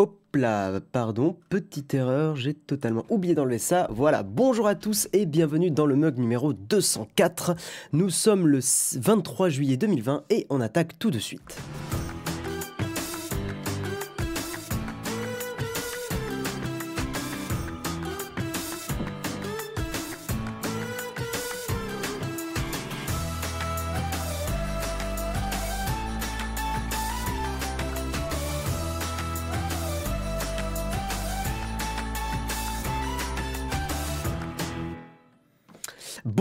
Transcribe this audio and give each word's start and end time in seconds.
Hop 0.00 0.18
là, 0.34 0.80
pardon, 0.92 1.36
petite 1.50 1.92
erreur, 1.92 2.34
j'ai 2.34 2.54
totalement 2.54 3.04
oublié 3.10 3.34
d'enlever 3.34 3.58
ça. 3.58 3.86
Voilà, 3.90 4.22
bonjour 4.22 4.66
à 4.66 4.74
tous 4.74 5.08
et 5.12 5.26
bienvenue 5.26 5.70
dans 5.70 5.84
le 5.84 5.94
mug 5.94 6.16
numéro 6.16 6.54
204. 6.54 7.54
Nous 7.92 8.08
sommes 8.08 8.46
le 8.46 8.60
23 8.98 9.50
juillet 9.50 9.76
2020 9.76 10.24
et 10.30 10.46
on 10.48 10.62
attaque 10.62 10.98
tout 10.98 11.10
de 11.10 11.18
suite. 11.18 11.54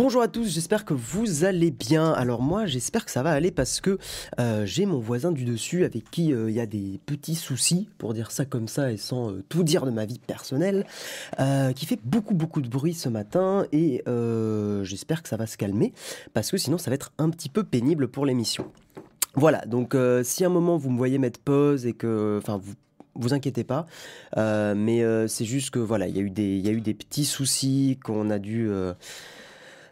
Bonjour 0.09 0.23
à 0.23 0.27
tous, 0.27 0.51
j'espère 0.51 0.85
que 0.85 0.95
vous 0.95 1.43
allez 1.43 1.69
bien. 1.69 2.11
Alors 2.13 2.41
moi, 2.41 2.65
j'espère 2.65 3.05
que 3.05 3.11
ça 3.11 3.21
va 3.21 3.29
aller 3.29 3.51
parce 3.51 3.79
que 3.79 3.99
euh, 4.39 4.65
j'ai 4.65 4.87
mon 4.87 4.97
voisin 4.97 5.31
du 5.31 5.45
dessus 5.45 5.85
avec 5.85 6.09
qui 6.09 6.33
euh, 6.33 6.49
il 6.49 6.55
y 6.55 6.59
a 6.59 6.65
des 6.65 6.99
petits 7.05 7.35
soucis, 7.35 7.89
pour 7.99 8.15
dire 8.15 8.31
ça 8.31 8.43
comme 8.43 8.67
ça 8.67 8.91
et 8.91 8.97
sans 8.97 9.29
euh, 9.29 9.43
tout 9.49 9.61
dire 9.61 9.85
de 9.85 9.91
ma 9.91 10.05
vie 10.05 10.17
personnelle, 10.17 10.87
qui 11.75 11.85
fait 11.85 11.99
beaucoup 12.03 12.33
beaucoup 12.33 12.63
de 12.63 12.67
bruit 12.67 12.95
ce 12.95 13.07
matin 13.07 13.67
et 13.71 14.03
j'espère 14.81 15.21
que 15.21 15.29
ça 15.29 15.37
va 15.37 15.45
se 15.45 15.57
calmer 15.57 15.93
parce 16.33 16.49
que 16.49 16.57
sinon 16.57 16.79
ça 16.79 16.89
va 16.89 16.95
être 16.95 17.11
un 17.19 17.29
petit 17.29 17.49
peu 17.49 17.63
pénible 17.63 18.07
pour 18.07 18.25
l'émission. 18.25 18.65
Voilà, 19.35 19.63
donc 19.67 19.95
si 20.23 20.43
à 20.43 20.47
un 20.47 20.49
moment 20.49 20.75
vous 20.77 20.89
me 20.89 20.97
voyez 20.97 21.19
mettre 21.19 21.39
pause 21.39 21.85
et 21.85 21.93
que, 21.93 22.39
enfin 22.41 22.57
vous 22.57 22.73
vous 23.13 23.35
inquiétez 23.35 23.63
pas. 23.63 23.85
mais 24.35 25.03
c'est 25.27 25.45
juste 25.45 25.69
que 25.69 25.77
voilà, 25.77 26.07
il 26.07 26.17
y 26.17 26.61
y 26.61 26.67
a 26.67 26.71
eu 26.71 26.81
des 26.81 26.93
petits 26.95 27.25
soucis 27.25 27.99
qu'on 28.03 28.31
a 28.31 28.39
dû, 28.39 28.71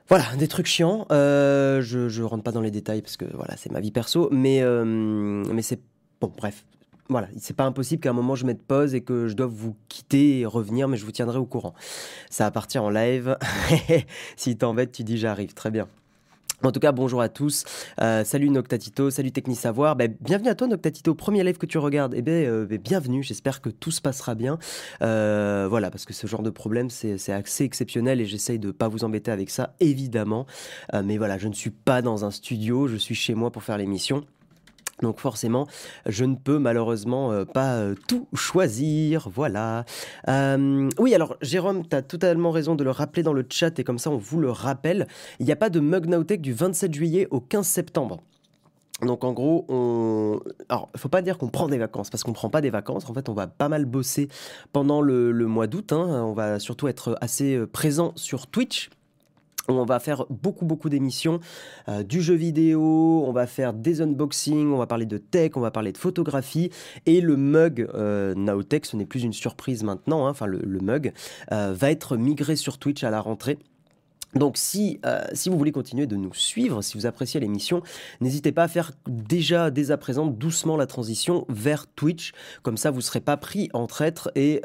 voilà, 0.09 0.23
des 0.37 0.47
trucs 0.47 0.67
chiants. 0.67 1.05
Euh, 1.11 1.81
je, 1.81 2.07
je 2.07 2.23
rentre 2.23 2.43
pas 2.43 2.51
dans 2.51 2.61
les 2.61 2.71
détails 2.71 3.01
parce 3.01 3.17
que 3.17 3.25
voilà, 3.33 3.55
c'est 3.57 3.71
ma 3.71 3.79
vie 3.79 3.91
perso, 3.91 4.29
mais 4.31 4.61
euh, 4.61 4.85
mais 4.85 5.61
c'est 5.61 5.79
bon, 6.21 6.31
bref. 6.35 6.65
Voilà, 7.09 7.29
c'est 7.39 7.55
pas 7.55 7.63
impossible 7.63 8.01
qu'à 8.01 8.09
un 8.09 8.13
moment 8.13 8.35
je 8.35 8.45
mette 8.45 8.61
pause 8.61 8.93
et 8.93 9.01
que 9.01 9.27
je 9.27 9.33
doive 9.33 9.49
vous 9.49 9.75
quitter 9.87 10.39
et 10.39 10.45
revenir, 10.45 10.89
mais 10.89 10.97
je 10.97 11.05
vous 11.05 11.11
tiendrai 11.11 11.37
au 11.37 11.45
courant. 11.45 11.73
Ça 12.29 12.43
va 12.43 12.51
partir 12.51 12.83
en 12.83 12.89
live. 12.89 13.37
si 14.35 14.57
t'embête, 14.57 14.91
tu 14.91 15.03
dis 15.03 15.17
j'arrive. 15.17 15.53
Très 15.53 15.71
bien. 15.71 15.87
En 16.63 16.71
tout 16.71 16.79
cas, 16.79 16.91
bonjour 16.91 17.21
à 17.21 17.29
tous. 17.29 17.65
Euh, 18.01 18.23
salut 18.23 18.49
Noctatito, 18.49 19.11
salut 19.11 19.31
Technisavoir. 19.31 19.95
Ben, 19.95 20.15
bienvenue 20.19 20.49
à 20.49 20.55
toi 20.55 20.65
Noctatito, 20.65 21.13
premier 21.13 21.43
live 21.43 21.59
que 21.59 21.67
tu 21.67 21.77
regardes. 21.77 22.15
Eh 22.15 22.23
ben, 22.23 22.47
euh, 22.47 22.65
ben 22.65 22.79
bienvenue, 22.79 23.21
j'espère 23.21 23.61
que 23.61 23.69
tout 23.69 23.91
se 23.91 24.01
passera 24.01 24.33
bien. 24.33 24.57
Euh, 25.03 25.67
voilà, 25.69 25.91
parce 25.91 26.05
que 26.05 26.13
ce 26.13 26.25
genre 26.25 26.41
de 26.41 26.49
problème, 26.49 26.89
c'est 26.89 27.31
assez 27.31 27.63
exceptionnel 27.63 28.21
et 28.21 28.25
j'essaye 28.25 28.57
de 28.57 28.71
pas 28.71 28.87
vous 28.87 29.03
embêter 29.03 29.29
avec 29.29 29.51
ça, 29.51 29.75
évidemment. 29.79 30.47
mais 31.05 31.19
voilà, 31.19 31.37
je 31.37 31.47
ne 31.47 31.53
suis 31.53 31.69
pas 31.69 32.01
dans 32.01 32.25
un 32.25 32.31
studio, 32.31 32.87
je 32.87 32.97
suis 32.97 33.15
chez 33.15 33.35
moi 33.35 33.51
pour 33.51 33.61
faire 33.61 33.77
l'émission. 33.77 34.25
Donc 35.01 35.19
forcément, 35.19 35.67
je 36.07 36.25
ne 36.25 36.35
peux 36.35 36.57
malheureusement 36.57 37.31
euh, 37.31 37.45
pas 37.45 37.75
euh, 37.75 37.95
tout 38.07 38.27
choisir. 38.33 39.29
Voilà. 39.29 39.85
Euh, 40.27 40.89
oui, 40.97 41.13
alors 41.13 41.37
Jérôme, 41.41 41.87
tu 41.87 41.95
as 41.95 42.01
totalement 42.01 42.49
raison 42.51 42.75
de 42.75 42.83
le 42.83 42.91
rappeler 42.91 43.21
dans 43.21 43.33
le 43.33 43.45
chat 43.47 43.77
et 43.77 43.83
comme 43.83 43.99
ça 43.99 44.09
on 44.09 44.17
vous 44.17 44.39
le 44.39 44.49
rappelle. 44.49 45.07
Il 45.39 45.45
n'y 45.45 45.51
a 45.51 45.55
pas 45.55 45.69
de 45.69 45.79
Mug 45.79 46.07
du 46.37 46.53
27 46.53 46.93
juillet 46.93 47.27
au 47.29 47.39
15 47.39 47.67
septembre. 47.67 48.23
Donc 49.03 49.23
en 49.23 49.33
gros, 49.33 49.65
on... 49.69 50.39
alors 50.69 50.89
faut 50.95 51.09
pas 51.09 51.21
dire 51.21 51.37
qu'on 51.37 51.49
prend 51.49 51.67
des 51.67 51.77
vacances 51.77 52.09
parce 52.09 52.23
qu'on 52.23 52.33
prend 52.33 52.49
pas 52.49 52.61
des 52.61 52.71
vacances. 52.71 53.07
En 53.07 53.13
fait, 53.13 53.29
on 53.29 53.33
va 53.33 53.45
pas 53.45 53.69
mal 53.69 53.85
bosser 53.85 54.29
pendant 54.73 55.01
le, 55.01 55.31
mois 55.45 55.67
d'août. 55.67 55.93
Hein. 55.93 56.23
On 56.25 56.33
va 56.33 56.57
surtout 56.57 56.87
être 56.87 57.15
assez 57.21 57.59
présent 57.67 58.13
sur 58.15 58.47
Twitch 58.47 58.89
on 59.67 59.85
va 59.85 59.99
faire 59.99 60.25
beaucoup 60.29 60.65
beaucoup 60.65 60.89
d'émissions, 60.89 61.39
euh, 61.89 62.03
du 62.03 62.21
jeu 62.21 62.35
vidéo, 62.35 63.23
on 63.25 63.31
va 63.31 63.47
faire 63.47 63.73
des 63.73 64.01
unboxings, 64.01 64.71
on 64.71 64.77
va 64.77 64.87
parler 64.87 65.05
de 65.05 65.17
tech, 65.17 65.51
on 65.55 65.61
va 65.61 65.71
parler 65.71 65.91
de 65.91 65.97
photographie 65.97 66.69
et 67.05 67.21
le 67.21 67.35
mug 67.35 67.87
euh, 67.93 68.33
Nowtech, 68.35 68.85
ce 68.85 68.95
n'est 68.95 69.05
plus 69.05 69.23
une 69.23 69.33
surprise 69.33 69.83
maintenant, 69.83 70.25
hein, 70.27 70.31
enfin 70.31 70.45
le, 70.45 70.79
mug 70.79 71.13
euh, 71.51 71.73
va 71.75 71.91
être 71.91 72.17
migré 72.17 72.55
sur 72.55 72.77
Twitch 72.77 73.03
à 73.03 73.09
la 73.09 73.21
rentrée. 73.21 73.57
Donc 74.35 74.57
si, 74.57 74.99
euh, 75.05 75.23
si 75.33 75.49
vous 75.49 75.57
voulez 75.57 75.71
continuer 75.71 76.05
de 76.05 76.15
nous 76.15 76.33
suivre, 76.33 76.81
si 76.81 76.97
vous 76.97 77.05
appréciez 77.05 77.39
l'émission, 77.39 77.81
n'hésitez 78.19 78.51
pas 78.51 78.63
à 78.63 78.67
faire 78.67 78.91
déjà 79.07 79.71
dès 79.71 79.89
à 79.89 79.97
présent 79.97 80.27
doucement 80.27 80.75
la 80.75 80.85
transition 80.85 81.45
vers 81.49 81.87
Twitch. 81.87 82.33
Comme 82.61 82.77
ça, 82.77 82.91
vous 82.91 82.97
ne 82.97 83.03
serez 83.03 83.21
pas 83.21 83.37
pris 83.37 83.69
en 83.73 83.87
traître 83.87 84.29
et, 84.35 84.61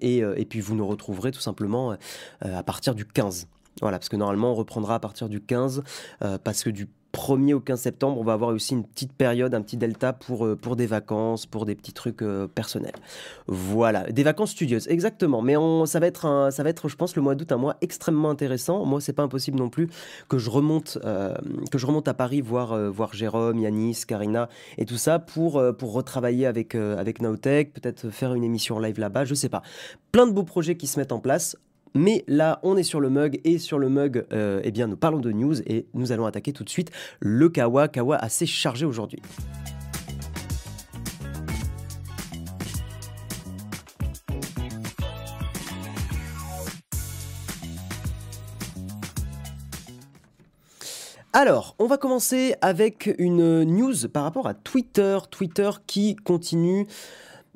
et, 0.00 0.44
puis 0.46 0.60
vous 0.60 0.74
nous 0.74 0.86
retrouverez 0.86 1.30
tout 1.30 1.40
simplement 1.40 1.94
à 2.40 2.62
partir 2.62 2.94
du 2.94 3.04
15. 3.04 3.46
Voilà, 3.80 3.98
parce 3.98 4.08
que 4.08 4.16
normalement, 4.16 4.52
on 4.52 4.54
reprendra 4.54 4.96
à 4.96 4.98
partir 4.98 5.28
du 5.28 5.40
15, 5.40 5.82
euh, 6.22 6.38
parce 6.42 6.64
que 6.64 6.70
du 6.70 6.88
1er 7.12 7.54
au 7.54 7.60
15 7.60 7.80
septembre, 7.80 8.20
on 8.20 8.24
va 8.24 8.34
avoir 8.34 8.50
aussi 8.50 8.74
une 8.74 8.84
petite 8.84 9.12
période, 9.12 9.52
un 9.52 9.62
petit 9.62 9.76
delta 9.76 10.12
pour, 10.12 10.46
euh, 10.46 10.54
pour 10.54 10.76
des 10.76 10.86
vacances, 10.86 11.44
pour 11.44 11.66
des 11.66 11.74
petits 11.74 11.92
trucs 11.92 12.22
euh, 12.22 12.46
personnels. 12.46 12.94
Voilà, 13.48 14.04
des 14.12 14.22
vacances 14.22 14.50
studieuses, 14.50 14.86
exactement. 14.86 15.42
Mais 15.42 15.54
ça, 15.86 15.98
va 15.98 16.06
être 16.06 16.50
ça 16.52 16.62
va 16.62 16.70
être, 16.70 16.88
je 16.88 16.94
pense, 16.94 17.16
le 17.16 17.22
mois 17.22 17.34
d'août, 17.34 17.50
un 17.50 17.56
mois 17.56 17.76
extrêmement 17.80 18.30
intéressant. 18.30 18.84
Moi, 18.84 19.00
c'est 19.00 19.12
pas 19.12 19.24
impossible 19.24 19.58
non 19.58 19.70
plus 19.70 19.88
que 20.28 20.38
je 20.38 20.50
remonte, 20.50 20.98
que 21.70 21.78
je 21.78 21.86
remonte 21.86 22.06
à 22.06 22.14
Paris 22.14 22.42
voir, 22.42 22.78
voir 22.92 23.12
Jérôme, 23.12 23.58
Yanis, 23.58 24.02
Karina 24.06 24.48
et 24.78 24.84
tout 24.84 24.96
ça 24.96 25.18
pour, 25.18 25.60
pour 25.78 25.92
retravailler 25.92 26.46
avec, 26.46 26.76
avec 26.76 27.20
Naotech, 27.20 27.72
peut-être 27.72 28.10
faire 28.10 28.34
une 28.34 28.44
émission 28.44 28.78
live 28.78 29.00
là-bas, 29.00 29.24
je 29.24 29.34
sais 29.34 29.48
pas. 29.48 29.62
Plein 30.12 30.28
de 30.28 30.32
beaux 30.32 30.44
projets 30.44 30.76
qui 30.76 30.86
se 30.86 31.00
mettent 31.00 31.12
en 31.12 31.20
place. 31.20 31.56
Mais 31.94 32.24
là, 32.28 32.60
on 32.62 32.76
est 32.76 32.82
sur 32.82 33.00
le 33.00 33.10
mug 33.10 33.40
et 33.44 33.58
sur 33.58 33.78
le 33.78 33.88
mug, 33.88 34.24
euh, 34.32 34.60
eh 34.64 34.70
bien, 34.70 34.86
nous 34.86 34.96
parlons 34.96 35.18
de 35.18 35.32
news 35.32 35.60
et 35.66 35.86
nous 35.94 36.12
allons 36.12 36.26
attaquer 36.26 36.52
tout 36.52 36.64
de 36.64 36.70
suite 36.70 36.90
le 37.20 37.48
Kawa. 37.48 37.88
Kawa 37.88 38.16
assez 38.16 38.46
chargé 38.46 38.86
aujourd'hui. 38.86 39.20
Alors, 51.32 51.76
on 51.78 51.86
va 51.86 51.96
commencer 51.96 52.56
avec 52.60 53.14
une 53.18 53.62
news 53.62 53.94
par 54.12 54.24
rapport 54.24 54.48
à 54.48 54.54
Twitter. 54.54 55.16
Twitter 55.30 55.70
qui 55.86 56.16
continue 56.16 56.88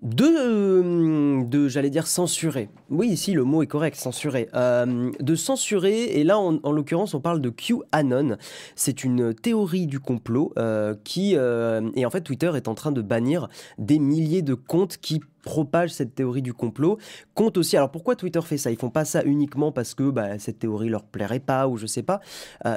de, 0.05 0.25
euh, 0.25 1.45
de 1.45 1.69
j'allais 1.69 1.91
dire 1.91 2.07
censurer. 2.07 2.69
Oui, 2.91 3.09
ici 3.09 3.33
le 3.33 3.45
mot 3.45 3.63
est 3.63 3.67
correct, 3.67 3.97
censurer. 3.97 4.49
Euh, 4.55 5.11
de 5.19 5.35
censurer, 5.35 6.05
et 6.05 6.25
là 6.25 6.39
en, 6.39 6.73
l'occurrence 6.73 7.15
on 7.15 7.21
parle 7.21 7.41
de 7.41 7.51
QAnon. 7.51 8.37
C'est 8.77 9.03
une 9.03 9.35
théorie 9.35 9.87
du 9.87 10.01
complot 10.01 10.53
euh, 10.59 10.95
qui, 11.05 11.35
et 11.35 12.07
en 12.07 12.11
fait 12.11 12.21
Twitter 12.21 12.53
est 12.55 12.69
en 12.69 12.75
train 12.75 12.93
de 12.93 13.01
bannir 13.01 13.49
des 13.79 13.99
milliers 13.99 14.43
de 14.43 14.55
comptes 14.55 14.99
qui 14.99 15.21
propagent 15.43 15.93
cette 15.93 16.15
théorie 16.15 16.43
du 16.43 16.53
complot. 16.55 16.99
Compte 17.35 17.57
aussi, 17.57 17.77
alors 17.77 17.91
pourquoi 17.91 18.15
Twitter 18.17 18.41
fait 18.43 18.59
ça? 18.59 18.71
Ils 18.71 18.79
font 18.79 18.91
pas 18.91 19.05
ça 19.05 19.23
uniquement 19.25 19.73
parce 19.73 19.95
que 19.95 20.11
bah, 20.11 20.39
cette 20.39 20.59
théorie 20.59 20.89
leur 20.89 21.05
plairait 21.05 21.41
pas 21.41 21.67
ou 21.67 21.77
je 21.77 21.87
sais 21.87 22.03
pas. 22.03 22.21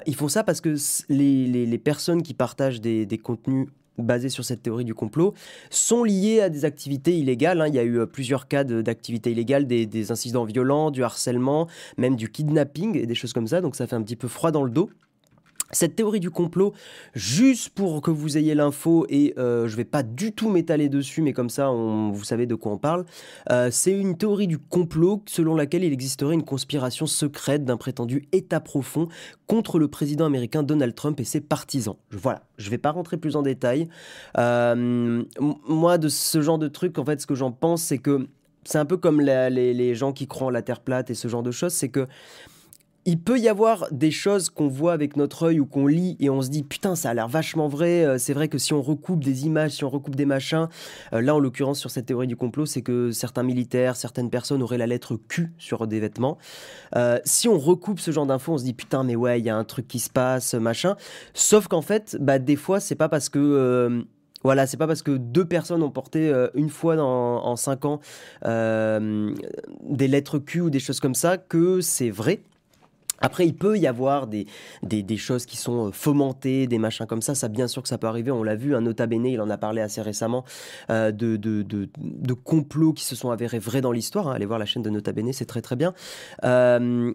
ils 0.06 0.16
font 0.16 0.30
ça 0.30 0.44
parce 0.44 0.62
que 0.62 0.76
les, 1.10 1.66
les, 1.66 1.78
personnes 1.78 2.24
qui 2.24 2.34
partagent 2.34 2.82
des, 2.82 3.06
des 3.06 3.18
contenus 3.18 3.68
basés 3.98 4.30
sur 4.30 4.46
cette 4.46 4.64
théorie 4.64 4.86
du 4.86 4.94
complot 4.94 5.34
sont 5.70 6.04
liés 6.04 6.42
à 6.42 6.50
des 6.50 6.66
activités 6.66 7.18
illégales. 7.18 7.62
Hein. 7.62 7.68
Il 7.68 7.76
y 7.76 7.80
a 7.80 7.84
eu 7.84 8.00
euh, 8.00 8.06
plusieurs 8.06 8.48
cas 8.48 8.64
d'activités 8.64 9.32
illégales, 9.32 9.68
des, 9.68 10.12
incidents 10.12 10.46
violents, 10.46 10.92
du 10.92 11.04
harcèlement, 11.04 11.68
même 11.98 12.16
du 12.16 12.30
kidnapping 12.32 12.98
et 12.98 13.06
des 13.06 13.16
choses 13.16 13.34
comme 13.34 13.48
ça. 13.48 13.62
Donc 13.62 13.76
ça 13.76 13.88
fait 13.88 13.96
un 13.96 14.04
petit 14.04 14.16
peu 14.16 14.28
froid 14.28 14.52
dans 14.52 14.64
le 14.64 14.70
dos. 14.70 14.90
Cette 15.72 15.96
théorie 15.96 16.22
du 16.22 16.30
complot, 16.30 16.74
juste 17.14 17.70
pour 17.70 18.02
que 18.02 18.10
vous 18.10 18.38
ayez 18.38 18.56
l'info, 18.56 19.06
et 19.10 19.34
euh, 19.38 19.68
je 19.68 19.74
ne 19.74 19.78
vais 19.78 19.86
pas 19.86 20.02
du 20.02 20.32
tout 20.32 20.50
m'étaler 20.50 20.88
dessus, 20.88 21.22
mais 21.22 21.34
comme 21.34 21.50
ça, 21.50 21.70
vous 21.70 22.24
savez 22.24 22.46
de 22.46 22.56
quoi 22.56 22.72
on 22.72 22.78
parle, 22.78 23.06
euh, 23.52 23.70
c'est 23.70 23.92
une 23.92 24.18
théorie 24.18 24.48
du 24.48 24.58
complot 24.58 25.24
selon 25.26 25.56
laquelle 25.56 25.84
il 25.84 25.92
existerait 25.92 26.36
une 26.36 26.44
conspiration 26.44 27.06
secrète 27.06 27.66
d'un 27.66 27.76
prétendu 27.76 28.28
État 28.32 28.62
profond 28.62 29.10
contre 29.46 29.78
le 29.78 29.90
président 29.90 30.26
américain 30.26 30.64
Donald 30.64 30.96
Trump 30.96 31.20
et 31.20 31.26
ses 31.26 31.42
partisans. 31.42 31.96
Voilà, 32.12 32.44
je 32.58 32.68
ne 32.68 32.72
vais 32.72 32.78
pas 32.78 32.92
rentrer 32.92 33.18
plus 33.18 33.36
en 33.36 33.42
détail. 33.42 33.90
Euh, 34.38 35.24
moi, 35.68 35.98
de 35.98 36.08
ce 36.08 36.42
genre 36.42 36.60
de 36.60 36.70
truc, 36.70 36.98
en 36.98 37.04
fait, 37.04 37.20
ce 37.20 37.28
que 37.28 37.36
j'en 37.36 37.52
pense, 37.52 37.84
c'est 37.84 37.98
que 37.98 38.28
c'est 38.64 38.78
un 38.78 38.86
peu 38.86 38.98
comme 38.98 39.22
les, 39.22 39.50
les 39.50 39.96
gens 39.96 40.14
qui 40.14 40.28
croient 40.28 40.48
en 40.48 40.52
la 40.52 40.62
Terre 40.62 40.82
plate 40.82 41.10
et 41.10 41.14
ce 41.14 41.28
genre 41.28 41.44
de 41.44 41.52
choses, 41.52 41.74
c'est 41.74 41.90
que 41.90 42.08
il 43.08 43.18
peut 43.18 43.40
y 43.40 43.48
avoir 43.48 43.88
des 43.92 44.12
choses 44.12 44.50
qu'on 44.50 44.68
voit 44.68 44.92
avec 44.92 45.16
notre 45.16 45.44
œil 45.44 45.62
ou 45.62 45.66
qu'on 45.66 45.88
lit 45.88 46.18
et 46.20 46.30
on 46.30 46.42
se 46.42 46.50
dit 46.50 46.62
putain 46.62 46.98
ça 46.98 47.12
a 47.12 47.14
l'air 47.14 47.30
vachement 47.30 47.70
vrai. 47.70 48.06
Euh, 48.06 48.18
c'est 48.18 48.34
vrai 48.34 48.50
que 48.50 48.58
si 48.58 48.74
on 48.74 48.82
recoupe 48.82 49.24
des 49.24 49.46
images, 49.46 49.72
si 49.72 49.86
on 49.86 49.90
recoupe 49.90 50.18
des 50.18 50.26
machins, 50.26 50.68
euh, 51.14 51.22
là 51.22 51.34
en 51.34 51.40
l'occurrence 51.40 51.80
sur 51.80 51.90
cette 51.90 52.08
théorie 52.08 52.28
du 52.28 52.36
complot, 52.36 52.66
c'est 52.66 52.82
que 52.82 53.12
certains 53.12 53.44
militaires, 53.44 53.96
certaines 53.96 54.30
personnes 54.30 54.62
auraient 54.62 54.78
la 54.78 54.88
lettre 54.88 55.18
Q 55.30 55.54
sur 55.58 55.88
des 55.88 56.02
vêtements. 56.02 56.38
Euh, 56.98 57.18
si 57.24 57.48
on 57.48 57.58
recoupe 57.58 58.02
ce 58.02 58.12
genre 58.12 58.26
d'infos, 58.26 58.52
on 58.54 58.58
se 58.58 58.66
dit 58.66 58.74
putain 58.74 59.06
mais 59.06 59.16
ouais 59.16 59.40
il 59.40 59.46
y 59.46 59.50
a 59.50 59.56
un 59.56 59.64
truc 59.64 59.88
qui 59.88 60.00
se 60.00 60.10
passe 60.10 60.54
machin. 60.54 60.98
Sauf 61.34 61.70
qu'en 61.70 61.82
fait, 61.82 62.18
bah 62.20 62.40
des 62.40 62.58
fois 62.58 62.82
c'est 62.82 62.96
pas 62.96 63.08
parce 63.10 63.30
que 63.30 64.06
Voilà, 64.44 64.68
c'est 64.68 64.78
pas 64.78 64.86
parce 64.86 65.02
que 65.02 65.18
deux 65.18 65.46
personnes 65.46 65.82
ont 65.82 65.90
porté 65.90 66.32
une 66.54 66.70
fois 66.70 66.96
dans- 66.96 67.44
en 67.44 67.56
cinq 67.56 67.86
ans 67.86 68.00
des 68.44 70.08
lettres 70.08 70.40
Q 70.40 70.62
ou 70.62 70.70
des 70.70 70.80
choses 70.80 71.00
comme 71.00 71.16
ça 71.16 71.38
que 71.38 71.82
c'est 71.82 72.12
vrai. 72.12 72.42
Après, 73.20 73.46
il 73.46 73.56
peut 73.56 73.78
y 73.78 73.88
avoir 73.88 74.28
des, 74.28 74.46
des, 74.84 75.18
choses 75.18 75.46
qui 75.46 75.58
sont 75.58 75.88
euh, 75.88 75.92
fomentées, 75.92 76.68
des 76.68 76.78
machins 76.78 77.06
comme 77.06 77.22
ça. 77.22 77.36
Ça, 77.36 77.48
bien 77.48 77.68
sûr 77.68 77.82
que 77.82 77.90
ça 77.90 77.98
peut 77.98 78.08
arriver. 78.08 78.32
On 78.32 78.44
l'a 78.44 78.56
vu, 78.56 78.76
un 78.76 78.82
Nota 78.82 79.08
Bene, 79.08 79.26
il 79.26 79.42
en 79.42 79.50
a 79.50 79.58
parlé 79.58 79.82
assez 79.82 80.02
récemment, 80.02 80.44
euh, 80.90 81.12
de, 81.12 81.36
de, 81.36 81.64
de, 81.64 81.90
de 81.98 82.34
complots 82.34 82.94
qui 82.94 83.04
se 83.04 83.16
sont 83.16 83.32
avérés 83.32 83.60
vrais 83.60 83.82
dans 83.82 83.92
l'histoire. 83.92 84.28
hein. 84.28 84.34
Allez 84.34 84.46
voir 84.46 84.60
la 84.60 84.66
chaîne 84.66 84.84
de 84.84 84.90
Nota 84.90 85.12
Bene, 85.12 85.34
c'est 85.34 85.46
très 85.46 85.62
très 85.62 85.76
bien. 85.76 85.94
Euh, 86.44 87.14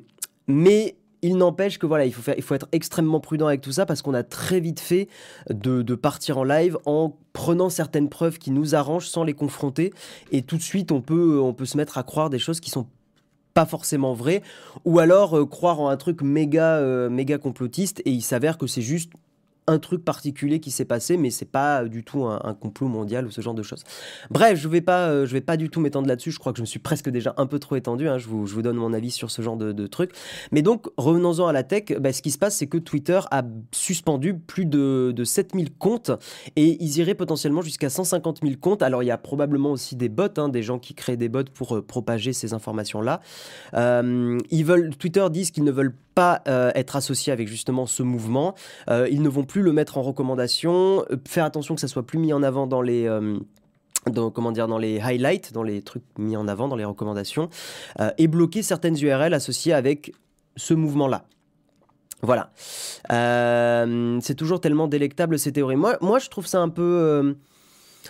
mais 0.48 0.96
il 1.22 1.36
n'empêche 1.36 1.78
que 1.78 1.86
voilà, 1.86 2.04
il 2.04 2.12
faut, 2.12 2.20
faire, 2.20 2.34
il 2.36 2.42
faut 2.42 2.54
être 2.54 2.66
extrêmement 2.72 3.20
prudent 3.20 3.46
avec 3.46 3.60
tout 3.60 3.70
ça 3.70 3.86
parce 3.86 4.02
qu'on 4.02 4.14
a 4.14 4.24
très 4.24 4.58
vite 4.58 4.80
fait 4.80 5.08
de, 5.50 5.82
de 5.82 5.94
partir 5.94 6.38
en 6.38 6.44
live 6.44 6.76
en 6.84 7.16
prenant 7.32 7.70
certaines 7.70 8.08
preuves 8.08 8.38
qui 8.38 8.50
nous 8.50 8.74
arrangent 8.74 9.08
sans 9.08 9.22
les 9.22 9.32
confronter. 9.32 9.92
Et 10.32 10.42
tout 10.42 10.56
de 10.56 10.62
suite, 10.62 10.90
on 10.90 11.00
peut, 11.00 11.38
on 11.40 11.54
peut 11.54 11.64
se 11.64 11.76
mettre 11.76 11.96
à 11.96 12.02
croire 12.02 12.28
des 12.28 12.40
choses 12.40 12.58
qui 12.58 12.70
sont 12.70 12.88
pas 13.54 13.66
forcément 13.66 14.14
vraies 14.14 14.42
ou 14.84 14.98
alors 14.98 15.38
euh, 15.38 15.46
croire 15.46 15.80
en 15.80 15.88
un 15.88 15.96
truc 15.96 16.22
méga, 16.22 16.76
euh, 16.76 17.08
méga 17.08 17.38
complotiste 17.38 18.00
et 18.04 18.10
il 18.10 18.22
s'avère 18.22 18.58
que 18.58 18.66
c'est 18.66 18.82
juste 18.82 19.12
un 19.66 19.78
truc 19.78 20.04
particulier 20.04 20.60
qui 20.60 20.70
s'est 20.70 20.84
passé, 20.84 21.16
mais 21.16 21.30
c'est 21.30 21.44
pas 21.50 21.84
du 21.84 22.02
tout 22.02 22.24
un, 22.24 22.54
complot 22.54 22.88
mondial 22.88 23.26
ou 23.26 23.30
ce 23.30 23.40
genre 23.40 23.54
de 23.54 23.62
choses. 23.62 23.84
Bref, 24.30 24.58
je 24.58 24.68
vais 24.68 24.80
pas, 24.80 25.08
euh, 25.08 25.26
je 25.26 25.32
vais 25.32 25.40
pas 25.40 25.56
du 25.56 25.70
tout 25.70 25.80
m'étendre 25.80 26.08
là-dessus. 26.08 26.32
Je 26.32 26.38
crois 26.38 26.52
que 26.52 26.58
je 26.58 26.62
me 26.62 26.66
suis 26.66 26.78
presque 26.78 27.08
déjà 27.08 27.34
un 27.36 27.46
peu 27.46 27.58
trop 27.58 27.76
étendu. 27.76 28.08
hein. 28.08 28.18
Je, 28.18 28.28
vous, 28.28 28.46
je 28.46 28.54
vous 28.54 28.62
donne 28.62 28.76
mon 28.76 28.92
avis 28.92 29.10
sur 29.10 29.30
ce 29.30 29.40
genre 29.40 29.56
de, 29.56 29.72
de 29.72 29.86
trucs. 29.86 30.12
Mais 30.50 30.62
donc, 30.62 30.86
revenons-en 30.96 31.46
à 31.46 31.52
la 31.52 31.62
tech. 31.62 31.84
bah, 32.00 32.12
ce 32.12 32.22
qui 32.22 32.30
se 32.30 32.38
passe, 32.38 32.56
c'est 32.56 32.66
que 32.66 32.78
Twitter 32.78 33.20
a 33.30 33.42
suspendu 33.72 34.34
plus 34.34 34.66
de, 34.66 35.12
de 35.14 35.24
7000 35.24 35.72
comptes 35.74 36.10
et 36.56 36.82
ils 36.82 36.98
iraient 36.98 37.14
potentiellement 37.14 37.62
jusqu'à 37.62 37.90
150 37.90 38.40
000 38.42 38.54
comptes. 38.60 38.82
Alors, 38.82 39.02
il 39.02 39.06
y 39.06 39.12
a 39.12 39.18
probablement 39.18 39.70
aussi 39.70 39.96
des 39.96 40.08
bots, 40.08 40.24
hein, 40.36 40.48
des 40.48 40.62
gens 40.62 40.78
qui 40.78 40.94
créent 40.94 41.16
des 41.16 41.28
bots 41.28 41.44
pour 41.54 41.76
euh, 41.76 41.82
propager 41.82 42.32
ces 42.32 42.52
informations-là. 42.52 43.20
Euh, 43.74 44.38
ils 44.50 44.64
veulent, 44.64 44.90
Twitter 44.96 45.26
disent 45.30 45.50
qu'ils 45.50 45.64
ne 45.64 45.70
veulent 45.72 45.94
pas 46.14 46.42
euh, 46.48 46.70
être 46.74 46.96
associés 46.96 47.32
avec 47.32 47.48
justement 47.48 47.86
ce 47.86 48.02
mouvement. 48.02 48.54
Euh, 48.90 49.08
ils 49.10 49.22
ne 49.22 49.28
vont 49.28 49.44
plus 49.44 49.62
le 49.62 49.72
mettre 49.72 49.98
en 49.98 50.02
recommandation. 50.02 51.04
Euh, 51.10 51.16
Faire 51.26 51.44
attention 51.44 51.74
que 51.74 51.80
ça 51.80 51.88
soit 51.88 52.06
plus 52.06 52.18
mis 52.18 52.32
en 52.32 52.42
avant 52.42 52.66
dans 52.66 52.82
les 52.82 53.08
comment 54.34 54.50
dire, 54.50 54.66
dans 54.66 54.78
les 54.78 54.98
highlights, 55.00 55.52
dans 55.52 55.62
les 55.62 55.80
trucs 55.80 56.02
mis 56.18 56.36
en 56.36 56.48
avant, 56.48 56.66
dans 56.66 56.74
les 56.74 56.84
recommandations, 56.84 57.48
et 58.18 58.26
bloquer 58.26 58.62
certaines 58.62 58.98
URL 59.00 59.32
associées 59.32 59.72
avec 59.72 60.12
ce 60.56 60.74
mouvement-là. 60.74 61.24
Voilà. 62.20 62.50
C'est 64.20 64.34
toujours 64.34 64.60
tellement 64.60 64.88
délectable 64.88 65.38
ces 65.38 65.52
théories. 65.52 65.76
Moi, 65.76 65.98
moi 66.00 66.18
je 66.18 66.28
trouve 66.30 66.48
ça 66.48 66.60
un 66.60 66.68
peu... 66.68 67.36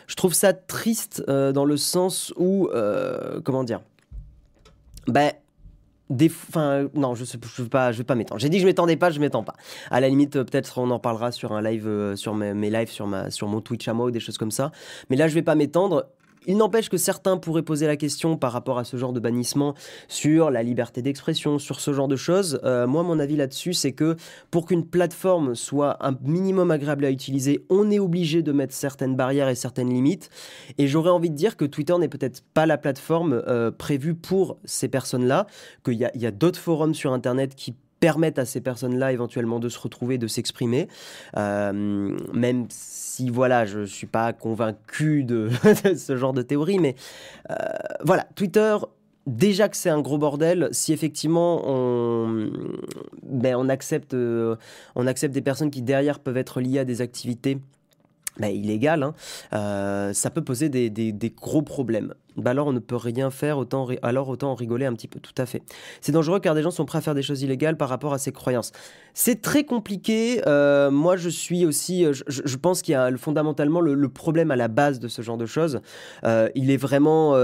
je 0.06 0.14
trouve 0.16 0.32
ça 0.32 0.54
triste 0.54 1.22
dans 1.28 1.66
le 1.66 1.76
sens 1.76 2.32
où... 2.38 2.70
comment 3.44 3.64
dire 3.64 3.82
Ben... 5.08 5.32
Enfin, 6.48 6.88
non, 6.94 7.14
je 7.14 7.22
ne 7.22 7.26
je 7.26 7.62
vais 7.62 7.68
pas, 7.68 7.92
je 7.92 7.98
vais 7.98 8.04
pas 8.04 8.14
m'étendre. 8.14 8.40
J'ai 8.40 8.48
dit 8.48 8.58
que 8.58 8.62
je 8.62 8.66
m'étendais 8.66 8.96
pas, 8.96 9.10
je 9.10 9.20
m'étends 9.20 9.42
pas. 9.42 9.54
À 9.90 10.00
la 10.00 10.08
limite, 10.08 10.36
euh, 10.36 10.44
peut-être 10.44 10.78
on 10.78 10.90
en 10.90 10.98
parlera 10.98 11.32
sur 11.32 11.52
un 11.52 11.62
live, 11.62 11.86
euh, 11.86 12.16
sur 12.16 12.34
mes, 12.34 12.54
mes 12.54 12.70
lives, 12.70 12.90
sur, 12.90 13.06
ma, 13.06 13.30
sur 13.30 13.48
mon 13.48 13.60
Twitch 13.60 13.86
à 13.88 13.94
moi 13.94 14.06
ou 14.06 14.10
des 14.10 14.20
choses 14.20 14.38
comme 14.38 14.50
ça. 14.50 14.72
Mais 15.10 15.16
là, 15.16 15.28
je 15.28 15.34
vais 15.34 15.42
pas 15.42 15.54
m'étendre. 15.54 16.06
Il 16.46 16.56
n'empêche 16.56 16.88
que 16.88 16.96
certains 16.96 17.36
pourraient 17.36 17.62
poser 17.62 17.86
la 17.86 17.96
question 17.96 18.36
par 18.36 18.52
rapport 18.52 18.78
à 18.78 18.84
ce 18.84 18.96
genre 18.96 19.12
de 19.12 19.20
bannissement 19.20 19.74
sur 20.08 20.50
la 20.50 20.62
liberté 20.62 21.02
d'expression, 21.02 21.58
sur 21.58 21.80
ce 21.80 21.92
genre 21.92 22.08
de 22.08 22.16
choses. 22.16 22.60
Euh, 22.64 22.86
moi, 22.86 23.02
mon 23.02 23.18
avis 23.18 23.36
là-dessus, 23.36 23.72
c'est 23.74 23.92
que 23.92 24.16
pour 24.50 24.66
qu'une 24.66 24.86
plateforme 24.86 25.54
soit 25.54 26.04
un 26.04 26.16
minimum 26.22 26.70
agréable 26.70 27.04
à 27.04 27.10
utiliser, 27.10 27.64
on 27.70 27.90
est 27.90 27.98
obligé 27.98 28.42
de 28.42 28.52
mettre 28.52 28.74
certaines 28.74 29.16
barrières 29.16 29.48
et 29.48 29.54
certaines 29.54 29.90
limites. 29.90 30.30
Et 30.78 30.88
j'aurais 30.88 31.10
envie 31.10 31.30
de 31.30 31.36
dire 31.36 31.56
que 31.56 31.64
Twitter 31.64 31.96
n'est 31.98 32.08
peut-être 32.08 32.42
pas 32.54 32.66
la 32.66 32.78
plateforme 32.78 33.42
euh, 33.46 33.70
prévue 33.70 34.14
pour 34.14 34.58
ces 34.64 34.88
personnes-là, 34.88 35.46
qu'il 35.84 35.94
y 35.94 36.04
a, 36.04 36.10
a 36.28 36.30
d'autres 36.30 36.58
forums 36.58 36.94
sur 36.94 37.12
Internet 37.12 37.54
qui 37.54 37.74
permettent 38.02 38.40
à 38.40 38.44
ces 38.44 38.60
personnes-là 38.60 39.12
éventuellement 39.12 39.60
de 39.60 39.68
se 39.68 39.78
retrouver, 39.78 40.18
de 40.18 40.26
s'exprimer, 40.26 40.88
Euh, 41.36 41.72
même 42.34 42.66
si 42.68 43.30
voilà, 43.30 43.64
je 43.64 43.84
suis 43.84 44.08
pas 44.08 44.32
convaincu 44.32 45.22
de, 45.22 45.50
ce 45.96 46.16
genre 46.16 46.32
de 46.32 46.42
théorie, 46.42 46.80
mais 46.80 46.96
euh, 47.50 47.54
voilà, 48.04 48.26
Twitter. 48.34 48.76
Déjà 49.28 49.68
que 49.68 49.76
c'est 49.76 49.88
un 49.88 50.00
gros 50.00 50.18
bordel, 50.18 50.68
si 50.72 50.92
effectivement 50.92 51.62
on, 51.64 52.50
ben, 53.22 53.70
accepte, 53.70 54.14
euh, 54.14 54.56
on 54.96 55.06
accepte 55.06 55.32
des 55.32 55.42
personnes 55.42 55.70
qui 55.70 55.82
derrière 55.82 56.18
peuvent 56.18 56.36
être 56.36 56.60
liées 56.60 56.80
à 56.80 56.84
des 56.84 57.02
activités 57.02 57.58
ben, 58.40 58.48
illégales, 58.48 59.04
hein, 59.04 60.12
ça 60.12 60.30
peut 60.30 60.42
poser 60.42 60.68
des 60.68 61.34
gros 61.40 61.62
problèmes. 61.62 62.14
Ben 62.36 62.52
alors 62.52 62.66
on 62.68 62.72
ne 62.72 62.78
peut 62.78 62.96
rien 62.96 63.30
faire, 63.30 63.58
autant, 63.58 63.86
alors 64.02 64.28
autant 64.28 64.54
rigoler 64.54 64.86
un 64.86 64.92
petit 64.94 65.08
peu, 65.08 65.20
tout 65.20 65.34
à 65.38 65.46
fait. 65.46 65.62
C'est 66.00 66.12
dangereux 66.12 66.40
car 66.40 66.54
des 66.54 66.62
gens 66.62 66.70
sont 66.70 66.84
prêts 66.84 66.98
à 66.98 67.00
faire 67.00 67.14
des 67.14 67.22
choses 67.22 67.42
illégales 67.42 67.76
par 67.76 67.88
rapport 67.88 68.12
à 68.12 68.18
ses 68.18 68.32
croyances. 68.32 68.72
C'est 69.14 69.42
très 69.42 69.64
compliqué. 69.64 70.40
euh, 70.46 70.90
moi, 70.90 71.16
je 71.16 71.28
suis 71.28 71.66
aussi. 71.66 72.04
euh, 72.04 72.12
Je, 72.26 72.56
pense 72.56 72.82
qu'il 72.82 72.92
y 72.92 72.94
a 72.94 73.10
le- 73.10 73.18
fondamentalement 73.18 73.80
le, 73.80 74.08
problème 74.08 74.50
à 74.50 74.56
la 74.56 74.68
base 74.68 75.00
de 75.00 75.08
ce 75.08 75.22
genre 75.22 75.36
de 75.36 75.46
choses. 75.46 75.80
euh, 76.24 76.48
il 76.54 76.70
est 76.70 76.76
vraiment. 76.76 77.34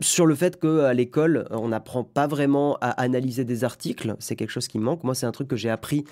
Sur 0.00 0.26
le 0.26 0.34
fait 0.34 0.58
qu'à 0.58 0.94
l'école, 0.94 1.46
on 1.50 1.68
n'apprend 1.68 2.04
pas 2.04 2.26
vraiment 2.26 2.76
à 2.80 2.90
analyser 2.90 3.44
des 3.44 3.64
articles, 3.64 4.14
c'est 4.18 4.36
quelque 4.36 4.50
chose 4.50 4.68
qui 4.68 4.78
me 4.78 4.84
manque. 4.84 5.04
Moi, 5.04 5.14
c'est 5.14 5.26
un 5.26 5.32
truc 5.32 5.48
que 5.48 5.56
j'ai 5.56 5.70
appris 5.70 6.04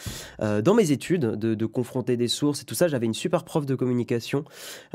euh, 0.42 0.60
dans 0.60 0.74
mes 0.74 0.92
études, 0.92 1.24
de, 1.24 1.66
confronter 1.66 2.16
des 2.16 2.28
sources 2.28 2.62
et 2.62 2.64
tout 2.64 2.74
ça. 2.74 2.88
J'avais 2.88 3.06
une 3.06 3.14
super 3.14 3.44
prof 3.44 3.66
de 3.66 3.74
communication 3.74 4.44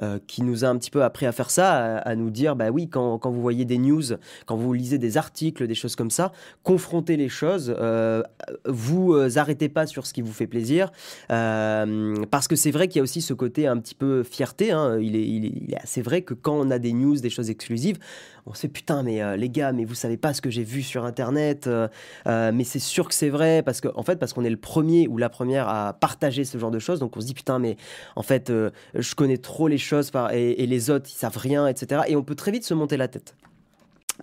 euh, 0.02 0.18
qui 0.26 0.42
nous 0.42 0.66
a 0.66 0.68
un 0.68 0.78
petit 0.78 0.90
peu 0.90 1.04
appris 1.04 1.26
à 1.26 1.32
faire 1.32 1.50
ça, 1.50 1.98
à, 1.98 2.16
nous 2.16 2.32
dire, 2.32 2.56
bah 2.56 2.70
oui, 2.72 2.90
quand, 2.90 3.20
quand 3.20 3.32
vous 3.32 3.42
voyez 3.42 3.64
des 3.64 3.78
news, 3.78 4.04
quand 4.48 4.56
vous 4.56 4.74
lisez 4.74 4.98
des 4.98 5.18
articles, 5.18 5.68
des 5.68 5.76
choses 5.76 5.96
comme 5.96 6.10
ça, 6.10 6.32
confrontez 6.64 7.16
les 7.16 7.30
choses. 7.30 7.76
euh, 7.80 8.24
vous 8.66 9.16
arrêtez 9.38 9.70
pas 9.70 9.86
sur 9.86 10.06
ce 10.08 10.14
qui 10.14 10.22
vous 10.22 10.34
fait 10.34 10.48
plaisir, 10.48 10.92
parce 11.28 12.48
que 12.48 12.56
c'est 12.56 12.72
vrai 12.72 12.88
qu'il 12.88 12.98
y 12.98 13.02
a 13.02 13.04
aussi 13.04 13.22
ce 13.22 13.34
côté 13.34 13.68
un 13.68 13.78
petit 13.78 13.96
peu 13.96 14.24
fierté. 14.24 14.72
hein. 14.72 14.98
Il 15.00 15.16
est 15.16 15.78
assez 15.82 16.02
vrai 16.02 16.22
que 16.22 16.34
quand 16.34 16.56
on 16.56 16.72
a 16.72 16.80
des 16.80 16.94
news, 16.94 17.16
des 17.18 17.30
choses 17.30 17.50
exclusives, 17.50 17.98
on 18.46 18.54
se 18.54 18.68
putain, 18.68 19.04
mais 19.04 19.22
euh, 19.22 19.38
les 19.38 19.50
gars, 19.50 19.72
mais 19.72 19.86
vous 19.86 19.96
savez 19.96 20.18
pas 20.18 20.34
ce 20.34 20.42
que 20.42 20.50
j'ai 20.50 20.64
vu 20.64 20.84
sur 20.84 21.06
internet, 21.06 21.68
euh, 21.68 21.88
euh, 22.28 22.52
mais 22.54 22.64
c'est 22.64 22.80
sûr 22.80 23.08
que 23.08 23.16
c'est 23.16 23.30
vrai, 23.30 23.62
parce 23.64 23.80
que 23.80 23.88
en 23.96 24.04
fait, 24.04 24.18
parce 24.18 24.34
qu'on 24.34 24.44
est 24.44 24.50
le 24.50 24.58
premier 24.58 25.08
ou 25.08 25.18
la 25.18 25.30
première 25.30 25.70
à 25.70 25.94
partager 25.94 26.44
ce 26.44 26.58
genre 26.58 26.72
de 26.72 26.80
choses, 26.80 27.00
donc 27.00 27.16
on 27.16 27.22
se 27.22 27.26
dit 27.26 27.34
putain, 27.34 27.60
mais 27.60 27.78
en 28.16 28.24
fait, 28.24 28.52
je 28.52 29.16
connais 29.16 29.38
trop 29.38 29.68
les 29.68 29.78
choses 29.78 30.12
et, 30.34 30.66
les 30.66 30.90
autres, 30.90 31.10
ils 31.10 31.18
savent 31.18 31.38
rien, 31.38 31.68
etc. 31.68 32.02
Et 32.08 32.16
on 32.16 32.24
peut 32.24 32.36
très 32.36 32.52
vite 32.52 32.66
se 32.66 32.74
monter 32.74 32.98
la 32.98 33.08
tête. 33.08 33.36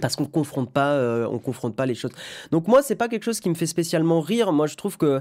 Parce 0.00 0.16
qu'on 0.16 0.26
confronte 0.26 0.70
pas, 0.70 0.98
on 1.28 1.38
confronte 1.38 1.74
pas 1.74 1.86
les 1.86 1.94
choses. 1.94 2.12
Donc 2.50 2.68
moi, 2.68 2.82
c'est 2.82 2.94
pas 2.94 3.08
quelque 3.08 3.24
chose 3.24 3.40
qui 3.40 3.48
me 3.48 3.54
fait 3.54 3.66
spécialement 3.66 4.20
rire. 4.20 4.52
Moi, 4.52 4.66
je 4.66 4.76
trouve 4.76 4.96
que 4.96 5.20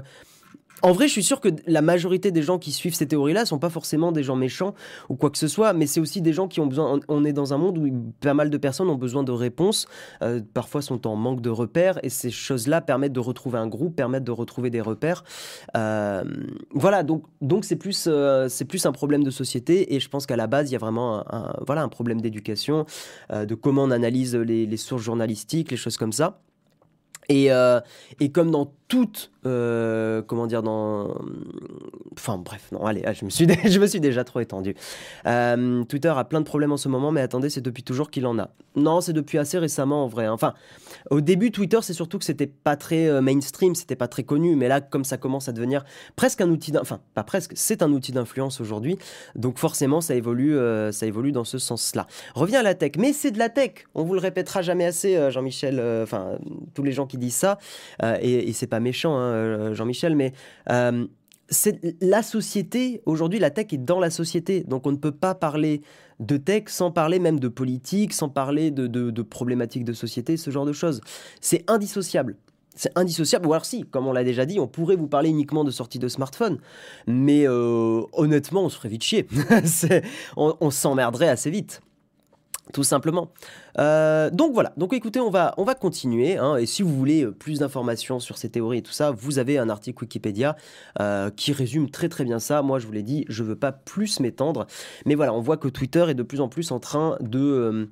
en 0.82 0.92
vrai, 0.92 1.08
je 1.08 1.12
suis 1.12 1.22
sûr 1.22 1.40
que 1.40 1.48
la 1.66 1.82
majorité 1.82 2.30
des 2.30 2.42
gens 2.42 2.58
qui 2.58 2.72
suivent 2.72 2.94
ces 2.94 3.06
théories-là 3.06 3.44
sont 3.44 3.58
pas 3.58 3.70
forcément 3.70 4.12
des 4.12 4.22
gens 4.22 4.36
méchants 4.36 4.74
ou 5.08 5.16
quoi 5.16 5.30
que 5.30 5.38
ce 5.38 5.48
soit, 5.48 5.72
mais 5.72 5.86
c'est 5.86 6.00
aussi 6.00 6.22
des 6.22 6.32
gens 6.32 6.48
qui 6.48 6.60
ont 6.60 6.66
besoin. 6.66 7.00
On 7.08 7.24
est 7.24 7.32
dans 7.32 7.52
un 7.52 7.58
monde 7.58 7.78
où 7.78 8.12
pas 8.20 8.34
mal 8.34 8.50
de 8.50 8.58
personnes 8.58 8.88
ont 8.88 8.96
besoin 8.96 9.22
de 9.22 9.32
réponses, 9.32 9.86
euh, 10.22 10.40
parfois 10.54 10.82
sont 10.82 11.06
en 11.06 11.16
manque 11.16 11.40
de 11.40 11.50
repères, 11.50 11.98
et 12.02 12.08
ces 12.08 12.30
choses-là 12.30 12.80
permettent 12.80 13.12
de 13.12 13.20
retrouver 13.20 13.58
un 13.58 13.66
groupe, 13.66 13.96
permettent 13.96 14.24
de 14.24 14.30
retrouver 14.30 14.70
des 14.70 14.80
repères. 14.80 15.24
Euh, 15.76 16.24
voilà, 16.72 17.02
donc 17.02 17.24
donc 17.40 17.64
c'est 17.64 17.76
plus 17.76 18.06
euh, 18.06 18.48
c'est 18.48 18.64
plus 18.64 18.86
un 18.86 18.92
problème 18.92 19.24
de 19.24 19.30
société, 19.30 19.94
et 19.94 20.00
je 20.00 20.08
pense 20.08 20.26
qu'à 20.26 20.36
la 20.36 20.46
base 20.46 20.70
il 20.70 20.72
y 20.72 20.76
a 20.76 20.80
vraiment 20.80 21.24
un, 21.32 21.54
voilà 21.66 21.82
un 21.82 21.88
problème 21.88 22.20
d'éducation, 22.20 22.86
de 23.30 23.54
comment 23.54 23.84
on 23.84 23.90
analyse 23.90 24.34
les, 24.34 24.76
sources 24.76 25.02
journalistiques, 25.02 25.70
les 25.70 25.76
choses 25.76 25.96
comme 25.96 26.12
ça. 26.12 26.40
Et, 27.28 27.48
et 28.18 28.32
comme 28.32 28.50
dans 28.50 28.72
toute, 28.90 29.30
euh, 29.46 30.20
comment 30.20 30.46
dire, 30.48 30.62
dans... 30.62 31.14
Enfin 32.12 32.36
bref, 32.36 32.68
non, 32.72 32.84
allez, 32.84 33.02
ah, 33.06 33.12
je 33.12 33.24
me 33.24 33.30
suis, 33.30 33.46
je 33.64 33.78
me 33.78 33.86
suis 33.86 34.00
déjà 34.00 34.24
trop 34.24 34.40
étendu. 34.40 34.74
Euh, 35.26 35.84
Twitter 35.84 36.12
a 36.14 36.24
plein 36.24 36.40
de 36.40 36.44
problèmes 36.44 36.72
en 36.72 36.76
ce 36.76 36.88
moment, 36.88 37.12
mais 37.12 37.20
attendez, 37.20 37.48
c'est 37.50 37.60
depuis 37.60 37.84
toujours 37.84 38.10
qu'il 38.10 38.26
en 38.26 38.38
a. 38.38 38.50
Non, 38.76 39.00
c'est 39.00 39.12
depuis 39.12 39.38
assez 39.38 39.58
récemment 39.58 40.04
en 40.04 40.08
vrai. 40.08 40.26
hein. 40.26 40.32
Enfin, 40.32 40.54
au 41.10 41.20
début, 41.20 41.52
Twitter, 41.52 41.78
c'est 41.82 41.92
surtout 41.92 42.18
que 42.18 42.24
c'était 42.24 42.48
pas 42.48 42.76
très 42.76 43.06
euh, 43.06 43.20
mainstream, 43.20 43.74
c'était 43.76 43.96
pas 43.96 44.08
très 44.08 44.24
connu, 44.24 44.56
mais 44.56 44.66
là, 44.66 44.80
comme 44.80 45.04
ça 45.04 45.16
commence 45.16 45.48
à 45.48 45.52
devenir 45.52 45.84
presque 46.16 46.40
un 46.40 46.50
outil, 46.50 46.72
enfin 46.78 47.00
pas 47.14 47.22
presque, 47.22 47.52
c'est 47.54 47.82
un 47.82 47.92
outil 47.92 48.10
d'influence 48.10 48.60
aujourd'hui, 48.60 48.98
donc 49.36 49.58
forcément, 49.58 50.00
ça 50.00 50.16
évolue, 50.16 50.56
euh, 50.56 50.90
ça 50.90 51.06
évolue 51.06 51.30
dans 51.30 51.44
ce 51.44 51.58
sens-là. 51.58 52.08
Revient 52.34 52.56
à 52.56 52.62
la 52.64 52.74
tech, 52.74 52.92
mais 52.98 53.12
c'est 53.12 53.30
de 53.30 53.38
la 53.38 53.50
tech. 53.50 53.86
On 53.94 54.02
vous 54.02 54.14
le 54.14 54.20
répétera 54.20 54.62
jamais 54.62 54.84
assez, 54.84 55.16
euh, 55.16 55.30
Jean-Michel. 55.30 55.80
Enfin, 56.02 56.38
tous 56.74 56.82
les 56.82 56.92
gens 56.92 57.06
qui 57.06 57.18
disent 57.18 57.36
ça, 57.36 57.58
et, 58.20 58.48
et 58.48 58.52
c'est 58.52 58.66
pas 58.66 58.79
méchant, 58.80 59.16
hein, 59.16 59.32
euh, 59.32 59.74
Jean-Michel, 59.74 60.16
mais 60.16 60.32
euh, 60.70 61.06
c'est 61.48 61.80
la 62.00 62.22
société. 62.22 63.02
Aujourd'hui, 63.06 63.38
la 63.38 63.50
tech 63.50 63.66
est 63.72 63.78
dans 63.78 64.00
la 64.00 64.10
société, 64.10 64.62
donc 64.62 64.86
on 64.86 64.92
ne 64.92 64.96
peut 64.96 65.12
pas 65.12 65.34
parler 65.34 65.82
de 66.20 66.36
tech 66.36 66.64
sans 66.66 66.90
parler 66.90 67.18
même 67.18 67.40
de 67.40 67.48
politique, 67.48 68.12
sans 68.12 68.28
parler 68.28 68.70
de, 68.70 69.22
problématiques 69.22 69.84
de 69.84 69.92
société, 69.92 70.36
ce 70.36 70.50
genre 70.50 70.66
de 70.66 70.72
choses. 70.72 71.00
C'est 71.40 71.68
indissociable. 71.68 72.36
c'est 72.74 72.92
indissociable. 72.96 73.46
Ou 73.46 73.52
alors 73.52 73.64
si, 73.64 73.82
comme 73.84 74.06
on 74.06 74.12
l'a 74.12 74.24
déjà 74.24 74.46
dit, 74.46 74.60
on 74.60 74.68
pourrait 74.68 74.96
vous 74.96 75.08
parler 75.08 75.30
uniquement 75.30 75.64
de 75.64 75.70
sortie 75.70 75.98
de 75.98 76.08
smartphone. 76.08 76.58
Mais 77.06 77.48
euh, 77.48 78.02
honnêtement, 78.12 78.64
on 78.64 78.68
se 78.68 78.76
ferait 78.76 78.90
vite 78.90 79.04
chier. 79.04 79.26
on, 80.36 80.56
on 80.60 80.70
s'emmerderait 80.70 81.28
assez 81.28 81.50
vite 81.50 81.80
tout 82.72 82.84
simplement. 82.84 83.32
Euh, 83.78 84.30
donc 84.30 84.52
voilà, 84.52 84.72
donc 84.76 84.92
écoutez, 84.92 85.20
on 85.20 85.30
va, 85.30 85.54
on 85.56 85.64
va 85.64 85.74
continuer. 85.74 86.36
Hein. 86.36 86.56
et 86.56 86.66
si 86.66 86.82
vous 86.82 86.94
voulez 86.94 87.24
euh, 87.24 87.32
plus 87.32 87.60
d'informations 87.60 88.20
sur 88.20 88.38
ces 88.38 88.50
théories 88.50 88.78
et 88.78 88.82
tout 88.82 88.92
ça, 88.92 89.10
vous 89.10 89.38
avez 89.38 89.58
un 89.58 89.68
article 89.68 90.04
Wikipédia 90.04 90.56
euh, 91.00 91.30
qui 91.30 91.52
résume 91.52 91.90
très 91.90 92.08
très 92.08 92.24
bien 92.24 92.38
ça. 92.38 92.62
Moi, 92.62 92.78
je 92.78 92.86
vous 92.86 92.92
l'ai 92.92 93.02
dit, 93.02 93.24
je 93.28 93.42
veux 93.42 93.56
pas 93.56 93.72
plus 93.72 94.20
m'étendre. 94.20 94.66
Mais 95.06 95.14
voilà, 95.14 95.34
on 95.34 95.40
voit 95.40 95.56
que 95.56 95.68
Twitter 95.68 96.06
est 96.08 96.14
de 96.14 96.22
plus 96.22 96.40
en 96.40 96.48
plus 96.48 96.72
en 96.72 96.80
train 96.80 97.16
de 97.20 97.88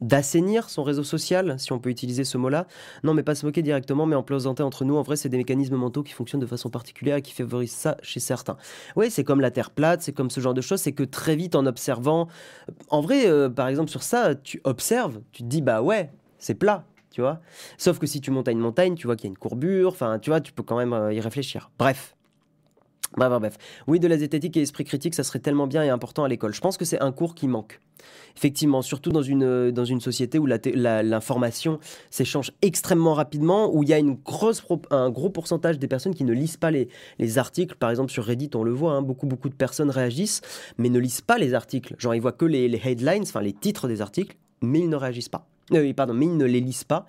d'assainir 0.00 0.68
son 0.68 0.82
réseau 0.82 1.04
social, 1.04 1.58
si 1.58 1.72
on 1.72 1.78
peut 1.78 1.90
utiliser 1.90 2.24
ce 2.24 2.38
mot-là. 2.38 2.66
Non, 3.02 3.14
mais 3.14 3.22
pas 3.22 3.34
se 3.34 3.46
moquer 3.46 3.62
directement, 3.62 4.06
mais 4.06 4.16
en 4.16 4.22
plaisanter 4.22 4.62
entre 4.62 4.84
nous. 4.84 4.96
En 4.96 5.02
vrai, 5.02 5.16
c'est 5.16 5.28
des 5.28 5.38
mécanismes 5.38 5.76
mentaux 5.76 6.02
qui 6.02 6.12
fonctionnent 6.12 6.40
de 6.40 6.46
façon 6.46 6.70
particulière 6.70 7.16
et 7.16 7.22
qui 7.22 7.32
favorisent 7.32 7.72
ça 7.72 7.96
chez 8.02 8.20
certains. 8.20 8.56
Oui, 8.96 9.10
c'est 9.10 9.24
comme 9.24 9.40
la 9.40 9.50
Terre 9.50 9.70
plate, 9.70 10.02
c'est 10.02 10.12
comme 10.12 10.30
ce 10.30 10.40
genre 10.40 10.54
de 10.54 10.60
choses. 10.60 10.80
C'est 10.80 10.92
que 10.92 11.04
très 11.04 11.36
vite, 11.36 11.54
en 11.54 11.66
observant... 11.66 12.28
En 12.88 13.00
vrai, 13.00 13.26
euh, 13.26 13.48
par 13.48 13.68
exemple, 13.68 13.90
sur 13.90 14.02
ça, 14.02 14.34
tu 14.34 14.60
observes, 14.64 15.20
tu 15.32 15.42
te 15.42 15.48
dis, 15.48 15.62
bah 15.62 15.82
ouais, 15.82 16.10
c'est 16.38 16.54
plat. 16.54 16.84
Tu 17.10 17.22
vois 17.22 17.40
Sauf 17.78 17.98
que 17.98 18.06
si 18.06 18.20
tu 18.20 18.30
montes 18.30 18.48
à 18.48 18.52
une 18.52 18.58
montagne, 18.58 18.94
tu 18.94 19.06
vois 19.06 19.16
qu'il 19.16 19.24
y 19.24 19.28
a 19.28 19.30
une 19.30 19.38
courbure, 19.38 19.88
enfin, 19.88 20.18
tu 20.18 20.30
vois, 20.30 20.40
tu 20.40 20.52
peux 20.52 20.62
quand 20.62 20.76
même 20.76 20.92
euh, 20.92 21.14
y 21.14 21.20
réfléchir. 21.20 21.70
Bref, 21.78 22.15
Bref, 23.16 23.30
bref. 23.38 23.56
Oui, 23.86 24.00
de 24.00 24.08
la 24.08 24.18
zététique 24.18 24.56
et 24.56 24.62
esprit 24.62 24.84
critique, 24.84 25.14
ça 25.14 25.22
serait 25.22 25.38
tellement 25.38 25.66
bien 25.66 25.82
et 25.82 25.88
important 25.88 26.24
à 26.24 26.28
l'école. 26.28 26.52
Je 26.52 26.60
pense 26.60 26.76
que 26.76 26.84
c'est 26.84 27.00
un 27.00 27.12
cours 27.12 27.34
qui 27.34 27.48
manque. 27.48 27.80
Effectivement, 28.36 28.82
surtout 28.82 29.10
dans 29.10 29.22
une, 29.22 29.70
dans 29.70 29.84
une 29.84 30.00
société 30.00 30.38
où 30.38 30.46
l'information 30.46 31.78
s'échange 32.10 32.52
extrêmement 32.60 33.14
rapidement, 33.14 33.74
où 33.74 33.82
il 33.82 33.88
y 33.88 33.94
a 33.94 33.98
une 33.98 34.14
grosse 34.14 34.62
un 34.90 35.10
gros 35.10 35.30
pourcentage 35.30 35.78
des 35.78 35.88
personnes 35.88 36.14
qui 36.14 36.24
ne 36.24 36.32
lisent 36.32 36.58
pas 36.58 36.70
les, 36.70 36.88
les 37.18 37.38
articles. 37.38 37.76
Par 37.76 37.90
exemple, 37.90 38.12
sur 38.12 38.24
Reddit, 38.24 38.50
on 38.54 38.64
le 38.64 38.72
voit, 38.72 38.92
hein, 38.92 39.02
beaucoup, 39.02 39.26
beaucoup 39.26 39.48
de 39.48 39.54
personnes 39.54 39.90
réagissent, 39.90 40.42
mais 40.76 40.90
ne 40.90 40.98
lisent 40.98 41.22
pas 41.22 41.38
les 41.38 41.54
articles. 41.54 41.94
Genre, 41.98 42.14
ils 42.14 42.20
voient 42.20 42.32
que 42.32 42.44
les, 42.44 42.68
les 42.68 42.80
headlines, 42.84 43.22
enfin 43.22 43.40
les 43.40 43.54
titres 43.54 43.88
des 43.88 44.02
articles, 44.02 44.36
mais 44.60 44.80
ils 44.80 44.90
ne 44.90 44.96
réagissent 44.96 45.30
pas. 45.30 45.48
Euh, 45.72 45.92
pardon, 45.94 46.14
mais 46.14 46.26
ils 46.26 46.36
ne 46.36 46.44
les 46.44 46.60
lisent 46.60 46.84
pas. 46.84 47.06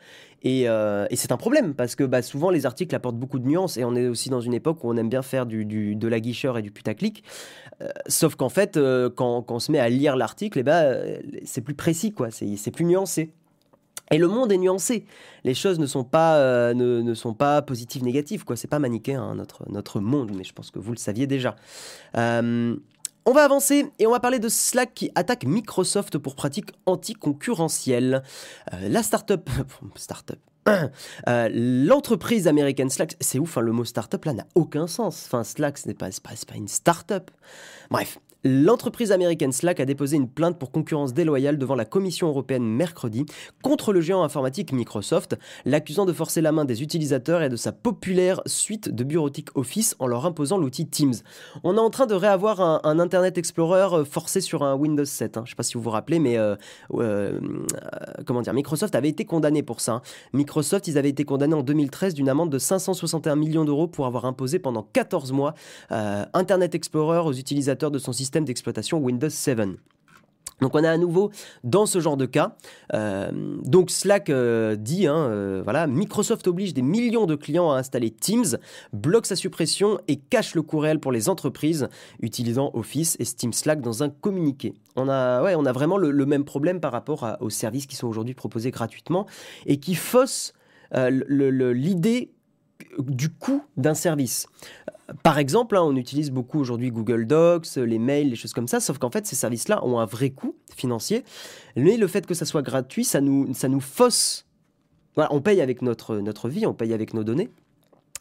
Euh, 0.47 1.07
et, 1.09 1.15
c'est 1.15 1.31
un 1.31 1.37
problème 1.37 1.73
parce 1.73 1.95
que 1.95 2.03
bah, 2.03 2.21
souvent 2.21 2.49
les 2.49 2.65
articles 2.65 2.95
apportent 2.95 3.17
beaucoup 3.17 3.39
de 3.39 3.47
nuances 3.47 3.77
et 3.77 3.83
on 3.83 3.95
est 3.95 4.07
aussi 4.07 4.29
dans 4.29 4.41
une 4.41 4.53
époque 4.53 4.83
où 4.83 4.89
on 4.89 4.97
aime 4.97 5.09
bien 5.09 5.21
faire 5.21 5.45
de 5.45 6.07
la 6.07 6.19
guicheur 6.19 6.57
et 6.57 6.61
du 6.61 6.71
putaclic. 6.71 7.23
Euh, 7.81 7.87
sauf 8.07 8.35
qu'en 8.35 8.49
fait, 8.49 8.79
quand, 9.15 9.45
on 9.49 9.59
se 9.59 9.71
met 9.71 9.79
à 9.79 9.89
lire 9.89 10.15
l'article, 10.15 10.59
eh 10.59 10.63
ben, 10.63 11.19
c'est 11.45 11.61
plus 11.61 11.75
précis. 11.75 12.13
C'est 12.31 12.71
plus 12.71 12.85
nuancé. 12.85 13.31
Et 14.09 14.17
le 14.17 14.27
monde 14.29 14.53
est 14.53 14.57
nuancé. 14.57 15.05
Les 15.43 15.53
choses 15.53 15.79
ne 15.79 15.85
sont 15.85 16.05
pas, 16.05 16.41
positives, 17.61 18.03
négatives. 18.03 18.45
quoi. 18.45 18.55
C'est 18.55 18.69
pas 18.69 18.79
manichéen, 18.79 19.21
hein, 19.21 19.45
notre 19.69 19.99
monde, 19.99 20.31
mais 20.35 20.43
je 20.43 20.53
pense 20.53 20.71
que 20.71 20.79
vous 20.79 20.91
le 20.91 20.97
saviez 20.97 21.27
déjà. 21.27 21.55
On 23.29 23.33
va 23.33 23.43
avancer 23.43 23.91
et 23.99 24.07
on 24.07 24.11
va 24.11 24.21
parler 24.21 24.39
de 24.39 24.47
Slack 24.47 24.93
qui 24.93 25.11
attaque 25.13 25.43
Microsoft 25.43 26.17
pour 26.17 26.33
pratiques 26.33 26.71
anticoncurrentielles. 26.85 28.23
Euh, 28.73 28.87
la 28.87 29.03
startup, 29.03 29.49
startup, 29.95 30.39
euh, 31.27 31.49
l'entreprise 31.51 32.47
américaine 32.47 32.89
Slack, 32.89 33.17
c'est 33.19 33.37
ouf, 33.37 33.57
hein, 33.57 33.61
le 33.61 33.73
mot 33.73 33.83
startup 33.83 34.23
là 34.23 34.31
n'a 34.31 34.45
aucun 34.55 34.87
sens. 34.87 35.25
Enfin, 35.25 35.43
Slack, 35.43 35.77
ce 35.77 35.89
n'est 35.89 35.93
pas, 35.93 36.07
pas, 36.23 36.31
pas 36.47 36.55
une 36.55 36.69
startup. 36.69 37.29
Bref, 37.91 38.17
L'entreprise 38.43 39.11
américaine 39.11 39.51
Slack 39.51 39.79
a 39.79 39.85
déposé 39.85 40.15
une 40.15 40.29
plainte 40.29 40.59
pour 40.59 40.71
concurrence 40.71 41.13
déloyale 41.13 41.57
devant 41.57 41.75
la 41.75 41.85
Commission 41.85 42.27
européenne 42.27 42.63
mercredi 42.63 43.25
contre 43.63 43.93
le 43.93 44.01
géant 44.01 44.23
informatique 44.23 44.71
Microsoft, 44.71 45.37
l'accusant 45.65 46.05
de 46.05 46.13
forcer 46.13 46.41
la 46.41 46.51
main 46.51 46.63
des 46.63 46.83
utilisateurs 46.83 47.41
et 47.41 47.49
de 47.49 47.55
sa 47.55 47.71
populaire 47.71 48.41
suite 48.45 48.89
de 48.89 49.03
bureautique 49.03 49.49
Office 49.55 49.95
en 49.99 50.05
leur 50.05 50.25
imposant 50.25 50.57
l'outil 50.57 50.87
Teams. 50.87 51.15
On 51.63 51.77
est 51.77 51.79
en 51.79 51.89
train 51.89 52.05
de 52.05 52.13
réavoir 52.13 52.61
un, 52.61 52.99
Internet 52.99 53.37
Explorer 53.37 53.95
euh, 53.95 54.05
forcé 54.05 54.41
sur 54.41 54.63
un 54.63 54.75
Windows 54.75 55.05
7. 55.05 55.37
Hein. 55.37 55.41
Je 55.45 55.49
ne 55.49 55.49
sais 55.49 55.55
pas 55.55 55.63
si 55.63 55.73
vous 55.73 55.81
vous 55.81 55.89
rappelez, 55.89 56.19
mais 56.19 56.37
euh, 56.37 56.55
euh, 56.93 57.39
comment 58.25 58.41
dire, 58.41 58.53
Microsoft 58.53 58.95
avait 58.95 59.09
été 59.09 59.25
condamné 59.25 59.63
pour 59.63 59.81
ça. 59.81 59.93
Hein. 59.93 60.01
Microsoft, 60.33 60.87
ils 60.87 60.97
avaient 60.97 61.09
été 61.09 61.25
condamnés 61.25 61.55
en 61.55 61.63
2013 61.63 62.13
d'une 62.13 62.29
amende 62.29 62.51
de 62.51 62.59
561 62.59 63.35
millions 63.35 63.65
d'euros 63.65 63.87
pour 63.87 64.05
avoir 64.05 64.25
imposé 64.25 64.59
pendant 64.59 64.83
14 64.83 65.31
mois 65.31 65.53
Internet 65.89 66.75
Explorer 66.75 67.19
aux 67.19 67.33
utilisateurs 67.33 67.91
de 67.91 67.99
son 67.99 68.13
système 68.13 68.26
d'exploitation 68.31 68.99
Windows 68.99 69.29
7. 69.29 69.77
Donc 70.61 70.73
on 70.73 70.83
est 70.83 70.87
à 70.87 70.97
nouveau 70.97 71.31
dans 71.63 71.85
ce 71.85 71.99
genre 71.99 72.17
de 72.17 72.25
cas. 72.25 72.55
Euh, 72.93 73.29
donc 73.63 73.91
Slack 73.91 74.29
euh, 74.29 74.75
dit, 74.75 75.07
hein, 75.07 75.15
euh, 75.15 75.61
voilà, 75.63 75.87
Microsoft 75.87 76.47
oblige 76.47 76.73
des 76.73 76.81
millions 76.81 77.25
de 77.25 77.35
clients 77.35 77.71
à 77.71 77.77
installer 77.77 78.09
Teams, 78.09 78.57
bloque 78.91 79.25
sa 79.25 79.35
suppression 79.35 79.99
et 80.07 80.17
cache 80.17 80.55
le 80.55 80.63
coût 80.63 80.79
réel 80.79 80.99
pour 80.99 81.11
les 81.11 81.29
entreprises 81.29 81.89
utilisant 82.21 82.71
Office 82.73 83.17
et 83.19 83.25
Steam 83.25 83.53
Slack 83.53 83.81
dans 83.81 84.03
un 84.03 84.09
communiqué. 84.09 84.73
On 84.95 85.09
a, 85.09 85.43
ouais, 85.43 85.55
on 85.55 85.65
a 85.65 85.71
vraiment 85.71 85.97
le, 85.97 86.25
même 86.25 86.43
problème 86.43 86.79
par 86.79 86.91
rapport 86.91 87.37
aux 87.39 87.49
services 87.49 87.85
qui 87.85 87.95
sont 87.95 88.07
aujourd'hui 88.07 88.33
proposés 88.33 88.71
gratuitement 88.71 89.27
et 89.65 89.77
qui 89.77 89.95
faussent 89.95 90.53
l'idée 90.91 92.31
du 92.99 93.29
coût 93.29 93.63
d'un 93.77 93.93
service. 93.93 94.47
Par 95.23 95.37
exemple, 95.37 95.77
hein, 95.77 95.83
on 95.83 95.95
utilise 95.95 96.31
beaucoup 96.31 96.59
aujourd'hui 96.59 96.91
Google 96.91 97.25
Docs, 97.27 97.75
les 97.77 97.99
mails, 97.99 98.29
les 98.29 98.35
choses 98.35 98.53
comme 98.53 98.67
ça, 98.67 98.79
sauf 98.79 98.97
qu'en 98.97 99.09
fait, 99.09 99.25
ces 99.25 99.35
services-là 99.35 99.85
ont 99.85 99.99
un 99.99 100.05
vrai 100.05 100.31
coût 100.31 100.55
financier. 100.75 101.23
Mais 101.75 101.97
le 101.97 102.07
fait 102.07 102.25
que 102.25 102.33
ça 102.33 102.45
soit 102.45 102.61
gratuit, 102.61 103.05
ça 103.05 103.21
nous, 103.21 103.53
ça 103.53 103.69
nous 103.69 103.79
fausse. 103.79 104.45
Voilà, 105.15 105.33
on 105.33 105.41
paye 105.41 105.61
avec 105.61 105.81
notre, 105.81 106.17
notre 106.17 106.49
vie, 106.49 106.65
on 106.65 106.73
paye 106.73 106.93
avec 106.93 107.13
nos 107.13 107.23
données. 107.23 107.49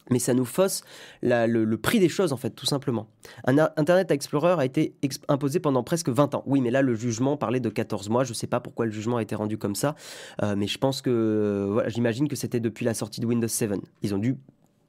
Mais 0.09 0.19
ça 0.19 0.33
nous 0.33 0.45
fausse 0.45 0.83
le, 1.21 1.75
prix 1.75 1.99
des 1.99 2.09
choses, 2.09 2.33
en 2.33 2.37
fait, 2.37 2.51
tout 2.51 2.65
simplement. 2.65 3.07
Internet 3.45 4.11
Explorer 4.11 4.55
a 4.57 4.65
été 4.65 4.93
imposé 5.27 5.59
pendant 5.59 5.83
presque 5.83 6.09
20 6.09 6.35
ans. 6.35 6.43
Oui, 6.45 6.61
mais 6.61 6.71
là, 6.71 6.81
le 6.81 6.95
jugement 6.95 7.37
parlait 7.37 7.59
de 7.59 7.69
14 7.69 8.09
mois. 8.09 8.23
Je 8.23 8.31
ne 8.31 8.35
sais 8.35 8.47
pas 8.47 8.59
pourquoi 8.59 8.85
le 8.85 8.91
jugement 8.91 9.17
a 9.17 9.21
été 9.21 9.35
rendu 9.35 9.57
comme 9.57 9.75
ça. 9.75 9.95
Euh, 10.43 10.55
mais 10.55 10.67
je 10.67 10.77
pense 10.77 11.01
que, 11.01 11.67
voilà, 11.71 11.89
j'imagine 11.89 12.27
que 12.27 12.35
c'était 12.35 12.59
depuis 12.59 12.85
la 12.85 12.93
sortie 12.93 13.21
de 13.21 13.25
Windows 13.25 13.47
7. 13.47 13.71
Ils 14.01 14.15
ont 14.15 14.17
dû 14.17 14.37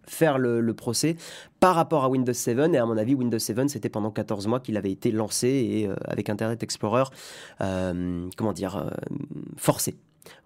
faire 0.06 0.38
le, 0.38 0.72
procès 0.72 1.16
par 1.60 1.74
rapport 1.74 2.04
à 2.04 2.08
Windows 2.08 2.32
7. 2.32 2.58
Et 2.74 2.78
à 2.78 2.86
mon 2.86 2.96
avis, 2.96 3.14
Windows 3.14 3.38
7, 3.38 3.68
c'était 3.68 3.88
pendant 3.88 4.10
14 4.10 4.46
mois 4.46 4.60
qu'il 4.60 4.76
avait 4.76 4.92
été 4.92 5.10
lancé 5.10 5.48
et 5.48 5.88
euh, 5.88 5.94
avec 6.04 6.30
Internet 6.30 6.62
Explorer, 6.62 7.04
euh, 7.60 8.28
comment 8.36 8.52
dire, 8.52 8.90
forcé. 9.56 9.96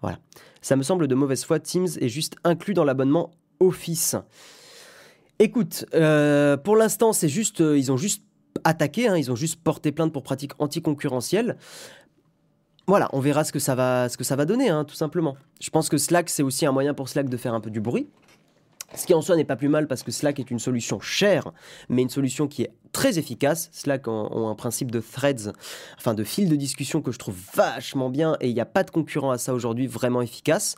Voilà. 0.01 0.17
Ça 0.61 0.75
me 0.75 0.83
semble 0.83 1.07
de 1.07 1.15
mauvaise 1.15 1.43
foi. 1.43 1.59
Teams 1.59 1.87
est 1.99 2.09
juste 2.09 2.35
inclus 2.43 2.73
dans 2.73 2.83
l'abonnement 2.83 3.31
Office. 3.59 4.15
Écoute, 5.39 5.85
pour 5.91 6.75
l'instant, 6.75 7.13
c'est 7.13 7.29
juste, 7.29 7.59
ils 7.59 7.91
ont 7.91 7.97
juste 7.97 8.23
attaqué, 8.63 9.07
hein, 9.07 9.17
ils 9.17 9.31
ont 9.31 9.35
juste 9.35 9.61
porté 9.61 9.91
plainte 9.91 10.13
pour 10.13 10.23
pratique 10.23 10.51
anticoncurrentielle. 10.59 11.57
Voilà, 12.85 13.09
on 13.13 13.19
verra 13.19 13.43
ce 13.43 13.51
que 13.51 13.59
ça 13.59 13.75
va, 13.75 14.09
ce 14.09 14.17
que 14.17 14.23
ça 14.23 14.35
va 14.35 14.45
donner, 14.45 14.69
hein, 14.69 14.83
tout 14.83 14.95
simplement. 14.95 15.35
Je 15.61 15.69
pense 15.69 15.89
que 15.89 15.97
Slack, 15.97 16.29
c'est 16.29 16.43
aussi 16.43 16.65
un 16.65 16.71
moyen 16.71 16.93
pour 16.93 17.09
Slack 17.09 17.29
de 17.29 17.37
faire 17.37 17.53
un 17.53 17.61
peu 17.61 17.69
du 17.69 17.79
bruit. 17.79 18.09
Ce 18.95 19.05
qui 19.05 19.13
en 19.13 19.21
soi 19.21 19.35
n'est 19.35 19.43
pas 19.43 19.55
plus 19.55 19.69
mal 19.69 19.87
parce 19.87 20.03
que 20.03 20.11
Slack 20.11 20.39
est 20.39 20.51
une 20.51 20.59
solution 20.59 20.99
chère, 20.99 21.51
mais 21.89 22.03
une 22.03 22.09
solution 22.09 22.47
qui 22.47 22.63
est 22.63 22.71
très 22.91 23.17
efficace. 23.17 23.69
Slack 23.71 24.07
ont 24.07 24.49
un 24.49 24.55
principe 24.55 24.91
de 24.91 24.99
threads, 24.99 25.51
enfin 25.97 26.13
de 26.13 26.23
fil 26.23 26.47
de 26.47 26.55
discussion 26.55 27.01
que 27.01 27.11
je 27.11 27.17
trouve 27.17 27.35
vachement 27.55 28.09
bien 28.09 28.37
et 28.39 28.49
il 28.49 28.53
n'y 28.53 28.61
a 28.61 28.65
pas 28.65 28.83
de 28.83 28.91
concurrent 28.91 29.31
à 29.31 29.37
ça 29.37 29.53
aujourd'hui 29.53 29.87
vraiment 29.87 30.21
efficace. 30.21 30.75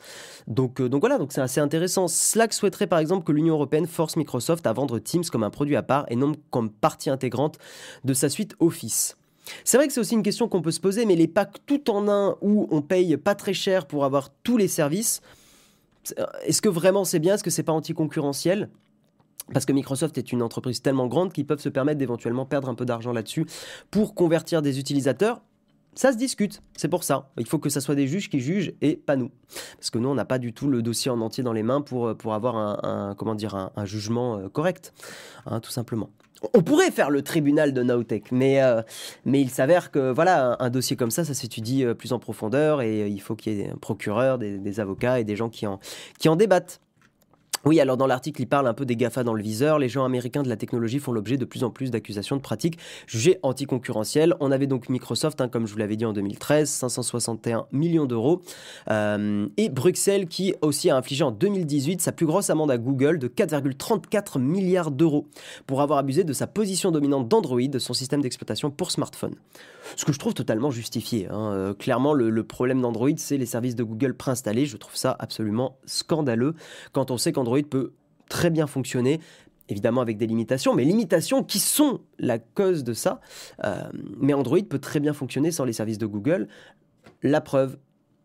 Donc, 0.48 0.80
euh, 0.80 0.88
donc 0.88 1.02
voilà, 1.02 1.18
donc 1.18 1.34
c'est 1.34 1.42
assez 1.42 1.60
intéressant. 1.60 2.08
Slack 2.08 2.54
souhaiterait 2.54 2.88
par 2.88 3.00
exemple 3.00 3.26
que 3.26 3.34
l'Union 3.34 3.56
européenne 3.56 3.86
force 3.86 4.16
Microsoft 4.16 4.66
à 4.66 4.74
vendre 4.74 4.98
Teams 5.00 5.26
comme 5.26 5.44
un 5.44 5.50
produit 5.50 5.76
à 5.76 5.84
part 5.84 6.06
et 6.10 6.16
non 6.16 6.34
comme 6.52 6.70
partie 6.70 7.10
intégrante 7.10 7.58
de 8.06 8.14
sa 8.14 8.30
suite 8.30 8.56
Office. 8.60 9.18
C'est 9.64 9.78
vrai 9.78 9.88
que 9.88 9.94
c'est 9.94 10.00
aussi 10.00 10.16
une 10.16 10.24
question 10.24 10.48
qu'on 10.48 10.62
peut 10.62 10.72
se 10.72 10.80
poser, 10.80 11.06
mais 11.06 11.16
les 11.16 11.28
packs 11.28 11.58
tout 11.66 11.90
en 11.90 12.08
un 12.08 12.38
où 12.42 12.68
on 12.72 12.82
paye 12.82 13.18
pas 13.18 13.36
très 13.36 13.54
cher 13.54 13.86
pour 13.86 14.06
avoir 14.06 14.30
tous 14.44 14.58
les 14.58 14.68
services, 14.68 15.22
est-ce 16.44 16.62
que 16.62 16.70
vraiment 16.70 17.06
c'est 17.06 17.20
bien? 17.20 17.36
Est-ce 17.36 17.44
que 17.44 17.50
c'est 17.50 17.64
pas 17.64 17.74
anticoncurrentiel? 17.74 18.70
Parce 19.54 19.66
que 19.66 19.74
Microsoft 19.74 20.18
est 20.18 20.32
une 20.32 20.42
entreprise 20.42 20.82
tellement 20.82 21.08
grande 21.08 21.32
qu'ils 21.32 21.46
peuvent 21.46 21.60
se 21.60 21.70
permettre 21.70 22.00
d'éventuellement 22.00 22.46
perdre 22.46 22.70
un 22.70 22.76
peu 22.76 22.86
d'argent 22.86 23.14
là-dessus 23.14 23.46
pour 23.92 24.16
convertir 24.16 24.62
des 24.62 24.80
utilisateurs. 24.80 25.42
Ça 25.94 26.12
se 26.12 26.18
discute, 26.18 26.62
c'est 26.76 26.90
pour 26.90 27.06
ça. 27.06 27.30
Il 27.38 27.48
faut 27.48 27.58
que 27.58 27.70
ce 27.70 27.80
soit 27.80 27.96
des 27.96 28.08
juges 28.08 28.30
qui 28.30 28.42
jugent 28.42 28.74
et 28.82 28.98
pas 28.98 29.16
nous. 29.16 29.32
Parce 29.78 29.92
que 29.92 29.98
nous, 29.98 30.10
on 30.10 30.16
n'a 30.16 30.26
pas 30.26 30.40
du 30.40 30.52
tout 30.52 30.68
le 30.68 30.82
dossier 30.82 31.10
en 31.10 31.22
entier 31.22 31.42
dans 31.42 31.54
les 31.54 31.64
mains 31.64 31.80
pour, 31.82 32.18
pour 32.18 32.34
avoir 32.34 32.58
un, 32.58 33.16
comment 33.16 33.34
dire, 33.34 33.56
un, 33.56 33.86
jugement 33.86 34.38
euh, 34.38 34.50
correct, 34.50 34.94
hein, 35.46 35.62
tout 35.62 35.72
simplement. 35.72 36.10
On 36.54 36.62
pourrait 36.62 36.92
faire 36.92 37.10
le 37.10 37.22
tribunal 37.22 37.74
de 37.74 37.82
Nowtech, 37.82 38.32
mais, 38.32 38.62
euh, 38.62 38.82
mais 39.26 39.42
il 39.42 39.50
s'avère 39.50 39.92
que 39.92 40.12
voilà, 40.12 40.58
un, 40.60 40.70
dossier 40.70 40.96
comme 40.96 41.12
ça, 41.12 41.24
ça 41.24 41.34
s'étudie 41.34 41.86
euh, 41.86 41.94
plus 41.94 42.14
en 42.14 42.20
profondeur 42.20 42.82
et 42.82 43.04
euh, 43.04 43.08
il 43.08 43.22
faut 43.22 43.36
qu'il 43.36 43.54
y 43.54 43.62
ait 43.62 43.70
un 43.70 43.78
procureur, 43.78 44.38
des, 44.38 44.80
avocats 44.80 45.20
et 45.20 45.24
des 45.24 45.36
gens 45.36 45.50
qui 45.50 45.66
en, 45.66 45.80
qui 46.20 46.28
en 46.30 46.36
débattent. 46.36 46.82
Oui, 47.68 47.80
alors 47.80 47.98
dans 47.98 48.06
l'article, 48.06 48.44
il 48.44 48.46
parle 48.46 48.68
un 48.68 48.76
peu 48.76 48.86
des 48.86 48.96
GAFA 48.96 49.24
dans 49.24 49.34
le 49.34 49.42
viseur. 49.42 49.80
Les 49.80 49.90
gens 49.90 50.06
américains 50.06 50.44
de 50.44 50.50
la 50.50 50.56
technologie 50.56 51.00
font 51.00 51.12
l'objet 51.12 51.36
de 51.38 51.46
plus 51.46 51.64
en 51.64 51.72
plus 51.72 51.90
d'accusations 51.90 52.36
de 52.36 52.42
pratiques 52.42 52.78
jugées 53.08 53.40
anticoncurrentielles. 53.42 54.36
On 54.40 54.52
avait 54.52 54.68
donc 54.68 54.88
Microsoft, 54.88 55.42
hein, 55.42 55.48
comme 55.50 55.66
je 55.66 55.74
vous 55.74 55.80
l'avais 55.80 55.96
dit 55.96 56.06
en 56.06 56.14
2013, 56.14 56.70
561 56.70 57.66
millions 57.72 58.06
d'euros. 58.06 58.44
Euh, 58.92 59.48
et 59.58 59.70
Bruxelles 59.70 60.28
qui 60.28 60.54
aussi 60.62 60.92
a 60.92 60.96
infligé 60.96 61.24
en 61.24 61.32
2018 61.32 62.02
sa 62.02 62.12
plus 62.12 62.28
grosse 62.28 62.52
amende 62.52 62.70
à 62.70 62.78
Google 62.78 63.18
de 63.18 63.28
4,34 63.28 64.40
milliards 64.40 64.92
d'euros 64.92 65.26
pour 65.66 65.82
avoir 65.82 65.98
abusé 65.98 66.24
de 66.24 66.34
sa 66.34 66.46
position 66.46 66.92
dominante 66.92 67.28
d'Android, 67.28 67.80
son 67.80 67.96
système 67.96 68.22
d'exploitation 68.22 68.70
pour 68.70 68.92
smartphone. 68.92 69.34
Ce 69.96 70.06
que 70.06 70.14
je 70.14 70.20
trouve 70.20 70.34
totalement 70.34 70.72
justifié. 70.72 71.28
Hein. 71.30 71.52
Euh, 71.54 71.74
clairement, 71.74 72.14
le, 72.14 72.44
problème 72.44 72.82
d'Android, 72.82 73.10
c'est 73.18 73.38
les 73.38 73.46
services 73.46 73.76
de 73.76 73.84
Google 73.84 74.16
préinstallés. 74.16 74.66
Je 74.66 74.78
trouve 74.78 74.96
ça 74.96 75.16
absolument 75.20 75.78
scandaleux 75.86 76.56
quand 76.92 77.12
on 77.12 77.18
sait 77.18 77.32
qu'Android 77.32 77.60
peut 77.70 77.94
très 78.30 78.50
bien 78.50 78.68
fonctionner, 78.68 79.20
évidemment 79.70 80.02
avec 80.02 80.18
des 80.18 80.28
limitations, 80.28 80.74
mais 80.74 80.84
limitations 80.84 81.44
qui 81.44 81.60
sont 81.60 82.02
la 82.20 82.40
cause 82.40 82.84
de 82.84 82.94
ça. 82.94 83.22
Euh, 83.64 83.84
mais 84.20 84.34
Android 84.34 84.60
peut 84.70 84.80
très 84.80 85.00
bien 85.00 85.14
fonctionner 85.14 85.52
sans 85.52 85.66
les 85.66 85.74
services 85.74 85.98
de 85.98 86.08
Google. 86.08 86.48
La 87.24 87.42
preuve, 87.42 87.78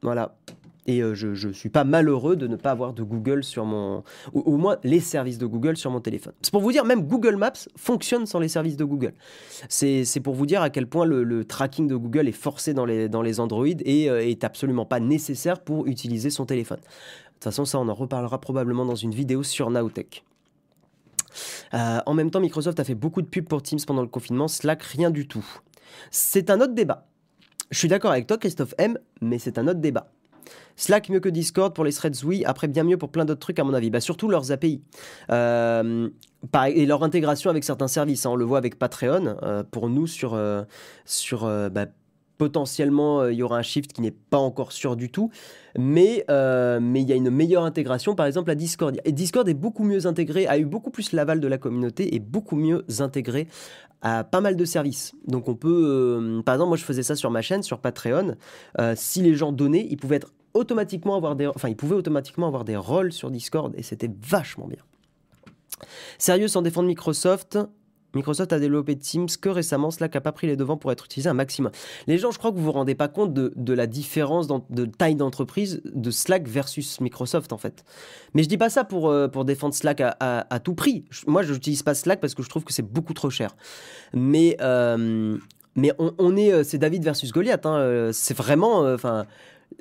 voilà. 0.02 0.36
Et 0.86 1.02
euh, 1.02 1.14
je 1.14 1.46
ne 1.46 1.52
suis 1.52 1.68
pas 1.68 1.84
malheureux 1.84 2.36
de 2.36 2.46
ne 2.46 2.56
pas 2.56 2.70
avoir 2.70 2.92
de 2.92 3.02
Google 3.02 3.44
sur 3.44 3.64
mon... 3.64 4.02
Ou 4.32 4.40
au 4.40 4.56
moins 4.56 4.78
les 4.82 5.00
services 5.00 5.38
de 5.38 5.46
Google 5.46 5.76
sur 5.76 5.90
mon 5.90 6.00
téléphone. 6.00 6.32
C'est 6.42 6.50
pour 6.50 6.62
vous 6.62 6.72
dire, 6.72 6.84
même 6.84 7.06
Google 7.06 7.36
Maps 7.36 7.52
fonctionne 7.76 8.26
sans 8.26 8.38
les 8.38 8.48
services 8.48 8.76
de 8.76 8.84
Google. 8.84 9.14
C'est 9.68 10.20
pour 10.22 10.34
vous 10.34 10.46
dire 10.46 10.62
à 10.62 10.70
quel 10.70 10.86
point 10.86 11.04
le, 11.04 11.44
tracking 11.44 11.88
de 11.88 11.96
Google 11.96 12.28
est 12.28 12.32
forcé 12.32 12.74
dans 12.74 12.84
les, 12.84 13.08
dans 13.08 13.22
les 13.22 13.40
Android 13.40 13.66
et 13.66 14.10
euh, 14.10 14.20
est 14.20 14.44
absolument 14.44 14.84
pas 14.84 15.00
nécessaire 15.00 15.60
pour 15.60 15.86
utiliser 15.86 16.30
son 16.30 16.46
téléphone. 16.46 16.78
De 16.78 17.34
toute 17.34 17.44
façon, 17.44 17.64
ça, 17.64 17.78
on 17.78 17.88
en 17.88 17.94
reparlera 17.94 18.40
probablement 18.40 18.84
dans 18.84 18.94
une 18.94 19.12
vidéo 19.12 19.42
sur 19.42 19.70
Nowtech. 19.70 20.24
Euh, 21.74 22.00
en 22.04 22.14
même 22.14 22.30
temps, 22.30 22.40
Microsoft 22.40 22.80
a 22.80 22.84
fait 22.84 22.94
beaucoup 22.94 23.22
de 23.22 23.26
pubs 23.26 23.46
pour 23.46 23.62
Teams 23.62 23.80
pendant 23.86 24.02
le 24.02 24.08
confinement, 24.08 24.48
Slack, 24.48 24.82
rien 24.82 25.10
du 25.10 25.26
tout. 25.26 25.46
C'est 26.10 26.50
un 26.50 26.60
autre 26.60 26.74
débat. 26.74 27.06
Je 27.70 27.78
suis 27.78 27.88
d'accord 27.88 28.10
avec 28.10 28.26
toi, 28.26 28.36
Christophe 28.36 28.74
M, 28.78 28.98
mais 29.20 29.38
c'est 29.38 29.58
un 29.58 29.68
autre 29.68 29.80
débat. 29.80 30.10
Slack 30.76 31.08
mieux 31.08 31.20
que 31.20 31.28
Discord 31.28 31.74
pour 31.74 31.84
les 31.84 31.92
threads, 31.92 32.24
oui. 32.24 32.42
Après, 32.46 32.68
bien 32.68 32.84
mieux 32.84 32.96
pour 32.96 33.10
plein 33.10 33.24
d'autres 33.24 33.40
trucs, 33.40 33.58
à 33.58 33.64
mon 33.64 33.74
avis. 33.74 33.90
Bah, 33.90 34.00
surtout 34.00 34.28
leurs 34.28 34.52
API. 34.52 34.82
Euh, 35.30 36.08
et 36.68 36.86
leur 36.86 37.02
intégration 37.02 37.50
avec 37.50 37.64
certains 37.64 37.88
services. 37.88 38.24
Hein. 38.24 38.30
On 38.30 38.36
le 38.36 38.44
voit 38.44 38.58
avec 38.58 38.78
Patreon. 38.78 39.36
Euh, 39.42 39.62
pour 39.70 39.90
nous, 39.90 40.06
sur, 40.06 40.40
sur 41.04 41.44
bah, 41.70 41.86
potentiellement 42.40 43.20
euh, 43.20 43.32
il 43.34 43.38
y 43.38 43.42
aura 43.42 43.58
un 43.58 43.62
shift 43.62 43.92
qui 43.92 44.00
n'est 44.00 44.16
pas 44.30 44.38
encore 44.38 44.72
sûr 44.72 44.96
du 44.96 45.10
tout, 45.10 45.30
mais 45.78 46.24
euh, 46.30 46.80
mais 46.80 47.02
il 47.02 47.06
y 47.06 47.12
a 47.12 47.14
une 47.14 47.28
meilleure 47.28 47.64
intégration 47.64 48.14
par 48.14 48.24
exemple 48.24 48.50
à 48.50 48.54
Discord. 48.54 48.98
Et 49.04 49.12
Discord 49.12 49.46
est 49.46 49.52
beaucoup 49.52 49.84
mieux 49.84 50.06
intégré, 50.06 50.46
a 50.46 50.58
eu 50.58 50.64
beaucoup 50.64 50.88
plus 50.88 51.12
l'aval 51.12 51.40
de 51.40 51.46
la 51.46 51.58
communauté 51.58 52.14
et 52.14 52.18
beaucoup 52.18 52.56
mieux 52.56 52.86
intégré 52.98 53.46
à 54.00 54.24
pas 54.24 54.40
mal 54.40 54.56
de 54.56 54.64
services. 54.64 55.12
Donc 55.26 55.48
on 55.48 55.54
peut, 55.54 55.68
euh, 55.68 56.40
par 56.40 56.54
exemple 56.54 56.68
moi 56.68 56.78
je 56.78 56.84
faisais 56.84 57.02
ça 57.02 57.14
sur 57.14 57.30
ma 57.30 57.42
chaîne, 57.42 57.62
sur 57.62 57.78
Patreon, 57.78 58.36
si 58.94 59.20
les 59.20 59.34
gens 59.34 59.52
donnaient, 59.52 59.86
ils 59.90 59.98
pouvaient 59.98 60.16
être 60.16 60.32
automatiquement 60.54 61.16
avoir 61.16 61.36
des, 61.36 61.46
enfin 61.46 61.68
ils 61.68 61.76
pouvaient 61.76 61.96
automatiquement 61.96 62.46
avoir 62.46 62.64
des 62.64 62.76
rôles 62.76 63.12
sur 63.12 63.30
Discord 63.30 63.74
et 63.76 63.82
c'était 63.82 64.10
vachement 64.22 64.66
bien. 64.66 64.82
Sérieux 66.16 66.48
sans 66.48 66.62
défendre 66.62 66.88
Microsoft, 66.88 67.58
Microsoft 68.14 68.52
a 68.52 68.58
développé 68.58 68.96
Teams 68.96 69.28
que 69.40 69.48
récemment, 69.48 69.90
Slack 69.90 70.14
n'a 70.14 70.20
pas 70.20 70.32
pris 70.32 70.46
les 70.46 70.56
devants 70.56 70.76
pour 70.76 70.92
être 70.92 71.04
utilisé 71.04 71.28
un 71.28 71.34
maximum. 71.34 71.72
Les 72.06 72.18
gens, 72.18 72.30
je 72.30 72.38
crois 72.38 72.50
que 72.50 72.56
vous 72.56 72.64
vous 72.64 72.72
rendez 72.72 72.94
pas 72.94 73.08
compte 73.08 73.32
de, 73.32 73.72
la 73.72 73.86
différence 73.86 74.48
de 74.48 74.84
taille 74.84 75.14
d'entreprise 75.14 75.80
de 75.84 76.10
Slack 76.10 76.48
versus 76.48 77.00
Microsoft 77.00 77.52
en 77.52 77.58
fait. 77.58 77.84
Mais 78.34 78.42
je 78.42 78.48
dis 78.48 78.58
pas 78.58 78.70
ça 78.70 78.84
pour, 78.84 79.08
euh, 79.08 79.28
pour 79.28 79.44
défendre 79.44 79.74
Slack 79.74 80.00
à, 80.00 80.60
tout 80.62 80.74
prix. 80.74 81.04
Moi, 81.26 81.42
je 81.42 81.52
n'utilise 81.52 81.82
pas 81.82 81.94
Slack 81.94 82.20
parce 82.20 82.34
que 82.34 82.42
je 82.42 82.48
trouve 82.48 82.64
que 82.64 82.72
c'est 82.72 82.82
beaucoup 82.82 83.14
trop 83.14 83.30
cher. 83.30 83.56
Mais 84.12 84.56
euh, 84.60 85.38
mais 85.76 85.92
on, 85.98 86.36
est, 86.36 86.52
euh, 86.52 86.64
c'est 86.64 86.78
David 86.78 87.04
versus 87.04 87.32
Goliath. 87.32 87.64
Hein, 87.64 88.10
c'est 88.12 88.36
vraiment, 88.36 88.96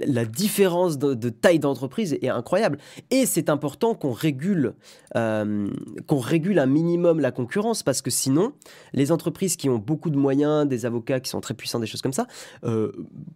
la 0.06 0.26
différence 0.26 0.98
de, 0.98 1.30
taille 1.30 1.60
d'entreprise 1.60 2.18
est 2.22 2.30
incroyable. 2.30 2.78
Et 3.12 3.26
c'est 3.26 3.50
important 3.50 3.94
qu'on 3.94 4.12
régule, 4.12 4.74
euh, 5.16 5.70
régule 6.10 6.60
un 6.60 6.66
minimum 6.66 7.20
la 7.20 7.32
concurrence, 7.32 7.84
parce 7.84 8.02
que 8.02 8.10
sinon, 8.10 8.54
les 8.94 9.12
entreprises 9.12 9.56
qui 9.56 9.70
ont 9.70 9.78
beaucoup 9.78 10.10
de 10.10 10.18
moyens, 10.18 10.68
des 10.68 10.86
avocats 10.86 11.20
qui 11.20 11.30
sont 11.30 11.42
très 11.42 11.54
puissants, 11.54 11.80
des 11.80 11.88
choses 11.88 12.02
comme 12.02 12.14
ça, 12.14 12.28
euh, 12.64 12.92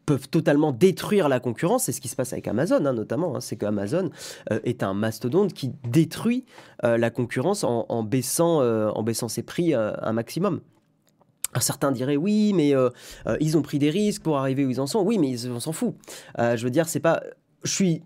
peuvent 0.05 0.29
totalement 0.29 0.71
détruire 0.71 1.29
la 1.29 1.39
concurrence. 1.39 1.85
C'est 1.85 1.91
ce 1.91 2.01
qui 2.01 2.07
se 2.07 2.15
passe 2.15 2.33
avec 2.33 2.47
Amazon, 2.47 2.85
hein, 2.85 2.93
notamment. 2.93 3.35
Hein. 3.35 3.41
c'est 3.41 3.55
qu'Amazon 3.55 4.09
euh, 4.51 4.59
est 4.63 4.83
un 4.83 4.93
mastodonte 4.93 5.53
qui 5.53 5.71
détruit 5.87 6.45
la 6.83 7.09
concurrence 7.09 7.63
en, 7.63 8.03
baissant, 8.03 8.61
en 8.61 9.03
baissant 9.03 9.29
ses 9.29 9.41
prix 9.41 9.73
un 9.73 10.11
maximum. 10.11 10.59
Certains 11.59 11.91
diraient 11.91 12.17
oui, 12.17 12.53
mais 12.53 12.75
euh, 12.75 12.89
euh, 13.27 13.37
ils 13.39 13.57
ont 13.57 13.61
pris 13.61 13.79
des 13.79 13.89
risques 13.89 14.21
pour 14.21 14.37
arriver 14.37 14.65
où 14.65 14.69
ils 14.69 14.81
en 14.81 14.87
sont. 14.87 15.01
Oui, 15.01 15.17
mais 15.17 15.35
on 15.47 15.59
s'en 15.59 15.71
fout. 15.71 15.95
Euh, 16.39 16.55
je 16.57 16.63
veux 16.63 16.71
dire, 16.71 16.87
c'est 16.87 16.99
pas. 16.99 17.21
Je 17.63 17.71
suis. 17.71 18.01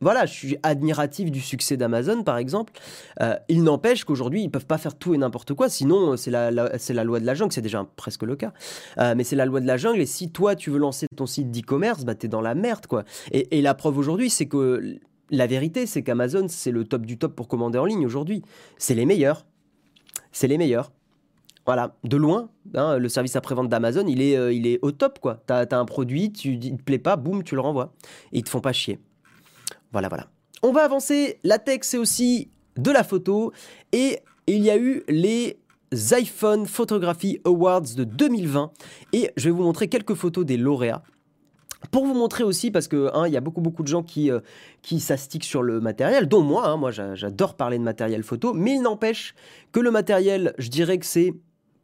Voilà, 0.00 0.26
je 0.26 0.32
suis 0.32 0.56
admiratif 0.64 1.30
du 1.30 1.40
succès 1.40 1.76
d'Amazon, 1.76 2.24
par 2.24 2.36
exemple. 2.36 2.72
il 3.48 3.62
n'empêche 3.62 4.02
qu'aujourd'hui, 4.02 4.42
ils 4.42 4.50
peuvent 4.50 4.66
pas 4.66 4.78
faire 4.78 4.96
tout 4.96 5.14
et 5.14 5.16
n'importe 5.16 5.54
quoi. 5.54 5.68
Sinon, 5.68 6.16
c'est 6.16 6.32
la, 6.32 6.50
la 6.50 7.04
loi 7.04 7.20
de 7.20 7.24
la 7.24 7.34
jungle. 7.34 7.52
C'est 7.52 7.62
déjà 7.62 7.86
presque 7.94 8.24
le 8.24 8.34
cas. 8.34 8.52
mais 8.98 9.22
c'est 9.22 9.36
la 9.36 9.46
loi 9.46 9.60
de 9.60 9.66
la 9.68 9.76
jungle. 9.76 10.00
Et 10.00 10.06
si 10.06 10.32
toi, 10.32 10.56
tu 10.56 10.70
veux 10.70 10.80
lancer 10.80 11.06
ton 11.14 11.26
site 11.26 11.52
d'e-commerce, 11.52 12.04
bah, 12.04 12.16
tu 12.16 12.26
es 12.26 12.28
dans 12.28 12.40
la 12.40 12.56
merde, 12.56 12.88
quoi. 12.88 13.04
Et 13.30 13.62
la 13.62 13.74
preuve 13.74 13.96
aujourd'hui, 13.96 14.28
c'est 14.28 14.46
que 14.46 14.98
la 15.32 15.46
vérité, 15.46 15.86
c'est 15.86 16.02
qu'Amazon, 16.02 16.46
c'est 16.48 16.72
le 16.72 16.84
top 16.84 17.06
du 17.06 17.16
top 17.16 17.34
pour 17.34 17.46
commander 17.46 17.78
en 17.78 17.84
ligne 17.84 18.04
aujourd'hui. 18.04 18.42
C'est 18.78 18.94
les 18.94 19.06
meilleurs. 19.06 19.46
C'est 20.30 20.48
les 20.48 20.58
meilleurs. 20.58 20.92
Voilà, 21.64 21.94
de 22.02 22.16
loin, 22.16 22.48
hein, 22.74 22.98
le 22.98 23.08
service 23.08 23.36
après-vente 23.36 23.68
d'Amazon, 23.68 24.06
il 24.08 24.20
est, 24.20 24.36
euh, 24.36 24.52
il 24.52 24.66
est 24.66 24.80
au 24.82 24.90
top, 24.90 25.20
quoi. 25.20 25.42
Tu 25.46 25.52
as, 25.52 25.66
un 25.70 25.84
produit, 25.84 26.32
tu, 26.32 26.54
il 26.54 26.76
te 26.76 26.82
plaît 26.82 26.98
pas, 26.98 27.14
boum, 27.16 27.44
tu 27.44 27.54
le 27.54 27.60
renvoies. 27.60 27.92
Et 28.32 28.38
ils 28.38 28.44
te 28.44 28.50
font 28.50 28.60
pas 28.60 28.72
chier. 28.72 28.98
Voilà, 29.92 30.08
voilà. 30.08 30.26
On 30.62 30.72
va 30.72 30.82
avancer. 30.82 31.38
La 31.44 31.58
tech, 31.58 31.80
c'est 31.82 31.98
aussi 31.98 32.50
de 32.76 32.90
la 32.90 33.04
photo. 33.04 33.52
Et 33.92 34.18
il 34.48 34.64
y 34.64 34.70
a 34.70 34.76
eu 34.76 35.04
les 35.08 35.58
iPhone 36.12 36.66
Photography 36.66 37.40
Awards 37.44 37.94
de 37.96 38.02
2020. 38.02 38.72
Et 39.12 39.30
je 39.36 39.44
vais 39.44 39.50
vous 39.50 39.62
montrer 39.62 39.88
quelques 39.88 40.14
photos 40.14 40.44
des 40.44 40.56
lauréats. 40.56 41.02
Pour 41.90 42.06
vous 42.06 42.14
montrer 42.14 42.44
aussi, 42.44 42.70
parce 42.70 42.86
que 42.86 43.10
hein, 43.12 43.26
il 43.26 43.32
y 43.32 43.36
a 43.36 43.40
beaucoup 43.40 43.60
beaucoup 43.60 43.82
de 43.82 43.88
gens 43.88 44.04
qui, 44.04 44.30
euh, 44.30 44.40
qui 44.82 45.00
s'astiquent 45.00 45.44
sur 45.44 45.62
le 45.62 45.80
matériel, 45.80 46.28
dont 46.28 46.40
moi, 46.40 46.68
hein, 46.68 46.76
moi 46.76 46.92
j'adore 46.92 47.56
parler 47.56 47.76
de 47.76 47.82
matériel 47.82 48.22
photo, 48.22 48.54
mais 48.54 48.74
il 48.74 48.82
n'empêche 48.82 49.34
que 49.72 49.80
le 49.80 49.90
matériel, 49.90 50.54
je 50.58 50.68
dirais 50.68 50.98
que 50.98 51.06
c'est 51.06 51.34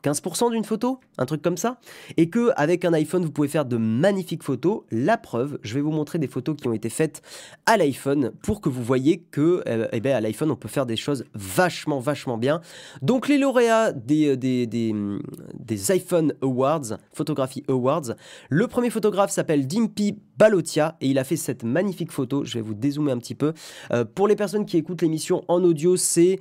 15% 0.04 0.52
d'une 0.52 0.64
photo, 0.64 1.00
un 1.18 1.26
truc 1.26 1.42
comme 1.42 1.56
ça, 1.56 1.78
et 2.16 2.30
que 2.30 2.50
avec 2.56 2.84
un 2.84 2.92
iPhone 2.92 3.24
vous 3.24 3.32
pouvez 3.32 3.48
faire 3.48 3.64
de 3.64 3.76
magnifiques 3.76 4.42
photos. 4.42 4.82
La 4.90 5.16
preuve, 5.16 5.58
je 5.62 5.74
vais 5.74 5.80
vous 5.80 5.90
montrer 5.90 6.18
des 6.18 6.28
photos 6.28 6.56
qui 6.56 6.68
ont 6.68 6.72
été 6.72 6.88
faites 6.88 7.22
à 7.66 7.76
l'iPhone 7.76 8.32
pour 8.42 8.60
que 8.60 8.68
vous 8.68 8.82
voyez 8.82 9.18
que, 9.30 9.62
euh, 9.66 9.88
eh 9.92 10.00
ben, 10.00 10.14
à 10.14 10.20
l'iPhone 10.20 10.50
on 10.50 10.56
peut 10.56 10.68
faire 10.68 10.86
des 10.86 10.96
choses 10.96 11.24
vachement 11.34 11.98
vachement 11.98 12.38
bien. 12.38 12.60
Donc 13.02 13.28
les 13.28 13.38
lauréats 13.38 13.92
des, 13.92 14.36
euh, 14.36 15.18
des 15.54 15.90
iPhone 15.90 16.34
Awards, 16.42 16.98
Photography 17.12 17.64
Awards, 17.68 18.14
le 18.48 18.66
premier 18.66 18.90
photographe 18.90 19.30
s'appelle 19.30 19.66
Dimpy 19.66 20.16
Balotia 20.36 20.96
et 21.00 21.08
il 21.08 21.18
a 21.18 21.24
fait 21.24 21.36
cette 21.36 21.64
magnifique 21.64 22.12
photo. 22.12 22.44
Je 22.44 22.54
vais 22.54 22.60
vous 22.60 22.74
dézoomer 22.74 23.10
un 23.10 23.18
petit 23.18 23.34
peu. 23.34 23.52
Euh, 23.92 24.04
pour 24.04 24.28
les 24.28 24.36
personnes 24.36 24.66
qui 24.66 24.76
écoutent 24.76 25.02
l'émission 25.02 25.44
en 25.48 25.62
audio, 25.64 25.96
c'est 25.96 26.38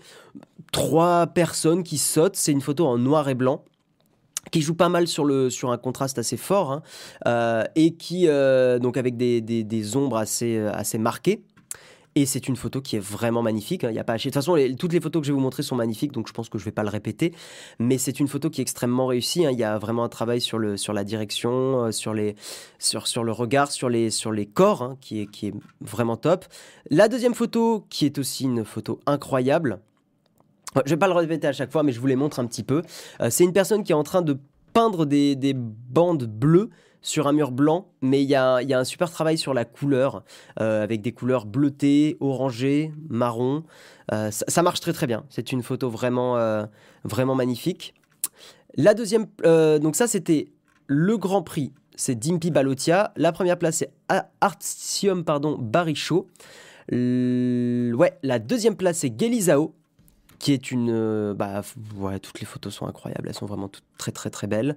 trois 0.72 1.28
personnes 1.28 1.84
qui 1.84 1.98
sautent. 1.98 2.36
C'est 2.36 2.52
une 2.52 2.62
photo 2.62 2.86
en 2.86 2.98
noir 2.98 3.30
et 3.30 3.36
blanc 3.36 3.64
qui 4.52 4.62
joue 4.62 4.76
pas 4.76 4.90
mal 4.90 5.08
sur, 5.08 5.26
le, 5.26 5.50
sur 5.50 5.72
un 5.72 5.78
contraste 5.78 6.20
assez 6.20 6.38
fort 6.38 6.72
hein, 6.72 6.82
euh, 7.28 7.64
et 7.76 7.96
qui 7.96 8.30
euh, 8.30 8.80
donc 8.80 8.96
avec 8.96 9.18
des, 9.18 9.42
des, 9.42 9.96
ombres 9.98 10.16
assez, 10.16 10.58
assez 10.58 10.98
marquées. 10.98 11.44
Et 12.18 12.26
c'est 12.26 12.48
une 12.48 12.56
photo 12.56 12.82
qui 12.82 12.96
est 12.96 13.00
vraiment 13.00 13.44
magnifique. 13.44 13.84
Hein. 13.84 13.92
Il 13.92 13.96
y 13.96 14.00
a 14.00 14.04
pas 14.04 14.18
De 14.18 14.22
toute 14.24 14.34
façon, 14.34 14.58
toutes 14.80 14.92
les 14.92 15.00
photos 15.00 15.22
que 15.22 15.28
je 15.28 15.32
vais 15.32 15.36
vous 15.36 15.40
montrer 15.40 15.62
sont 15.62 15.76
magnifiques, 15.76 16.12
donc 16.12 16.28
je 16.28 16.34
pense 16.34 16.50
que 16.50 16.58
je 16.58 16.64
ne 16.64 16.66
vais 16.66 16.72
pas 16.72 16.82
le 16.82 16.90
répéter. 16.90 17.32
Mais 17.78 18.00
c'est 18.00 18.20
une 18.20 18.28
photo 18.28 18.50
qui 18.50 18.60
est 18.60 18.64
extrêmement 18.64 19.06
réussie. 19.06 19.46
Hein. 19.46 19.52
Il 19.52 19.60
y 19.60 19.64
a 19.64 19.78
vraiment 19.78 20.04
un 20.04 20.10
travail 20.10 20.42
sur, 20.42 20.58
le, 20.58 20.78
sur 20.78 20.94
la 20.94 21.04
direction, 21.04 21.86
euh, 21.86 21.92
sur, 21.92 22.16
les, 22.16 22.36
sur, 22.80 23.06
sur 23.06 23.24
le 23.24 23.32
regard, 23.32 23.70
sur 23.72 23.88
les, 23.88 24.10
sur 24.10 24.32
les 24.32 24.48
corps, 24.48 24.82
hein, 24.82 24.98
qui, 25.00 25.22
est, 25.22 25.28
qui 25.28 25.50
est 25.50 25.54
vraiment 25.80 26.18
top. 26.18 26.46
La 26.90 27.08
deuxième 27.08 27.36
photo, 27.36 27.86
qui 27.92 28.08
est 28.08 28.18
aussi 28.18 28.46
une 28.46 28.66
photo 28.66 29.00
incroyable. 29.06 29.80
Je 30.86 30.92
vais 30.92 30.98
pas 30.98 31.08
le 31.08 31.14
répéter 31.14 31.48
à 31.48 31.54
chaque 31.54 31.72
fois, 31.72 31.84
mais 31.84 31.92
je 31.92 32.00
vous 32.00 32.08
les 32.08 32.16
montre 32.16 32.40
un 32.40 32.46
petit 32.46 32.64
peu. 32.64 32.82
Euh, 33.22 33.30
c'est 33.30 33.44
une 33.44 33.54
personne 33.54 33.84
qui 33.84 33.92
est 33.92 33.96
en 33.96 34.04
train 34.04 34.22
de 34.22 34.38
peindre 34.74 35.06
des, 35.06 35.36
des 35.36 35.54
bandes 35.56 36.26
bleues 36.26 36.70
sur 37.02 37.28
un 37.28 37.32
mur 37.32 37.52
blanc, 37.52 37.88
mais 38.02 38.22
il 38.22 38.30
y 38.30 38.36
a, 38.36 38.58
un 38.58 38.84
super 38.84 39.10
travail 39.10 39.38
sur 39.38 39.54
la 39.54 39.66
couleur, 39.66 40.24
euh, 40.60 40.84
avec 40.84 41.02
des 41.02 41.14
couleurs 41.14 41.46
bleutées, 41.46 42.18
orangées, 42.20 42.92
marron. 43.08 43.64
Euh, 44.12 44.30
ça, 44.32 44.62
marche 44.62 44.82
très 44.82 44.94
très 44.94 45.08
bien. 45.08 45.24
C'est 45.30 45.52
une 45.52 45.64
photo 45.64 45.90
vraiment, 45.90 46.36
vraiment 47.06 47.36
magnifique. 47.36 47.94
La 48.76 48.94
deuxième, 48.94 49.28
donc 49.44 49.96
ça 49.96 50.08
c'était 50.08 50.52
le 50.86 51.18
Grand 51.18 51.44
Prix, 51.44 51.72
c'est 51.96 52.16
Dimpy 52.16 52.52
Balotia. 52.52 53.14
La 53.16 53.32
première 53.32 53.58
place 53.58 53.78
c'est 53.78 53.92
Artium 54.42 55.24
pardon 55.24 55.58
Barichot. 55.58 56.28
ouais, 56.92 58.18
la 58.22 58.40
deuxième 58.40 58.76
place, 58.76 58.98
c'est 58.98 59.18
Gelizao, 59.18 59.74
qui 60.40 60.54
est 60.54 60.72
une... 60.72 60.90
Euh, 60.92 61.34
bah, 61.34 61.64
toutes 62.22 62.40
les 62.40 62.46
photos 62.46 62.74
sont 62.74 62.88
incroyables, 62.88 63.28
elles 63.28 63.36
sont 63.36 63.46
vraiment 63.46 63.68
toutes 63.68 63.84
très 63.98 64.12
très 64.12 64.30
très 64.30 64.48
belles. 64.48 64.76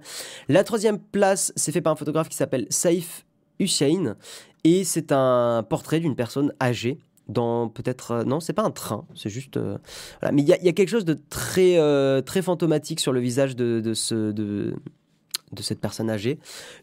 La 0.49 0.63
troisième 0.63 0.99
place, 0.99 1.53
c'est 1.55 1.71
fait 1.71 1.81
par 1.81 1.93
un 1.93 1.95
photographe 1.95 2.29
qui 2.29 2.37
s'appelle 2.37 2.67
Saif 2.69 3.25
Hussein, 3.59 4.15
et 4.63 4.83
c'est 4.83 5.11
un 5.11 5.65
portrait 5.67 5.99
d'une 5.99 6.15
personne 6.15 6.53
âgée 6.61 6.99
dans 7.27 7.69
peut-être 7.69 8.11
euh, 8.11 8.23
non 8.23 8.39
c'est 8.39 8.51
pas 8.51 8.63
un 8.63 8.71
train 8.71 9.05
c'est 9.15 9.29
juste 9.29 9.55
euh, 9.55 9.77
voilà. 10.19 10.33
mais 10.33 10.41
il 10.41 10.47
y, 10.47 10.53
a 10.53 10.73
quelque 10.73 10.89
chose 10.89 11.05
de 11.05 11.13
très 11.29 11.77
très 12.23 12.41
fantomatique 12.41 12.99
sur 12.99 13.13
le 13.13 13.19
visage 13.19 13.55
de, 13.55 13.79
de, 13.79 14.73
de 15.51 15.61
cette 15.61 15.79
personne 15.79 16.09
âgée 16.09 16.39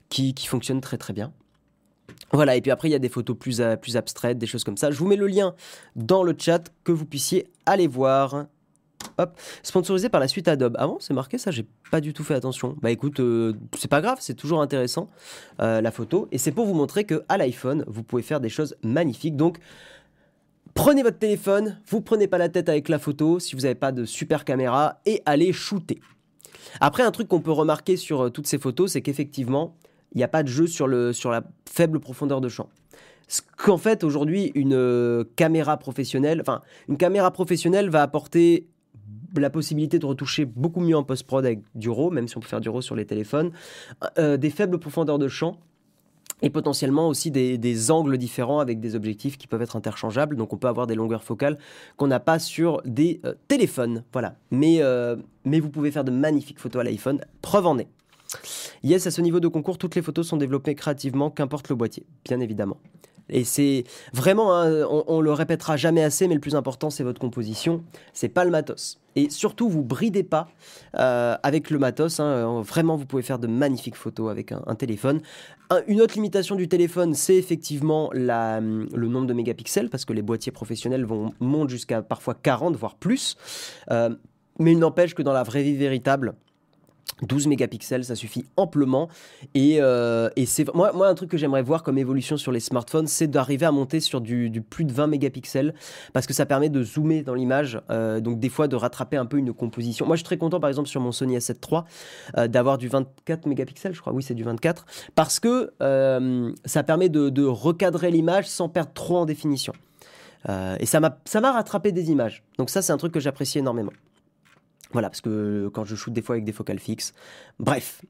qui, 0.09 0.35
qui 0.35 0.47
fonctionne 0.47 0.81
très 0.81 0.97
très 0.97 1.13
bien 1.13 1.33
voilà, 2.33 2.57
et 2.57 2.61
puis 2.61 2.71
après, 2.71 2.89
il 2.89 2.93
y 2.93 2.95
a 2.95 2.99
des 2.99 3.09
photos 3.09 3.37
plus, 3.37 3.63
plus 3.81 3.97
abstraites, 3.97 4.39
des 4.39 4.47
choses 4.47 4.65
comme 4.65 4.77
ça. 4.77 4.91
Je 4.91 4.99
vous 4.99 5.07
mets 5.07 5.17
le 5.17 5.27
lien 5.27 5.55
dans 5.97 6.23
le 6.23 6.35
chat 6.39 6.71
que 6.85 6.93
vous 6.93 7.07
puissiez 7.07 7.49
aller 7.67 7.87
voir. 7.87 8.47
Sponsorisé 9.63 10.09
par 10.09 10.21
la 10.21 10.29
suite 10.29 10.49
Adobe. 10.49 10.77
Ah 10.79 10.87
bon, 10.87 10.99
c'est 11.01 11.15
marqué 11.15 11.39
ça, 11.39 11.51
j'ai 11.51 11.67
pas 11.91 12.01
du 12.01 12.13
tout 12.13 12.25
fait 12.25 12.35
attention. 12.35 12.77
Bah 12.81 12.91
écoute, 12.91 13.21
euh, 13.21 13.53
c'est 13.77 13.89
pas 13.89 14.01
grave, 14.01 14.19
c'est 14.21 14.35
toujours 14.35 14.63
intéressant 14.63 15.09
euh, 15.61 15.81
la 15.81 15.91
photo. 15.91 16.29
Et 16.33 16.39
c'est 16.39 16.53
pour 16.53 16.67
vous 16.67 16.75
montrer 16.75 17.05
que 17.05 17.25
à 17.29 17.37
l'iPhone, 17.37 17.85
vous 17.87 18.03
pouvez 18.03 18.23
faire 18.23 18.41
des 18.41 18.49
choses 18.49 18.77
magnifiques. 18.83 19.37
Donc, 19.37 19.59
prenez 20.75 21.03
votre 21.03 21.19
téléphone, 21.19 21.81
vous 21.87 22.01
prenez 22.01 22.29
pas 22.29 22.39
la 22.39 22.49
tête 22.49 22.69
avec 22.69 22.89
la 22.89 22.99
photo 22.99 23.41
si 23.41 23.55
vous 23.55 23.63
n'avez 23.63 23.75
pas 23.75 23.93
de 23.93 24.05
super 24.05 24.45
caméra 24.45 25.01
et 25.07 25.23
allez 25.27 25.53
shooter. 25.53 26.01
Après, 26.81 27.03
un 27.03 27.11
truc 27.11 27.29
qu'on 27.29 27.41
peut 27.41 27.53
remarquer 27.53 27.97
sur 27.97 28.27
euh, 28.27 28.31
toutes 28.31 28.47
ces 28.47 28.59
photos, 28.59 28.93
c'est 28.93 29.03
qu'effectivement, 29.03 29.77
il 30.15 30.19
n'y 30.19 30.25
a 30.25 30.29
pas 30.29 30.43
de 30.43 30.49
jeu 30.49 30.67
sur, 30.67 30.87
le, 30.87 31.13
sur 31.13 31.31
la 31.31 31.43
faible 31.69 32.01
profondeur 32.01 32.41
de 32.41 32.49
champ. 32.49 32.69
Ce 33.27 33.43
qu'en 33.59 33.77
fait, 33.77 34.05
aujourd'hui, 34.05 34.53
une 34.55 35.25
caméra 35.37 35.77
professionnelle, 35.77 36.41
enfin, 36.41 36.63
une 36.89 36.97
caméra 36.97 37.31
professionnelle 37.31 37.91
va 37.91 38.01
apporter 38.01 38.67
la 39.37 39.51
possibilité 39.51 39.99
de 39.99 40.07
retoucher 40.07 40.45
beaucoup 40.45 40.81
mieux 40.81 40.97
en 40.97 41.05
post-prod 41.05 41.45
avec 41.45 41.61
du 41.75 41.91
RAW, 41.91 42.11
même 42.11 42.29
si 42.29 42.37
on 42.37 42.41
peut 42.41 42.49
faire 42.49 42.61
du 42.61 42.69
RAW 42.69 42.81
sur 42.81 42.97
les 42.97 43.05
téléphones, 43.05 43.53
euh, 44.19 44.37
des 44.37 44.51
faibles 44.51 44.79
profondeurs 44.79 45.19
de 45.19 45.29
champ 45.29 45.59
et 46.43 46.51
potentiellement 46.51 47.09
aussi 47.09 47.31
des, 47.31 47.91
angles 47.91 48.17
différents 48.17 48.61
avec 48.61 48.81
des 48.81 48.95
objectifs 48.95 49.39
qui 49.39 49.47
peuvent 49.47 49.63
être 49.63 49.77
interchangeables. 49.77 50.37
Donc 50.37 50.53
on 50.53 50.57
peut 50.57 50.69
avoir 50.69 50.87
des 50.87 50.95
longueurs 50.95 51.25
focales 51.25 51.59
qu'on 51.97 52.07
n'a 52.07 52.21
pas 52.21 52.39
sur 52.39 52.81
des 52.85 53.21
euh, 53.25 53.35
téléphones. 53.49 54.05
Voilà. 54.13 54.37
Mais, 54.51 54.79
euh, 54.81 55.17
mais 55.45 55.61
vous 55.61 55.71
pouvez 55.71 55.91
faire 55.91 56.05
de 56.05 56.11
magnifiques 56.11 56.61
photos 56.61 56.81
à 56.81 56.85
l'iPhone. 56.85 57.21
Preuve 57.43 57.67
en 57.67 57.79
est. 57.79 57.89
Yes, 58.83 59.07
à 59.07 59.11
ce 59.11 59.21
niveau 59.21 59.41
de 59.41 59.49
concours, 59.49 59.79
toutes 59.79 59.95
les 59.95 60.03
photos 60.03 60.29
sont 60.29 60.37
développées 60.37 60.75
créativement, 60.75 61.31
qu'importe 61.31 61.69
le 61.71 61.75
boîtier, 61.75 62.05
bien 62.25 62.41
évidemment. 62.41 62.77
Et 63.31 63.45
c'est 63.45 63.85
vraiment, 64.13 64.55
hein, 64.55 64.87
on, 64.89 65.21
le 65.21 65.33
répétera 65.33 65.77
jamais 65.77 66.03
assez, 66.03 66.29
mais 66.29 66.35
le 66.35 66.41
plus 66.41 66.55
important, 66.55 66.91
c'est 66.91 67.05
votre 67.05 67.21
composition, 67.21 67.85
c'est 68.13 68.29
pas 68.29 68.45
le 68.45 68.51
matos. 68.51 69.01
Et 69.17 69.31
surtout, 69.31 69.69
vous 69.69 69.83
bridez 69.83 70.23
pas 70.23 70.49
euh, 70.99 71.37
avec 71.43 71.71
le 71.71 71.79
matos. 71.79 72.21
Hein. 72.21 72.63
vraiment, 72.63 72.97
vous 72.97 73.07
pouvez 73.07 73.23
faire 73.23 73.39
de 73.39 73.49
magnifiques 73.49 73.97
photos 73.97 74.31
avec 74.31 74.53
un, 74.53 74.75
téléphone. 74.75 75.21
une 75.89 76.01
autre 76.01 76.15
limitation 76.15 76.55
du 76.55 76.69
téléphone, 76.69 77.15
c'est 77.15 77.35
effectivement 77.35 78.11
le 78.13 79.09
nombre 79.09 79.27
de 79.27 79.35
mégapixels, 79.35 79.91
parce 79.91 80.05
que 80.05 80.13
les 80.13 80.23
boîtiers 80.23 80.53
professionnels 80.53 81.05
vont 81.05 81.33
monter 81.41 81.73
jusqu'à 81.73 82.03
parfois 82.03 82.35
40, 82.35 82.77
voire 82.77 82.95
plus. 82.95 83.37
Euh, 83.91 84.11
mais 84.59 84.73
il 84.73 84.79
n'empêche 84.79 85.15
que 85.15 85.23
dans 85.23 85.33
la 85.33 85.43
vraie 85.43 85.63
vie 85.63 85.77
véritable, 85.77 86.35
12 87.23 87.47
mégapixels, 87.47 88.05
ça 88.05 88.15
suffit 88.15 88.45
amplement. 88.57 89.09
Et, 89.55 89.79
euh, 89.81 90.31
et 90.37 90.47
c'est 90.47 90.73
moi, 90.75 90.93
moi, 90.93 91.09
un 91.09 91.15
truc 91.15 91.31
que 91.31 91.37
j'aimerais 91.37 91.63
voir 91.63 91.83
comme 91.83 91.99
évolution 91.99 92.37
sur 92.37 92.53
les 92.53 92.61
smartphones, 92.61 93.07
c'est 93.07 93.27
d'arriver 93.27 93.67
à 93.67 93.73
monter 93.73 94.01
sur 94.01 94.21
du, 94.21 94.63
plus 94.69 94.85
de 94.85 94.93
20 94.93 95.09
mégapixels 95.09 95.75
parce 96.13 96.27
que 96.27 96.33
ça 96.33 96.47
permet 96.47 96.69
de 96.69 96.83
zoomer 96.83 97.23
dans 97.23 97.35
l'image, 97.35 97.81
euh, 97.91 98.21
donc 98.21 98.39
des 98.39 98.49
fois 98.49 98.69
de 98.69 98.77
rattraper 98.77 99.17
un 99.17 99.27
peu 99.27 99.39
une 99.39 99.53
composition. 99.53 100.07
Moi, 100.07 100.17
je 100.17 100.21
suis 100.21 100.25
très 100.25 100.39
content, 100.39 100.61
par 100.61 100.69
exemple, 100.69 100.89
sur 100.89 101.01
mon 101.01 101.13
Sony 101.13 101.37
A7 101.37 101.57
III, 101.71 101.81
euh, 102.37 102.49
d'avoir 102.49 102.79
du 102.79 102.89
24 102.89 103.47
mégapixels, 103.47 103.95
je 103.95 104.01
crois. 104.01 104.13
Oui, 104.13 104.23
c'est 104.23 104.35
du 104.35 104.45
24 104.45 104.87
parce 105.15 105.41
que 105.41 105.73
ça 106.65 106.83
permet 106.83 107.09
de, 107.09 107.29
de 107.31 107.45
recadrer 107.45 108.11
l'image 108.11 108.49
sans 108.49 108.69
perdre 108.69 108.93
trop 108.93 109.19
en 109.19 109.27
définition. 109.27 109.73
et 110.49 110.87
ça 110.87 111.01
m'a 111.01 111.53
rattrapé 111.53 111.93
des 111.93 112.11
images. 112.11 112.43
Donc 112.59 112.71
ça, 112.71 112.83
c'est 112.83 112.93
un 112.93 112.97
truc 112.97 113.13
que 113.13 113.21
j'apprécie 113.21 113.59
énormément. 113.59 113.93
Voilà, 114.93 115.11
parce 115.11 115.21
que 115.21 115.69
quand 115.73 115.85
je 115.85 115.95
shoote 115.95 116.15
des 116.15 116.23
fois 116.23 116.35
avec 116.35 116.45
des 116.45 116.53
focales 116.53 116.79
fixes. 116.79 117.13
Bref, 117.59 118.03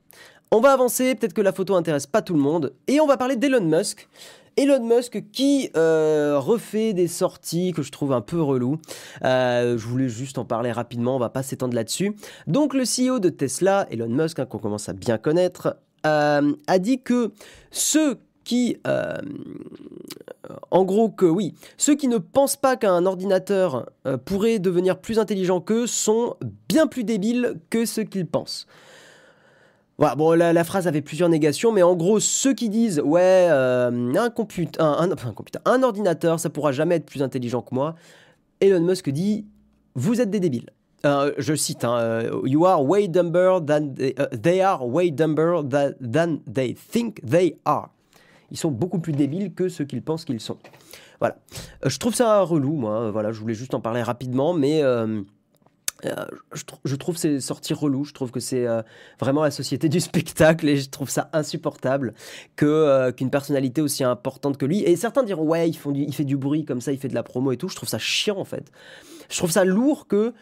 on 0.50 0.60
va 0.60 0.72
avancer, 0.72 1.14
peut-être 1.14 1.34
que 1.34 1.42
la 1.42 1.52
photo 1.52 1.74
intéresse 1.74 2.06
pas 2.06 2.22
tout 2.22 2.34
le 2.34 2.40
monde, 2.40 2.72
et 2.86 3.00
on 3.00 3.06
va 3.06 3.16
parler 3.16 3.36
d'Elon 3.36 3.64
Musk. 3.64 4.08
Elon 4.56 4.82
Musk 4.82 5.22
qui 5.30 5.70
euh, 5.76 6.38
refait 6.38 6.92
des 6.92 7.06
sorties 7.06 7.72
que 7.72 7.82
je 7.82 7.92
trouve 7.92 8.12
un 8.12 8.20
peu 8.20 8.42
relou. 8.42 8.80
Euh, 9.24 9.78
je 9.78 9.86
voulais 9.86 10.08
juste 10.08 10.36
en 10.36 10.44
parler 10.44 10.72
rapidement, 10.72 11.14
on 11.14 11.20
va 11.20 11.28
pas 11.28 11.44
s'étendre 11.44 11.74
là-dessus. 11.74 12.16
Donc 12.48 12.74
le 12.74 12.82
CEO 12.82 13.20
de 13.20 13.28
Tesla, 13.28 13.86
Elon 13.90 14.08
Musk, 14.08 14.40
hein, 14.40 14.46
qu'on 14.46 14.58
commence 14.58 14.88
à 14.88 14.94
bien 14.94 15.16
connaître, 15.16 15.76
euh, 16.06 16.52
a 16.66 16.78
dit 16.78 17.02
que 17.02 17.30
ceux 17.70 18.18
qui, 18.42 18.78
en 20.70 20.84
gros, 20.84 21.08
que 21.08 21.26
oui, 21.26 21.54
ceux 21.76 21.94
qui 21.94 22.08
ne 22.08 22.18
pensent 22.18 22.56
pas 22.56 22.76
qu'un 22.76 23.06
ordinateur 23.06 23.90
euh, 24.06 24.16
pourrait 24.16 24.58
devenir 24.58 24.98
plus 24.98 25.18
intelligent 25.18 25.60
qu'eux 25.60 25.86
sont 25.86 26.36
bien 26.68 26.86
plus 26.86 27.04
débiles 27.04 27.60
que 27.70 27.84
ceux 27.84 28.04
qu'ils 28.04 28.26
pensent. 28.26 28.66
Voilà, 29.98 30.14
bon, 30.14 30.32
la, 30.32 30.64
phrase 30.64 30.86
avait 30.86 31.02
plusieurs 31.02 31.28
négations, 31.28 31.72
mais 31.72 31.82
en 31.82 31.96
gros, 31.96 32.20
ceux 32.20 32.54
qui 32.54 32.68
disent 32.68 33.00
ouais, 33.00 33.48
euh, 33.50 33.90
un, 34.14 35.08
un, 35.64 35.82
ordinateur, 35.82 36.38
ça 36.38 36.50
pourra 36.50 36.70
jamais 36.70 36.96
être 36.96 37.06
plus 37.06 37.20
intelligent 37.20 37.62
que 37.62 37.74
moi, 37.74 37.96
Elon 38.60 38.80
Musk 38.80 39.10
dit 39.10 39.44
vous 39.96 40.20
êtes 40.20 40.30
des 40.30 40.38
débiles. 40.38 40.70
je 41.02 41.54
cite, 41.56 41.82
hein, 41.82 42.22
You 42.44 42.64
are 42.64 42.84
way 42.84 43.08
dumber 43.08 43.58
than 43.66 43.94
they, 44.40 44.60
are 44.60 44.86
way 44.86 45.10
dumber 45.10 45.62
than 45.68 46.38
they 46.46 46.74
think 46.74 47.20
they 47.28 47.56
are 47.64 47.88
ils 48.50 48.56
sont 48.56 48.70
beaucoup 48.70 48.98
plus 48.98 49.12
débiles 49.12 49.52
que 49.54 49.68
ce 49.68 49.82
qu'ils 49.82 50.02
pensent 50.02 50.24
qu'ils 50.24 50.40
sont. 50.40 50.58
Voilà. 51.20 51.36
Euh, 51.84 51.88
je 51.88 51.98
trouve 51.98 52.14
ça 52.14 52.40
relou, 52.42 52.74
moi. 52.74 53.10
Voilà, 53.10 53.32
je 53.32 53.40
voulais 53.40 53.54
juste 53.54 53.74
en 53.74 53.80
parler 53.80 54.02
rapidement, 54.02 54.54
mais 54.54 54.82
euh, 54.82 55.22
euh, 56.04 56.24
je, 56.84 56.96
trouve 56.96 57.16
ces 57.16 57.40
sorties 57.40 57.74
relou. 57.74 58.04
Je 58.04 58.14
trouve 58.14 58.30
que 58.30 58.40
c'est 58.40 58.66
vraiment 59.20 59.42
la 59.42 59.50
société 59.50 59.88
du 59.88 60.00
spectacle 60.00 60.68
et 60.68 60.76
je 60.76 60.88
trouve 60.88 61.10
ça 61.10 61.28
insupportable 61.32 62.14
que 62.56 63.10
qu'une 63.10 63.30
personnalité 63.30 63.82
aussi 63.82 64.04
importante 64.04 64.56
que 64.56 64.66
lui. 64.66 64.82
Et 64.82 64.96
certains 64.96 65.24
diront 65.24 65.44
ouais, 65.44 65.68
il 65.68 66.14
fait 66.14 66.24
du 66.24 66.36
bruit 66.36 66.64
comme 66.64 66.80
ça, 66.80 66.92
il 66.92 66.98
fait 66.98 67.08
de 67.08 67.14
la 67.14 67.22
promo 67.22 67.52
et 67.52 67.56
tout. 67.56 67.68
Je 67.68 67.76
trouve 67.76 67.88
ça 67.88 67.98
chiant 67.98 68.38
en 68.38 68.44
fait. 68.44 68.70
Je 69.28 69.36
trouve 69.36 69.50
ça 69.50 69.64
lourd 69.64 70.06
que 70.06 70.32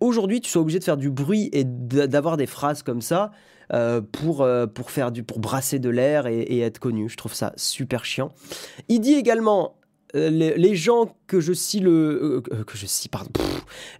aujourd'hui 0.00 0.40
tu 0.40 0.50
sois 0.50 0.62
obligé 0.62 0.78
de 0.78 0.84
faire 0.84 0.96
du 0.96 1.10
bruit 1.10 1.48
et 1.52 1.64
d'avoir 1.64 2.36
des 2.36 2.46
phrases 2.46 2.82
comme 2.82 3.00
ça. 3.00 3.30
Euh, 3.72 4.02
pour, 4.02 4.42
euh, 4.42 4.66
pour, 4.66 4.90
faire 4.90 5.10
du, 5.10 5.22
pour 5.22 5.38
brasser 5.38 5.78
de 5.78 5.88
l'air 5.88 6.26
et, 6.26 6.58
être 6.60 6.78
connu. 6.78 7.08
Je 7.08 7.16
trouve 7.16 7.32
ça 7.32 7.54
super 7.56 8.04
chiant. 8.04 8.30
Il 8.88 9.00
dit 9.00 9.14
également 9.14 9.78
euh, 10.14 10.28
les, 10.28 10.76
gens 10.76 11.16
que 11.26 11.40
je 11.40 11.54
cite 11.54 11.82
le 11.82 12.42
que 12.66 12.76
je 12.76 12.86
cite 12.86 13.10
pardon 13.10 13.30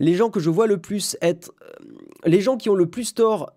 les 0.01 0.15
gens 0.15 0.31
que 0.31 0.39
je 0.39 0.51
vois 0.51 0.67
le 0.67 0.77
plus 0.79 1.17
être 1.23 1.53
les 2.25 2.41
gens 2.41 2.57
qui 2.57 2.69
ont 2.69 2.75
le 2.75 2.87
plus 2.87 3.15
tort 3.15 3.53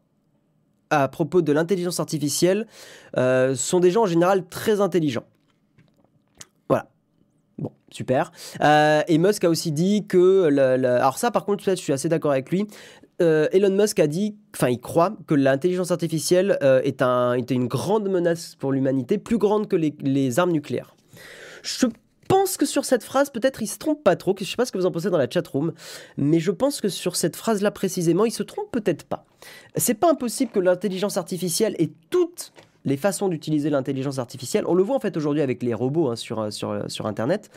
à 0.89 1.08
propos 1.10 1.41
de 1.41 1.52
l'intelligence 1.52 2.00
artificielle 2.00 2.67
sont 3.13 3.80
des 3.82 3.91
gens 3.91 4.04
en 4.04 4.08
général 4.08 4.47
très 4.47 4.80
intelligents. 4.80 5.26
Bon, 7.58 7.72
super. 7.91 8.32
et 8.62 9.17
Musk 9.17 9.43
a 9.43 9.50
aussi 9.50 9.72
dit 9.72 10.06
que... 10.06 10.48
alors 10.86 11.17
ça, 11.17 11.32
par 11.32 11.46
contre, 11.46 11.63
je 11.63 11.76
suis 11.76 11.93
assez 11.93 12.08
d'accord 12.08 12.32
avec 12.32 12.52
lui. 12.52 12.67
Euh, 13.22 13.48
Elon 13.52 13.72
Musk 13.72 14.00
a 14.00 14.08
dit, 14.08 14.36
enfin 14.56 14.70
il 14.70 14.80
croit 14.80 15.15
que 15.26 15.34
l'intelligence 15.34 15.91
artificielle 15.91 16.58
euh, 16.62 16.82
est, 16.84 17.02
un, 17.02 17.34
une 17.34 17.67
grande 17.67 18.10
menace 18.10 18.56
pour 18.56 18.72
l'humanité, 18.72 19.17
plus 19.17 19.38
grande 19.38 19.67
que 19.67 19.76
les, 19.76 20.39
armes 20.39 20.52
nucléaires. 20.52 20.96
Je 21.63 21.88
pense 22.28 22.58
que 22.58 22.65
sur 22.65 22.86
cette 22.86 23.04
phrase, 23.04 23.32
peut-être 23.32 23.63
il 23.63 23.67
se 23.67 23.80
trompe 23.80 24.04
pas 24.04 24.15
trop, 24.15 24.36
je 24.39 24.43
sais 24.43 24.56
pas 24.56 24.65
ce 24.65 24.72
que 24.72 24.78
vous 24.78 24.86
en 24.86 24.91
pensez 24.91 25.10
dans 25.10 25.17
la 25.17 25.30
chatroom, 25.30 25.74
mais 26.17 26.39
je 26.39 26.52
pense 26.52 26.80
que 26.80 26.89
sur 26.89 27.15
cette 27.15 27.36
phrase-là 27.36 27.72
précisément, 27.72 28.26
il 28.26 28.32
se 28.32 28.43
trompe 28.43 28.70
peut-être 28.72 29.04
pas. 29.04 29.26
C'est 29.76 29.96
pas 29.96 30.12
impossible 30.12 30.52
que 30.52 30.60
l'intelligence 30.60 31.17
artificielle 31.17 31.76
ait 31.80 31.91
toutes 32.12 32.54
les 32.88 32.97
façons 32.97 33.28
d'utiliser 33.28 33.69
l'intelligence 33.69 34.17
artificielle, 34.17 34.63
on 34.65 34.73
le 34.73 34.82
voit 34.82 34.95
en 34.95 35.00
fait 35.00 35.17
aujourd'hui 35.17 35.41
avec 35.41 35.62
les 35.62 35.73
robots 35.73 36.08
hein, 36.10 36.15
sur, 36.15 36.52
sur, 36.52 36.89
sur 36.89 37.06
Internet, 37.06 37.52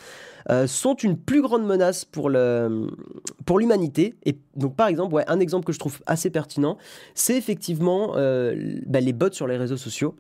euh, 0.51 0.67
sont 0.67 0.95
une 0.95 1.17
plus 1.17 1.41
grande 1.41 1.65
menace 1.65 2.05
pour 2.05 2.29
l'humanité. 2.29 4.11
Pour 4.11 4.19
et 4.27 4.37
donc 4.57 4.75
par 4.75 4.89
exemple, 4.89 5.15
ouais, 5.15 5.25
un 5.29 5.39
exemple 5.39 5.65
que 5.65 5.73
je 5.73 5.79
trouve 5.79 6.01
assez 6.07 6.31
pertinent, 6.31 6.77
c'est 7.15 7.37
effectivement 7.37 8.15
euh, 8.17 8.81
bah, 8.87 9.01
les 9.01 9.13
bots 9.13 9.31
sur 9.31 9.47
les 9.47 9.57
réseaux 9.57 9.77
sociaux 9.77 10.17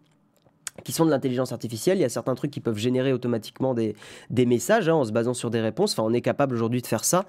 qui 0.85 0.93
sont 0.93 1.05
de 1.05 1.11
l'intelligence 1.11 1.53
artificielle. 1.53 1.99
Il 1.99 2.03
y 2.03 2.05
a 2.05 2.09
certains 2.09 2.37
trucs 2.37 2.53
qui 2.53 2.61
peuvent 2.61 2.79
générer 2.79 3.13
automatiquement 3.13 3.75
des, 3.75 3.97
des 4.31 4.47
messages 4.47 4.89
hein, 4.89 4.95
en 4.95 5.05
se 5.05 5.13
basant 5.13 5.35
sur 5.35 5.51
des 5.51 5.61
réponses. 5.61 5.93
Enfin, 5.93 6.05
on 6.05 6.15
est 6.15 6.23
capable 6.23 6.55
aujourd'hui 6.55 6.81
de 6.81 6.87
faire 6.87 7.05
ça. 7.05 7.27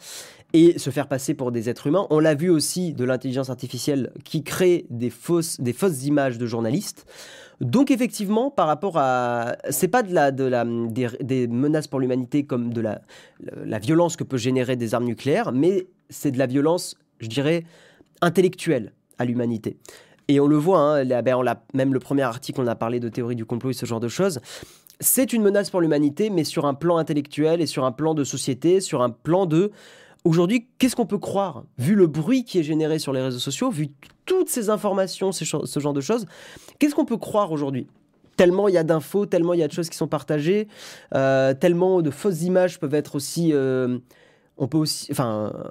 et 0.54 0.78
se 0.78 0.90
faire 0.90 1.08
passer 1.08 1.34
pour 1.34 1.52
des 1.52 1.68
êtres 1.68 1.88
humains. 1.88 2.08
On 2.12 2.20
l'a 2.20 2.36
vu 2.36 2.50
aussi 2.50 2.94
de 2.94 3.04
l'intelligence 3.04 3.50
artificielle 3.50 4.12
qui 4.24 4.44
crée 4.44 4.86
des 4.90 5.10
fausses, 5.10 5.60
des 5.60 5.74
fausses 5.74 6.06
images 6.06 6.38
de 6.38 6.46
journalistes. 6.46 7.06
Donc 7.62 7.92
effectivement, 7.92 8.50
par 8.50 8.66
rapport 8.66 8.98
à, 8.98 9.56
c'est 9.70 9.88
pas 9.88 10.02
de 10.02 10.14
la, 10.14 10.32
de 10.32 10.44
la, 10.44 10.66
des, 10.66 11.48
menaces 11.48 11.88
pour 11.88 12.00
l'humanité 12.00 12.44
comme 12.44 12.74
de 12.74 12.82
la, 12.82 13.02
la 13.64 13.78
violence 13.78 14.18
que 14.18 14.24
peut 14.24 14.38
générer 14.38 14.76
des 14.76 14.96
armes 14.96 15.06
nucléaires, 15.06 15.52
mais 15.52 15.88
c'est 16.10 16.32
de 16.32 16.40
la 16.40 16.48
violence, 16.48 16.98
je 17.20 17.28
dirais, 17.28 17.64
intellectuelle 18.22 18.94
à 19.20 19.26
l'humanité. 19.26 19.78
Et 20.28 20.40
on 20.40 20.48
le 20.48 20.56
voit, 20.56 20.80
hein, 20.80 21.06
ben, 21.06 21.36
on 21.36 21.46
même 21.78 21.94
le 21.94 22.00
premier 22.00 22.24
article, 22.24 22.62
on 22.62 22.68
a 22.68 22.76
parlé 22.76 23.00
de 23.00 23.10
théorie 23.10 23.36
du 23.36 23.46
complot 23.46 23.70
et 23.70 23.74
ce 23.74 23.86
genre 23.86 24.00
de 24.00 24.08
choses. 24.08 24.40
C'est 25.00 25.32
une 25.32 25.44
menace 25.44 25.70
pour 25.70 25.82
l'humanité, 25.82 26.32
mais 26.32 26.44
sur 26.44 26.66
un 26.66 26.74
plan 26.74 26.98
intellectuel 26.98 27.62
et 27.62 27.68
sur 27.68 27.86
un 27.86 27.92
plan 27.92 28.16
de 28.16 28.24
société, 28.24 28.82
sur 28.82 29.04
un 29.04 29.12
plan 29.12 29.46
de 29.46 29.72
Aujourd'hui, 30.24 30.68
qu'est-ce 30.78 30.96
qu'on 30.96 31.08
peut 31.08 31.18
croire 31.18 31.64
Vu 31.80 31.96
le 31.96 32.06
bruit 32.06 32.44
qui 32.44 32.60
est 32.60 32.64
généré 32.64 33.00
sur 33.00 33.12
les 33.12 33.22
réseaux 33.22 33.40
sociaux, 33.40 33.72
vu 33.72 33.90
toutes 34.26 34.50
ces 34.50 34.70
informations, 34.70 35.32
ce 35.32 35.80
genre 35.80 35.94
de 35.94 36.02
choses, 36.02 36.28
qu'est-ce 36.78 36.94
qu'on 36.94 37.06
peut 37.06 37.18
croire 37.18 37.52
aujourd'hui? 37.52 37.88
Tellement 38.38 38.68
il 38.68 38.76
y 38.76 38.78
a 38.78 38.84
d'infos, 38.84 39.26
tellement 39.26 39.54
il 39.54 39.60
y 39.60 39.64
a 39.64 39.68
de 39.68 39.74
choses 39.74 39.90
qui 39.90 39.98
sont 39.98 40.08
partagées, 40.08 40.68
euh, 41.16 41.54
tellement 41.54 42.02
de 42.02 42.12
fausses 42.12 42.44
images 42.44 42.80
peuvent 42.80 42.94
être 42.94 43.16
aussi... 43.16 43.52
Euh, 43.54 43.98
on 44.58 44.68
peut 44.68 44.78
aussi... 44.78 45.08
Enfin, 45.12 45.52
euh, 45.56 45.64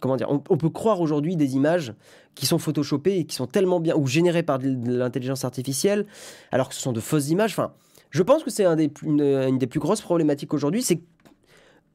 comment 0.00 0.16
dire 0.16 0.28
on, 0.30 0.56
peut 0.56 0.68
croire 0.68 1.00
aujourd'hui 1.00 1.36
des 1.36 1.54
images 1.54 1.94
qui 2.34 2.44
sont 2.44 2.58
photoshopées 2.58 3.18
et 3.18 3.24
qui 3.24 3.34
sont 3.34 3.46
tellement 3.46 3.80
bien... 3.80 3.96
ou 3.96 4.06
générées 4.06 4.42
par 4.42 4.58
de 4.58 4.76
l'intelligence 4.92 5.44
artificielle, 5.44 6.06
alors 6.52 6.68
que 6.68 6.74
ce 6.74 6.82
sont 6.82 6.92
de 6.92 7.00
fausses 7.00 7.30
images. 7.30 7.52
Enfin, 7.52 7.72
je 8.10 8.22
pense 8.22 8.44
que 8.44 8.50
c'est 8.50 8.66
un 8.66 8.76
une, 8.76 9.22
une 9.22 9.58
des 9.58 9.66
plus 9.66 9.80
grosses 9.80 10.02
problématiques 10.02 10.52
aujourd'hui, 10.52 10.82
c'est 10.82 11.00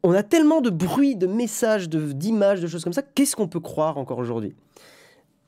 on 0.05 0.13
a 0.13 0.21
tellement 0.21 0.61
de 0.61 0.69
bruit, 0.69 1.15
de 1.15 1.25
messages, 1.25 1.89
d'images, 1.89 2.61
de, 2.61 2.67
choses 2.67 2.83
comme 2.83 2.93
ça. 2.93 3.01
Qu'est-ce 3.01 3.35
qu'on 3.35 3.47
peut 3.47 3.59
croire 3.59 3.97
encore 3.97 4.19
aujourd'hui? 4.19 4.53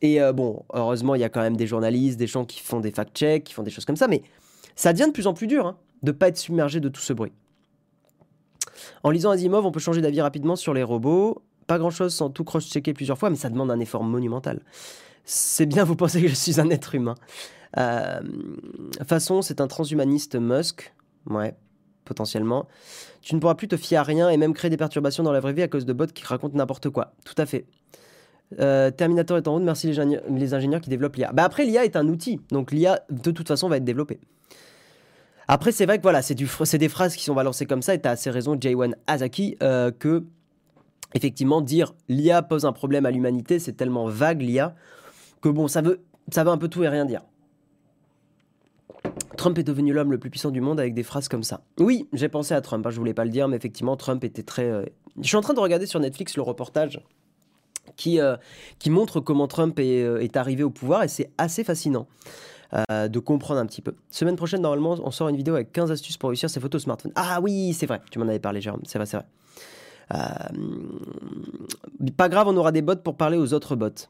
Et 0.02 0.20
euh, 0.20 0.34
bon, 0.34 0.64
heureusement, 0.74 1.14
il 1.14 1.22
y 1.22 1.24
a 1.24 1.30
quand 1.30 1.42
même 1.42 1.56
des 1.56 1.68
journalistes, 1.68 2.18
des 2.18 2.26
gens 2.26 2.44
qui 2.44 2.60
font 2.60 2.80
des 2.80 2.92
fact-checks, 2.92 3.44
qui 3.44 3.54
font 3.54 3.62
des 3.62 3.70
choses 3.70 3.86
comme 3.86 3.96
ça, 3.96 4.08
mais 4.08 4.24
ça 4.76 4.94
devient 4.94 5.08
de 5.08 5.12
plus 5.12 5.28
en 5.28 5.34
plus 5.34 5.46
dur 5.46 5.68
hein, 5.68 5.78
de 6.02 6.12
ne 6.12 6.18
pas 6.18 6.30
être 6.30 6.38
submergé 6.38 6.80
de 6.80 6.90
tout 6.90 7.02
ce 7.02 7.14
bruit. 7.14 7.32
En 9.04 9.12
lisant 9.12 9.30
Asimov, 9.30 9.64
on 9.64 9.72
peut 9.72 9.80
changer 9.80 10.02
d'avis 10.02 10.22
rapidement 10.22 10.56
sur 10.56 10.74
les 10.74 10.84
robots. 10.84 11.44
Pas 11.68 11.78
grand-chose 11.78 12.14
sans 12.14 12.32
tout 12.32 12.44
cross-checker 12.44 12.94
plusieurs 12.94 13.18
fois, 13.18 13.30
mais 13.30 13.36
ça 13.36 13.50
demande 13.50 13.70
un 13.70 13.80
effort 13.80 14.04
monumental. 14.04 14.62
C'est 15.24 15.68
bien, 15.68 15.84
vous 15.84 15.96
pensez 15.96 16.20
que 16.20 16.28
je 16.28 16.36
suis 16.36 16.60
un 16.60 16.70
être 16.72 16.96
humain. 16.96 17.16
Euh, 17.78 18.22
façon, 19.08 19.44
c'est 19.44 19.62
un 19.62 19.68
transhumaniste 19.68 20.36
Musk. 20.36 20.94
Ouais, 21.30 21.56
potentiellement. 22.08 22.68
Tu 23.22 23.36
ne 23.36 23.40
pourras 23.40 23.56
plus 23.56 23.68
te 23.68 23.78
fier 23.78 23.98
à 23.98 24.04
rien 24.04 24.30
et 24.30 24.38
même 24.38 24.54
créer 24.54 24.70
des 24.70 24.78
perturbations 24.78 25.24
dans 25.24 25.32
la 25.32 25.40
vraie 25.40 25.54
vie 25.54 25.62
à 25.62 25.68
cause 25.68 25.86
de 25.86 25.94
bots 25.94 26.08
qui 26.08 26.24
racontent 26.26 26.58
n'importe 26.58 26.90
quoi. 26.90 27.14
Tout 27.26 27.36
à 27.38 27.46
fait. 27.46 27.66
Euh, 28.60 28.92
Terminator 28.92 29.38
est 29.38 29.48
en 29.48 29.54
route, 29.54 29.64
merci 29.64 29.92
les, 29.92 30.54
ingénieurs 30.54 30.82
qui 30.82 30.90
développent 30.90 31.18
l'IA. 31.18 31.32
Bah 31.34 31.44
après, 31.44 31.66
l'IA 31.66 31.84
est 31.84 31.96
un 31.96 32.08
outil, 32.08 32.40
donc 32.50 32.72
l'IA 32.72 33.02
de 33.10 33.32
toute 33.32 33.48
façon 33.48 33.68
va 33.68 33.78
être 33.78 33.84
développée. 33.84 34.20
Après, 35.50 35.72
c'est 35.72 35.86
vrai 35.86 35.98
que 35.98 36.04
voilà, 36.04 36.22
c'est 36.22 36.36
des 36.36 36.90
phrases 36.90 37.16
qui 37.16 37.24
sont 37.24 37.36
balancées 37.36 37.66
comme 37.66 37.82
ça, 37.82 37.94
et 37.94 38.02
tu 38.02 38.08
as 38.08 38.12
assez 38.12 38.30
raison, 38.30 38.58
Jaywan 38.60 38.96
Azaki, 39.06 39.58
euh, 39.64 39.92
que 39.92 40.24
effectivement, 41.14 41.62
dire 41.62 41.94
l'IA 42.10 42.42
pose 42.42 42.66
un 42.66 42.74
problème 42.74 43.06
à 43.06 43.12
l'humanité, 43.12 43.60
c'est 43.60 43.74
tellement 43.74 44.08
vague 44.08 44.42
l'IA, 44.42 44.76
que 45.42 45.50
bon, 45.50 45.68
ça 45.68 45.82
veut, 45.82 46.02
ça 46.32 46.44
veut 46.44 46.52
un 46.52 46.58
peu 46.58 46.68
tout 46.68 46.84
et 46.84 46.90
rien 46.90 47.06
dire. 47.06 47.22
Trump 49.38 49.58
est 49.58 49.64
devenu 49.64 49.94
l'homme 49.94 50.12
le 50.12 50.18
plus 50.18 50.30
puissant 50.30 50.52
du 50.52 50.60
monde 50.60 50.80
avec 50.80 50.94
des 50.94 51.04
phrases 51.04 51.30
comme 51.30 51.44
ça. 51.44 51.62
Oui, 51.80 52.08
j'ai 52.12 52.28
pensé 52.28 52.54
à 52.54 52.62
Trump, 52.62 52.86
hein, 52.86 52.90
je 52.90 52.98
voulais 52.98 53.14
pas 53.14 53.24
le 53.24 53.32
dire, 53.32 53.48
mais 53.48 53.56
effectivement, 53.56 53.96
Trump 53.96 54.24
était 54.24 54.44
très... 54.44 54.70
Euh, 54.70 54.84
je 55.22 55.28
suis 55.28 55.38
en 55.38 55.42
train 55.42 55.54
de 55.54 55.60
regarder 55.60 55.86
sur 55.86 56.00
Netflix 56.00 56.36
le 56.36 56.42
reportage 56.42 57.00
qui, 57.96 58.20
euh, 58.20 58.36
qui 58.80 58.90
montre 58.90 59.20
comment 59.22 59.48
Trump 59.48 59.80
est, 59.80 60.04
euh, 60.04 60.22
est 60.22 60.36
arrivé 60.36 60.64
au 60.64 60.70
pouvoir, 60.70 61.04
et 61.04 61.08
c'est 61.08 61.32
assez 61.38 61.64
fascinant. 61.64 62.08
de 62.90 63.20
comprendre 63.20 63.62
un 63.62 63.66
petit 63.66 63.82
peu. 63.82 63.96
Semaine 64.10 64.36
prochaine, 64.36 64.62
normalement, 64.62 64.98
on 65.02 65.10
sort 65.10 65.30
une 65.30 65.38
vidéo 65.38 65.56
avec 65.56 65.72
15 65.72 65.90
astuces 65.90 66.18
pour 66.18 66.32
réussir 66.32 66.50
ses 66.50 66.60
photos 66.60 66.84
smartphone. 66.84 67.14
Ah 67.16 67.40
oui, 67.42 67.74
c'est 67.74 67.86
vrai, 67.86 68.02
tu 68.12 68.20
m'en 68.20 68.28
avais 68.28 68.40
parlé, 68.40 68.60
Jérôme, 68.60 68.82
c'est 68.86 69.00
vrai, 69.00 69.06
c'est 69.06 69.16
vrai. 69.16 69.26
pas 72.18 72.28
grave, 72.28 72.50
on 72.50 72.58
aura 72.58 72.74
des 72.74 72.82
bots 72.82 72.98
pour 72.98 73.16
parler 73.16 73.38
aux 73.38 73.54
autres 73.54 73.78
bots. 73.78 74.10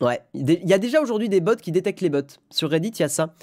Ouais, 0.00 0.20
il 0.34 0.50
y 0.50 0.72
a 0.72 0.78
déjà 0.78 1.00
aujourd'hui 1.00 1.28
des 1.28 1.40
bots 1.40 1.56
qui 1.56 1.70
détectent 1.70 2.00
les 2.00 2.10
bots. 2.10 2.22
Sur 2.50 2.70
Reddit, 2.70 2.88
il 2.88 3.00
y 3.00 3.04
a 3.04 3.08
ça. 3.08 3.34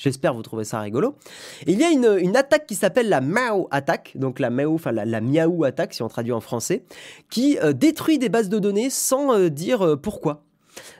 J'espère 0.00 0.34
vous 0.34 0.42
trouvez 0.42 0.64
ça 0.64 0.80
rigolo. 0.80 1.14
il 1.66 1.78
y 1.78 1.84
a 1.84 1.90
une, 1.90 2.36
attaque 2.36 2.66
qui 2.66 2.74
s'appelle 2.74 3.08
la 3.08 3.20
Mao 3.20 3.68
attaque, 3.70 4.12
donc 4.16 4.40
la 4.40 4.50
Mao, 4.50 4.74
enfin 4.74 4.90
la, 4.90 5.20
Miaou 5.20 5.62
attaque 5.62 5.94
si 5.94 6.02
on 6.02 6.08
traduit 6.08 6.32
en 6.32 6.40
français, 6.40 6.84
qui 7.28 7.56
euh, 7.62 7.72
détruit 7.72 8.18
des 8.18 8.30
bases 8.30 8.48
de 8.48 8.58
données 8.58 8.90
sans 8.90 9.32
euh, 9.32 9.48
dire 9.48 9.82
euh, 9.82 9.96
pourquoi. 9.96 10.42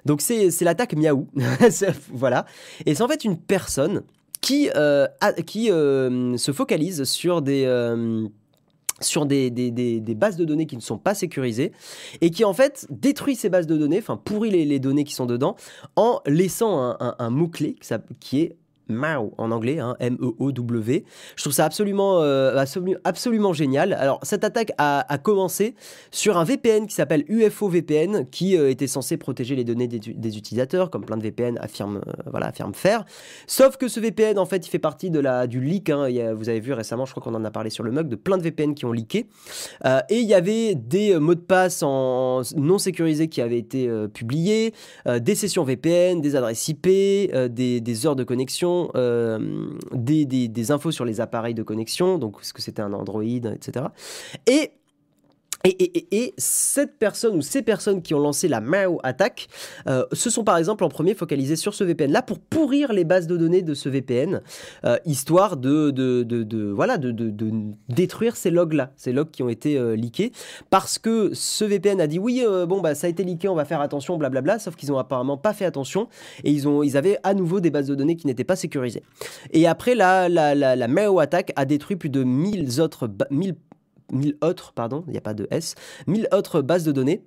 Donc 0.04 0.20
c'est 0.20 0.52
l'attaque 0.60 0.94
Miaou, 0.94 1.26
voilà. 2.12 2.44
Et 2.86 2.94
c'est 2.94 3.02
en 3.02 3.08
fait 3.08 3.24
une 3.24 3.38
personne 3.38 4.02
qui, 4.40 4.68
qui 5.46 5.66
se 5.66 6.52
focalise 6.52 7.04
sur 7.04 7.42
des 7.42 7.64
sur 9.00 9.26
des, 9.26 9.50
bases 10.16 10.36
de 10.36 10.44
données 10.44 10.66
qui 10.66 10.76
ne 10.76 10.82
sont 10.82 10.98
pas 10.98 11.14
sécurisées 11.14 11.72
et 12.20 12.30
qui 12.30 12.44
en 12.44 12.52
fait 12.52 12.86
détruit 12.90 13.36
ces 13.36 13.48
bases 13.48 13.66
de 13.66 13.76
données, 13.76 13.98
enfin 13.98 14.16
pourrit 14.16 14.50
les, 14.50 14.78
données 14.78 15.04
qui 15.04 15.14
sont 15.14 15.26
dedans 15.26 15.56
en 15.96 16.20
laissant 16.26 16.96
un, 17.00 17.30
mot-clé 17.30 17.76
qui 18.20 18.40
est 18.40 18.56
Mao 18.94 19.32
en 19.38 19.50
anglais, 19.50 19.78
hein, 19.78 19.96
M-E-O-W. 20.00 21.04
Je 21.36 21.42
trouve 21.42 21.52
ça 21.52 21.64
absolument, 21.64 22.20
euh, 22.22 22.64
absolument, 23.04 23.52
génial. 23.52 23.92
Alors, 23.92 24.20
cette 24.22 24.44
attaque 24.44 24.72
a, 24.78 25.18
commencé 25.22 25.74
sur 26.10 26.38
un 26.38 26.44
VPN 26.44 26.86
qui 26.86 26.94
s'appelle 26.94 27.24
UFO 27.28 27.68
VPN, 27.68 28.26
qui 28.30 28.56
euh, 28.56 28.70
était 28.70 28.86
censé 28.86 29.16
protéger 29.16 29.54
les 29.54 29.64
données 29.64 29.88
des, 29.88 30.38
utilisateurs, 30.38 30.90
comme 30.90 31.04
plein 31.04 31.16
de 31.16 31.22
VPN 31.22 31.58
affirment, 31.60 31.98
euh, 32.06 32.12
voilà, 32.30 32.46
affirment 32.46 32.74
faire. 32.74 33.04
Sauf 33.46 33.76
que 33.76 33.88
ce 33.88 34.00
VPN, 34.00 34.38
en 34.38 34.46
fait, 34.46 34.66
il 34.66 34.70
fait 34.70 34.78
partie 34.78 35.10
de 35.10 35.20
la, 35.20 35.46
du 35.46 35.60
leak. 35.60 35.90
Hein. 35.90 36.08
vous 36.34 36.48
avez 36.48 36.60
vu 36.60 36.72
récemment, 36.72 37.04
je 37.04 37.12
crois 37.12 37.22
qu'on 37.22 37.34
en 37.34 37.44
a 37.44 37.50
parlé 37.50 37.70
sur 37.70 37.84
le 37.84 37.90
mug, 37.90 38.08
de 38.08 38.16
plein 38.16 38.38
de 38.38 38.42
VPN 38.42 38.74
qui 38.74 38.84
ont 38.84 38.92
leaké. 38.92 39.26
et 39.84 40.18
il 40.18 40.26
y 40.26 40.34
avait 40.34 40.74
des 40.74 41.18
mots 41.18 41.34
de 41.34 41.40
passe 41.40 41.82
non 41.82 42.78
sécurisés 42.78 43.28
qui 43.28 43.40
avaient 43.40 43.58
été 43.58 43.90
publiés, 44.12 44.72
des 45.06 45.34
sessions 45.34 45.64
VPN, 45.64 46.20
des 46.20 46.36
adresses 46.36 46.68
IP, 46.68 46.86
des 46.86 48.06
heures 48.06 48.16
de 48.16 48.24
connexion 48.24 48.79
euh, 48.94 49.70
des, 49.92 50.24
des, 50.26 50.70
infos 50.70 50.90
sur 50.90 51.04
les 51.04 51.20
appareils 51.20 51.54
de 51.54 51.62
connexion, 51.62 52.18
donc 52.18 52.36
est-ce 52.40 52.52
que 52.52 52.62
c'était 52.62 52.82
un 52.82 52.92
Android, 52.92 53.22
etc. 53.22 53.86
Et 54.46 54.72
et, 55.64 56.34
cette 56.38 56.98
personne 56.98 57.36
ou 57.36 57.42
ces 57.42 57.62
personnes 57.62 58.02
qui 58.02 58.14
ont 58.14 58.18
lancé 58.18 58.48
la 58.48 58.60
Mao 58.60 58.98
attaque 59.02 59.48
euh, 59.86 60.04
se 60.12 60.30
sont 60.30 60.44
par 60.44 60.56
exemple 60.56 60.84
en 60.84 60.88
premier 60.88 61.14
focalisés 61.14 61.56
sur 61.56 61.74
ce 61.74 61.84
VPN 61.84 62.12
là 62.12 62.22
pour 62.22 62.38
pourrir 62.38 62.92
les 62.92 63.04
bases 63.04 63.26
de 63.26 63.36
données 63.36 63.62
de 63.62 63.74
ce 63.74 63.88
VPN, 63.88 64.40
euh, 64.84 64.96
histoire 65.04 65.56
de, 65.56 65.90
de, 65.90 66.22
de, 66.22 66.70
voilà, 66.70 66.98
de, 66.98 67.10
détruire 67.88 68.36
ces 68.36 68.50
logs 68.50 68.72
là, 68.72 68.92
ces 68.96 69.12
logs 69.12 69.30
qui 69.30 69.42
ont 69.42 69.48
été 69.48 69.76
euh, 69.76 69.96
leakés, 69.96 70.32
parce 70.70 70.98
que 70.98 71.30
ce 71.34 71.64
VPN 71.64 72.00
a 72.00 72.06
dit 72.06 72.18
oui, 72.18 72.42
bon 72.66 72.80
bah 72.80 72.94
ça 72.94 73.06
a 73.06 73.10
été 73.10 73.24
leaké, 73.24 73.48
on 73.48 73.54
va 73.54 73.64
faire 73.64 73.80
attention, 73.80 74.16
blablabla, 74.16 74.58
sauf 74.58 74.76
qu'ils 74.76 74.92
ont 74.92 74.98
apparemment 74.98 75.36
pas 75.36 75.52
fait 75.52 75.64
attention 75.64 76.08
et 76.44 76.50
ils, 76.50 76.68
ont, 76.68 76.82
ils 76.82 76.96
avaient 76.96 77.18
à 77.22 77.34
nouveau 77.34 77.60
des 77.60 77.70
bases 77.70 77.86
de 77.86 77.94
données 77.94 78.16
qui 78.16 78.26
n'étaient 78.26 78.44
pas 78.44 78.56
sécurisées. 78.56 79.02
Et 79.52 79.66
après 79.66 79.94
la, 79.94 80.28
la, 80.28 80.54
la, 80.54 80.76
la 80.76 80.88
Mao 80.88 81.18
attaque 81.20 81.52
a 81.56 81.64
détruit 81.64 81.96
plus 81.96 82.10
de 82.10 82.24
1000 82.24 82.80
autres 82.80 83.10
1000 83.30 83.54
1000 84.12 84.36
autres, 84.42 84.72
pardon, 84.72 85.04
il 85.06 85.12
n'y 85.12 85.18
a 85.18 85.22
pas 85.22 85.34
de 85.34 85.46
S, 85.50 85.74
1000 86.06 86.28
autres 86.32 86.62
bases 86.62 86.84
de 86.84 86.92
données. 86.92 87.22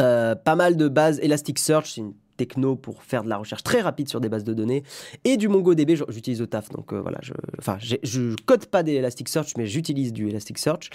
Euh, 0.00 0.34
pas 0.34 0.56
mal 0.56 0.76
de 0.76 0.88
bases 0.88 1.20
Elasticsearch, 1.20 1.92
c'est 1.94 2.00
une 2.00 2.14
techno 2.36 2.74
pour 2.74 3.04
faire 3.04 3.22
de 3.22 3.28
la 3.28 3.36
recherche 3.36 3.62
très 3.62 3.80
rapide 3.80 4.08
sur 4.08 4.20
des 4.20 4.28
bases 4.28 4.42
de 4.42 4.54
données. 4.54 4.82
Et 5.22 5.36
du 5.36 5.46
MongoDB 5.46 5.94
j'utilise 6.08 6.42
au 6.42 6.46
taf 6.46 6.68
donc 6.70 6.92
euh, 6.92 7.00
voilà 7.00 7.18
je 7.22 7.32
enfin 7.60 7.78
je 7.80 8.34
code 8.44 8.66
pas 8.66 8.82
des 8.82 8.94
Elasticsearch 8.94 9.52
mais 9.56 9.66
j'utilise 9.66 10.12
du 10.12 10.28
Elasticsearch. 10.28 10.90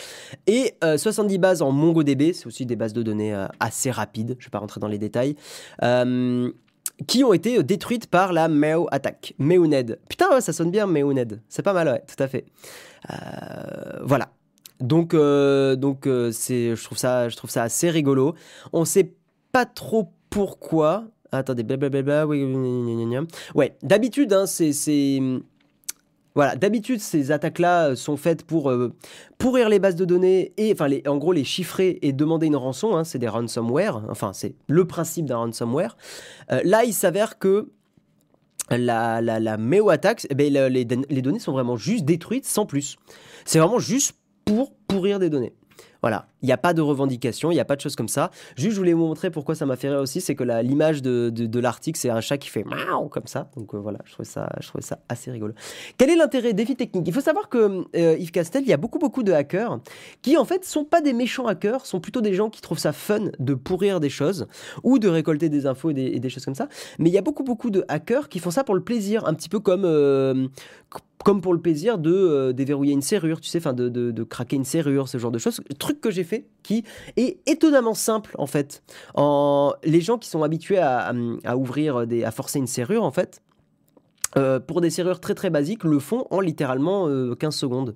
Et 0.47 0.73
70 0.81 1.35
euh, 1.35 1.37
bases 1.37 1.61
en 1.61 1.71
MongoDB 1.71 2.33
c'est 2.33 2.45
aussi 2.45 2.65
des 2.65 2.75
bases 2.75 2.91
de 2.91 3.03
données 3.03 3.33
assez 3.61 3.89
rapides 3.89 4.35
je 4.37 4.47
vais 4.47 4.51
pas 4.51 4.59
rentrer 4.59 4.81
dans 4.81 4.89
les 4.89 4.97
détails 4.97 5.37
qui 7.07 7.23
ont 7.23 7.31
été 7.31 7.63
détruites 7.63 8.07
par 8.07 8.33
la 8.33 8.49
Mao 8.49 8.89
attack 8.91 9.33
Meoned 9.39 9.97
putain 10.09 10.41
ça 10.41 10.51
sonne 10.51 10.71
bien 10.71 10.87
Meoned 10.87 11.41
c'est 11.47 11.63
pas 11.63 11.71
mal 11.71 11.87
ouais 11.87 12.03
tout 12.05 12.21
à 12.21 12.27
fait. 12.27 12.47
Voilà 14.03 14.29
Donc, 14.79 15.13
euh, 15.13 15.75
donc 15.75 16.07
euh, 16.07 16.31
c'est, 16.31 16.75
je, 16.75 16.83
trouve 16.83 16.97
ça, 16.97 17.29
je 17.29 17.35
trouve 17.35 17.49
ça 17.49 17.63
assez 17.63 17.89
rigolo. 17.89 18.35
On 18.71 18.85
sait 18.85 19.13
pas 19.51 19.65
trop 19.65 20.13
pourquoi. 20.29 21.05
Attendez, 21.31 21.63
blablabla. 21.63 22.25
Oui, 22.25 22.43
ouais, 23.55 23.77
d'habitude, 23.83 24.33
hein, 24.33 24.45
c'est. 24.47 25.19
voilà, 26.33 26.55
d'habitude, 26.55 26.99
ces 27.01 27.31
attaques-là 27.31 27.95
sont 27.95 28.17
faites 28.17 28.43
pour 28.43 28.71
euh, 28.71 28.93
pourrir 29.37 29.69
les 29.69 29.79
bases 29.79 29.95
de 29.95 30.05
données 30.05 30.53
et, 30.57 30.71
enfin, 30.71 30.87
les, 30.87 31.03
en 31.07 31.17
gros, 31.17 31.33
les 31.33 31.43
chiffrer 31.43 31.99
et 32.01 32.13
demander 32.13 32.47
une 32.47 32.55
rançon. 32.55 32.95
Hein, 32.95 33.03
c'est 33.03 33.19
des 33.19 33.27
ransomware. 33.27 34.01
Enfin, 34.09 34.31
c'est 34.33 34.55
le 34.67 34.85
principe 34.85 35.25
d'un 35.25 35.37
ransomware. 35.37 35.97
Euh, 36.51 36.61
là, 36.63 36.83
il 36.85 36.93
s'avère 36.93 37.37
que 37.37 37.69
la, 38.71 39.19
la, 39.21 39.39
la 39.39 39.57
Meo 39.57 39.89
attaque, 39.89 40.25
eh 40.29 40.35
ben, 40.35 40.51
les, 40.51 40.85
les 40.85 41.21
données 41.21 41.39
sont 41.39 41.51
vraiment 41.51 41.75
juste 41.75 42.05
détruites 42.05 42.45
sans 42.45 42.65
plus. 42.65 42.97
C'est 43.45 43.59
vraiment 43.59 43.79
juste 43.79 44.18
pour 44.49 44.73
pourrir 44.87 45.19
des 45.19 45.29
données. 45.29 45.53
Voilà, 46.01 46.27
il 46.41 46.45
n'y 46.45 46.51
a 46.53 46.57
pas 46.57 46.73
de 46.73 46.81
revendication, 46.81 47.51
il 47.51 47.55
n'y 47.55 47.59
a 47.59 47.65
pas 47.65 47.75
de 47.75 47.81
choses 47.81 47.95
comme 47.95 48.07
ça. 48.07 48.31
Juste, 48.55 48.71
je 48.71 48.77
voulais 48.77 48.93
vous 48.93 49.05
montrer 49.05 49.31
pourquoi 49.31 49.55
ça 49.55 49.65
m'a 49.65 49.75
fait 49.75 49.89
rire 49.89 49.99
aussi, 49.99 50.21
c'est 50.21 50.35
que 50.35 50.43
l'image 50.43 51.01
de, 51.01 51.29
de, 51.29 51.59
l'article, 51.59 51.99
c'est 51.99 52.09
un 52.09 52.21
chat 52.21 52.37
qui 52.37 52.47
fait 52.49 52.63
miaou 52.63 53.09
comme 53.09 53.27
ça. 53.27 53.49
Donc 53.57 53.73
euh, 53.73 53.77
voilà, 53.77 53.99
je 54.05 54.13
trouvais, 54.13 54.27
ça, 54.27 54.49
je 54.61 54.67
trouvais 54.67 54.83
ça 54.83 54.99
assez 55.09 55.29
rigolo. 55.29 55.53
Quel 55.97 56.09
est 56.09 56.15
l'intérêt 56.15 56.53
Défi 56.53 56.75
technique 56.75 57.05
Il 57.07 57.13
faut 57.13 57.21
savoir 57.21 57.49
que 57.49 57.83
euh, 57.95 58.17
Yves 58.17 58.31
Castel, 58.31 58.63
il 58.63 58.69
y 58.69 58.73
a 58.73 58.77
beaucoup, 58.77 58.99
beaucoup 58.99 59.23
de 59.23 59.33
hackers 59.33 59.79
qui, 60.21 60.37
en 60.37 60.45
fait, 60.45 60.63
sont 60.63 60.85
pas 60.85 61.01
des 61.01 61.13
méchants 61.13 61.47
hackers, 61.47 61.85
sont 61.85 61.99
plutôt 61.99 62.21
des 62.21 62.33
gens 62.33 62.49
qui 62.49 62.61
trouvent 62.61 62.79
ça 62.79 62.93
fun 62.93 63.31
de 63.37 63.53
pourrir 63.53 63.99
des 63.99 64.09
choses 64.09 64.47
ou 64.83 64.99
de 64.99 65.09
récolter 65.09 65.49
des 65.49 65.65
infos 65.65 65.91
et 65.91 66.19
des, 66.19 66.29
choses 66.29 66.45
comme 66.45 66.55
ça. 66.55 66.69
Mais 66.97 67.09
il 67.09 67.13
y 67.13 67.17
a 67.17 67.21
beaucoup, 67.21 67.43
beaucoup 67.43 67.71
de 67.71 67.83
hackers 67.89 68.29
qui 68.29 68.39
font 68.39 68.51
ça 68.51 68.63
pour 68.63 68.75
le 68.75 68.81
plaisir, 68.81 69.25
un 69.27 69.33
petit 69.33 69.49
peu 69.49 69.59
comme, 69.59 69.83
euh, 69.83 70.47
comme 71.25 71.41
pour 71.41 71.53
le 71.53 71.59
plaisir 71.59 71.97
de 71.97 72.53
déverrouiller 72.53 72.93
une 72.93 73.01
serrure, 73.01 73.41
tu 73.41 73.49
sais, 73.49 73.57
enfin 73.57 73.73
de, 73.73 73.89
de, 73.89 74.23
craquer 74.23 74.55
une 74.55 74.63
serrure, 74.63 75.09
ce 75.09 75.17
genre 75.17 75.31
de 75.31 75.39
choses. 75.39 75.61
Truc 75.89 76.01
que 76.01 76.11
j'ai 76.11 76.23
fait 76.23 76.45
qui 76.61 76.83
est 77.17 77.39
étonnamment 77.47 77.95
simple 77.95 78.35
en 78.37 78.45
fait. 78.45 78.83
En, 79.15 79.73
les 79.83 80.01
gens 80.01 80.19
qui 80.19 80.29
sont 80.29 80.43
habitués 80.43 80.77
à, 80.77 81.13
ouvrir 81.55 82.05
des, 82.05 82.23
à 82.23 82.29
forcer 82.29 82.59
une 82.59 82.67
serrure 82.67 83.03
en 83.03 83.09
fait, 83.09 83.41
euh, 84.37 84.59
pour 84.59 84.79
des 84.79 84.91
serrures 84.91 85.19
très 85.19 85.33
très 85.33 85.49
basiques, 85.49 85.83
le 85.83 85.97
font 85.97 86.27
en 86.29 86.39
littéralement 86.39 87.05
15 87.07 87.09
euh, 87.09 87.57
secondes. 87.57 87.95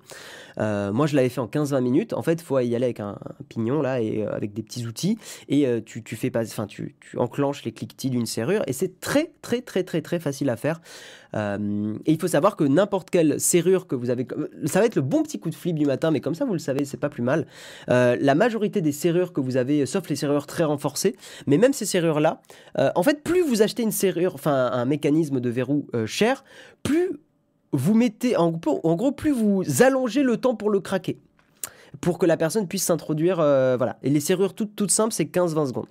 Euh, 0.58 0.92
moi, 0.92 1.06
je 1.06 1.14
l'avais 1.14 1.28
fait 1.28 1.40
en 1.40 1.46
15-20 1.46 1.80
minutes. 1.80 2.12
En 2.12 2.22
fait, 2.22 2.40
faut 2.40 2.58
y 2.58 2.74
aller 2.74 2.86
avec 2.86 2.98
un, 2.98 3.16
pignon 3.48 3.80
là 3.80 4.00
et 4.00 4.24
avec 4.24 4.52
des 4.52 4.62
petits 4.62 4.86
outils 4.86 5.18
et 5.48 5.66
tu, 5.86 6.02
tu, 6.02 6.16
fais 6.16 6.30
pas, 6.30 6.42
enfin 6.42 6.66
tu, 6.66 6.96
tu 7.00 7.18
enclenches 7.18 7.64
les 7.64 7.72
cliquetis 7.72 8.10
d'une 8.10 8.26
serrure 8.26 8.62
et 8.66 8.72
c'est 8.72 8.98
très 9.00 9.32
très 9.42 9.62
très 9.62 9.84
très 9.84 10.02
très 10.02 10.18
facile 10.18 10.50
à 10.50 10.56
faire. 10.56 10.80
Et 11.34 12.12
il 12.12 12.20
faut 12.20 12.28
savoir 12.28 12.56
que 12.56 12.64
n'importe 12.64 13.10
quelle 13.10 13.40
serrure 13.40 13.86
que 13.86 13.94
vous 13.96 14.10
avez, 14.10 14.26
ça 14.66 14.80
va 14.80 14.86
être 14.86 14.94
le 14.94 15.02
bon 15.02 15.22
petit 15.22 15.40
coup 15.40 15.50
de 15.50 15.54
flip 15.54 15.76
du 15.76 15.86
matin, 15.86 16.10
mais 16.10 16.20
comme 16.20 16.34
ça 16.34 16.44
vous 16.44 16.52
le 16.52 16.58
savez, 16.58 16.84
c'est 16.84 16.96
pas 16.96 17.08
plus 17.08 17.22
mal. 17.22 17.46
la 17.88 18.34
majorité 18.34 18.80
des 18.80 18.92
serrures 18.92 19.32
que 19.32 19.40
vous 19.40 19.56
avez, 19.56 19.84
sauf 19.86 20.08
les 20.08 20.16
serrures 20.16 20.46
très 20.46 20.64
renforcées, 20.64 21.16
mais 21.46 21.58
même 21.58 21.72
ces 21.72 21.86
serrures 21.86 22.20
là, 22.20 22.40
en 22.76 23.02
fait, 23.02 23.22
plus 23.22 23.42
vous 23.42 23.62
achetez 23.62 23.82
une 23.82 23.92
serrure, 23.92 24.34
enfin 24.34 24.70
un 24.72 24.84
mécanisme 24.84 25.40
de 25.40 25.50
verrou 25.50 25.86
cher 26.06 26.44
plus 26.82 27.10
vous 27.74 27.94
mettez, 27.94 28.36
en, 28.36 28.50
gros, 28.50 29.12
plus 29.12 29.32
vous 29.32 29.64
allongez 29.82 30.22
le 30.22 30.36
temps 30.36 30.54
pour 30.54 30.70
le 30.70 30.78
craquer. 30.80 31.18
Pour 32.00 32.18
que 32.18 32.26
la 32.26 32.36
personne 32.36 32.68
puisse 32.68 32.84
s'introduire. 32.84 33.40
Euh, 33.40 33.76
voilà. 33.76 33.98
Et 34.02 34.10
les 34.10 34.20
serrures 34.20 34.54
toutes 34.54 34.90
simples, 34.90 35.12
c'est 35.12 35.24
15-20 35.24 35.68
secondes. 35.68 35.86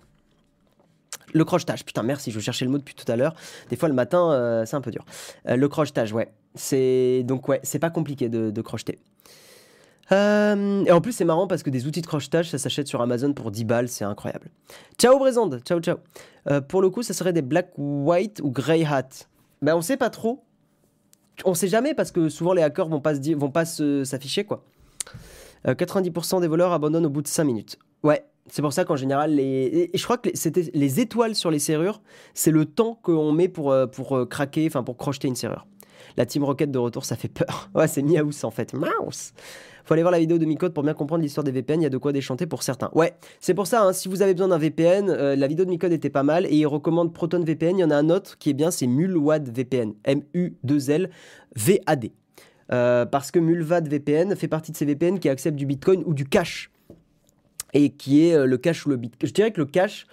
Le 1.33 1.45
crochetage, 1.45 1.83
putain, 1.83 2.03
merci, 2.03 2.31
je 2.31 2.39
cherchais 2.39 2.65
le 2.65 2.71
mot 2.71 2.77
depuis 2.77 2.95
tout 2.95 3.09
à 3.11 3.15
l'heure. 3.15 3.35
Des 3.69 3.75
fois, 3.75 3.89
le 3.89 3.95
matin, 3.95 4.31
euh, 4.31 4.65
c'est 4.65 4.75
un 4.75 4.81
peu 4.81 4.91
dur. 4.91 5.05
Euh, 5.47 5.55
le 5.55 5.67
crochetage, 5.67 6.13
ouais. 6.13 6.31
C'est 6.55 7.23
donc 7.25 7.47
ouais, 7.47 7.59
c'est 7.63 7.79
pas 7.79 7.89
compliqué 7.89 8.29
de, 8.29 8.61
crocheter. 8.61 8.99
et 10.11 10.91
en 10.91 11.01
plus, 11.01 11.11
c'est 11.11 11.25
marrant 11.25 11.47
parce 11.47 11.63
que 11.63 11.71
des 11.71 11.87
outils 11.87 12.01
de 12.01 12.07
crochetage, 12.07 12.51
ça 12.51 12.59
s'achète 12.59 12.87
sur 12.87 13.01
Amazon 13.01 13.33
pour 13.33 13.49
10 13.49 13.65
balles, 13.65 13.89
c'est 13.89 14.05
incroyable. 14.05 14.49
Ciao 14.99 15.17
Brésande, 15.17 15.61
ciao 15.65 15.79
ciao. 15.79 15.97
pour 16.67 16.83
le 16.83 16.91
coup, 16.91 17.01
ça 17.01 17.13
serait 17.13 17.33
des 17.33 17.41
black, 17.41 17.71
white 17.77 18.39
ou 18.43 18.51
grey 18.51 18.85
hat. 18.85 19.09
Ben, 19.63 19.75
on 19.75 19.81
sait 19.81 19.97
pas 19.97 20.11
trop. 20.11 20.43
On 21.45 21.53
sait 21.53 21.69
jamais 21.69 21.93
parce 21.93 22.11
que 22.11 22.29
souvent 22.29 22.53
les 22.53 22.61
hackers 22.61 22.89
vont 22.89 22.99
pas 22.99 23.15
se 23.15 23.33
vont 23.33 23.49
pas 23.49 23.65
s'afficher 23.65 24.43
quoi. 24.43 24.63
90% 25.65 26.35
euh, 26.35 26.39
des 26.41 26.47
voleurs 26.47 26.73
abandonnent 26.73 27.05
au 27.05 27.09
bout 27.09 27.21
de 27.21 27.27
5 27.27 27.43
minutes. 27.45 27.79
Ouais, 28.03 28.25
c'est 28.49 28.61
pour 28.61 28.73
ça 28.73 28.85
qu'en 28.85 28.95
général, 28.95 29.35
les... 29.35 29.89
Je 29.93 30.03
crois 30.03 30.17
que 30.17 30.29
c'était 30.33 30.69
les 30.73 30.99
étoiles 30.99 31.35
sur 31.35 31.49
les 31.49 31.59
serrures, 31.59 32.01
c'est 32.33 32.51
le 32.51 32.65
temps 32.65 32.99
qu'on 33.01 33.31
met 33.31 33.47
pour, 33.47 33.71
euh, 33.71 33.87
pour 33.87 34.17
euh, 34.17 34.25
craquer, 34.25 34.67
enfin 34.67 34.83
pour 34.83 34.97
crocheter 34.97 35.27
une 35.27 35.35
serrure. 35.35 35.65
La 36.17 36.25
Team 36.25 36.43
Rocket 36.43 36.69
de 36.69 36.77
retour, 36.77 37.05
ça 37.05 37.15
fait 37.15 37.29
peur. 37.29 37.69
Ouais, 37.75 37.87
c'est 37.87 38.01
Miaous 38.01 38.43
en 38.43 38.51
fait. 38.51 38.73
Mouse 38.73 39.33
faut 39.85 39.93
aller 39.93 40.03
voir 40.03 40.13
la 40.13 40.19
vidéo 40.19 40.37
de 40.37 40.45
Micode 40.45 40.73
pour 40.73 40.83
bien 40.83 40.93
comprendre 40.93 41.23
l'histoire 41.23 41.43
des 41.43 41.51
VPN. 41.51 41.81
Il 41.81 41.83
y 41.83 41.87
a 41.87 41.89
de 41.89 41.97
quoi 41.97 42.13
déchanter 42.13 42.45
pour 42.45 42.63
certains. 42.63 42.89
Ouais, 42.93 43.13
c'est 43.39 43.53
pour 43.53 43.67
ça, 43.67 43.83
hein, 43.83 43.91
si 43.91 44.07
vous 44.07 44.21
avez 44.21 44.33
besoin 44.33 44.47
d'un 44.47 44.57
VPN, 44.57 45.09
euh, 45.09 45.35
la 45.35 45.47
vidéo 45.47 45.65
de 45.65 45.69
Micode 45.69 45.91
était 45.91 46.09
pas 46.09 46.23
mal 46.23 46.45
et 46.45 46.55
il 46.55 46.65
recommande 46.65 47.13
Proton 47.13 47.43
VPN. 47.43 47.77
Il 47.77 47.81
y 47.81 47.83
en 47.83 47.91
a 47.91 47.97
un 47.97 48.09
autre 48.09 48.37
qui 48.37 48.49
est 48.49 48.53
bien, 48.53 48.71
c'est 48.71 48.87
Mulwad 48.87 49.49
VPN. 49.53 49.93
M-U-2-L 50.05 51.09
V-A-D. 51.55 52.13
Parce 52.69 53.29
que 53.29 53.39
Mulvad 53.39 53.87
VPN 53.87 54.35
fait 54.35 54.47
partie 54.47 54.71
de 54.71 54.77
ces 54.77 54.85
VPN 54.85 55.19
qui 55.19 55.29
acceptent 55.29 55.57
du 55.57 55.65
Bitcoin 55.65 56.01
ou 56.05 56.13
du 56.13 56.25
cash 56.25 56.71
et 57.73 57.89
qui 57.89 58.27
est 58.27 58.35
euh, 58.35 58.45
le 58.45 58.57
cash 58.57 58.85
ou 58.85 58.89
le 58.89 58.97
Bitcoin. 58.97 59.27
Je 59.27 59.33
dirais 59.33 59.51
que 59.51 59.59
le 59.59 59.65
cash, 59.65 60.07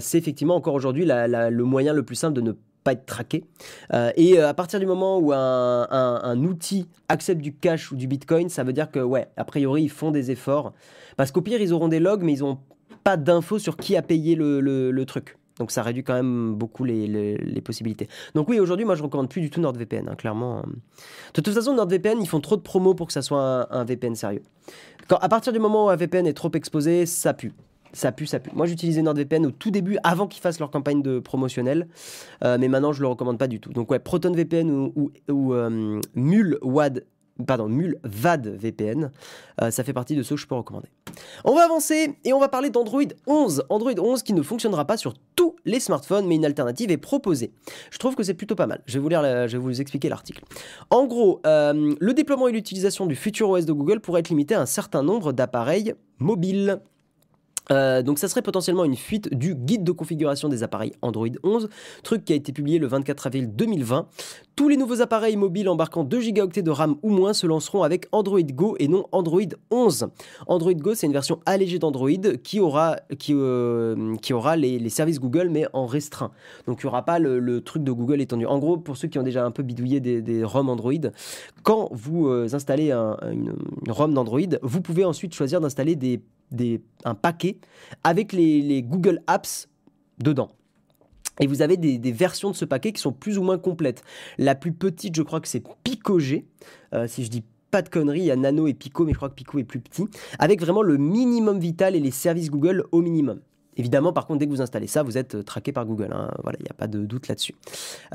c'est 0.00 0.18
effectivement 0.18 0.56
encore 0.56 0.74
aujourd'hui 0.74 1.04
le 1.06 1.62
moyen 1.62 1.92
le 1.92 2.02
plus 2.02 2.16
simple 2.16 2.34
de 2.34 2.40
ne 2.40 2.52
être 2.90 3.06
traqué. 3.06 3.44
Euh, 3.92 4.10
et 4.16 4.38
euh, 4.38 4.48
à 4.48 4.54
partir 4.54 4.80
du 4.80 4.86
moment 4.86 5.18
où 5.18 5.32
un, 5.32 6.42
outil 6.42 6.86
accepte 7.08 7.40
du 7.40 7.54
cash 7.54 7.92
ou 7.92 7.96
du 7.96 8.06
bitcoin, 8.06 8.48
ça 8.48 8.64
veut 8.64 8.72
dire 8.72 8.90
que, 8.90 9.00
ouais, 9.00 9.28
a 9.36 9.44
priori, 9.44 9.84
ils 9.84 9.90
font 9.90 10.10
des 10.10 10.30
efforts. 10.30 10.72
Parce 11.16 11.32
qu'au 11.32 11.42
pire, 11.42 11.60
ils 11.60 11.72
auront 11.72 11.88
des 11.88 12.00
logs, 12.00 12.22
mais 12.22 12.34
ils 12.34 12.40
n'ont 12.40 12.58
pas 13.04 13.16
d'infos 13.16 13.58
sur 13.58 13.76
qui 13.76 13.96
a 13.96 14.02
payé 14.02 14.34
le, 14.34 15.04
truc. 15.04 15.37
Donc 15.58 15.70
ça 15.70 15.82
réduit 15.82 16.04
quand 16.04 16.14
même 16.14 16.54
beaucoup 16.54 16.84
les, 16.84 17.62
possibilités. 17.64 18.08
Donc 18.34 18.48
oui, 18.48 18.60
aujourd'hui, 18.60 18.84
moi, 18.84 18.94
je 18.94 19.02
recommande 19.02 19.28
plus 19.28 19.40
du 19.40 19.50
tout 19.50 19.60
NordVPN, 19.60 20.08
hein, 20.08 20.14
clairement. 20.14 20.62
De 21.34 21.40
toute 21.42 21.52
façon, 21.52 21.74
NordVPN, 21.74 22.20
ils 22.20 22.28
font 22.28 22.40
trop 22.40 22.56
de 22.56 22.62
promos 22.62 22.94
pour 22.94 23.06
que 23.06 23.12
ça 23.12 23.22
soit 23.22 23.66
un, 23.74 23.84
VPN 23.84 24.14
sérieux. 24.14 24.42
Quand, 25.08 25.16
à 25.16 25.28
partir 25.28 25.52
du 25.52 25.58
moment 25.58 25.86
où 25.86 25.88
un 25.90 25.96
VPN 25.96 26.26
est 26.26 26.34
trop 26.34 26.50
exposé, 26.52 27.06
ça 27.06 27.34
pue 27.34 27.52
ça 27.94 28.12
pue, 28.12 28.26
ça 28.26 28.38
pue. 28.38 28.50
Moi, 28.54 28.66
j'utilisais 28.66 29.00
NordVPN 29.00 29.46
au 29.46 29.50
tout 29.50 29.70
début, 29.70 29.96
avant 30.04 30.26
qu'ils 30.26 30.42
fassent 30.42 30.60
leur 30.60 30.70
campagne 30.70 31.00
de 31.02 31.20
promotionnelle, 31.20 31.88
euh, 32.44 32.58
mais 32.60 32.68
maintenant, 32.68 32.92
je 32.92 33.00
le 33.00 33.08
recommande 33.08 33.38
pas 33.38 33.46
du 33.46 33.60
tout. 33.60 33.72
Donc, 33.72 33.90
ouais, 33.90 33.98
ProtonVPN 33.98 34.70
ou, 34.70 34.92
ou, 34.94 35.10
ou 35.32 35.54
euh, 35.54 35.98
MulWad, 36.14 37.04
pardon, 37.46 37.68
MulVad 37.68 38.46
VPN, 38.46 39.10
euh, 39.62 39.70
ça 39.70 39.84
fait 39.84 39.92
partie 39.92 40.16
de 40.16 40.22
ceux 40.22 40.34
que 40.34 40.40
je 40.40 40.46
peux 40.46 40.54
recommander. 40.54 40.88
On 41.44 41.54
va 41.54 41.64
avancer 41.64 42.16
et 42.24 42.32
on 42.32 42.38
va 42.38 42.48
parler 42.48 42.70
d'Android 42.70 43.02
11. 43.26 43.64
Android 43.68 43.92
11 43.98 44.22
qui 44.22 44.32
ne 44.32 44.42
fonctionnera 44.42 44.84
pas 44.84 44.96
sur 44.96 45.14
tous 45.36 45.56
les 45.64 45.80
smartphones, 45.80 46.26
mais 46.26 46.36
une 46.36 46.44
alternative 46.44 46.90
est 46.90 46.96
proposée. 46.96 47.52
Je 47.90 47.98
trouve 47.98 48.14
que 48.14 48.22
c'est 48.22 48.34
plutôt 48.34 48.54
pas 48.54 48.66
mal. 48.66 48.82
Je 48.86 48.94
vais 48.94 49.00
vous, 49.00 49.08
lire 49.08 49.22
je 49.22 49.56
vais 49.56 49.62
vous 49.62 49.80
expliquer 49.80 50.08
l'article. 50.08 50.44
En 50.90 51.06
gros, 51.06 51.40
le 51.44 52.12
déploiement 52.12 52.48
et 52.48 52.52
l'utilisation 52.52 53.06
du 53.06 53.16
futur 53.16 53.50
OS 53.50 53.64
de 53.64 53.72
Google 53.72 54.00
pourrait 54.00 54.20
être 54.20 54.28
limité 54.28 54.54
à 54.54 54.60
un 54.60 54.66
certain 54.66 55.02
nombre 55.02 55.32
d'appareils 55.32 55.94
mobiles. 56.18 56.80
Euh, 57.70 58.02
donc 58.02 58.18
ça 58.18 58.28
serait 58.28 58.42
potentiellement 58.42 58.84
une 58.84 58.96
fuite 58.96 59.34
du 59.34 59.54
guide 59.54 59.84
de 59.84 59.92
configuration 59.92 60.48
des 60.48 60.62
appareils 60.62 60.92
Android 61.02 61.28
11, 61.42 61.68
truc 62.02 62.24
qui 62.24 62.32
a 62.32 62.36
été 62.36 62.52
publié 62.52 62.78
le 62.78 62.86
24 62.86 63.26
avril 63.26 63.54
2020. 63.54 64.06
Tous 64.56 64.68
les 64.68 64.76
nouveaux 64.76 65.00
appareils 65.00 65.36
mobiles 65.36 65.68
embarquant 65.68 66.04
2 66.04 66.18
Go 66.32 66.46
de 66.46 66.70
RAM 66.70 66.96
ou 67.02 67.10
moins 67.10 67.32
se 67.32 67.46
lanceront 67.46 67.82
avec 67.82 68.06
Android 68.12 68.40
Go 68.40 68.76
et 68.78 68.88
non 68.88 69.06
Android 69.12 69.40
11. 69.70 70.08
Android 70.46 70.72
Go, 70.72 70.94
c'est 70.94 71.06
une 71.06 71.12
version 71.12 71.40
allégée 71.46 71.78
d'Android 71.78 72.10
qui 72.42 72.58
aura, 72.58 72.96
qui, 73.18 73.32
euh, 73.34 74.16
aura 74.32 74.56
les, 74.56 74.88
services 74.88 75.20
Google 75.20 75.48
mais 75.50 75.66
en 75.72 75.86
restreint. 75.86 76.30
Donc 76.66 76.82
il 76.82 76.86
n'y 76.86 76.88
aura 76.88 77.04
pas 77.04 77.18
le, 77.18 77.60
truc 77.60 77.84
de 77.84 77.92
Google 77.92 78.20
étendu. 78.20 78.46
En 78.46 78.58
gros, 78.58 78.78
pour 78.78 78.96
ceux 78.96 79.08
qui 79.08 79.18
ont 79.18 79.22
déjà 79.22 79.44
un 79.44 79.50
peu 79.50 79.62
bidouillé 79.62 80.00
des, 80.00 80.44
ROM 80.44 80.68
Android, 80.68 80.92
quand 81.62 81.88
vous 81.92 82.28
euh, 82.28 82.48
installez 82.52 82.90
une, 82.92 83.54
une 83.86 83.92
ROM 83.92 84.12
d'Android, 84.14 84.40
vous 84.62 84.80
pouvez 84.80 85.04
ensuite 85.04 85.34
choisir 85.34 85.60
d'installer 85.60 85.96
des 85.96 86.20
un 87.04 87.14
paquet 87.14 87.58
avec 88.04 88.32
les, 88.32 88.82
Google 88.82 89.20
Apps 89.26 89.68
dedans. 90.18 90.50
Et 91.40 91.46
vous 91.46 91.62
avez 91.62 91.76
des, 91.76 92.12
versions 92.12 92.50
de 92.50 92.56
ce 92.56 92.64
paquet 92.64 92.92
qui 92.92 93.00
sont 93.00 93.12
plus 93.12 93.38
ou 93.38 93.42
moins 93.42 93.58
complètes. 93.58 94.02
La 94.38 94.54
plus 94.54 94.72
petite, 94.72 95.14
je 95.14 95.22
crois 95.22 95.40
que 95.40 95.48
c'est 95.48 95.62
Pico 95.84 96.18
G. 96.18 96.46
Euh, 96.94 97.06
si 97.06 97.24
je 97.24 97.30
dis 97.30 97.44
pas 97.70 97.82
de 97.82 97.88
conneries, 97.88 98.20
il 98.20 98.26
y 98.26 98.30
a 98.30 98.36
Nano 98.36 98.66
et 98.66 98.74
Pico, 98.74 99.04
mais 99.04 99.12
je 99.12 99.18
crois 99.18 99.28
que 99.28 99.34
Pico 99.34 99.58
est 99.58 99.64
plus 99.64 99.80
petit. 99.80 100.06
Avec 100.38 100.60
vraiment 100.60 100.82
le 100.82 100.96
minimum 100.96 101.60
vital 101.60 101.94
et 101.94 102.00
les 102.00 102.10
services 102.10 102.50
Google 102.50 102.84
au 102.92 103.02
minimum. 103.02 103.40
Évidemment, 103.78 104.12
par 104.12 104.26
contre, 104.26 104.40
dès 104.40 104.46
que 104.46 104.50
vous 104.50 104.60
installez 104.60 104.88
ça, 104.88 105.04
vous 105.04 105.16
êtes 105.16 105.36
euh, 105.36 105.42
traqué 105.42 105.70
par 105.70 105.86
Google. 105.86 106.12
Hein. 106.12 106.30
Voilà, 106.42 106.58
il 106.58 106.64
n'y 106.64 106.70
a 106.70 106.74
pas 106.74 106.88
de 106.88 106.98
doute 106.98 107.28
là-dessus. 107.28 107.54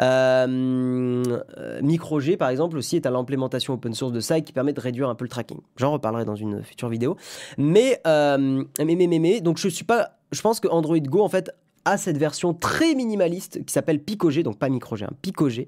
Euh, 0.01 1.23
euh, 1.57 1.81
MicroG, 1.81 2.35
par 2.35 2.49
exemple, 2.49 2.77
aussi 2.77 2.97
est 2.97 3.05
à 3.05 3.11
l'implémentation 3.11 3.73
open 3.73 3.93
source 3.93 4.11
de 4.11 4.19
ça 4.19 4.37
et 4.37 4.43
qui 4.43 4.51
permet 4.51 4.73
de 4.73 4.81
réduire 4.81 5.07
un 5.09 5.15
peu 5.15 5.23
le 5.23 5.29
tracking. 5.29 5.59
J'en 5.77 5.93
reparlerai 5.93 6.25
dans 6.25 6.35
une 6.35 6.61
future 6.63 6.89
vidéo. 6.89 7.15
Mais, 7.57 8.01
mais, 8.05 8.67
mais, 8.77 9.07
mais, 9.07 9.41
donc 9.41 9.57
je 9.57 9.69
suis 9.69 9.85
pas. 9.85 10.19
Je 10.31 10.41
pense 10.41 10.59
que 10.59 10.67
Android 10.67 10.99
Go, 10.99 11.21
en 11.21 11.29
fait, 11.29 11.51
a 11.85 11.97
cette 11.97 12.17
version 12.17 12.53
très 12.53 12.93
minimaliste 12.95 13.63
qui 13.65 13.73
s'appelle 13.73 13.99
PicoG, 13.99 14.41
donc 14.41 14.57
pas 14.57 14.69
MicroG, 14.69 15.03
hein, 15.03 15.11
PicoG, 15.21 15.67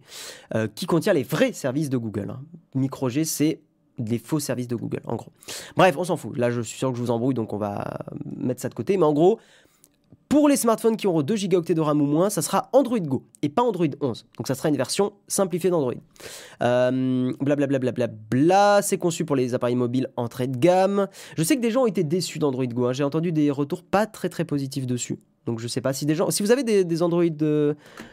qui 0.76 0.86
contient 0.86 1.14
les 1.14 1.24
vrais 1.24 1.54
services 1.54 1.90
de 1.90 1.98
Google. 1.98 2.32
Hein. 2.32 2.42
MicroG, 2.74 3.24
c'est 3.24 3.62
des 3.98 4.18
faux 4.18 4.40
services 4.40 4.68
de 4.68 4.76
Google, 4.76 5.02
en 5.06 5.16
gros. 5.16 5.32
Bref, 5.78 5.96
on 5.98 6.04
s'en 6.04 6.18
fout. 6.18 6.38
Là, 6.38 6.52
je 6.52 6.62
suis 6.62 6.78
sûr 6.78 6.92
que 6.92 6.98
je 6.98 7.02
vous 7.02 7.12
embrouille, 7.12 7.34
donc 7.34 7.54
on 7.54 7.58
va 7.58 8.00
mettre 8.26 8.62
ça 8.62 8.70
de 8.70 8.74
côté. 8.74 8.98
Mais 8.98 9.06
en 9.06 9.14
gros, 9.14 9.40
pour 10.30 10.50
les 10.50 10.58
smartphones 10.58 10.98
qui 10.98 11.08
auront 11.08 11.22
2 11.22 11.36
Go 11.48 11.62
de 11.62 11.82
RAM 11.82 12.02
ou 12.02 12.06
moins, 12.06 12.30
ça 12.30 12.42
sera 12.42 12.70
Android 12.74 13.00
Go 13.00 13.24
et 13.42 13.50
pas 13.50 13.62
Android 13.62 13.88
11. 14.02 14.26
Donc 14.38 14.48
ça 14.48 14.56
sera 14.56 14.70
une 14.70 14.76
version 14.76 15.14
simplifiée 15.28 15.70
d'Android. 15.70 15.94
Blablabla, 16.60 17.80
bla, 17.80 17.92
bla, 17.92 18.08
bla, 18.08 18.82
c'est 18.82 18.98
conçu 18.98 19.24
pour 19.24 19.36
les 19.36 19.54
appareils 19.54 19.76
mobiles 19.76 20.10
entrée 20.18 20.48
de 20.48 20.58
gamme. 20.58 21.08
Je 21.38 21.44
sais 21.44 21.56
que 21.56 21.62
des 21.62 21.72
gens 21.72 21.84
ont 21.84 21.88
été 21.88 22.04
déçus 22.04 22.40
d'Android 22.40 22.66
Go. 22.66 22.86
Hein. 22.86 22.94
J'ai 22.94 23.04
entendu 23.04 23.32
des 23.32 23.52
retours 23.52 23.84
pas 23.84 24.08
très 24.08 24.30
très 24.30 24.46
positifs 24.46 24.86
dessus. 24.86 25.20
Donc 25.46 25.60
je 25.60 25.68
sais 25.68 25.82
pas 25.82 25.94
si 25.94 26.06
des 26.06 26.16
gens, 26.16 26.32
si 26.32 26.42
vous 26.42 26.52
avez 26.52 26.64
des, 26.64 27.04
Android, 27.04 27.24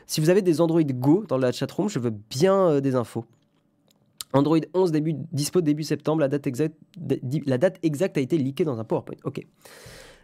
si 0.06 0.20
vous 0.20 0.30
avez 0.30 0.42
des 0.42 0.60
Android 0.60 0.82
Go 0.82 1.24
dans 1.26 1.38
la 1.38 1.50
chatroom, 1.50 1.88
je 1.88 1.98
veux 1.98 2.12
bien 2.30 2.68
euh, 2.68 2.80
des 2.80 2.94
infos. 2.94 3.24
Android 4.34 4.60
11 4.74 4.92
début, 4.92 5.14
dispo 5.32 5.60
début 5.60 5.82
septembre, 5.82 6.20
la 6.20 6.28
date, 6.28 6.46
exacte, 6.46 6.76
la 7.46 7.58
date 7.58 7.78
exacte 7.82 8.16
a 8.16 8.20
été 8.20 8.38
leakée 8.38 8.64
dans 8.64 8.78
un 8.78 8.84
PowerPoint. 8.84 9.16
Ok. 9.24 9.44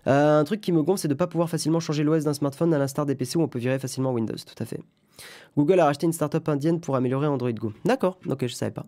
Euh, 0.06 0.40
un 0.40 0.44
truc 0.44 0.60
qui 0.60 0.72
me 0.72 0.82
gonfle, 0.82 1.00
c'est 1.00 1.08
de 1.08 1.14
ne 1.14 1.18
pas 1.18 1.26
pouvoir 1.26 1.50
facilement 1.50 1.80
changer 1.80 2.04
l'OS 2.04 2.24
d'un 2.24 2.34
smartphone 2.34 2.72
à 2.72 2.78
l'instar 2.78 3.06
des 3.06 3.14
PC 3.14 3.38
où 3.38 3.42
on 3.42 3.48
peut 3.48 3.58
virer 3.58 3.78
facilement 3.78 4.12
Windows. 4.12 4.34
Tout 4.34 4.62
à 4.62 4.66
fait. 4.66 4.80
Google 5.56 5.80
a 5.80 5.86
racheté 5.86 6.06
une 6.06 6.12
startup 6.12 6.48
indienne 6.48 6.80
pour 6.80 6.96
améliorer 6.96 7.26
Android 7.26 7.52
Go. 7.52 7.72
D'accord, 7.84 8.18
ok, 8.28 8.46
je 8.46 8.54
savais 8.54 8.70
pas. 8.70 8.84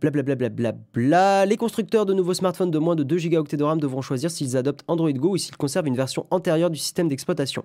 Blablabla. 0.00 0.68
Euh, 0.68 0.72
bla, 0.94 1.46
Les 1.46 1.56
constructeurs 1.56 2.06
de 2.06 2.14
nouveaux 2.14 2.34
smartphones 2.34 2.70
de 2.70 2.78
moins 2.78 2.94
de 2.94 3.02
2 3.02 3.16
Go 3.28 3.42
de 3.42 3.64
RAM 3.64 3.80
devront 3.80 4.02
choisir 4.02 4.30
s'ils 4.30 4.56
adoptent 4.56 4.84
Android 4.86 5.12
Go 5.12 5.30
ou 5.30 5.36
s'ils 5.36 5.56
conservent 5.56 5.88
une 5.88 5.96
version 5.96 6.26
antérieure 6.30 6.70
du 6.70 6.78
système 6.78 7.08
d'exploitation. 7.08 7.64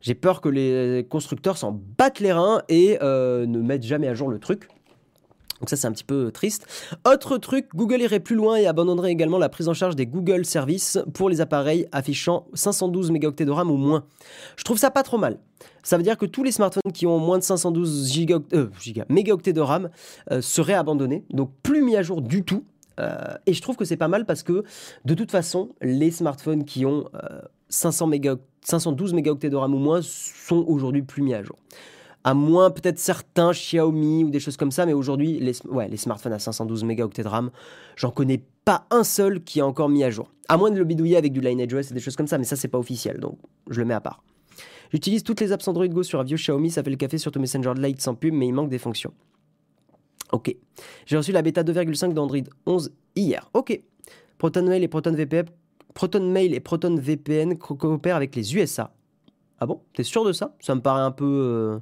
J'ai 0.00 0.14
peur 0.14 0.40
que 0.40 0.48
les 0.48 1.06
constructeurs 1.08 1.56
s'en 1.56 1.72
battent 1.72 2.20
les 2.20 2.32
reins 2.32 2.62
et 2.68 2.98
euh, 3.02 3.46
ne 3.46 3.60
mettent 3.60 3.84
jamais 3.84 4.06
à 4.06 4.14
jour 4.14 4.28
le 4.28 4.38
truc. 4.38 4.68
Donc 5.60 5.70
ça 5.70 5.76
c'est 5.76 5.86
un 5.86 5.92
petit 5.92 6.04
peu 6.04 6.30
triste. 6.30 6.66
Autre 7.06 7.38
truc, 7.38 7.68
Google 7.74 8.00
irait 8.02 8.20
plus 8.20 8.36
loin 8.36 8.56
et 8.56 8.66
abandonnerait 8.66 9.10
également 9.10 9.38
la 9.38 9.48
prise 9.48 9.68
en 9.68 9.74
charge 9.74 9.96
des 9.96 10.06
Google 10.06 10.44
Services 10.44 10.98
pour 11.14 11.28
les 11.28 11.40
appareils 11.40 11.86
affichant 11.92 12.46
512 12.54 13.10
mégaoctets 13.10 13.44
de 13.44 13.50
RAM 13.50 13.70
ou 13.70 13.76
moins. 13.76 14.04
Je 14.56 14.64
trouve 14.64 14.78
ça 14.78 14.90
pas 14.90 15.02
trop 15.02 15.18
mal. 15.18 15.38
Ça 15.82 15.96
veut 15.96 16.02
dire 16.02 16.16
que 16.16 16.26
tous 16.26 16.44
les 16.44 16.52
smartphones 16.52 16.92
qui 16.92 17.06
ont 17.06 17.18
moins 17.18 17.38
de 17.38 17.42
512 17.42 18.28
euh, 18.54 18.68
mégaoctets 19.08 19.52
de 19.52 19.60
RAM 19.60 19.90
euh, 20.30 20.40
seraient 20.40 20.74
abandonnés, 20.74 21.24
donc 21.30 21.50
plus 21.62 21.82
mis 21.82 21.96
à 21.96 22.02
jour 22.02 22.22
du 22.22 22.44
tout. 22.44 22.64
Euh, 23.00 23.34
et 23.46 23.52
je 23.52 23.62
trouve 23.62 23.76
que 23.76 23.84
c'est 23.84 23.96
pas 23.96 24.08
mal 24.08 24.26
parce 24.26 24.42
que 24.42 24.64
de 25.04 25.14
toute 25.14 25.30
façon, 25.30 25.70
les 25.80 26.10
smartphones 26.10 26.64
qui 26.64 26.84
ont 26.84 27.08
500 27.68 28.10
512 28.62 29.14
mégaoctets 29.14 29.50
de 29.50 29.56
RAM 29.56 29.74
ou 29.74 29.78
moins 29.78 30.00
sont 30.02 30.64
aujourd'hui 30.66 31.02
plus 31.02 31.22
mis 31.22 31.34
à 31.34 31.42
jour 31.42 31.56
à 32.28 32.34
moins 32.34 32.70
peut-être 32.70 32.98
certains 32.98 33.52
Xiaomi 33.52 34.22
ou 34.22 34.28
des 34.28 34.38
choses 34.38 34.58
comme 34.58 34.70
ça, 34.70 34.84
mais 34.84 34.92
aujourd'hui, 34.92 35.40
les, 35.40 35.96
smartphones 35.96 36.34
à 36.34 36.38
512 36.38 36.84
mégaoctets 36.84 37.22
de 37.22 37.28
RAM, 37.28 37.50
j'en 37.96 38.10
connais 38.10 38.42
pas 38.66 38.86
un 38.90 39.02
seul 39.02 39.42
qui 39.42 39.60
est 39.60 39.62
encore 39.62 39.88
mis 39.88 40.04
à 40.04 40.10
jour. 40.10 40.30
À 40.46 40.58
moins 40.58 40.70
de 40.70 40.76
le 40.76 40.84
bidouiller 40.84 41.16
avec 41.16 41.32
du 41.32 41.40
Lineage 41.40 41.72
OS 41.72 41.90
et 41.90 41.94
des 41.94 42.00
choses 42.00 42.16
comme 42.16 42.26
ça, 42.26 42.36
mais 42.36 42.44
ça, 42.44 42.54
c'est 42.54 42.68
pas 42.68 42.76
officiel, 42.76 43.18
donc 43.18 43.38
je 43.70 43.80
le 43.80 43.86
mets 43.86 43.94
à 43.94 44.02
part. 44.02 44.22
J'utilise 44.92 45.22
toutes 45.22 45.40
les 45.40 45.52
apps 45.52 45.66
Android 45.68 45.88
Go 45.88 46.02
sur 46.02 46.20
un 46.20 46.22
vieux 46.22 46.36
Xiaomi, 46.36 46.70
ça 46.70 46.82
fait 46.82 46.90
le 46.90 46.96
café 46.96 47.16
sur 47.16 47.32
ton 47.32 47.40
Messenger 47.40 47.72
Lite 47.78 48.02
sans 48.02 48.14
pub, 48.14 48.34
mais 48.34 48.48
il 48.48 48.52
manque 48.52 48.68
des 48.68 48.76
fonctions. 48.78 49.14
Ok. 50.32 50.54
J'ai 51.06 51.16
reçu 51.16 51.32
la 51.32 51.40
bêta 51.40 51.62
2.5 51.62 52.12
d'Android 52.12 52.42
11 52.66 52.92
hier. 53.16 53.48
Ok. 53.54 53.80
ProtonMail 54.36 54.84
et 54.84 54.88
ProtonVPN, 54.88 55.46
ProtonMail 55.94 56.54
et 56.54 57.56
coopèrent 57.56 58.16
avec 58.16 58.36
les 58.36 58.54
USA. 58.54 58.92
Ah 59.60 59.66
bon? 59.66 59.80
T'es 59.94 60.02
sûr 60.02 60.24
de 60.24 60.32
ça? 60.32 60.54
Ça 60.60 60.74
me 60.74 60.80
paraît 60.80 61.02
un 61.02 61.10
peu. 61.10 61.24
Euh, 61.24 61.78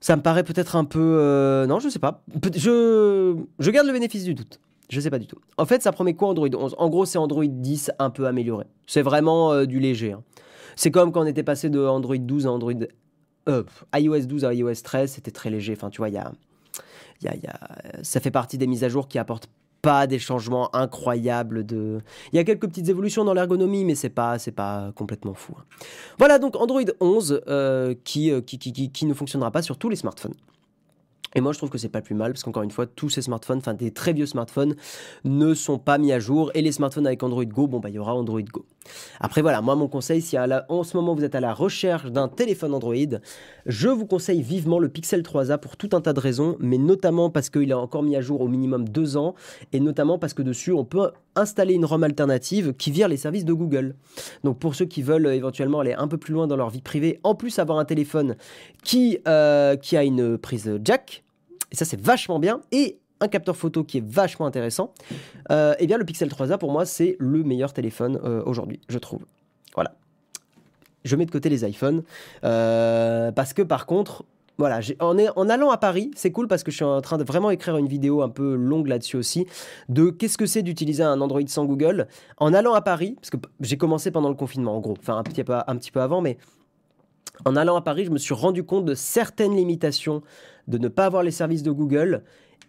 ça 0.00 0.16
me 0.16 0.22
paraît 0.22 0.44
peut-être 0.44 0.76
un 0.76 0.84
peu. 0.84 1.18
Euh, 1.20 1.66
non, 1.66 1.78
je 1.78 1.88
sais 1.88 1.98
pas. 1.98 2.22
Je... 2.54 3.36
je 3.58 3.70
garde 3.70 3.86
le 3.86 3.92
bénéfice 3.92 4.24
du 4.24 4.34
doute. 4.34 4.60
Je 4.88 5.00
sais 5.00 5.10
pas 5.10 5.18
du 5.18 5.26
tout. 5.26 5.38
En 5.58 5.66
fait, 5.66 5.82
ça 5.82 5.92
promet 5.92 6.14
quoi 6.14 6.28
Android? 6.28 6.48
11 6.52 6.76
En 6.78 6.88
gros, 6.88 7.04
c'est 7.04 7.18
Android 7.18 7.44
10 7.44 7.90
un 7.98 8.10
peu 8.10 8.26
amélioré. 8.26 8.66
C'est 8.86 9.02
vraiment 9.02 9.52
euh, 9.52 9.66
du 9.66 9.80
léger. 9.80 10.12
Hein. 10.12 10.22
C'est 10.76 10.90
comme 10.90 11.12
quand 11.12 11.22
on 11.22 11.26
était 11.26 11.42
passé 11.42 11.70
de 11.70 11.84
Android 11.84 12.16
12 12.16 12.46
à 12.46 12.52
Android. 12.52 12.72
iOS 13.94 14.26
12 14.26 14.44
à 14.44 14.54
iOS 14.54 14.74
13, 14.82 15.10
c'était 15.12 15.30
très 15.32 15.50
léger. 15.50 15.74
Enfin, 15.76 15.90
tu 15.90 15.98
vois, 15.98 16.08
il 16.08 16.14
y 16.14 16.18
a, 16.18 16.32
y, 17.22 17.28
a, 17.28 17.34
y 17.34 17.46
a. 17.46 17.58
Ça 18.02 18.20
fait 18.20 18.30
partie 18.30 18.58
des 18.58 18.66
mises 18.66 18.84
à 18.84 18.88
jour 18.88 19.08
qui 19.08 19.18
apportent 19.18 19.48
pas 19.82 20.06
des 20.06 20.18
changements 20.18 20.74
incroyables 20.74 21.64
de. 21.64 22.00
Il 22.32 22.36
y 22.36 22.38
a 22.38 22.44
quelques 22.44 22.66
petites 22.66 22.88
évolutions 22.88 23.24
dans 23.24 23.34
l'ergonomie, 23.34 23.84
mais 23.84 23.94
c'est 23.94 24.10
pas, 24.10 24.36
pas 24.54 24.92
complètement 24.94 25.34
fou. 25.34 25.54
Hein. 25.58 25.64
Voilà 26.18 26.38
donc 26.38 26.56
Android 26.56 26.82
11 27.00 27.42
euh, 27.48 27.94
qui, 28.04 28.32
qui, 28.44 28.58
qui, 28.58 28.90
qui, 28.90 29.06
ne 29.06 29.14
fonctionnera 29.14 29.50
pas 29.50 29.62
sur 29.62 29.78
tous 29.78 29.88
les 29.88 29.96
smartphones. 29.96 30.34
Et 31.34 31.40
moi, 31.40 31.52
je 31.52 31.58
trouve 31.58 31.68
que 31.68 31.78
c'est 31.78 31.90
pas 31.90 32.00
plus 32.00 32.14
mal 32.14 32.32
parce 32.32 32.42
qu'encore 32.42 32.62
une 32.62 32.70
fois, 32.70 32.86
tous 32.86 33.10
ces 33.10 33.22
smartphones, 33.22 33.58
enfin 33.58 33.74
des 33.74 33.90
très 33.90 34.14
vieux 34.14 34.26
smartphones, 34.26 34.74
ne 35.24 35.52
sont 35.52 35.78
pas 35.78 35.98
mis 35.98 36.10
à 36.12 36.18
jour. 36.18 36.50
Et 36.54 36.62
les 36.62 36.72
smartphones 36.72 37.06
avec 37.06 37.22
Android 37.22 37.44
Go, 37.44 37.66
bon, 37.66 37.78
bah, 37.78 37.90
il 37.90 37.96
y 37.96 37.98
aura 37.98 38.14
Android 38.14 38.40
Go. 38.40 38.64
Après, 39.20 39.42
voilà, 39.42 39.60
moi, 39.60 39.74
mon 39.76 39.88
conseil, 39.88 40.20
si 40.20 40.36
en 40.38 40.82
ce 40.82 40.96
moment 40.96 41.14
vous 41.14 41.24
êtes 41.24 41.34
à 41.34 41.40
la 41.40 41.54
recherche 41.54 42.10
d'un 42.10 42.28
téléphone 42.28 42.74
Android, 42.74 42.94
je 43.66 43.88
vous 43.88 44.06
conseille 44.06 44.42
vivement 44.42 44.78
le 44.78 44.88
Pixel 44.88 45.22
3a 45.22 45.58
pour 45.58 45.76
tout 45.76 45.90
un 45.92 46.00
tas 46.00 46.12
de 46.12 46.20
raisons, 46.20 46.56
mais 46.60 46.78
notamment 46.78 47.30
parce 47.30 47.50
qu'il 47.50 47.70
est 47.70 47.74
encore 47.74 48.02
mis 48.02 48.16
à 48.16 48.20
jour 48.20 48.40
au 48.40 48.48
minimum 48.48 48.88
deux 48.88 49.16
ans, 49.16 49.34
et 49.72 49.80
notamment 49.80 50.18
parce 50.18 50.34
que 50.34 50.42
dessus, 50.42 50.72
on 50.72 50.84
peut 50.84 51.10
installer 51.34 51.74
une 51.74 51.84
ROM 51.84 52.02
alternative 52.02 52.74
qui 52.74 52.90
vire 52.90 53.08
les 53.08 53.16
services 53.16 53.44
de 53.44 53.52
Google. 53.52 53.94
Donc, 54.44 54.58
pour 54.58 54.74
ceux 54.74 54.86
qui 54.86 55.02
veulent 55.02 55.26
éventuellement 55.26 55.80
aller 55.80 55.92
un 55.92 56.08
peu 56.08 56.18
plus 56.18 56.32
loin 56.32 56.46
dans 56.46 56.56
leur 56.56 56.70
vie 56.70 56.82
privée, 56.82 57.20
en 57.22 57.34
plus 57.34 57.58
avoir 57.58 57.78
un 57.78 57.84
téléphone 57.84 58.36
qui, 58.82 59.18
euh, 59.28 59.76
a 59.92 60.04
une 60.04 60.36
prise 60.36 60.78
jack, 60.84 61.24
et 61.72 61.76
ça 61.76 61.84
c'est 61.84 62.00
vachement 62.00 62.38
bien, 62.38 62.60
et 62.72 62.98
un 63.20 63.28
capteur 63.28 63.56
photo 63.56 63.84
qui 63.84 63.98
est 63.98 64.06
vachement 64.06 64.46
intéressant, 64.46 64.92
euh, 65.50 65.74
eh 65.78 65.86
bien 65.86 65.98
le 65.98 66.04
Pixel 66.04 66.28
3a 66.28 66.58
pour 66.58 66.72
moi 66.72 66.84
c'est 66.84 67.16
le 67.18 67.42
meilleur 67.42 67.72
téléphone 67.72 68.20
euh, 68.24 68.42
aujourd'hui, 68.44 68.80
je 68.88 68.98
trouve. 68.98 69.24
Voilà. 69.74 69.94
Je 71.04 71.16
mets 71.16 71.26
de 71.26 71.30
côté 71.30 71.48
les 71.48 71.64
iPhones 71.64 72.02
euh, 72.44 73.32
parce 73.32 73.52
que 73.52 73.62
par 73.62 73.86
contre, 73.86 74.24
voilà, 74.58 74.80
en, 75.00 75.48
allant 75.50 75.70
à 75.70 75.76
Paris, 75.76 76.10
c'est 76.16 76.32
cool 76.32 76.48
parce 76.48 76.62
que 76.62 76.70
je 76.70 76.76
suis 76.76 76.84
en 76.84 77.02
train 77.02 77.18
de 77.18 77.24
vraiment 77.24 77.50
écrire 77.50 77.76
une 77.76 77.88
vidéo 77.88 78.22
un 78.22 78.30
peu 78.30 78.54
longue 78.54 78.86
là-dessus 78.86 79.16
aussi, 79.16 79.46
de 79.90 80.08
qu'est-ce 80.08 80.38
que 80.38 80.46
c'est 80.46 80.62
d'utiliser 80.62 81.02
un 81.02 81.20
Android 81.20 81.46
sans 81.46 81.66
Google. 81.66 82.08
En 82.38 82.54
allant 82.54 82.72
à 82.72 82.80
Paris, 82.80 83.16
parce 83.20 83.28
que 83.28 83.36
j'ai 83.60 83.76
commencé 83.76 84.10
pendant 84.10 84.30
le 84.30 84.34
confinement 84.34 84.74
en 84.74 84.80
gros, 84.80 84.96
enfin 84.98 85.18
un 85.18 85.22
petit 85.76 85.90
peu 85.90 86.00
avant, 86.00 86.22
mais 86.22 86.38
en 87.44 87.54
allant 87.54 87.76
à 87.76 87.82
Paris, 87.82 88.06
je 88.06 88.10
me 88.10 88.18
suis 88.18 88.34
rendu 88.34 88.64
compte 88.64 88.86
de 88.86 88.94
certaines 88.94 89.54
limitations 89.54 90.22
de 90.68 90.78
ne 90.78 90.88
pas 90.88 91.04
avoir 91.04 91.22
les 91.22 91.30
services 91.30 91.62
de 91.62 91.70
Google. 91.70 92.22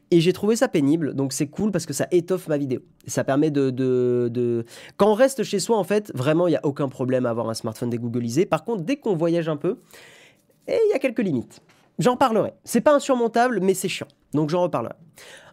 Et 0.10 0.22
j'ai 0.22 0.32
trouvé 0.32 0.56
ça 0.56 0.70
pénible, 0.70 1.14
donc 1.16 1.34
c'est 1.34 1.48
cool 1.48 1.72
parce 1.72 1.86
que 1.86 1.92
ça 1.92 2.08
étoffe 2.12 2.48
ma 2.48 2.58
vidéo. 2.58 2.80
Ça 3.08 3.26
permet 3.26 3.52
de, 3.52 3.70
de, 3.72 4.66
Quand 4.96 5.12
on 5.12 5.14
reste 5.14 5.44
chez 5.44 5.60
soi, 5.60 5.78
en 5.78 5.84
fait, 5.84 6.12
vraiment, 6.16 6.48
il 6.48 6.52
n'y 6.52 6.58
a 6.58 6.66
aucun 6.66 6.88
problème 6.88 7.26
à 7.26 7.30
avoir 7.30 7.50
un 7.50 7.54
smartphone 7.54 7.90
dégooglisé. 7.90 8.46
Par 8.46 8.64
contre, 8.64 8.84
dès 8.84 8.96
qu'on 8.96 9.16
voyage 9.16 9.50
un 9.50 9.58
peu, 9.58 9.80
il 10.68 10.90
y 10.92 10.94
a 10.94 11.00
quelques 11.00 11.20
limites. 11.20 11.62
J'en 12.00 12.16
parlerai. 12.16 12.54
C'est 12.64 12.82
pas 12.82 12.94
insurmontable, 12.94 13.60
mais 13.62 13.74
c'est 13.74 13.90
chiant. 13.90 14.08
Donc 14.34 14.50
j'en 14.50 14.62
reparlerai. 14.62 14.96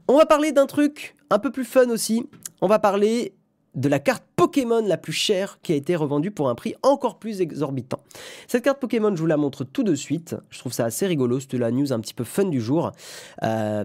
On 0.06 0.16
va 0.16 0.26
parler 0.26 0.52
d'un 0.52 0.66
truc 0.66 1.16
un 1.30 1.38
peu 1.38 1.50
plus 1.50 1.64
fun 1.64 1.88
aussi. 1.88 2.28
On 2.60 2.68
va 2.68 2.78
parler 2.78 3.34
de 3.74 3.88
la 3.88 3.98
carte 3.98 4.24
Pokémon 4.36 4.84
la 4.86 4.96
plus 4.96 5.12
chère 5.12 5.58
qui 5.62 5.72
a 5.72 5.76
été 5.76 5.96
revendue 5.96 6.30
pour 6.30 6.48
un 6.48 6.54
prix 6.54 6.74
encore 6.82 7.18
plus 7.18 7.40
exorbitant. 7.40 8.00
Cette 8.46 8.64
carte 8.64 8.80
Pokémon, 8.80 9.14
je 9.14 9.20
vous 9.20 9.26
la 9.26 9.36
montre 9.36 9.64
tout 9.64 9.82
de 9.82 9.94
suite. 9.94 10.36
Je 10.50 10.58
trouve 10.58 10.72
ça 10.72 10.84
assez 10.84 11.06
rigolo, 11.06 11.40
c'était 11.40 11.58
la 11.58 11.70
news 11.70 11.92
un 11.92 12.00
petit 12.00 12.14
peu 12.14 12.24
fun 12.24 12.44
du 12.44 12.60
jour. 12.60 12.92
Euh, 13.42 13.84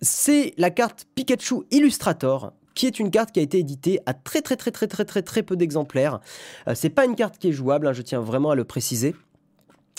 c'est 0.00 0.54
la 0.56 0.70
carte 0.70 1.06
Pikachu 1.14 1.62
Illustrator 1.70 2.52
qui 2.74 2.86
est 2.86 2.98
une 2.98 3.10
carte 3.10 3.30
qui 3.30 3.40
a 3.40 3.42
été 3.42 3.58
éditée 3.58 4.00
à 4.04 4.14
très 4.14 4.42
très 4.42 4.56
très 4.56 4.72
très 4.72 4.88
très 4.88 5.04
très 5.04 5.22
très 5.22 5.42
peu 5.42 5.56
d'exemplaires. 5.56 6.20
Euh, 6.68 6.74
c'est 6.74 6.90
pas 6.90 7.04
une 7.04 7.14
carte 7.14 7.38
qui 7.38 7.48
est 7.48 7.52
jouable, 7.52 7.86
hein, 7.86 7.92
je 7.92 8.02
tiens 8.02 8.20
vraiment 8.20 8.50
à 8.50 8.54
le 8.54 8.64
préciser. 8.64 9.14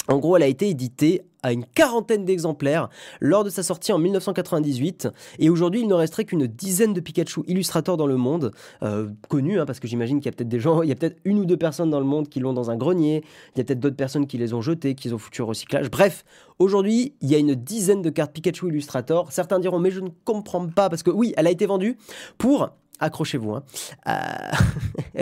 En 0.07 0.17
gros, 0.17 0.37
elle 0.37 0.43
a 0.43 0.47
été 0.47 0.69
éditée 0.69 1.23
à 1.45 1.51
une 1.51 1.63
quarantaine 1.63 2.25
d'exemplaires 2.25 2.89
lors 3.21 3.43
de 3.43 3.51
sa 3.51 3.61
sortie 3.61 3.93
en 3.93 3.99
1998. 3.99 5.09
Et 5.37 5.49
aujourd'hui, 5.49 5.81
il 5.81 5.87
ne 5.87 5.93
resterait 5.93 6.25
qu'une 6.25 6.47
dizaine 6.47 6.93
de 6.93 6.99
Pikachu 6.99 7.41
illustrateurs 7.47 7.97
dans 7.97 8.07
le 8.07 8.17
monde, 8.17 8.51
euh, 8.81 9.09
connus, 9.29 9.59
hein, 9.59 9.65
parce 9.65 9.79
que 9.79 9.87
j'imagine 9.87 10.19
qu'il 10.19 10.25
y 10.25 10.29
a 10.29 10.31
peut-être 10.31 10.49
des 10.49 10.59
gens, 10.59 10.81
il 10.81 10.89
y 10.89 10.91
a 10.91 10.95
peut-être 10.95 11.17
une 11.23 11.37
ou 11.39 11.45
deux 11.45 11.57
personnes 11.57 11.91
dans 11.91 11.99
le 11.99 12.05
monde 12.05 12.29
qui 12.29 12.39
l'ont 12.39 12.53
dans 12.53 12.71
un 12.71 12.77
grenier, 12.77 13.23
il 13.53 13.59
y 13.59 13.61
a 13.61 13.63
peut-être 13.63 13.79
d'autres 13.79 13.95
personnes 13.95 14.25
qui 14.25 14.39
les 14.39 14.55
ont 14.55 14.61
jetés, 14.61 14.95
qui 14.95 15.07
les 15.07 15.13
ont 15.13 15.19
foutus 15.19 15.41
au 15.41 15.45
recyclage. 15.45 15.91
Bref, 15.91 16.25
aujourd'hui, 16.57 17.13
il 17.21 17.29
y 17.29 17.35
a 17.35 17.37
une 17.37 17.53
dizaine 17.53 18.01
de 18.01 18.09
cartes 18.09 18.33
Pikachu 18.33 18.69
Illustrator. 18.69 19.31
Certains 19.31 19.59
diront, 19.59 19.79
mais 19.79 19.91
je 19.91 19.99
ne 19.99 20.09
comprends 20.23 20.65
pas, 20.67 20.89
parce 20.89 21.03
que 21.03 21.11
oui, 21.11 21.33
elle 21.37 21.45
a 21.45 21.51
été 21.51 21.67
vendue 21.67 21.97
pour 22.39 22.71
accrochez-vous. 22.99 23.53
Hein. 23.53 23.63
Euh, 24.07 25.21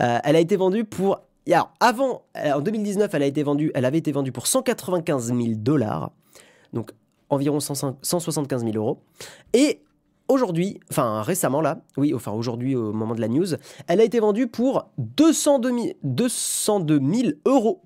euh, 0.00 0.18
elle 0.24 0.36
a 0.36 0.40
été 0.40 0.56
vendue 0.56 0.84
pour 0.84 1.20
alors, 1.54 1.72
avant, 1.80 2.22
euh, 2.36 2.52
en 2.52 2.60
2019, 2.60 3.12
elle, 3.14 3.22
a 3.22 3.26
été 3.26 3.42
vendue, 3.42 3.70
elle 3.74 3.84
avait 3.84 3.98
été 3.98 4.12
vendue 4.12 4.32
pour 4.32 4.46
195 4.46 5.26
000 5.28 5.38
dollars, 5.56 6.10
donc 6.72 6.92
environ 7.30 7.60
175 7.60 8.64
000 8.64 8.76
euros. 8.76 9.00
Et 9.52 9.80
aujourd'hui, 10.28 10.80
enfin 10.90 11.22
récemment 11.22 11.60
là, 11.60 11.80
oui, 11.96 12.12
enfin 12.14 12.32
aujourd'hui 12.32 12.76
au 12.76 12.92
moment 12.92 13.14
de 13.14 13.20
la 13.20 13.28
news, 13.28 13.46
elle 13.86 14.00
a 14.00 14.04
été 14.04 14.20
vendue 14.20 14.46
pour 14.46 14.90
202 14.98 15.68
000, 15.68 15.86
202 16.02 17.00
000 17.00 17.32
euros. 17.46 17.82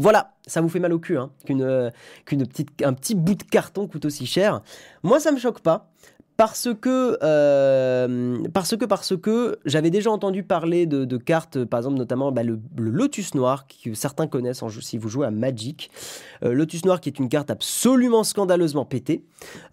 Voilà, 0.00 0.34
ça 0.46 0.60
vous 0.60 0.68
fait 0.68 0.78
mal 0.78 0.92
au 0.92 1.00
cul, 1.00 1.18
hein, 1.18 1.30
qu'une, 1.44 1.62
euh, 1.62 1.90
qu'une 2.24 2.46
petite, 2.46 2.82
un 2.84 2.92
petit 2.92 3.16
bout 3.16 3.34
de 3.34 3.42
carton 3.42 3.88
coûte 3.88 4.04
aussi 4.04 4.26
cher. 4.26 4.62
Moi, 5.02 5.18
ça 5.18 5.32
me 5.32 5.38
choque 5.38 5.60
pas 5.60 5.90
parce 6.38 6.68
que, 6.80 7.18
euh, 7.20 8.38
parce 8.54 8.76
que, 8.76 8.84
parce 8.84 9.16
que 9.16 9.58
j'avais 9.64 9.90
déjà 9.90 10.12
entendu 10.12 10.44
parler 10.44 10.86
de, 10.86 11.16
cartes, 11.16 11.64
par 11.64 11.80
exemple, 11.80 11.98
notamment 11.98 12.30
bah, 12.30 12.44
le, 12.44 12.60
Lotus 12.76 13.34
Noir, 13.34 13.66
que 13.66 13.92
certains 13.94 14.28
connaissent 14.28 14.62
si 14.80 14.98
vous 14.98 15.08
jouez 15.08 15.26
à 15.26 15.32
Magic. 15.32 15.90
Euh, 16.44 16.52
Lotus 16.52 16.84
Noir, 16.84 17.00
qui 17.00 17.08
est 17.08 17.18
une 17.18 17.28
carte 17.28 17.50
absolument 17.50 18.22
scandaleusement 18.22 18.84
pétée, 18.84 19.24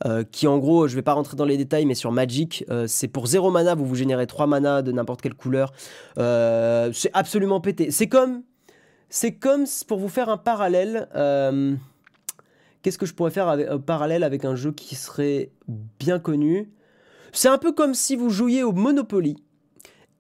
euh, 0.06 0.24
qui 0.24 0.48
en 0.48 0.58
gros, 0.58 0.88
je 0.88 0.96
vais 0.96 1.04
pas 1.04 1.14
rentrer 1.14 1.38
dans 1.38 1.46
les 1.46 1.58
détails, 1.58 1.86
mais 1.86 1.94
sur 1.94 2.12
Magic, 2.12 2.66
c'est 2.88 3.10
pour 3.10 3.28
0 3.28 3.52
mana, 3.52 3.76
vous 3.76 3.86
vous 3.86 3.94
générez 3.94 4.26
3 4.26 4.48
mana 4.48 4.82
de 4.82 4.92
n'importe 4.92 5.22
quelle 5.22 5.36
couleur. 5.36 5.72
c'est 6.18 7.12
absolument 7.14 7.62
pété. 7.62 7.92
C'est 7.92 8.08
comme, 8.08 8.42
c'est 9.08 9.34
comme 9.34 9.66
pour 9.88 10.00
vous 10.00 10.10
faire 10.10 10.30
un 10.30 10.38
parallèle. 10.38 11.08
Qu'est-ce 12.86 13.00
que 13.00 13.08
je 13.08 13.16
pourrais 13.16 13.32
faire 13.32 13.48
avec, 13.48 13.68
parallèle 13.78 14.24
avec 14.24 14.46
un 14.46 14.56
jeu 14.56 14.72
qui 14.72 14.94
serait 14.94 15.50
bien 15.98 16.20
connu? 16.20 16.70
C'est 17.32 17.48
un 17.48 17.58
peu 17.58 17.72
comme 17.72 17.96
si 17.96 18.16
vous 18.16 18.30
jouiez 18.30 18.62
au 18.62 18.74
Monopoly 18.74 19.38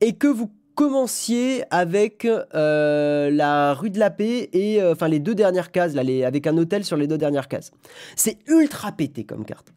et 0.01 0.13
que 0.13 0.25
vous 0.25 0.49
commenciez 0.73 1.63
avec 1.69 2.25
euh, 2.25 3.29
la 3.29 3.75
rue 3.75 3.91
de 3.91 3.99
la 3.99 4.09
Paix 4.09 4.49
et 4.51 4.81
euh, 4.81 4.93
enfin 4.93 5.07
les 5.07 5.19
deux 5.19 5.35
dernières 5.35 5.71
cases, 5.71 5.93
là, 5.93 6.01
avec 6.25 6.47
un 6.47 6.57
hôtel 6.57 6.83
sur 6.83 6.97
les 6.97 7.05
deux 7.05 7.19
dernières 7.19 7.49
cases. 7.49 7.69
C'est 8.15 8.39
ultra 8.47 8.91
pété 8.91 9.25
comme 9.25 9.45
carte. 9.45 9.71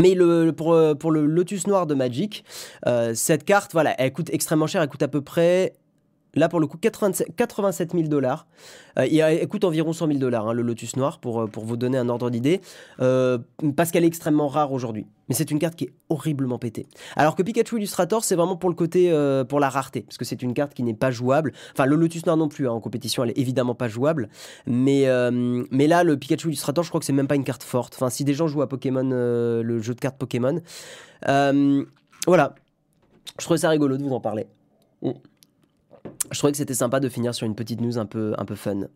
Mais 0.00 0.16
pour, 0.56 0.76
pour, 0.98 1.12
le 1.12 1.26
Lotus 1.26 1.68
Noir 1.68 1.86
de 1.86 1.94
Magic, 1.94 2.44
euh, 2.88 3.14
cette 3.14 3.44
carte, 3.44 3.70
voilà, 3.72 3.94
elle 4.00 4.12
coûte 4.12 4.30
extrêmement 4.32 4.66
cher, 4.66 4.82
elle 4.82 4.88
coûte 4.88 5.04
à 5.04 5.08
peu 5.08 5.20
près 5.20 5.74
Là, 6.34 6.48
pour 6.48 6.60
le 6.60 6.66
coup, 6.66 6.78
87 6.78 7.92
000 7.92 8.08
dollars. 8.08 8.46
Euh, 8.98 9.06
il 9.06 9.48
coûte 9.48 9.64
environ 9.64 9.92
100 9.92 10.06
000 10.06 10.18
dollars, 10.18 10.48
hein, 10.48 10.52
le 10.52 10.62
Lotus 10.62 10.96
Noir, 10.96 11.18
pour, 11.18 11.42
euh, 11.42 11.46
pour 11.46 11.64
vous 11.64 11.76
donner 11.76 11.98
un 11.98 12.08
ordre 12.08 12.30
d'idée, 12.30 12.60
euh, 13.00 13.38
parce 13.76 13.90
qu'elle 13.90 14.04
est 14.04 14.08
extrêmement 14.08 14.48
rare 14.48 14.72
aujourd'hui. 14.72 15.06
Mais 15.28 15.34
c'est 15.34 15.50
une 15.50 15.58
carte 15.58 15.74
qui 15.74 15.84
est 15.84 15.92
horriblement 16.08 16.58
pétée. 16.58 16.86
Alors 17.16 17.34
que 17.34 17.42
Pikachu 17.42 17.76
Illustrator, 17.76 18.24
c'est 18.24 18.34
vraiment 18.34 18.56
pour 18.56 18.70
le 18.70 18.74
côté, 18.74 19.12
pour 19.48 19.60
la 19.60 19.68
rareté, 19.68 20.00
parce 20.00 20.16
que 20.16 20.24
c'est 20.24 20.42
une 20.42 20.54
carte 20.54 20.72
qui 20.72 20.82
n'est 20.82 20.94
pas 20.94 21.10
jouable. 21.10 21.52
Enfin, 21.72 21.84
le 21.84 21.96
Lotus 21.96 22.24
Noir 22.24 22.38
non 22.38 22.48
plus, 22.48 22.66
hein, 22.66 22.72
en 22.72 22.80
compétition, 22.80 23.24
elle 23.24 23.30
est 23.30 23.38
évidemment 23.38 23.74
pas 23.74 23.88
jouable. 23.88 24.30
Mais, 24.66 25.06
mais 25.70 25.86
là, 25.86 26.02
le 26.02 26.16
Pikachu 26.16 26.48
Illustrator, 26.48 26.82
je 26.82 26.88
crois 26.88 26.98
que 26.98 27.04
c'est 27.04 27.12
même 27.12 27.28
pas 27.28 27.36
une 27.36 27.44
carte 27.44 27.62
forte. 27.62 27.94
Enfin, 27.94 28.08
si 28.08 28.24
des 28.24 28.32
gens 28.32 28.48
jouent 28.48 28.62
à 28.62 28.68
Pokémon, 28.68 29.10
le 29.10 29.80
jeu 29.82 29.94
de 29.94 30.00
cartes 30.00 30.16
Pokémon. 30.16 30.62
voilà. 31.26 32.54
Je 33.38 33.44
trouvais 33.44 33.58
ça 33.58 33.68
rigolo 33.68 33.98
de 33.98 34.02
vous 34.02 34.14
en 34.14 34.20
parler. 34.20 34.46
Mm 35.02 35.10
je 36.30 36.38
trouvais 36.38 36.52
que 36.52 36.58
c'était 36.58 36.74
sympa 36.74 37.00
de 37.00 37.08
finir 37.08 37.34
sur 37.34 37.46
une 37.46 37.54
petite 37.54 37.80
news 37.80 37.98
un 37.98 38.06
peu, 38.06 38.34
un 38.38 38.44
peu 38.44 38.54
fun. 38.54 38.88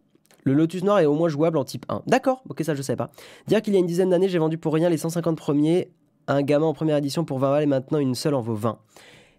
Le 0.44 0.54
Lotus 0.54 0.82
Noir 0.82 0.98
est 0.98 1.06
au 1.06 1.14
moins 1.14 1.28
jouable 1.28 1.56
en 1.58 1.64
type 1.64 1.86
1. 1.88 2.02
D'accord, 2.06 2.42
ok, 2.48 2.62
ça 2.64 2.74
je 2.74 2.82
sais 2.82 2.96
pas. 2.96 3.10
Dire 3.46 3.62
qu'il 3.62 3.74
y 3.74 3.76
a 3.76 3.80
une 3.80 3.86
dizaine 3.86 4.10
d'années, 4.10 4.28
j'ai 4.28 4.38
vendu 4.38 4.58
pour 4.58 4.74
rien 4.74 4.88
les 4.88 4.98
150 4.98 5.36
premiers 5.36 5.90
un 6.28 6.42
gamin 6.42 6.66
en 6.66 6.72
première 6.72 6.96
édition 6.96 7.24
pour 7.24 7.38
20 7.38 7.50
balles 7.50 7.62
et 7.62 7.66
maintenant 7.66 7.98
une 7.98 8.14
seule 8.14 8.34
en 8.34 8.40
vaut 8.40 8.54
20. 8.54 8.78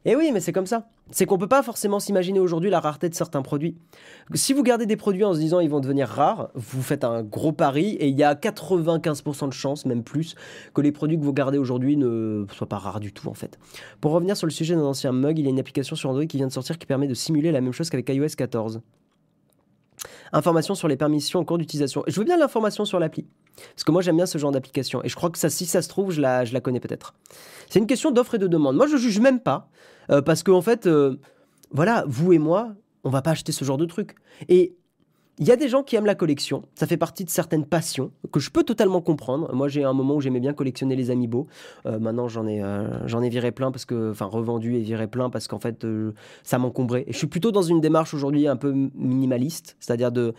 Et 0.05 0.11
eh 0.11 0.15
oui, 0.17 0.31
mais 0.33 0.41
c'est 0.41 0.51
comme 0.51 0.65
ça. 0.65 0.89
C'est 1.11 1.25
qu'on 1.25 1.37
peut 1.37 1.47
pas 1.47 1.63
forcément 1.63 1.99
s'imaginer 2.01 2.39
aujourd'hui 2.39 2.69
la 2.69 2.81
rareté 2.81 3.07
de 3.07 3.15
certains 3.15 3.41
produits. 3.41 3.77
Si 4.33 4.51
vous 4.51 4.61
gardez 4.61 4.85
des 4.85 4.97
produits 4.97 5.23
en 5.23 5.33
se 5.33 5.39
disant 5.39 5.61
ils 5.61 5.69
vont 5.69 5.79
devenir 5.79 6.09
rares, 6.09 6.49
vous 6.55 6.81
faites 6.81 7.05
un 7.05 7.23
gros 7.23 7.53
pari 7.53 7.91
et 7.91 8.09
il 8.09 8.17
y 8.17 8.23
a 8.23 8.33
95% 8.35 9.47
de 9.47 9.53
chances, 9.53 9.85
même 9.85 10.03
plus, 10.03 10.35
que 10.73 10.81
les 10.81 10.91
produits 10.91 11.17
que 11.17 11.23
vous 11.23 11.31
gardez 11.31 11.57
aujourd'hui 11.57 11.95
ne 11.95 12.45
soient 12.51 12.67
pas 12.67 12.79
rares 12.79 12.99
du 12.99 13.13
tout 13.13 13.29
en 13.29 13.33
fait. 13.33 13.57
Pour 14.01 14.11
revenir 14.11 14.35
sur 14.35 14.45
le 14.45 14.51
sujet 14.51 14.75
d'un 14.75 14.83
ancien 14.83 15.13
mug, 15.13 15.39
il 15.39 15.45
y 15.45 15.47
a 15.47 15.51
une 15.51 15.59
application 15.59 15.95
sur 15.95 16.09
Android 16.09 16.25
qui 16.25 16.35
vient 16.35 16.47
de 16.47 16.51
sortir 16.51 16.77
qui 16.77 16.85
permet 16.85 17.07
de 17.07 17.13
simuler 17.13 17.53
la 17.53 17.61
même 17.61 17.73
chose 17.73 17.89
qu'avec 17.89 18.09
iOS 18.09 18.35
14. 18.37 18.81
Information 20.31 20.75
sur 20.75 20.87
les 20.87 20.97
permissions 20.97 21.39
en 21.39 21.45
cours 21.45 21.57
d'utilisation. 21.57 22.03
Je 22.07 22.19
veux 22.19 22.25
bien 22.25 22.37
l'information 22.37 22.85
sur 22.85 22.99
l'appli. 22.99 23.25
Parce 23.75 23.83
que 23.83 23.91
moi 23.91 24.01
j'aime 24.01 24.17
bien 24.17 24.25
ce 24.25 24.37
genre 24.37 24.51
d'application. 24.51 25.03
Et 25.03 25.09
je 25.09 25.15
crois 25.15 25.29
que 25.29 25.37
si 25.37 25.65
ça 25.65 25.81
se 25.81 25.89
trouve, 25.89 26.11
je 26.11 26.21
la, 26.21 26.45
je 26.45 26.53
la 26.53 26.61
connais 26.61 26.79
peut-être. 26.79 27.13
C'est 27.69 27.79
une 27.79 27.87
question 27.87 28.11
d'offre 28.11 28.35
et 28.35 28.39
de 28.39 28.47
demande. 28.47 28.75
Moi 28.75 28.87
je 28.87 28.97
juge 28.97 29.19
même 29.19 29.39
pas. 29.39 29.69
Euh, 30.09 30.21
parce 30.21 30.43
qu'en 30.43 30.57
en 30.57 30.61
fait, 30.61 30.87
euh, 30.87 31.19
voilà, 31.71 32.03
vous 32.07 32.33
et 32.33 32.39
moi, 32.39 32.73
on 33.03 33.09
va 33.09 33.21
pas 33.21 33.31
acheter 33.31 33.51
ce 33.51 33.63
genre 33.65 33.77
de 33.77 33.85
truc. 33.85 34.15
Et 34.49 34.75
il 35.39 35.47
y 35.47 35.51
a 35.51 35.55
des 35.55 35.67
gens 35.67 35.81
qui 35.81 35.95
aiment 35.95 36.05
la 36.05 36.15
collection, 36.15 36.63
ça 36.75 36.85
fait 36.85 36.97
partie 36.97 37.25
de 37.25 37.29
certaines 37.29 37.65
passions 37.65 38.11
que 38.31 38.39
je 38.39 38.51
peux 38.51 38.63
totalement 38.63 39.01
comprendre. 39.01 39.53
Moi, 39.53 39.67
j'ai 39.67 39.83
un 39.83 39.93
moment 39.93 40.15
où 40.15 40.21
j'aimais 40.21 40.39
bien 40.39 40.53
collectionner 40.53 40.95
les 40.95 41.09
amiibo. 41.09 41.47
Euh, 41.87 41.97
maintenant, 41.97 42.27
j'en 42.27 42.45
ai, 42.47 42.61
euh, 42.61 43.07
ai 43.07 43.29
viré 43.29 43.51
plein 43.51 43.71
parce 43.71 43.85
que, 43.85 44.11
enfin, 44.11 44.25
revendu 44.25 44.75
et 44.75 44.81
viré 44.81 45.07
plein 45.07 45.31
parce 45.31 45.47
qu'en 45.47 45.59
fait, 45.59 45.85
euh, 45.85 46.13
ça 46.43 46.59
m'encombrait. 46.59 47.05
Et 47.07 47.13
je 47.13 47.17
suis 47.17 47.27
plutôt 47.27 47.51
dans 47.51 47.63
une 47.63 47.81
démarche 47.81 48.13
aujourd'hui 48.13 48.47
un 48.47 48.55
peu 48.55 48.73
minimaliste, 48.95 49.75
c'est-à-dire 49.79 50.11
de 50.11 50.33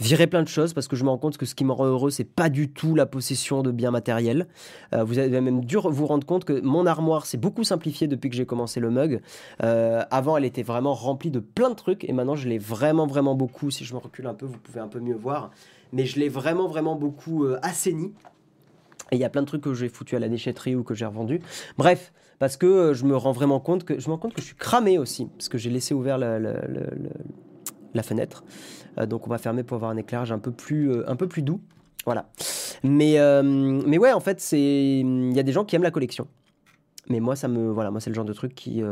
virer 0.00 0.26
plein 0.26 0.42
de 0.42 0.48
choses 0.48 0.72
parce 0.74 0.88
que 0.88 0.96
je 0.96 1.04
me 1.04 1.10
rends 1.10 1.18
compte 1.18 1.36
que 1.36 1.46
ce 1.46 1.54
qui 1.54 1.64
me 1.64 1.72
rend 1.72 1.86
heureux, 1.86 2.10
c'est 2.10 2.24
pas 2.24 2.48
du 2.48 2.70
tout 2.70 2.94
la 2.94 3.06
possession 3.06 3.62
de 3.62 3.70
biens 3.70 3.90
matériels. 3.90 4.48
vous 4.92 5.18
avez 5.18 5.40
même 5.40 5.64
dû 5.64 5.76
vous 5.76 6.06
rendre 6.06 6.26
compte 6.26 6.44
que 6.44 6.60
mon 6.60 6.86
armoire 6.86 7.26
s'est 7.26 7.36
beaucoup 7.36 7.64
simplifiée 7.64 8.08
depuis 8.08 8.30
que 8.30 8.36
j'ai 8.36 8.46
commencé 8.46 8.80
le 8.80 8.90
mug. 8.90 9.20
avant, 9.60 10.36
elle 10.36 10.44
était 10.44 10.62
vraiment 10.62 10.94
remplie 10.94 11.30
de 11.30 11.40
plein 11.40 11.70
de 11.70 11.74
trucs 11.74 12.04
et 12.08 12.12
maintenant, 12.12 12.36
je 12.36 12.48
l'ai 12.48 12.58
vraiment, 12.58 13.06
vraiment 13.06 13.34
beaucoup. 13.34 13.70
Si 13.70 13.84
je 13.84 13.94
me 13.94 13.98
recule 13.98 14.26
un 14.26 14.34
peu 14.34 14.46
vous 14.46 14.58
pouvez 14.58 14.80
un 14.80 14.88
peu 14.88 15.00
mieux 15.00 15.14
voir. 15.14 15.50
Mais 15.92 16.06
je 16.06 16.18
l'ai 16.18 16.28
vraiment, 16.28 16.68
vraiment 16.68 16.94
beaucoup 16.94 17.44
euh. 17.44 17.58
Et 19.12 19.16
il 19.16 19.18
y 19.18 19.24
a 19.24 19.28
plein 19.28 19.42
de 19.42 19.46
trucs 19.46 19.62
que 19.62 19.74
j'ai 19.74 19.88
foutu 19.88 20.14
à 20.14 20.18
la 20.20 20.28
déchetterie 20.28 20.76
ou 20.76 20.84
que 20.84 20.94
j'ai 20.94 21.06
revendu. 21.06 21.40
Bref, 21.78 22.12
parce 22.38 22.56
que 22.56 22.66
euh, 22.66 22.94
je 22.94 23.04
me 23.04 23.16
rends 23.16 23.32
vraiment 23.32 23.58
compte 23.58 23.84
que 23.84 23.98
je 23.98 24.08
me 24.08 24.14
rends 24.14 24.18
compte 24.18 24.34
que 24.34 24.40
je 24.40 24.46
suis 24.46 24.56
cramé 24.56 24.98
aussi, 24.98 25.26
parce 25.36 25.48
que 25.48 25.58
j'ai 25.58 25.70
laissé 25.70 25.94
ouvert 25.94 26.16
la, 26.16 28.02
fenêtre. 28.02 28.44
Euh, 28.98 29.06
donc 29.06 29.26
on 29.26 29.30
va 29.30 29.38
fermer 29.38 29.62
pour 29.62 29.76
avoir 29.76 29.90
un 29.90 29.96
éclairage 29.96 30.32
un 30.32 30.38
peu 30.38 30.50
plus, 30.50 31.04
un 31.06 31.16
peu 31.16 31.28
plus 31.28 31.42
doux. 31.42 31.60
Voilà. 32.04 32.30
Mais, 32.82 33.18
mais 33.42 33.98
ouais, 33.98 34.12
en 34.12 34.20
fait, 34.20 34.52
il 34.52 35.32
y 35.32 35.38
a 35.38 35.42
des 35.42 35.52
gens 35.52 35.64
qui 35.64 35.76
aiment 35.76 35.82
la 35.82 35.90
collection. 35.90 36.26
Mais 37.08 37.20
moi, 37.20 37.36
ça 37.36 37.48
me 37.48 37.70
voilà, 37.70 37.90
moi 37.90 38.00
c'est 38.00 38.08
le 38.08 38.14
genre 38.14 38.24
de 38.24 38.32
truc 38.32 38.54
qui 38.54 38.82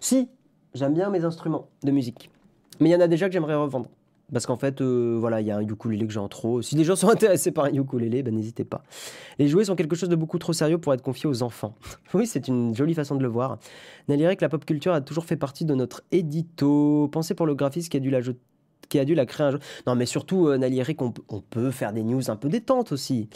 si 0.00 0.28
j'aime 0.74 0.94
bien 0.94 1.10
mes 1.10 1.24
instruments 1.24 1.68
de 1.82 1.90
musique, 1.90 2.30
mais 2.78 2.88
il 2.88 2.92
y 2.92 2.96
en 2.96 3.00
a 3.00 3.08
déjà 3.08 3.26
que 3.26 3.32
j'aimerais 3.32 3.54
revendre. 3.56 3.88
Parce 4.32 4.46
qu'en 4.46 4.56
fait, 4.56 4.80
euh, 4.80 5.16
voilà, 5.20 5.40
il 5.40 5.46
y 5.46 5.50
a 5.50 5.56
un 5.56 5.60
ukulélé 5.60 6.06
que 6.06 6.12
j'ai 6.12 6.18
en 6.18 6.28
trop. 6.28 6.62
Si 6.62 6.74
des 6.74 6.84
gens 6.84 6.96
sont 6.96 7.08
intéressés 7.10 7.50
par 7.50 7.66
un 7.66 7.72
ukulélé, 7.72 8.22
ben, 8.22 8.34
n'hésitez 8.34 8.64
pas. 8.64 8.82
Les 9.38 9.48
jouets 9.48 9.64
sont 9.64 9.76
quelque 9.76 9.96
chose 9.96 10.08
de 10.08 10.16
beaucoup 10.16 10.38
trop 10.38 10.52
sérieux 10.52 10.78
pour 10.78 10.94
être 10.94 11.02
confiés 11.02 11.28
aux 11.28 11.42
enfants. 11.42 11.74
oui, 12.14 12.26
c'est 12.26 12.48
une 12.48 12.74
jolie 12.74 12.94
façon 12.94 13.16
de 13.16 13.22
le 13.22 13.28
voir. 13.28 13.58
Nalirait 14.08 14.36
que 14.36 14.44
la 14.44 14.48
pop 14.48 14.64
culture 14.64 14.92
a 14.92 15.00
toujours 15.00 15.24
fait 15.24 15.36
partie 15.36 15.64
de 15.64 15.74
notre 15.74 16.02
édito. 16.10 17.08
Pensez 17.12 17.34
pour 17.34 17.46
le 17.46 17.54
graphiste 17.54 17.90
qui 17.90 17.96
a 17.96 18.00
dû 18.00 18.10
la 18.10 18.20
qui 18.88 18.98
a 18.98 19.04
dû 19.04 19.14
la 19.14 19.26
créer 19.26 19.46
un 19.46 19.50
jeu. 19.52 19.58
Non, 19.86 19.94
mais 19.94 20.06
surtout, 20.06 20.48
euh, 20.48 20.58
qu'on 20.96 21.12
on 21.28 21.40
peut 21.40 21.70
faire 21.70 21.92
des 21.92 22.02
news 22.02 22.30
un 22.30 22.36
peu 22.36 22.48
détentes 22.48 22.92
aussi. 22.92 23.28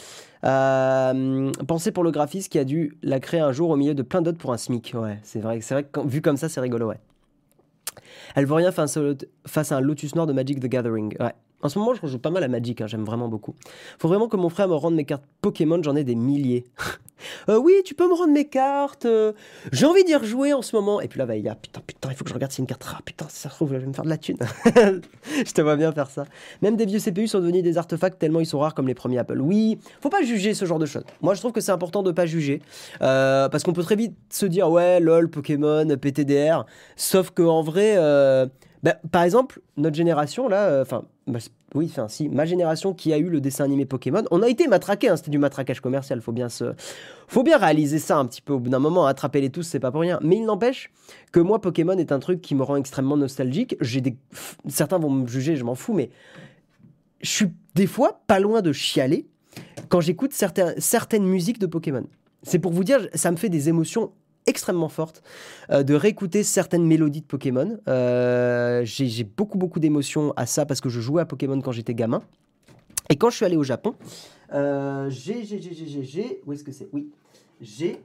Euh, 0.43 1.51
pensez 1.67 1.91
pour 1.91 2.03
le 2.03 2.11
graphiste 2.11 2.51
qui 2.51 2.59
a 2.59 2.63
dû 2.63 2.97
la 3.03 3.19
créer 3.19 3.41
un 3.41 3.51
jour 3.51 3.69
au 3.69 3.75
milieu 3.75 3.93
de 3.93 4.03
plein 4.03 4.21
d'autres 4.21 4.37
pour 4.37 4.53
un 4.53 4.57
SMIC. 4.57 4.93
Ouais, 4.95 5.19
c'est 5.23 5.39
vrai, 5.39 5.61
c'est 5.61 5.73
vrai 5.73 5.85
vu 6.05 6.21
comme 6.21 6.37
ça, 6.37 6.49
c'est 6.49 6.61
rigolo, 6.61 6.87
ouais. 6.87 6.99
Elle 8.35 8.45
voit 8.45 8.57
rien 8.57 8.71
face, 8.71 8.97
à 8.97 9.75
un 9.75 9.81
Lotus 9.81 10.15
Noir 10.15 10.27
de 10.27 10.33
Magic 10.33 10.59
the 10.59 10.67
Gathering. 10.67 11.15
Ouais. 11.19 11.33
En 11.61 11.69
ce 11.69 11.77
moment, 11.77 11.93
je 11.93 12.07
joue 12.07 12.19
pas 12.19 12.29
mal 12.29 12.43
à 12.43 12.47
Magic, 12.47 12.81
hein, 12.81 12.87
j'aime 12.87 13.03
vraiment 13.03 13.27
beaucoup. 13.27 13.53
Faut 13.97 14.07
vraiment 14.07 14.27
que 14.27 14.37
mon 14.37 14.49
frère 14.49 14.67
me 14.67 14.75
rende 14.75 14.95
mes 14.95 15.05
cartes 15.05 15.23
Pokémon, 15.41 15.81
j'en 15.83 15.95
ai 15.95 16.03
des 16.03 16.15
milliers. 16.15 16.65
Euh, 17.49 17.57
oui, 17.57 17.73
tu 17.83 17.95
peux 17.95 18.07
me 18.07 18.13
rendre 18.13 18.31
mes 18.31 18.47
cartes. 18.47 19.05
Euh, 19.05 19.33
j'ai 19.73 19.85
envie 19.85 20.05
d'y 20.05 20.15
rejouer 20.15 20.53
en 20.53 20.61
ce 20.61 20.73
moment. 20.75 21.01
Et 21.01 21.09
puis 21.09 21.19
là, 21.19 21.25
bah, 21.25 21.35
il 21.35 21.43
y 21.43 21.49
a 21.49 21.55
putain, 21.55 21.81
putain, 21.85 22.09
il 22.11 22.15
faut 22.15 22.23
que 22.23 22.29
je 22.29 22.33
regarde 22.33 22.53
si 22.53 22.61
une 22.61 22.67
carte. 22.67 22.85
Ah 22.89 22.99
putain, 23.03 23.25
ça 23.27 23.49
se 23.49 23.55
trouve, 23.55 23.73
je 23.73 23.77
vais 23.77 23.85
me 23.85 23.91
faire 23.91 24.05
de 24.05 24.09
la 24.09 24.17
thune. 24.17 24.37
je 24.65 25.51
te 25.51 25.61
vois 25.61 25.75
bien 25.75 25.91
faire 25.91 26.09
ça. 26.09 26.25
Même 26.61 26.77
des 26.77 26.85
vieux 26.85 26.99
CPU 26.99 27.27
sont 27.27 27.39
devenus 27.39 27.61
des 27.61 27.77
artefacts 27.77 28.19
tellement 28.19 28.39
ils 28.39 28.45
sont 28.45 28.59
rares 28.59 28.73
comme 28.73 28.87
les 28.87 28.93
premiers 28.93 29.17
Apple. 29.17 29.41
Oui, 29.41 29.79
faut 30.01 30.09
pas 30.09 30.23
juger 30.23 30.53
ce 30.53 30.63
genre 30.63 30.79
de 30.79 30.85
choses. 30.85 31.03
Moi, 31.21 31.33
je 31.33 31.39
trouve 31.39 31.51
que 31.51 31.61
c'est 31.61 31.71
important 31.71 32.03
de 32.03 32.11
pas 32.11 32.25
juger. 32.25 32.61
Euh, 33.01 33.49
parce 33.49 33.63
qu'on 33.63 33.73
peut 33.73 33.83
très 33.83 33.97
vite 33.97 34.15
se 34.29 34.45
dire, 34.45 34.69
ouais, 34.69 34.99
lol, 34.99 35.29
Pokémon, 35.29 35.87
PTDR. 35.97 36.65
Sauf 36.95 37.31
que 37.31 37.43
en 37.43 37.61
vrai. 37.61 37.97
Bah, 38.83 38.95
par 39.11 39.23
exemple, 39.23 39.61
notre 39.77 39.95
génération, 39.95 40.47
là, 40.47 40.81
enfin, 40.81 41.03
bah, 41.27 41.39
oui, 41.75 41.87
enfin, 41.91 42.07
si, 42.07 42.29
ma 42.29 42.45
génération 42.45 42.93
qui 42.93 43.13
a 43.13 43.17
eu 43.17 43.29
le 43.29 43.41
dessin 43.41 43.65
animé 43.65 43.85
Pokémon, 43.85 44.23
on 44.31 44.41
a 44.41 44.47
été 44.47 44.67
matraqué, 44.67 45.09
hein, 45.09 45.17
c'était 45.17 45.31
du 45.31 45.37
matraquage 45.37 45.81
commercial, 45.81 46.21
faut 46.21 46.31
bien 46.31 46.49
se, 46.49 46.73
faut 47.27 47.43
bien 47.43 47.57
réaliser 47.57 47.99
ça 47.99 48.17
un 48.17 48.25
petit 48.25 48.41
peu 48.41 48.53
au 48.53 48.59
bout 48.59 48.69
d'un 48.69 48.79
moment, 48.79 49.05
attraper 49.05 49.41
les 49.41 49.49
tous, 49.49 49.63
c'est 49.63 49.79
pas 49.79 49.91
pour 49.91 50.01
rien. 50.01 50.19
Mais 50.23 50.37
il 50.37 50.45
n'empêche 50.45 50.91
que 51.31 51.39
moi, 51.39 51.59
Pokémon 51.61 51.97
est 51.97 52.11
un 52.11 52.19
truc 52.19 52.41
qui 52.41 52.55
me 52.55 52.63
rend 52.63 52.77
extrêmement 52.77 53.17
nostalgique. 53.17 53.75
J'ai 53.81 54.01
certains 54.67 54.97
vont 54.97 55.09
me 55.09 55.27
juger, 55.27 55.55
je 55.55 55.63
m'en 55.63 55.75
fous, 55.75 55.93
mais 55.93 56.09
je 57.21 57.29
suis 57.29 57.51
des 57.75 57.87
fois 57.87 58.21
pas 58.27 58.39
loin 58.39 58.61
de 58.61 58.71
chialer 58.71 59.27
quand 59.89 60.01
j'écoute 60.01 60.33
certaines 60.33 61.25
musiques 61.25 61.59
de 61.59 61.67
Pokémon. 61.67 62.05
C'est 62.43 62.59
pour 62.59 62.71
vous 62.71 62.83
dire, 62.83 63.07
ça 63.13 63.31
me 63.31 63.35
fait 63.37 63.49
des 63.49 63.67
émotions 63.67 64.11
extrêmement 64.49 64.89
forte 64.89 65.21
euh, 65.69 65.83
de 65.83 65.93
réécouter 65.93 66.43
certaines 66.43 66.85
mélodies 66.85 67.21
de 67.21 67.25
Pokémon. 67.25 67.77
Euh, 67.87 68.81
j'ai 68.83 69.23
beaucoup, 69.23 69.57
beaucoup 69.57 69.79
d'émotions 69.79 70.33
à 70.35 70.45
ça 70.45 70.65
parce 70.65 70.81
que 70.81 70.89
je 70.89 70.99
jouais 70.99 71.21
à 71.21 71.25
Pokémon 71.25 71.61
quand 71.61 71.71
j'étais 71.71 71.93
gamin. 71.93 72.21
Et 73.09 73.15
quand 73.15 73.29
je 73.29 73.37
suis 73.37 73.45
allé 73.45 73.55
au 73.55 73.63
Japon, 73.63 73.95
euh, 74.53 75.09
j'ai, 75.09 76.41
où 76.45 76.53
est-ce 76.53 76.63
que 76.63 76.71
c'est? 76.71 76.89
Oui, 76.91 77.09
j'ai 77.61 78.01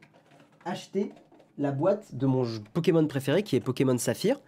acheté 0.65 1.13
la 1.57 1.73
boîte 1.73 2.15
de 2.15 2.27
mon 2.27 2.45
Pokémon 2.73 3.07
préféré 3.07 3.43
qui 3.43 3.55
est 3.57 3.61
Pokémon 3.61 3.97
Saphir 3.97 4.41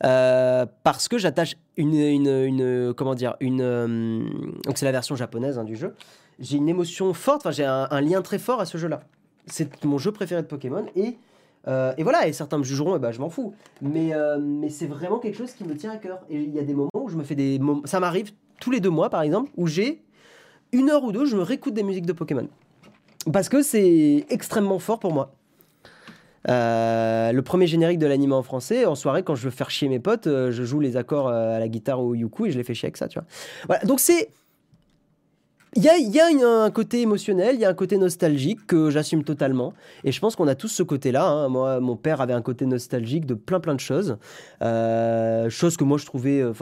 parce 0.00 1.08
que 1.08 1.18
j'attache 1.18 1.56
une, 1.76 1.94
une, 1.94 2.94
comment 2.94 3.16
dire 3.16 3.34
une 3.40 4.60
donc 4.62 4.78
c'est 4.78 4.84
la 4.84 4.92
version 4.92 5.16
japonaise 5.16 5.58
hein, 5.58 5.64
du 5.64 5.74
jeu 5.74 5.96
j'ai 6.38 6.58
une 6.58 6.68
émotion 6.68 7.12
forte 7.14 7.40
enfin 7.40 7.50
j'ai 7.50 7.64
un, 7.64 8.00
lien 8.00 8.22
très 8.22 8.38
fort 8.38 8.60
à 8.60 8.64
ce 8.64 8.78
jeu 8.78 8.86
là 8.86 9.00
c'est 9.46 9.84
mon 9.84 9.98
jeu 9.98 10.12
préféré 10.12 10.40
de 10.40 10.46
Pokémon 10.46 10.86
et 10.94 11.16
euh, 11.68 11.92
et 11.96 12.02
voilà, 12.02 12.26
et 12.26 12.32
certains 12.32 12.58
me 12.58 12.64
jugeront, 12.64 12.96
et 12.96 12.98
bah, 12.98 13.12
je 13.12 13.20
m'en 13.20 13.30
fous. 13.30 13.54
Mais, 13.80 14.14
euh, 14.14 14.38
mais 14.40 14.68
c'est 14.68 14.86
vraiment 14.86 15.18
quelque 15.18 15.36
chose 15.36 15.52
qui 15.52 15.64
me 15.64 15.76
tient 15.76 15.92
à 15.92 15.96
cœur. 15.96 16.20
Et 16.28 16.38
il 16.38 16.50
y 16.50 16.58
a 16.58 16.62
des 16.62 16.74
moments 16.74 16.90
où 16.94 17.08
je 17.08 17.16
me 17.16 17.24
fais 17.24 17.34
des 17.34 17.58
moments. 17.58 17.82
Ça 17.84 18.00
m'arrive 18.00 18.32
tous 18.60 18.70
les 18.70 18.80
deux 18.80 18.90
mois, 18.90 19.10
par 19.10 19.22
exemple, 19.22 19.50
où 19.56 19.66
j'ai 19.66 20.02
une 20.72 20.90
heure 20.90 21.04
ou 21.04 21.12
deux, 21.12 21.26
je 21.26 21.36
me 21.36 21.42
réécoute 21.42 21.74
des 21.74 21.82
musiques 21.82 22.06
de 22.06 22.12
Pokémon. 22.12 22.48
Parce 23.32 23.48
que 23.48 23.62
c'est 23.62 24.26
extrêmement 24.30 24.78
fort 24.78 24.98
pour 24.98 25.12
moi. 25.12 25.34
Euh, 26.48 27.30
le 27.30 27.42
premier 27.42 27.68
générique 27.68 27.98
de 27.98 28.06
l'anime 28.06 28.32
en 28.32 28.42
français, 28.42 28.84
en 28.84 28.96
soirée, 28.96 29.22
quand 29.22 29.36
je 29.36 29.44
veux 29.44 29.50
faire 29.50 29.70
chier 29.70 29.88
mes 29.88 30.00
potes, 30.00 30.26
je 30.26 30.64
joue 30.64 30.80
les 30.80 30.96
accords 30.96 31.28
à 31.28 31.60
la 31.60 31.68
guitare 31.68 32.00
au 32.00 32.14
yuku 32.14 32.46
et 32.46 32.50
je 32.50 32.58
les 32.58 32.64
fais 32.64 32.74
chier 32.74 32.86
avec 32.86 32.96
ça, 32.96 33.06
tu 33.06 33.18
vois. 33.18 33.28
Voilà, 33.66 33.84
donc 33.84 34.00
c'est 34.00 34.30
il 35.74 35.82
y 35.82 36.20
a, 36.20 36.26
un 36.46 36.70
côté 36.70 37.00
émotionnel, 37.00 37.54
il 37.54 37.60
y 37.60 37.64
a 37.64 37.68
un 37.70 37.74
côté 37.74 37.96
nostalgique 37.96 38.66
que 38.66 38.90
j'assume 38.90 39.24
totalement. 39.24 39.72
Et 40.04 40.12
je 40.12 40.20
pense 40.20 40.36
qu'on 40.36 40.46
a 40.46 40.54
tous 40.54 40.68
ce 40.68 40.82
côté-là. 40.82 41.26
Hein. 41.26 41.48
Moi, 41.48 41.80
mon 41.80 41.96
père 41.96 42.20
avait 42.20 42.34
un 42.34 42.42
côté 42.42 42.66
nostalgique 42.66 43.24
de 43.24 43.32
plein 43.32 43.58
plein 43.58 43.74
de 43.74 43.80
choses. 43.80 44.18
Euh, 44.62 45.48
choses 45.48 45.78
que 45.78 45.84
moi 45.84 45.96
je 45.96 46.04
trouvais 46.04 46.42
euh, 46.42 46.52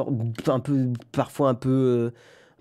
un 0.46 0.61
peu, 0.61 0.90
parfois 1.11 1.48
un 1.48 1.54
peu, 1.54 1.68
euh, 1.68 2.11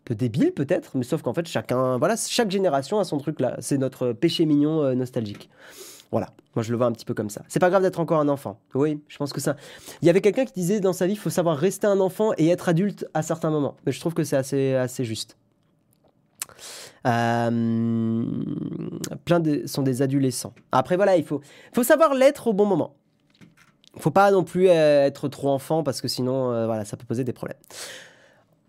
peu 0.06 0.16
débile 0.16 0.52
peut-être. 0.52 0.97
Mais 0.97 1.04
sauf 1.04 1.22
qu'en 1.22 1.36
fait, 1.36 1.47
chacun, 1.47 2.00
voilà, 2.00 2.16
chaque 2.18 2.50
génération 2.50 3.00
a 3.00 3.04
son 3.04 3.20
truc 3.20 3.39
là. 3.39 3.56
C'est 3.60 3.78
notre 3.78 4.14
péché 4.14 4.47
mignon 4.47 4.95
nostalgique. 4.95 5.52
Voilà, 6.12 6.30
moi 6.56 6.64
je 6.64 6.72
le 6.72 6.78
vois 6.78 6.88
un 6.88 6.91
petit 6.91 7.06
peu 7.06 7.14
comme 7.14 7.30
ça. 7.30 7.43
C'est 7.47 7.60
pas 7.60 7.70
grave 7.70 7.84
d'être 7.84 8.00
encore 8.00 8.20
un 8.20 8.30
enfant. 8.30 8.60
Oui, 8.74 9.00
je 9.08 9.18
pense 9.18 9.34
que 9.34 9.39
ça. 9.39 9.56
Il 10.02 10.08
y 10.08 10.10
avait 10.10 10.22
quelqu'un 10.22 10.45
qui 10.45 10.54
disait 10.54 10.80
dans 10.80 10.93
sa 10.93 11.06
vie, 11.06 11.14
il 11.14 11.20
faut 11.20 11.30
savoir 11.30 11.58
rester 11.58 11.86
un 11.86 12.00
enfant 12.00 12.32
et 12.39 12.47
être 12.50 12.70
adulte 12.70 13.06
à 13.14 13.22
certains 13.22 13.52
moments. 13.52 13.76
Mais 13.86 13.91
je 13.91 14.00
trouve 14.00 14.16
que 14.16 14.24
c'est 14.24 14.36
assez, 14.36 14.74
assez 14.74 15.06
juste. 15.06 15.38
Euh, 17.08 18.26
plein 19.26 19.39
de, 19.39 19.66
sont 19.68 19.84
des 19.84 20.02
adolescents. 20.02 20.54
Après, 20.72 20.95
voilà, 20.95 21.18
il 21.18 21.24
faut, 21.24 21.41
faut 21.74 21.84
savoir 21.84 22.14
l'être 22.14 22.47
au 22.47 22.54
bon 22.54 22.66
moment. 22.66 22.95
Il 23.95 24.02
faut 24.02 24.12
pas 24.12 24.32
non 24.32 24.43
plus 24.43 24.68
être 24.68 25.28
trop 25.28 25.50
enfant 25.50 25.84
parce 25.84 26.02
que 26.02 26.08
sinon, 26.08 26.52
euh, 26.52 26.66
voilà, 26.66 26.86
ça 26.86 26.95
peut 26.95 27.06
poser 27.06 27.24
des 27.24 27.34
problèmes. 27.34 27.58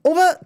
On 0.04 0.14
va 0.14 0.38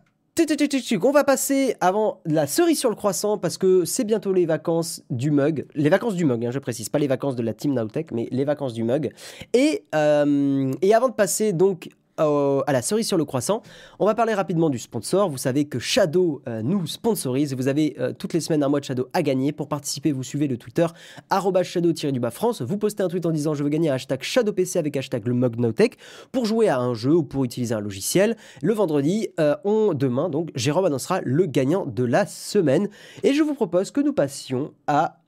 on 1.02 1.10
va 1.12 1.24
passer 1.24 1.76
avant 1.80 2.20
la 2.24 2.46
cerise 2.46 2.78
sur 2.78 2.90
le 2.90 2.96
croissant 2.96 3.38
parce 3.38 3.56
que 3.56 3.84
c'est 3.84 4.04
bientôt 4.04 4.32
les 4.32 4.46
vacances 4.46 5.02
du 5.10 5.30
mug. 5.30 5.66
Les 5.74 5.88
vacances 5.88 6.16
du 6.16 6.24
mug, 6.24 6.44
hein, 6.44 6.50
je 6.50 6.58
précise, 6.58 6.88
pas 6.88 6.98
les 6.98 7.06
vacances 7.06 7.36
de 7.36 7.42
la 7.42 7.54
team 7.54 7.72
Nowtech, 7.72 8.10
mais 8.10 8.26
les 8.32 8.44
vacances 8.44 8.72
du 8.72 8.82
mug. 8.82 9.12
Et, 9.52 9.84
euh, 9.94 10.72
et 10.82 10.94
avant 10.94 11.08
de 11.08 11.14
passer 11.14 11.52
donc 11.52 11.88
à 12.18 12.72
la 12.72 12.82
cerise 12.82 13.06
sur 13.06 13.16
le 13.16 13.24
croissant. 13.24 13.62
On 13.98 14.06
va 14.06 14.14
parler 14.14 14.34
rapidement 14.34 14.70
du 14.70 14.78
sponsor. 14.78 15.28
Vous 15.28 15.38
savez 15.38 15.64
que 15.66 15.78
Shadow 15.78 16.42
euh, 16.48 16.62
nous 16.62 16.86
sponsorise. 16.86 17.54
Vous 17.54 17.68
avez 17.68 17.96
euh, 17.98 18.12
toutes 18.12 18.32
les 18.32 18.40
semaines 18.40 18.62
un 18.62 18.68
mois 18.68 18.80
de 18.80 18.84
Shadow 18.84 19.08
à 19.12 19.22
gagner. 19.22 19.52
Pour 19.52 19.68
participer, 19.68 20.12
vous 20.12 20.22
suivez 20.22 20.46
le 20.46 20.56
Twitter 20.56 20.86
shadow-france. 21.30 22.62
Vous 22.62 22.78
postez 22.78 23.02
un 23.02 23.08
tweet 23.08 23.26
en 23.26 23.30
disant 23.30 23.54
je 23.54 23.64
veux 23.64 23.68
gagner 23.68 23.90
un 23.90 23.94
hashtag 23.94 24.22
ShadowPC 24.22 24.76
avec 24.76 24.96
hashtag 24.96 25.26
le 25.26 25.34
Mugnotech 25.34 25.96
pour 26.32 26.46
jouer 26.46 26.68
à 26.68 26.78
un 26.78 26.94
jeu 26.94 27.14
ou 27.14 27.22
pour 27.22 27.44
utiliser 27.44 27.74
un 27.74 27.80
logiciel. 27.80 28.36
Le 28.62 28.72
vendredi, 28.72 29.28
euh, 29.40 29.56
on, 29.64 29.94
demain, 29.94 30.28
donc 30.28 30.50
Jérôme 30.54 30.84
annoncera 30.84 31.20
le 31.24 31.46
gagnant 31.46 31.86
de 31.86 32.04
la 32.04 32.26
semaine. 32.26 32.88
Et 33.22 33.34
je 33.34 33.42
vous 33.42 33.54
propose 33.54 33.90
que 33.90 34.00
nous 34.00 34.12
passions 34.12 34.72
à, 34.86 35.20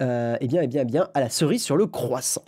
eh 0.00 0.46
bien, 0.46 0.62
eh 0.62 0.66
bien, 0.66 0.82
eh 0.82 0.84
bien, 0.84 1.08
à 1.14 1.20
la 1.20 1.28
cerise 1.28 1.62
sur 1.62 1.76
le 1.76 1.86
croissant. 1.86 2.42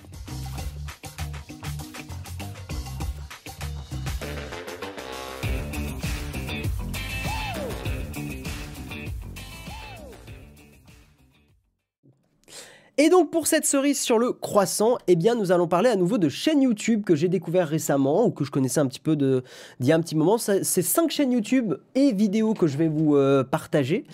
Et 13.05 13.09
donc 13.09 13.33
pour 13.33 13.49
cette 13.49 13.67
cerise 13.67 14.01
sur 14.01 14.17
le 14.17 14.31
croissant, 14.31 14.97
eh 15.09 15.17
bien 15.17 15.35
nous 15.35 15.51
allons 15.51 15.67
parler 15.67 15.91
à 15.91 15.97
nouveau 15.97 16.19
de 16.19 16.29
chaînes 16.29 16.63
YouTube 16.63 17.03
que 17.03 17.17
j'ai 17.17 17.27
découvert 17.27 17.67
récemment 17.67 18.25
ou 18.25 18.31
que 18.31 18.45
je 18.45 18.53
connaissais 18.53 18.79
un 18.79 18.87
petit 18.87 19.01
peu 19.01 19.17
d'il 19.17 19.43
y 19.81 19.91
a 19.91 19.97
un 19.97 20.01
petit 20.01 20.15
moment. 20.15 20.39
C'est 20.39 20.63
cinq 20.63 21.11
chaînes 21.11 21.33
YouTube 21.33 21.75
et 21.97 22.13
vidéos 22.13 22.55
que 22.55 22.69
je 22.69 22.77
vais 22.77 22.87
vous 22.87 23.17
euh, 23.17 23.43
partager 23.43 24.05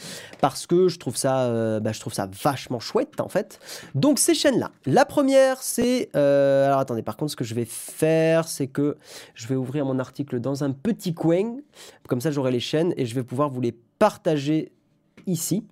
parce 0.40 0.66
que 0.66 0.88
je 0.88 0.98
trouve 0.98 1.18
ça, 1.18 1.48
euh, 1.48 1.80
bah, 1.80 1.92
je 1.92 2.00
trouve 2.00 2.14
ça 2.14 2.30
vachement 2.42 2.80
chouette 2.80 3.20
en 3.20 3.28
fait. 3.28 3.60
Donc 3.94 4.18
ces 4.18 4.32
chaînes-là, 4.32 4.70
la 4.86 5.04
première 5.04 5.62
c'est, 5.62 6.08
euh, 6.16 6.68
alors 6.68 6.78
attendez, 6.78 7.02
par 7.02 7.18
contre 7.18 7.32
ce 7.32 7.36
que 7.36 7.44
je 7.44 7.54
vais 7.54 7.66
faire, 7.66 8.48
c'est 8.48 8.68
que 8.68 8.96
je 9.34 9.48
vais 9.48 9.54
ouvrir 9.54 9.84
mon 9.84 9.98
article 9.98 10.40
dans 10.40 10.64
un 10.64 10.70
petit 10.70 11.12
coin, 11.12 11.58
comme 12.08 12.22
ça 12.22 12.30
j'aurai 12.30 12.52
les 12.52 12.60
chaînes 12.60 12.94
et 12.96 13.04
je 13.04 13.14
vais 13.14 13.22
pouvoir 13.22 13.50
vous 13.50 13.60
les 13.60 13.72
partager 13.98 14.72
ici. 15.26 15.66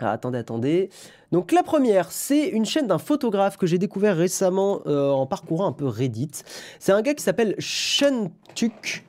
Ah, 0.00 0.12
attendez, 0.12 0.38
attendez. 0.38 0.88
Donc 1.30 1.52
la 1.52 1.62
première, 1.62 2.10
c'est 2.10 2.48
une 2.48 2.64
chaîne 2.64 2.86
d'un 2.86 2.98
photographe 2.98 3.58
que 3.58 3.66
j'ai 3.66 3.76
découvert 3.76 4.16
récemment 4.16 4.80
euh, 4.86 5.10
en 5.10 5.26
parcourant 5.26 5.66
un 5.66 5.72
peu 5.72 5.86
Reddit. 5.86 6.30
C'est 6.78 6.92
un 6.92 7.02
gars 7.02 7.12
qui 7.12 7.22
s'appelle 7.22 7.54
Shentuk, 7.58 9.04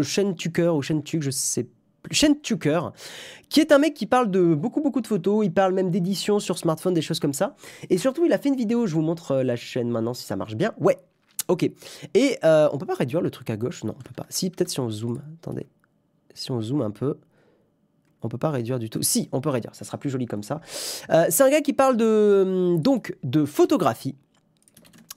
Shentuker 0.00 0.74
ou 0.74 0.82
Shentuk, 0.82 1.22
je 1.22 1.30
sais 1.30 1.66
Shentuker, 2.10 2.92
qui 3.48 3.60
est 3.60 3.72
un 3.72 3.78
mec 3.78 3.94
qui 3.94 4.06
parle 4.06 4.30
de 4.30 4.54
beaucoup 4.54 4.80
beaucoup 4.80 5.00
de 5.00 5.06
photos, 5.06 5.44
il 5.44 5.52
parle 5.52 5.74
même 5.74 5.90
d'édition 5.90 6.38
sur 6.38 6.56
smartphone, 6.56 6.94
des 6.94 7.02
choses 7.02 7.20
comme 7.20 7.34
ça. 7.34 7.56
Et 7.90 7.98
surtout, 7.98 8.24
il 8.24 8.32
a 8.32 8.38
fait 8.38 8.48
une 8.48 8.56
vidéo, 8.56 8.86
je 8.86 8.94
vous 8.94 9.02
montre 9.02 9.32
euh, 9.32 9.42
la 9.42 9.56
chaîne 9.56 9.90
maintenant 9.90 10.14
si 10.14 10.24
ça 10.24 10.36
marche 10.36 10.54
bien. 10.54 10.72
Ouais, 10.78 10.98
ok. 11.48 11.68
Et 12.14 12.38
euh, 12.44 12.68
on 12.72 12.78
peut 12.78 12.86
pas 12.86 12.94
réduire 12.94 13.20
le 13.20 13.30
truc 13.30 13.50
à 13.50 13.56
gauche? 13.56 13.84
Non, 13.84 13.94
on 13.98 14.02
peut 14.02 14.14
pas. 14.14 14.26
Si, 14.28 14.48
peut-être 14.48 14.70
si 14.70 14.80
on 14.80 14.88
zoome. 14.88 15.20
Attendez. 15.42 15.66
Si 16.32 16.50
on 16.52 16.60
zoome 16.60 16.82
un 16.82 16.92
peu. 16.92 17.18
On 18.22 18.28
peut 18.28 18.38
pas 18.38 18.50
réduire 18.50 18.78
du 18.78 18.90
tout. 18.90 19.02
Si, 19.02 19.28
on 19.32 19.40
peut 19.40 19.50
réduire, 19.50 19.74
ça 19.74 19.84
sera 19.84 19.98
plus 19.98 20.10
joli 20.10 20.26
comme 20.26 20.42
ça. 20.42 20.60
Euh, 21.10 21.26
c'est 21.30 21.42
un 21.42 21.50
gars 21.50 21.60
qui 21.60 21.72
parle 21.72 21.96
de, 21.96 22.42
hum, 22.46 22.80
donc, 22.80 23.16
de 23.22 23.44
photographie. 23.44 24.16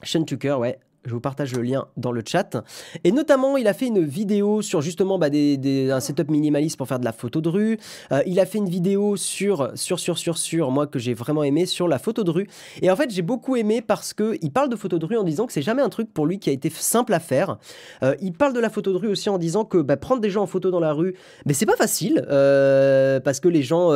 Sean 0.04 0.24
Tucker, 0.24 0.54
ouais, 0.54 0.80
je 1.06 1.14
vous 1.14 1.20
partage 1.20 1.54
le 1.54 1.62
lien 1.62 1.88
dans 1.98 2.12
le 2.12 2.24
chat. 2.26 2.64
Et 3.04 3.12
notamment, 3.12 3.58
il 3.58 3.68
a 3.68 3.74
fait 3.74 3.88
une 3.88 4.04
vidéo 4.04 4.62
sur 4.62 4.82
justement 4.82 5.20
bah, 5.20 5.30
des, 5.30 5.92
un 5.92 6.00
setup 6.00 6.30
minimaliste 6.30 6.78
pour 6.78 6.88
faire 6.88 7.00
de 7.00 7.06
la 7.06 7.12
photo 7.12 7.42
de 7.42 7.50
rue. 7.50 7.78
Euh, 8.12 8.22
il 8.26 8.40
a 8.40 8.46
fait 8.46 8.58
une 8.58 8.70
vidéo 8.70 9.18
sur, 9.18 9.72
sur, 9.76 10.00
sur, 10.00 10.18
sur, 10.18 10.38
sur, 10.38 10.72
moi 10.72 10.88
que 10.88 11.00
j'ai 11.00 11.14
vraiment 11.14 11.44
aimé, 11.44 11.66
sur 11.66 11.88
la 11.88 12.00
photo 12.00 12.24
de 12.24 12.32
rue. 12.32 12.48
Et 12.82 12.90
en 12.90 12.96
fait, 12.96 13.10
j'ai 13.12 13.22
beaucoup 13.22 13.56
aimé 13.56 13.82
parce 13.82 14.14
qu'il 14.14 14.52
parle 14.52 14.70
de 14.70 14.76
photo 14.76 14.98
de 14.98 15.06
rue 15.06 15.18
en 15.18 15.24
disant 15.24 15.46
que 15.46 15.54
c'est 15.54 15.62
jamais 15.62 15.82
un 15.82 15.90
truc 15.90 16.14
pour 16.14 16.26
lui 16.26 16.40
qui 16.40 16.50
a 16.50 16.54
été 16.54 16.70
simple 16.70 17.14
à 17.14 17.20
faire. 17.20 17.58
Euh, 18.02 18.16
il 18.22 18.34
parle 18.34 18.54
de 18.54 18.60
la 18.60 18.70
photo 18.70 18.94
de 18.94 18.98
rue 18.98 19.10
aussi 19.10 19.30
en 19.30 19.38
disant 19.38 19.66
que 19.66 19.80
bah, 19.80 19.98
prendre 19.98 20.22
des 20.22 20.30
gens 20.30 20.44
en 20.44 20.48
photo 20.48 20.72
dans 20.72 20.80
la 20.80 20.94
rue, 20.94 21.16
mais 21.46 21.54
c'est 21.54 21.66
pas 21.66 21.76
facile 21.76 22.26
euh, 22.30 23.20
parce 23.20 23.40
que 23.40 23.50
les 23.50 23.62
gens 23.62 23.90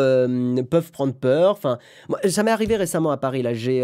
peuvent 0.70 0.92
prendre 0.92 1.14
peur. 1.14 1.52
Enfin, 1.52 1.78
ça 2.28 2.44
m'est 2.44 2.52
arrivé 2.52 2.76
récemment 2.76 3.12
à 3.12 3.18
Paris. 3.18 3.42
Là, 3.42 3.54
j'ai, 3.54 3.78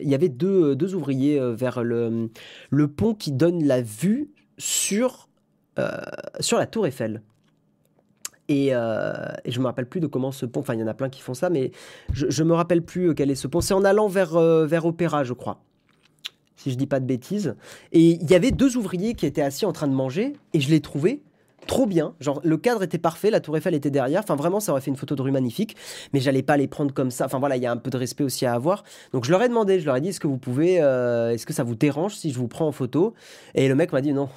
il 0.00 0.08
y 0.08 0.14
avait 0.14 0.28
deux, 0.28 0.76
deux 0.76 0.94
ouvriers 0.94 1.40
vers 1.54 1.82
le 1.82 2.28
le 2.70 2.88
pont 2.88 3.14
qui 3.14 3.32
donne 3.32 3.64
la 3.64 3.82
vue 3.82 4.30
sur, 4.58 5.28
euh, 5.78 5.90
sur 6.40 6.58
la 6.58 6.66
tour 6.66 6.86
Eiffel. 6.86 7.22
Euh, 8.50 9.32
et, 9.44 9.50
je 9.50 9.60
me 9.60 9.64
rappelle 9.64 9.88
plus 9.88 10.00
de 10.00 10.06
comment 10.06 10.30
ce 10.30 10.44
pont, 10.44 10.60
enfin 10.60 10.74
il 10.74 10.80
y 10.80 10.82
en 10.82 10.86
a 10.86 10.94
plein 10.94 11.08
qui 11.08 11.22
font 11.22 11.32
ça, 11.32 11.48
mais 11.48 11.70
je, 12.12 12.42
ne 12.42 12.48
me 12.48 12.54
rappelle 12.54 12.82
plus 12.82 13.08
euh, 13.08 13.14
quel 13.14 13.30
est 13.30 13.36
ce 13.36 13.46
pont. 13.46 13.60
C'est 13.60 13.74
en 13.74 13.84
allant 13.84 14.08
vers, 14.08 14.38
vers 14.66 14.84
Opéra, 14.84 15.24
je 15.24 15.32
crois, 15.32 15.62
si 16.56 16.70
je 16.70 16.76
dis 16.76 16.86
pas 16.86 17.00
de 17.00 17.06
bêtises. 17.06 17.56
Et 17.92 18.10
il 18.20 18.30
y 18.30 18.34
avait 18.34 18.50
deux 18.50 18.76
ouvriers 18.76 19.14
qui 19.14 19.24
étaient 19.24 19.42
assis 19.42 19.64
en 19.64 19.72
train 19.72 19.88
de 19.88 19.94
manger, 19.94 20.34
et 20.52 20.60
je 20.60 20.68
l'ai 20.68 20.80
trouvé 20.80 21.22
trop 21.66 21.86
bien. 21.86 22.14
Genre, 22.20 22.40
le 22.44 22.56
cadre 22.56 22.82
était 22.82 22.98
parfait, 22.98 23.30
la 23.30 23.40
tour 23.40 23.56
Eiffel 23.56 23.74
était 23.74 23.90
derrière. 23.90 24.20
Enfin, 24.22 24.36
vraiment, 24.36 24.60
ça 24.60 24.72
aurait 24.72 24.80
fait 24.80 24.90
une 24.90 24.96
photo 24.96 25.14
de 25.14 25.22
rue 25.22 25.30
magnifique. 25.30 25.76
Mais 26.12 26.20
j'allais 26.20 26.42
pas 26.42 26.56
les 26.56 26.68
prendre 26.68 26.92
comme 26.92 27.10
ça. 27.10 27.26
Enfin, 27.26 27.38
voilà, 27.38 27.56
il 27.56 27.62
y 27.62 27.66
a 27.66 27.72
un 27.72 27.76
peu 27.76 27.90
de 27.90 27.96
respect 27.96 28.24
aussi 28.24 28.46
à 28.46 28.54
avoir. 28.54 28.84
Donc, 29.12 29.24
je 29.24 29.30
leur 29.30 29.42
ai 29.42 29.48
demandé, 29.48 29.80
je 29.80 29.86
leur 29.86 29.96
ai 29.96 30.00
dit, 30.00 30.08
est-ce 30.08 30.20
que 30.20 30.26
vous 30.26 30.38
pouvez, 30.38 30.80
euh, 30.80 31.30
est-ce 31.30 31.46
que 31.46 31.52
ça 31.52 31.64
vous 31.64 31.74
dérange 31.74 32.14
si 32.16 32.32
je 32.32 32.38
vous 32.38 32.48
prends 32.48 32.66
en 32.66 32.72
photo? 32.72 33.14
Et 33.54 33.68
le 33.68 33.74
mec 33.74 33.92
m'a 33.92 34.00
dit 34.00 34.12
non. 34.14 34.28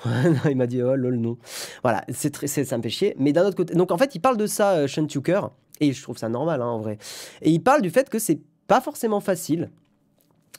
il 0.49 0.55
m'a 0.57 0.67
dit, 0.67 0.81
oh 0.81 0.95
lol, 0.95 1.17
non. 1.17 1.37
Voilà, 1.83 2.03
c'est 2.09 2.31
très, 2.31 2.47
ça. 2.47 2.77
Mais 3.17 3.33
d'un 3.33 3.45
autre 3.45 3.55
côté, 3.55 3.73
donc 3.73 3.91
en 3.91 3.97
fait, 3.97 4.15
il 4.15 4.19
parle 4.19 4.37
de 4.37 4.47
ça, 4.47 4.73
euh, 4.73 4.87
Sean 4.87 5.05
Tucker. 5.05 5.41
Et 5.79 5.93
je 5.93 6.01
trouve 6.01 6.17
ça 6.17 6.29
normal, 6.29 6.61
hein, 6.61 6.67
en 6.67 6.79
vrai. 6.79 6.97
Et 7.41 7.51
il 7.51 7.59
parle 7.59 7.81
du 7.81 7.89
fait 7.89 8.09
que 8.09 8.19
c'est 8.19 8.39
pas 8.67 8.81
forcément 8.81 9.19
facile 9.19 9.69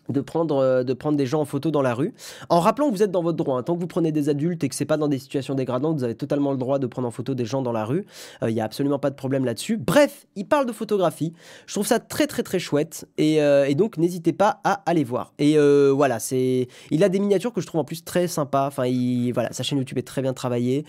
de 0.08 0.20
prendre, 0.20 0.56
euh, 0.56 0.84
de 0.84 0.92
prendre 0.92 1.16
des 1.16 1.26
gens 1.26 1.40
en 1.40 1.44
photo 1.44 1.70
dans 1.70 1.82
la 1.82 1.94
rue, 1.94 2.14
en 2.48 2.60
rappelant 2.60 2.88
que 2.88 2.94
vous 2.94 3.02
êtes 3.02 3.10
dans 3.10 3.22
votre 3.22 3.36
droit. 3.36 3.58
Hein. 3.58 3.62
Tant 3.62 3.74
que 3.74 3.80
vous 3.80 3.86
prenez 3.86 4.12
des 4.12 4.28
adultes 4.28 4.62
et 4.64 4.68
que 4.68 4.74
c'est 4.74 4.84
pas 4.84 4.96
dans 4.96 5.08
des 5.08 5.18
situations 5.18 5.54
dégradantes, 5.54 5.98
vous 5.98 6.04
avez 6.04 6.14
totalement 6.14 6.52
le 6.52 6.58
droit 6.58 6.78
de 6.78 6.86
prendre 6.86 7.08
en 7.08 7.10
photo 7.10 7.34
des 7.34 7.44
gens 7.44 7.62
dans 7.62 7.72
la 7.72 7.84
rue. 7.84 8.06
Il 8.42 8.54
n'y 8.54 8.60
a 8.60 8.64
absolument 8.64 8.98
pas 8.98 9.10
de 9.10 9.14
problème 9.14 9.44
là-dessus. 9.44 9.76
Bref, 9.76 10.26
il 10.36 10.46
parle 10.46 10.66
de 10.66 10.72
photographie. 10.72 11.32
Je 11.66 11.74
trouve 11.74 11.86
ça 11.86 11.98
très 11.98 12.26
très 12.26 12.42
très 12.42 12.58
chouette 12.58 13.06
et, 13.16 13.42
euh, 13.42 13.72
donc 13.74 13.96
n'hésitez 13.96 14.32
pas 14.32 14.60
à 14.64 14.82
aller 14.86 15.04
voir. 15.04 15.32
Et 15.38 15.56
euh, 15.56 15.92
voilà, 15.94 16.18
c'est, 16.18 16.68
il 16.90 17.04
a 17.04 17.08
des 17.08 17.20
miniatures 17.20 17.52
que 17.52 17.60
je 17.60 17.66
trouve 17.66 17.80
en 17.80 17.84
plus 17.84 18.04
très 18.04 18.26
sympa. 18.26 18.64
Enfin, 18.66 18.86
il, 18.86 19.32
voilà, 19.32 19.52
sa 19.52 19.62
chaîne 19.62 19.78
YouTube 19.78 19.98
est 19.98 20.06
très 20.06 20.22
bien 20.22 20.32
travaillée. 20.32 20.84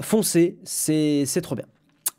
foncez, 0.00 0.58
c'est 0.64 1.40
trop 1.42 1.54
bien. 1.54 1.66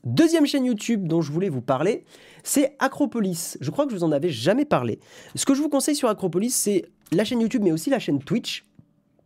Deuxième 0.06 0.46
chaîne 0.46 0.66
YouTube 0.66 1.08
dont 1.08 1.22
je 1.22 1.32
voulais 1.32 1.50
vous 1.50 1.62
parler, 1.62 2.06
c'est 2.44 2.76
Acropolis. 2.78 3.58
Je 3.60 3.72
crois 3.72 3.86
que 3.86 3.92
je 3.92 3.98
vous 3.98 4.04
en 4.04 4.12
avais 4.12 4.30
jamais 4.30 4.64
parlé. 4.66 5.00
Ce 5.34 5.46
que 5.48 5.56
je 5.56 5.62
vous 5.64 5.70
conseille 5.70 5.96
sur 5.96 6.10
Acropolis, 6.10 6.52
c'est 6.52 6.86
la 7.12 7.26
chaîne 7.26 7.42
YouTube, 7.42 7.64
mais 7.64 7.72
aussi 7.72 7.90
la 7.90 7.98
chaîne 7.98 8.20
Twitch, 8.20 8.66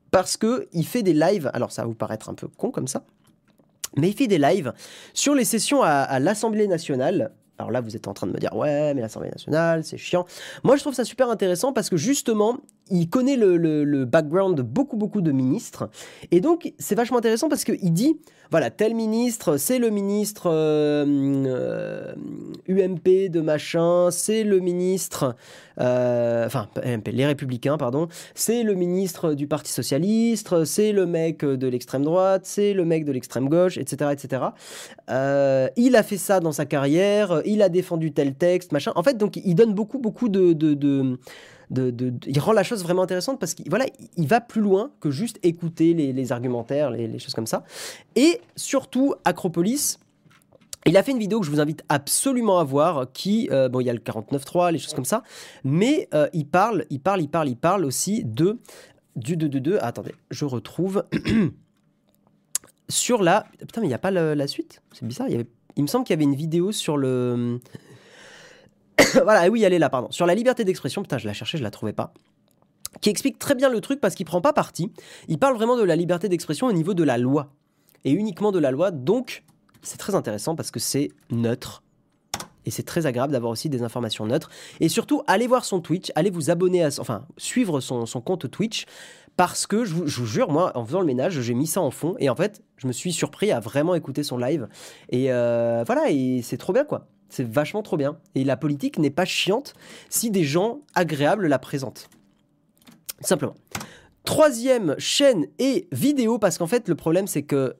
parce 0.09 0.37
que 0.37 0.69
il 0.71 0.85
fait 0.85 1.03
des 1.03 1.13
lives. 1.13 1.51
Alors 1.53 1.73
ça 1.73 1.81
va 1.81 1.89
vous 1.89 1.95
paraître 1.95 2.29
un 2.29 2.33
peu 2.33 2.47
con 2.47 2.71
comme 2.71 2.87
ça, 2.87 3.03
mais 3.97 4.07
il 4.07 4.15
fait 4.15 4.27
des 4.27 4.37
lives 4.37 4.73
sur 5.13 5.35
les 5.35 5.43
sessions 5.43 5.81
à, 5.83 6.17
l'Assemblée 6.19 6.67
nationale. 6.67 7.33
Alors 7.57 7.71
là, 7.71 7.81
vous 7.81 7.97
êtes 7.97 8.07
en 8.07 8.13
train 8.13 8.27
de 8.27 8.31
me 8.31 8.39
dire, 8.39 8.55
ouais, 8.55 8.93
mais 8.93 9.01
l'Assemblée 9.01 9.29
nationale, 9.29 9.83
c'est 9.83 9.97
chiant. 9.97 10.25
Moi, 10.63 10.77
je 10.77 10.81
trouve 10.81 10.93
ça 10.93 11.03
super 11.03 11.29
intéressant 11.29 11.73
parce 11.73 11.89
que 11.89 11.97
justement, 11.97 12.57
il 12.89 13.09
connaît 13.09 13.35
le, 13.35 14.05
background 14.05 14.55
de 14.57 14.61
beaucoup, 14.61 14.97
beaucoup 14.97 15.21
de 15.21 15.31
ministres. 15.31 15.89
Et 16.31 16.41
donc, 16.41 16.73
c'est 16.79 16.95
vachement 16.95 17.17
intéressant 17.17 17.49
parce 17.49 17.63
qu'il 17.63 17.93
dit, 17.93 18.17
voilà, 18.51 18.71
tel 18.71 18.95
ministre, 18.95 19.57
c'est 19.57 19.77
le 19.77 19.91
ministre 19.91 20.47
UMP 20.47 20.57
euh, 21.37 22.13
euh, 22.67 23.29
de 23.29 23.41
machin, 23.41 24.09
c'est 24.09 24.43
le 24.43 24.59
ministre, 24.59 25.35
euh, 25.79 26.47
enfin, 26.47 26.67
les 27.05 27.25
républicains, 27.27 27.77
pardon, 27.77 28.07
c'est 28.33 28.63
le 28.63 28.73
ministre 28.73 29.35
du 29.35 29.45
Parti 29.45 29.71
Socialiste, 29.71 30.65
c'est 30.65 30.91
le 30.93 31.05
mec 31.05 31.45
de 31.45 31.67
l'extrême 31.67 32.03
droite, 32.03 32.41
c'est 32.45 32.73
le 32.73 32.85
mec 32.85 33.05
de 33.05 33.11
l'extrême 33.11 33.49
gauche, 33.49 33.77
etc. 33.77 34.11
etc. 34.13 34.41
il 35.77 35.95
a 35.95 36.03
fait 36.03 36.17
ça 36.17 36.39
dans 36.39 36.51
sa 36.51 36.65
carrière, 36.65 37.43
il 37.45 37.61
a 37.61 37.69
défendu 37.69 38.11
tel 38.13 38.33
texte, 38.33 38.71
machin. 38.71 38.93
En 38.95 39.03
fait, 39.03 39.15
donc, 39.15 39.35
il 39.35 39.53
donne 39.53 39.75
beaucoup, 39.75 39.99
beaucoup 39.99 40.27
de 40.27 40.53
il 41.75 42.39
rend 42.39 42.53
la 42.53 42.63
chose 42.63 42.83
vraiment 42.83 43.03
intéressante 43.03 43.39
parce 43.39 43.53
qu'il 43.53 43.69
voilà, 43.69 43.85
il 44.17 44.27
va 44.27 44.41
plus 44.41 44.61
loin 44.61 44.91
que 44.99 45.11
juste 45.11 45.39
écouter 45.43 45.93
les, 45.93 46.31
argumentaires, 46.31 46.89
les, 46.91 47.19
choses 47.19 47.33
comme 47.33 47.47
ça. 47.47 47.63
Et 48.15 48.41
surtout, 48.55 49.13
Acropolis, 49.25 49.99
il 50.85 50.97
a 50.97 51.03
fait 51.03 51.11
une 51.11 51.19
vidéo 51.19 51.39
que 51.39 51.45
je 51.45 51.51
vous 51.51 51.59
invite 51.59 51.83
absolument 51.89 52.59
à 52.59 52.63
voir, 52.63 53.11
qui, 53.11 53.49
euh, 53.51 53.69
bon, 53.69 53.81
il 53.81 53.85
y 53.85 53.89
a 53.89 53.93
le 53.93 53.99
49.3, 53.99 54.71
les 54.71 54.79
choses 54.79 54.93
comme 54.93 55.05
ça, 55.05 55.23
mais 55.63 56.07
euh, 56.13 56.27
il 56.33 56.47
parle, 56.47 56.85
il 56.89 56.99
parle, 56.99 57.21
il 57.21 57.29
parle, 57.29 57.49
il 57.49 57.57
parle 57.57 57.85
aussi 57.85 58.23
de, 58.23 58.59
du 59.15 59.37
2-2-2, 59.37 59.77
attendez, 59.81 60.15
je 60.31 60.45
retrouve, 60.45 61.03
sur 62.89 63.21
la, 63.21 63.45
putain, 63.59 63.81
mais 63.81 63.87
il 63.87 63.89
n'y 63.89 63.95
a 63.95 63.99
pas 63.99 64.11
la, 64.11 64.47
suite, 64.47 64.81
c'est 64.93 65.05
bizarre, 65.05 65.27
il 65.29 65.83
me 65.83 65.87
semble 65.87 66.05
qu'il 66.05 66.13
y 66.13 66.17
avait 66.17 66.23
une 66.23 66.35
vidéo 66.35 66.71
sur 66.71 66.97
le, 66.97 67.59
voilà, 69.23 69.49
oui, 69.49 69.63
elle 69.63 69.73
est 69.73 69.79
là, 69.79 69.89
pardon. 69.89 70.11
Sur 70.11 70.25
la 70.25 70.35
liberté 70.35 70.63
d'expression, 70.63 71.01
putain, 71.01 71.17
je 71.17 71.27
la 71.27 71.33
cherchais, 71.33 71.57
je 71.57 71.63
la 71.63 71.71
trouvais 71.71 71.93
pas. 71.93 72.13
Qui 73.01 73.09
explique 73.09 73.39
très 73.39 73.55
bien 73.55 73.69
le 73.69 73.81
truc 73.81 73.99
parce 73.99 74.15
qu'il 74.15 74.25
prend 74.25 74.41
pas 74.41 74.53
parti. 74.53 74.91
Il 75.27 75.37
parle 75.37 75.55
vraiment 75.55 75.77
de 75.77 75.83
la 75.83 75.95
liberté 75.95 76.27
d'expression 76.27 76.67
au 76.67 76.73
niveau 76.73 76.93
de 76.93 77.03
la 77.03 77.17
loi. 77.17 77.53
Et 78.03 78.11
uniquement 78.11 78.51
de 78.51 78.59
la 78.59 78.71
loi. 78.71 78.91
Donc, 78.91 79.43
c'est 79.81 79.97
très 79.97 80.15
intéressant 80.15 80.55
parce 80.55 80.71
que 80.71 80.79
c'est 80.79 81.09
neutre. 81.31 81.83
Et 82.65 82.71
c'est 82.71 82.83
très 82.83 83.05
agréable 83.05 83.33
d'avoir 83.33 83.51
aussi 83.51 83.69
des 83.69 83.83
informations 83.83 84.25
neutres. 84.25 84.49
Et 84.79 84.89
surtout, 84.89 85.23
allez 85.27 85.47
voir 85.47 85.65
son 85.65 85.79
Twitch, 85.81 86.11
allez 86.15 86.29
vous 86.29 86.49
abonner 86.49 86.83
à, 86.83 86.89
enfin, 86.99 87.25
suivre 87.37 87.79
son, 87.79 88.05
compte 88.21 88.49
Twitch. 88.49 88.85
Parce 89.37 89.67
que 89.67 89.85
je 89.85 89.93
vous, 89.93 90.05
jure, 90.07 90.51
moi, 90.51 90.73
en 90.75 90.85
faisant 90.85 90.99
le 90.99 91.05
ménage, 91.05 91.39
j'ai 91.39 91.53
mis 91.53 91.67
ça 91.67 91.79
en 91.79 91.91
fond. 91.91 92.15
Et 92.19 92.29
en 92.29 92.35
fait, 92.35 92.61
je 92.75 92.87
me 92.87 92.91
suis 92.91 93.13
surpris 93.13 93.51
à 93.51 93.61
vraiment 93.61 93.95
écouter 93.95 94.23
son 94.23 94.37
live. 94.37 94.67
Et 95.09 95.31
euh, 95.31 95.83
voilà, 95.85 96.09
et 96.09 96.41
c'est 96.43 96.57
trop 96.57 96.73
bien, 96.73 96.83
quoi. 96.83 97.07
C'est 97.29 97.47
vachement 97.47 97.83
trop 97.83 97.97
bien. 97.97 98.17
Et 98.35 98.43
la 98.43 98.57
politique 98.57 98.97
n'est 98.97 99.09
pas 99.09 99.25
chiante 99.25 99.73
si 100.09 100.31
des 100.31 100.43
gens 100.43 100.81
agréables 100.95 101.47
la 101.47 101.59
présentent. 101.59 102.09
Simplement. 103.21 103.55
Troisième 104.23 104.95
chaîne 104.97 105.47
et 105.59 105.87
vidéo, 105.91 106.39
parce 106.39 106.57
qu'en 106.57 106.67
fait, 106.67 106.87
le 106.87 106.95
problème, 106.95 107.27
c'est 107.27 107.43
que. 107.43 107.75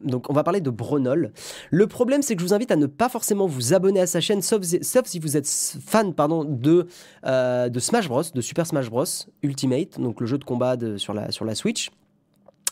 Donc, 0.00 0.30
on 0.30 0.32
va 0.32 0.44
parler 0.44 0.60
de 0.60 0.70
Bronol. 0.70 1.32
Le 1.70 1.86
problème, 1.88 2.22
c'est 2.22 2.36
que 2.36 2.40
je 2.40 2.46
vous 2.46 2.54
invite 2.54 2.70
à 2.70 2.76
ne 2.76 2.86
pas 2.86 3.08
forcément 3.08 3.46
vous 3.48 3.74
abonner 3.74 3.98
à 3.98 4.06
sa 4.06 4.20
chaîne, 4.20 4.42
sauf, 4.42 4.62
si 4.62 5.18
vous 5.18 5.36
êtes 5.36 5.48
fan 5.48 6.14
pardon, 6.14 6.44
de, 6.44 6.86
euh, 7.26 7.68
de 7.68 7.80
Smash 7.80 8.06
Bros, 8.08 8.22
de 8.32 8.40
Super 8.40 8.64
Smash 8.64 8.90
Bros 8.90 9.04
Ultimate, 9.42 9.98
donc 9.98 10.20
le 10.20 10.28
jeu 10.28 10.38
de 10.38 10.44
combat 10.44 10.76
sur 10.98 11.14
la 11.14 11.54
Switch 11.56 11.90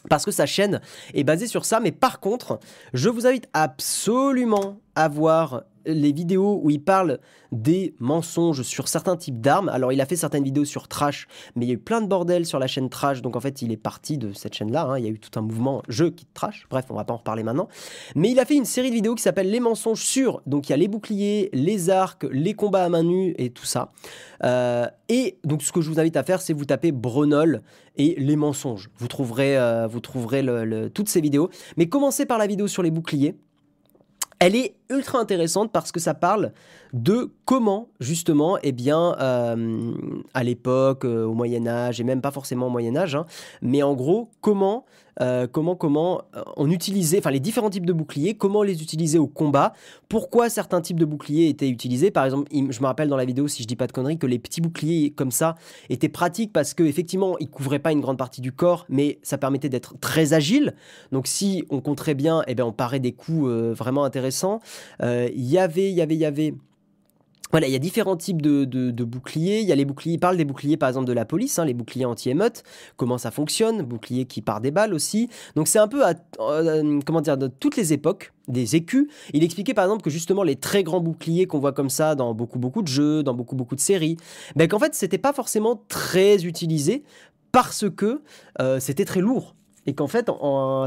parce 0.09 0.25
que 0.25 0.31
sa 0.31 0.47
chaîne 0.47 0.81
est 1.15 1.25
basée 1.25 1.47
sur 1.47 1.65
ça. 1.65 1.81
Mais 1.81 1.93
par 1.93 2.21
contre, 2.21 2.59
je 2.95 3.09
vous 3.09 3.27
invite 3.27 3.49
absolument 3.53 4.79
à 4.95 5.09
voir 5.09 5.65
les 5.87 6.13
vidéos 6.13 6.61
où 6.63 6.71
il 6.71 6.83
parle 6.83 7.19
des 7.53 7.95
mensonges 7.99 8.63
sur 8.63 8.89
certains 8.89 9.17
types 9.17 9.41
d'armes. 9.41 9.69
Alors, 9.69 9.93
il 9.93 10.01
a 10.01 10.07
fait 10.07 10.17
certaines 10.17 10.45
vidéos 10.45 10.65
sur 10.65 10.89
Trash, 10.89 11.29
mais 11.55 11.65
il 11.65 11.69
y 11.69 11.71
a 11.71 11.75
eu 11.75 11.79
plein 11.79 12.01
de 12.01 12.07
bordel 12.07 12.45
sur 12.45 12.59
la 12.59 12.67
chaîne 12.67 12.91
Trash, 12.91 13.23
donc 13.23 13.37
en 13.37 13.41
fait, 13.41 13.63
il 13.63 13.73
est 13.73 13.77
parti 13.77 14.19
de 14.19 14.33
cette 14.33 14.55
chaîne-là. 14.55 14.85
Hein. 14.85 14.99
Il 14.99 15.05
y 15.05 15.09
a 15.09 15.11
eu 15.11 15.19
tout 15.19 15.39
un 15.39 15.43
mouvement 15.43 15.83
jeu 15.89 16.11
qui 16.11 16.27
Trash. 16.35 16.67
Bref, 16.71 16.87
on 16.91 16.95
va 16.95 17.05
pas 17.05 17.15
en 17.15 17.19
reparler 17.19 17.43
maintenant. 17.43 17.69
Mais 18.15 18.31
il 18.31 18.39
a 18.39 18.45
fait 18.45 18.57
une 18.57 18.65
série 18.65 18.91
de 18.91 18.95
vidéos 18.95 19.15
qui 19.15 19.23
s'appelle 19.23 19.51
Les 19.51 19.61
mensonges 19.61 20.05
sur. 20.05 20.43
Donc, 20.47 20.69
il 20.69 20.73
y 20.73 20.75
a 20.75 20.77
les 20.77 20.89
boucliers, 20.89 21.51
les 21.53 21.91
arcs, 21.91 22.27
les 22.31 22.55
combats 22.55 22.85
à 22.85 22.89
main 22.89 23.03
nue 23.03 23.35
et 23.39 23.51
tout 23.51 23.67
ça. 23.67 23.93
Euh, 24.45 24.87
et 25.09 25.39
donc, 25.45 25.63
ce 25.63 25.73
que 25.73 25.81
je 25.81 25.91
vous 25.91 26.01
invite 26.01 26.17
à 26.17 26.23
faire, 26.23 26.41
c'est 26.41 26.53
vous 26.53 26.65
taper 26.65 26.93
Bronol 26.93 27.63
et 27.97 28.15
les 28.19 28.37
mensonges. 28.37 28.91
Vous 28.99 29.09
trouverez, 29.09 29.57
euh, 29.57 29.87
vous 29.87 30.01
trouverez 30.01 30.45
toutes 30.93 31.09
ces 31.09 31.21
vidéos. 31.21 31.51
Mais 31.77 31.89
commencez 31.89 32.27
par 32.27 32.39
la 32.39 32.47
vidéo 32.47 32.67
sur 32.67 32.83
les 32.83 32.91
boucliers. 32.91 33.37
Elle 34.39 34.55
est 34.55 34.76
ultra 34.91 35.19
intéressante 35.19 35.73
parce 35.73 35.93
que 35.93 36.01
ça 36.01 36.15
parle 36.15 36.53
de 36.93 37.31
comment 37.45 37.89
justement, 38.01 38.59
eh 38.63 38.73
bien, 38.73 39.17
euh, 39.21 39.93
à 40.35 40.45
l'époque, 40.45 41.05
euh, 41.05 41.25
au 41.25 41.35
Moyen 41.35 41.67
Âge 41.67 42.01
et 42.01 42.05
même 42.05 42.21
pas 42.21 42.31
forcément 42.31 42.67
au 42.67 42.71
Moyen 42.71 42.97
Âge, 42.97 43.15
hein, 43.15 43.27
mais 43.63 43.83
en 43.83 43.95
gros, 43.95 44.31
comment, 44.41 44.85
euh, 45.21 45.47
comment, 45.47 45.77
comment 45.77 46.23
on 46.57 46.71
utilisait, 46.71 47.19
enfin 47.19 47.31
les 47.31 47.41
différents 47.41 47.71
types 47.71 47.87
de 47.87 47.93
boucliers, 47.93 48.35
comment 48.35 48.63
les 48.63 48.83
utiliser 48.83 49.19
au 49.19 49.27
combat, 49.27 49.73
pourquoi 50.09 50.49
certains 50.49 50.81
types 50.81 51.01
de 51.01 51.05
boucliers 51.05 51.49
étaient 51.49 51.69
utilisés. 51.69 52.11
Par 52.11 52.25
exemple, 52.25 52.49
je 52.53 52.81
me 52.81 52.87
rappelle 52.87 53.09
dans 53.09 53.17
la 53.17 53.25
vidéo, 53.25 53.49
si 53.49 53.63
je 53.63 53.69
dis 53.69 53.77
pas 53.77 53.87
de 53.87 53.93
conneries, 53.93 54.19
que 54.19 54.27
les 54.27 54.39
petits 54.39 54.61
boucliers 54.61 55.11
comme 55.11 55.31
ça 55.31 55.55
étaient 55.91 56.09
pratiques 56.09 56.53
parce 56.53 56.75
que 56.75 56.83
effectivement, 56.83 57.37
ils 57.41 57.49
couvraient 57.49 57.79
pas 57.79 57.93
une 57.93 58.01
grande 58.01 58.19
partie 58.19 58.41
du 58.41 58.53
corps, 58.53 58.87
mais 58.89 59.19
ça 59.23 59.39
permettait 59.39 59.69
d'être 59.69 59.99
très 60.01 60.33
agile. 60.33 60.75
Donc 61.13 61.27
si 61.27 61.65
on 61.71 61.81
compterait 61.81 62.15
bien, 62.15 62.43
eh 62.47 62.55
bien, 62.55 62.67
on 62.67 62.73
parait 62.73 63.01
des 63.01 63.13
coups 63.13 63.51
vraiment 63.51 64.05
intéressants. 64.05 64.61
Il 65.03 65.45
y 65.45 65.59
avait, 65.59 65.91
il 65.91 65.95
y 65.95 66.03
avait, 66.03 66.15
il 66.15 66.21
y 66.21 66.25
avait 66.25 66.55
voilà, 67.53 67.69
il 67.69 67.73
y 67.73 67.77
a 67.77 67.79
différents 67.79 68.17
types 68.17 68.43
de, 68.43 69.05
boucliers. 69.05 69.61
Il 69.61 69.67
y 69.67 69.73
a 69.73 69.77
les 69.77 69.85
boucliers, 69.85 70.15
il 70.15 70.19
parle 70.19 70.37
des 70.37 70.45
boucliers 70.45 70.77
par 70.77 70.89
exemple 70.89 71.07
de 71.07 71.13
la 71.13 71.25
police, 71.25 71.59
hein, 71.59 71.65
les 71.65 71.75
boucliers 71.75 72.05
anti-émeute, 72.05 72.65
comment 72.97 73.19
ça 73.19 73.31
fonctionne, 73.31 73.83
boucliers 73.83 74.25
qui 74.25 74.43
partent 74.43 74.63
des 74.63 74.71
balles 74.71 74.93
aussi. 74.93 75.29
Donc 75.55 75.69
c'est 75.69 75.79
un 75.79 75.89
peu 75.89 76.05
à, 76.05 76.15
euh, 76.41 77.01
comment 77.07 77.21
dire, 77.21 77.39
de 77.39 77.47
toutes 77.47 77.77
les 77.77 77.93
époques, 77.93 78.33
des 78.49 78.75
écus. 78.75 79.07
Il 79.33 79.45
expliquait 79.45 79.75
par 79.75 79.85
exemple 79.85 80.03
que 80.03 80.11
justement 80.11 80.43
les 80.43 80.57
très 80.57 80.83
grands 80.83 81.01
boucliers 81.01 81.47
qu'on 81.47 81.61
voit 81.61 81.73
comme 81.73 81.91
ça 81.91 82.15
dans 82.15 82.35
beaucoup 82.35 82.59
beaucoup 82.59 82.83
de 82.83 82.89
jeux, 82.89 83.23
dans 83.23 83.35
beaucoup 83.35 83.55
beaucoup 83.55 83.77
de 83.77 83.81
séries, 83.81 84.17
ben 84.57 84.67
qu'en 84.67 84.79
fait 84.79 84.95
c'était 84.95 85.19
pas 85.19 85.33
forcément 85.33 85.83
très 85.89 86.45
utilisé 86.45 87.05
parce 87.53 87.89
que 87.89 88.23
euh, 88.61 88.81
c'était 88.81 89.05
très 89.05 89.21
lourd 89.21 89.55
et 89.87 89.95
qu'en 89.95 90.09
fait 90.09 90.27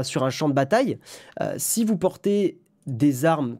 sur 0.02 0.24
un 0.24 0.30
champ 0.30 0.48
de 0.48 0.54
bataille, 0.54 0.98
euh, 1.40 1.54
si 1.56 1.84
vous 1.84 1.96
portez 1.96 2.58
des 2.90 3.24
armes 3.24 3.56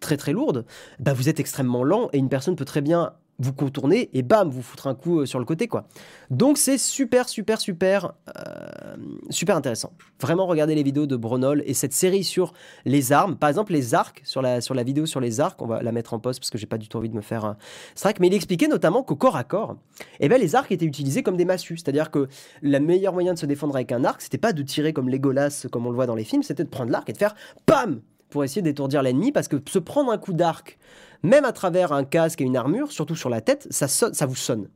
très 0.00 0.16
très 0.16 0.32
lourdes, 0.32 0.64
bah 1.00 1.12
vous 1.12 1.28
êtes 1.28 1.40
extrêmement 1.40 1.84
lent 1.84 2.08
et 2.12 2.18
une 2.18 2.28
personne 2.28 2.56
peut 2.56 2.64
très 2.64 2.80
bien 2.80 3.12
vous 3.38 3.52
contourner 3.52 4.10
et 4.12 4.22
bam, 4.22 4.48
vous 4.48 4.62
foutre 4.62 4.86
un 4.86 4.94
coup 4.94 5.20
euh, 5.20 5.26
sur 5.26 5.38
le 5.38 5.44
côté 5.44 5.66
quoi. 5.66 5.86
Donc 6.30 6.58
c'est 6.58 6.78
super 6.78 7.28
super 7.28 7.60
super 7.60 8.12
euh, 8.28 8.96
super 9.30 9.56
intéressant. 9.56 9.92
Vraiment 10.20 10.46
regardez 10.46 10.74
les 10.74 10.82
vidéos 10.82 11.06
de 11.06 11.16
Bronol 11.16 11.62
et 11.66 11.74
cette 11.74 11.92
série 11.92 12.24
sur 12.24 12.52
les 12.84 13.12
armes, 13.12 13.36
par 13.36 13.48
exemple 13.48 13.72
les 13.72 13.94
arcs 13.94 14.22
sur 14.24 14.40
la 14.40 14.60
sur 14.60 14.74
la 14.74 14.84
vidéo 14.84 15.06
sur 15.06 15.20
les 15.20 15.40
arcs, 15.40 15.60
on 15.60 15.66
va 15.66 15.82
la 15.82 15.92
mettre 15.92 16.14
en 16.14 16.20
poste 16.20 16.40
parce 16.40 16.50
que 16.50 16.58
j'ai 16.58 16.66
pas 16.66 16.78
du 16.78 16.88
tout 16.88 16.96
envie 16.96 17.08
de 17.08 17.16
me 17.16 17.22
faire 17.22 17.44
un 17.44 17.56
strike, 17.94 18.20
mais 18.20 18.28
il 18.28 18.34
expliquait 18.34 18.68
notamment 18.68 19.02
qu'au 19.02 19.16
corps 19.16 19.36
à 19.36 19.44
corps, 19.44 19.76
eh 20.20 20.28
ben 20.28 20.40
les 20.40 20.54
arcs 20.54 20.70
étaient 20.70 20.86
utilisés 20.86 21.22
comme 21.22 21.36
des 21.36 21.44
massues, 21.44 21.76
c'est-à-dire 21.76 22.10
que 22.10 22.28
le 22.62 22.78
meilleur 22.78 23.12
moyen 23.12 23.34
de 23.34 23.38
se 23.38 23.46
défendre 23.46 23.74
avec 23.74 23.90
un 23.90 24.04
arc, 24.04 24.22
c'était 24.22 24.38
pas 24.38 24.52
de 24.52 24.62
tirer 24.62 24.92
comme 24.92 25.08
Legolas 25.08 25.66
comme 25.72 25.86
on 25.86 25.90
le 25.90 25.96
voit 25.96 26.06
dans 26.06 26.14
les 26.14 26.24
films, 26.24 26.42
c'était 26.42 26.64
de 26.64 26.68
prendre 26.68 26.92
l'arc 26.92 27.08
et 27.10 27.12
de 27.12 27.18
faire 27.18 27.34
pam 27.66 28.00
pour 28.34 28.42
essayer 28.42 28.62
d'étourdir 28.62 29.00
l'ennemi, 29.04 29.30
parce 29.30 29.46
que 29.46 29.58
se 29.68 29.78
prendre 29.78 30.10
un 30.10 30.18
coup 30.18 30.32
d'arc, 30.32 30.76
même 31.22 31.44
à 31.44 31.52
travers 31.52 31.92
un 31.92 32.02
casque 32.02 32.40
et 32.40 32.44
une 32.44 32.56
armure, 32.56 32.90
surtout 32.90 33.14
sur 33.14 33.30
la 33.30 33.40
tête, 33.40 33.68
ça, 33.70 33.86
ça 33.86 34.26
vous 34.26 34.34
sonne. 34.34 34.66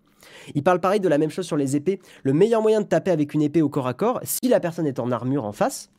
Il 0.55 0.63
parle 0.63 0.79
pareil 0.79 1.01
de 1.01 1.09
la 1.09 1.19
même 1.19 1.31
chose 1.31 1.45
sur 1.45 1.57
les 1.57 1.75
épées. 1.75 1.99
Le 2.23 2.33
meilleur 2.33 2.63
moyen 2.63 2.83
de 2.83 2.87
taper 2.87 3.11
avec 3.11 3.35
une 3.35 3.43
épée 3.43 3.61
au 3.61 3.69
corps 3.69 3.89
à 3.89 3.95
corps, 3.95 4.21
si 4.23 4.47
la 4.49 4.61
personne 4.61 4.87
est 4.87 5.01
en 5.01 5.11
armure 5.11 5.45
en 5.45 5.51
face, 5.51 5.91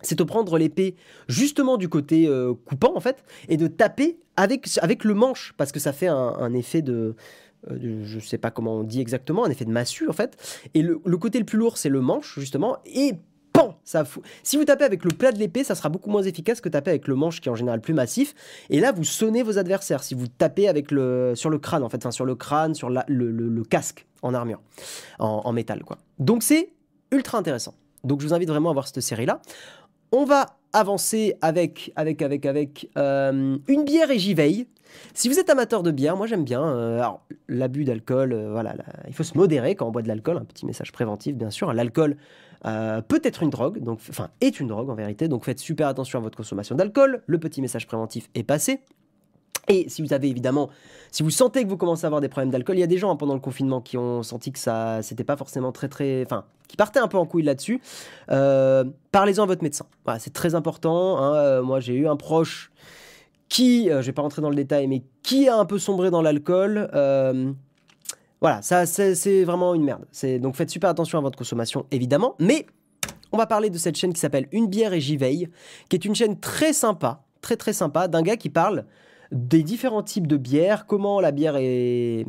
c'est 0.00 0.16
de 0.16 0.24
prendre 0.24 0.56
l'épée 0.56 0.94
justement 1.28 1.76
du 1.76 1.90
côté 1.90 2.26
euh, 2.26 2.54
coupant 2.54 2.96
en 2.96 3.00
fait, 3.00 3.22
et 3.50 3.58
de 3.58 3.66
taper 3.66 4.18
avec, 4.36 4.66
avec 4.80 5.04
le 5.04 5.12
manche, 5.12 5.52
parce 5.58 5.72
que 5.72 5.80
ça 5.80 5.92
fait 5.92 6.08
un, 6.08 6.54
effet 6.54 6.80
de, 6.80 7.16
euh, 7.70 8.00
je 8.02 8.16
ne 8.16 8.20
sais 8.22 8.38
pas 8.38 8.50
comment 8.50 8.76
on 8.76 8.82
dit 8.82 9.02
exactement, 9.02 9.44
un 9.44 9.50
effet 9.50 9.66
de 9.66 9.72
massue 9.72 10.08
en 10.08 10.14
fait. 10.14 10.38
Et 10.72 10.80
le, 10.80 11.02
le 11.04 11.18
côté 11.18 11.38
le 11.38 11.44
plus 11.44 11.58
lourd, 11.58 11.76
c'est 11.76 11.90
le 11.90 12.00
manche 12.00 12.38
justement, 12.38 12.78
et 12.86 13.12
ça 13.84 14.04
Si 14.42 14.56
vous 14.56 14.64
tapez 14.64 14.84
avec 14.84 15.04
le 15.04 15.10
plat 15.10 15.32
de 15.32 15.38
l'épée, 15.38 15.64
ça 15.64 15.74
sera 15.74 15.88
beaucoup 15.88 16.10
moins 16.10 16.22
efficace 16.22 16.60
que 16.60 16.68
taper 16.68 16.90
avec 16.90 17.08
le 17.08 17.14
manche 17.14 17.40
qui 17.40 17.48
est 17.48 17.52
en 17.52 17.56
général 17.56 17.80
plus 17.80 17.94
massif. 17.94 18.34
Et 18.70 18.80
là, 18.80 18.92
vous 18.92 19.04
sonnez 19.04 19.42
vos 19.42 19.58
adversaires. 19.58 20.02
Si 20.02 20.14
vous 20.14 20.26
tapez 20.26 20.68
avec 20.68 20.90
le, 20.90 21.34
sur 21.34 21.50
le 21.50 21.58
crâne, 21.58 21.82
en 21.82 21.88
fait, 21.88 22.10
sur 22.10 22.24
le 22.24 22.34
crâne, 22.34 22.74
sur 22.74 22.90
le, 22.90 23.62
casque 23.64 24.06
en 24.22 24.34
armure, 24.34 24.60
en, 25.18 25.52
métal, 25.52 25.84
quoi. 25.84 25.98
Donc 26.18 26.42
c'est 26.42 26.72
ultra 27.10 27.38
intéressant. 27.38 27.74
Donc 28.04 28.20
je 28.20 28.26
vous 28.26 28.34
invite 28.34 28.48
vraiment 28.48 28.70
à 28.70 28.72
voir 28.72 28.86
cette 28.86 29.00
série-là. 29.00 29.40
On 30.12 30.24
va 30.24 30.46
avancer 30.72 31.36
avec, 31.40 31.92
avec, 31.96 32.22
avec, 32.22 32.46
avec 32.46 32.90
euh, 32.96 33.58
une 33.68 33.84
bière 33.84 34.10
et 34.10 34.18
j'y 34.18 34.34
veille. 34.34 34.66
Si 35.14 35.28
vous 35.28 35.38
êtes 35.38 35.50
amateur 35.50 35.82
de 35.82 35.90
bière, 35.90 36.16
moi 36.16 36.26
j'aime 36.26 36.44
bien. 36.44 36.62
Euh, 36.62 37.02
l'abus 37.48 37.84
d'alcool, 37.84 38.32
euh, 38.32 38.50
voilà, 38.50 38.74
il 39.06 39.14
faut 39.14 39.22
se 39.22 39.36
modérer 39.36 39.74
quand 39.74 39.86
on 39.86 39.90
boit 39.90 40.02
de 40.02 40.08
l'alcool. 40.08 40.36
Un 40.36 40.44
petit 40.44 40.66
message 40.66 40.92
préventif, 40.92 41.36
bien 41.36 41.50
sûr. 41.50 41.72
L'alcool 41.72 42.16
euh, 42.66 43.00
peut 43.00 43.20
être 43.24 43.42
une 43.42 43.50
drogue, 43.50 43.80
donc, 43.82 44.00
enfin, 44.10 44.28
est 44.40 44.60
une 44.60 44.68
drogue 44.68 44.90
en 44.90 44.94
vérité. 44.94 45.28
Donc 45.28 45.44
faites 45.44 45.58
super 45.58 45.88
attention 45.88 46.18
à 46.18 46.22
votre 46.22 46.36
consommation 46.36 46.74
d'alcool. 46.74 47.22
Le 47.26 47.38
petit 47.38 47.60
message 47.60 47.86
préventif 47.86 48.28
est 48.34 48.42
passé. 48.42 48.80
Et 49.68 49.88
si 49.88 50.00
vous 50.02 50.12
avez 50.14 50.28
évidemment, 50.28 50.70
si 51.10 51.22
vous 51.22 51.30
sentez 51.30 51.62
que 51.62 51.68
vous 51.68 51.76
commencez 51.76 52.04
à 52.04 52.08
avoir 52.08 52.22
des 52.22 52.28
problèmes 52.28 52.50
d'alcool, 52.50 52.76
il 52.76 52.80
y 52.80 52.84
a 52.84 52.86
des 52.86 52.96
gens 52.96 53.10
hein, 53.10 53.16
pendant 53.16 53.34
le 53.34 53.40
confinement 53.40 53.82
qui 53.82 53.98
ont 53.98 54.22
senti 54.22 54.50
que 54.50 54.58
ça, 54.58 55.02
c'était 55.02 55.24
pas 55.24 55.36
forcément 55.36 55.72
très 55.72 55.88
très, 55.88 56.22
enfin, 56.24 56.44
qui 56.68 56.76
partaient 56.76 57.00
un 57.00 57.08
peu 57.08 57.18
en 57.18 57.26
couille 57.26 57.42
là-dessus. 57.42 57.80
Euh, 58.30 58.84
parlez-en 59.12 59.42
à 59.42 59.46
votre 59.46 59.62
médecin. 59.62 59.84
Voilà, 60.04 60.18
c'est 60.20 60.32
très 60.32 60.54
important. 60.54 61.18
hein. 61.18 61.34
Euh, 61.34 61.62
moi, 61.62 61.80
j'ai 61.80 61.94
eu 61.94 62.08
un 62.08 62.16
proche 62.16 62.70
qui, 63.50 63.90
euh, 63.90 64.00
je 64.00 64.06
vais 64.06 64.12
pas 64.12 64.22
rentrer 64.22 64.40
dans 64.40 64.50
le 64.50 64.56
détail, 64.56 64.86
mais 64.86 65.02
qui 65.22 65.48
a 65.48 65.56
un 65.58 65.66
peu 65.66 65.78
sombré 65.78 66.10
dans 66.10 66.22
l'alcool. 66.22 66.88
Euh, 68.38 68.40
voilà, 68.40 68.62
ça, 68.62 68.86
c'est 68.86 69.44
vraiment 69.44 69.74
une 69.74 69.84
merde. 69.84 70.04
Donc 70.40 70.56
faites 70.56 70.70
super 70.70 70.90
attention 70.90 71.18
à 71.18 71.20
votre 71.20 71.38
consommation, 71.38 71.86
évidemment. 71.90 72.36
Mais 72.38 72.66
on 73.32 73.36
va 73.36 73.46
parler 73.46 73.70
de 73.70 73.78
cette 73.78 73.96
chaîne 73.96 74.12
qui 74.12 74.20
s'appelle 74.20 74.48
Une 74.52 74.68
bière 74.68 74.92
et 74.92 75.00
j'y 75.00 75.16
veille, 75.16 75.48
qui 75.88 75.96
est 75.96 76.04
une 76.04 76.14
chaîne 76.14 76.38
très 76.38 76.72
sympa, 76.72 77.24
très 77.40 77.56
très 77.56 77.72
sympa, 77.72 78.08
d'un 78.08 78.22
gars 78.22 78.36
qui 78.36 78.48
parle 78.48 78.84
des 79.32 79.62
différents 79.62 80.02
types 80.02 80.26
de 80.26 80.38
bières, 80.38 80.86
comment 80.86 81.20
la 81.20 81.32
bière 81.32 81.56
est, 81.58 82.24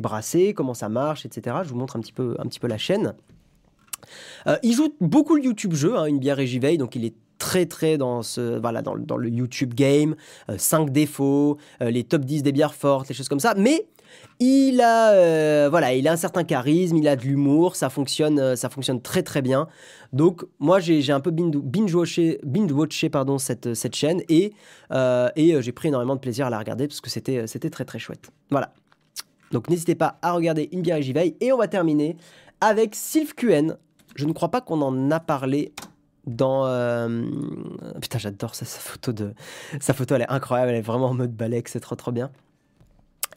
brassée, 0.00 0.54
comment 0.54 0.72
ça 0.74 0.88
marche, 0.88 1.26
etc. 1.26 1.56
Je 1.64 1.68
vous 1.68 1.76
montre 1.76 1.96
un 1.96 2.00
petit 2.00 2.12
peu, 2.12 2.36
la 2.68 2.78
chaîne. 2.78 3.14
Euh, 4.46 4.56
il 4.62 4.72
joue 4.72 4.94
beaucoup 5.00 5.36
le 5.36 5.44
YouTube 5.44 5.74
jeu, 5.74 5.96
hein, 5.96 6.06
une 6.06 6.18
bière 6.18 6.38
et 6.40 6.46
j'y 6.46 6.58
veille, 6.58 6.78
donc 6.78 6.96
il 6.96 7.04
est 7.04 7.14
très 7.38 7.66
très 7.66 7.98
dans 7.98 8.22
dans, 8.22 9.16
le- 9.16 9.28
YouTube 9.28 9.74
game, 9.74 10.14
5 10.56 10.90
défauts, 10.90 11.58
euh, 11.82 11.90
les 11.90 12.04
top 12.04 12.24
10 12.24 12.42
des 12.42 12.52
bières 12.52 12.74
fortes, 12.74 13.08
les 13.08 13.14
choses 13.14 13.28
comme 13.28 13.40
ça, 13.40 13.54
mais 13.56 13.86
il 14.40 14.80
a 14.80 15.12
euh, 15.12 15.68
voilà, 15.70 15.94
il 15.94 16.08
a 16.08 16.12
un 16.12 16.16
certain 16.16 16.44
charisme, 16.44 16.96
il 16.96 17.06
a 17.08 17.16
de 17.16 17.22
l'humour, 17.22 17.76
ça 17.76 17.90
fonctionne 17.90 18.38
euh, 18.38 18.56
ça 18.56 18.68
fonctionne 18.68 19.00
très 19.00 19.22
très 19.22 19.42
bien. 19.42 19.68
Donc 20.12 20.44
moi 20.58 20.80
j'ai 20.80 21.12
un 21.12 21.20
peu 21.20 21.30
binge 21.30 21.94
binge 22.42 23.08
pardon 23.10 23.38
cette 23.38 23.74
cette 23.74 23.94
chaîne 23.94 24.22
et 24.28 24.52
euh, 24.90 25.28
et 25.36 25.54
euh, 25.54 25.60
j'ai 25.60 25.72
pris 25.72 25.88
énormément 25.88 26.14
de 26.14 26.20
plaisir 26.20 26.46
à 26.46 26.50
la 26.50 26.58
regarder 26.58 26.88
parce 26.88 27.00
que 27.00 27.10
c'était 27.10 27.38
euh, 27.38 27.70
très 27.70 27.84
très 27.84 27.98
chouette. 27.98 28.30
Voilà. 28.50 28.72
Donc 29.52 29.68
n'hésitez 29.68 29.94
pas 29.94 30.18
à 30.22 30.32
regarder 30.32 30.68
Une 30.72 30.82
bière 30.82 30.96
et 30.96 31.02
j'y. 31.02 31.14
Et 31.40 31.52
on 31.52 31.58
va 31.58 31.68
terminer 31.68 32.16
avec 32.60 32.94
Sylph 32.94 33.34
QN. 33.34 33.76
Je 34.14 34.26
ne 34.26 34.32
crois 34.32 34.50
pas 34.50 34.60
qu'on 34.60 34.80
en 34.82 35.10
a 35.10 35.20
parlé 35.20 35.72
dans... 36.26 36.66
euh, 36.66 37.22
Putain, 38.00 38.18
j'adore 38.18 38.54
sa 38.54 38.64
photo 38.64 39.12
de... 39.12 39.34
Sa 39.80 39.92
photo, 39.94 40.14
elle 40.14 40.22
est 40.22 40.30
incroyable, 40.30 40.70
elle 40.70 40.78
est 40.78 40.82
vraiment 40.82 41.06
en 41.06 41.14
mode 41.14 41.34
balèque, 41.34 41.68
c'est 41.68 41.80
trop 41.80 41.96
trop 41.96 42.12
bien. 42.12 42.30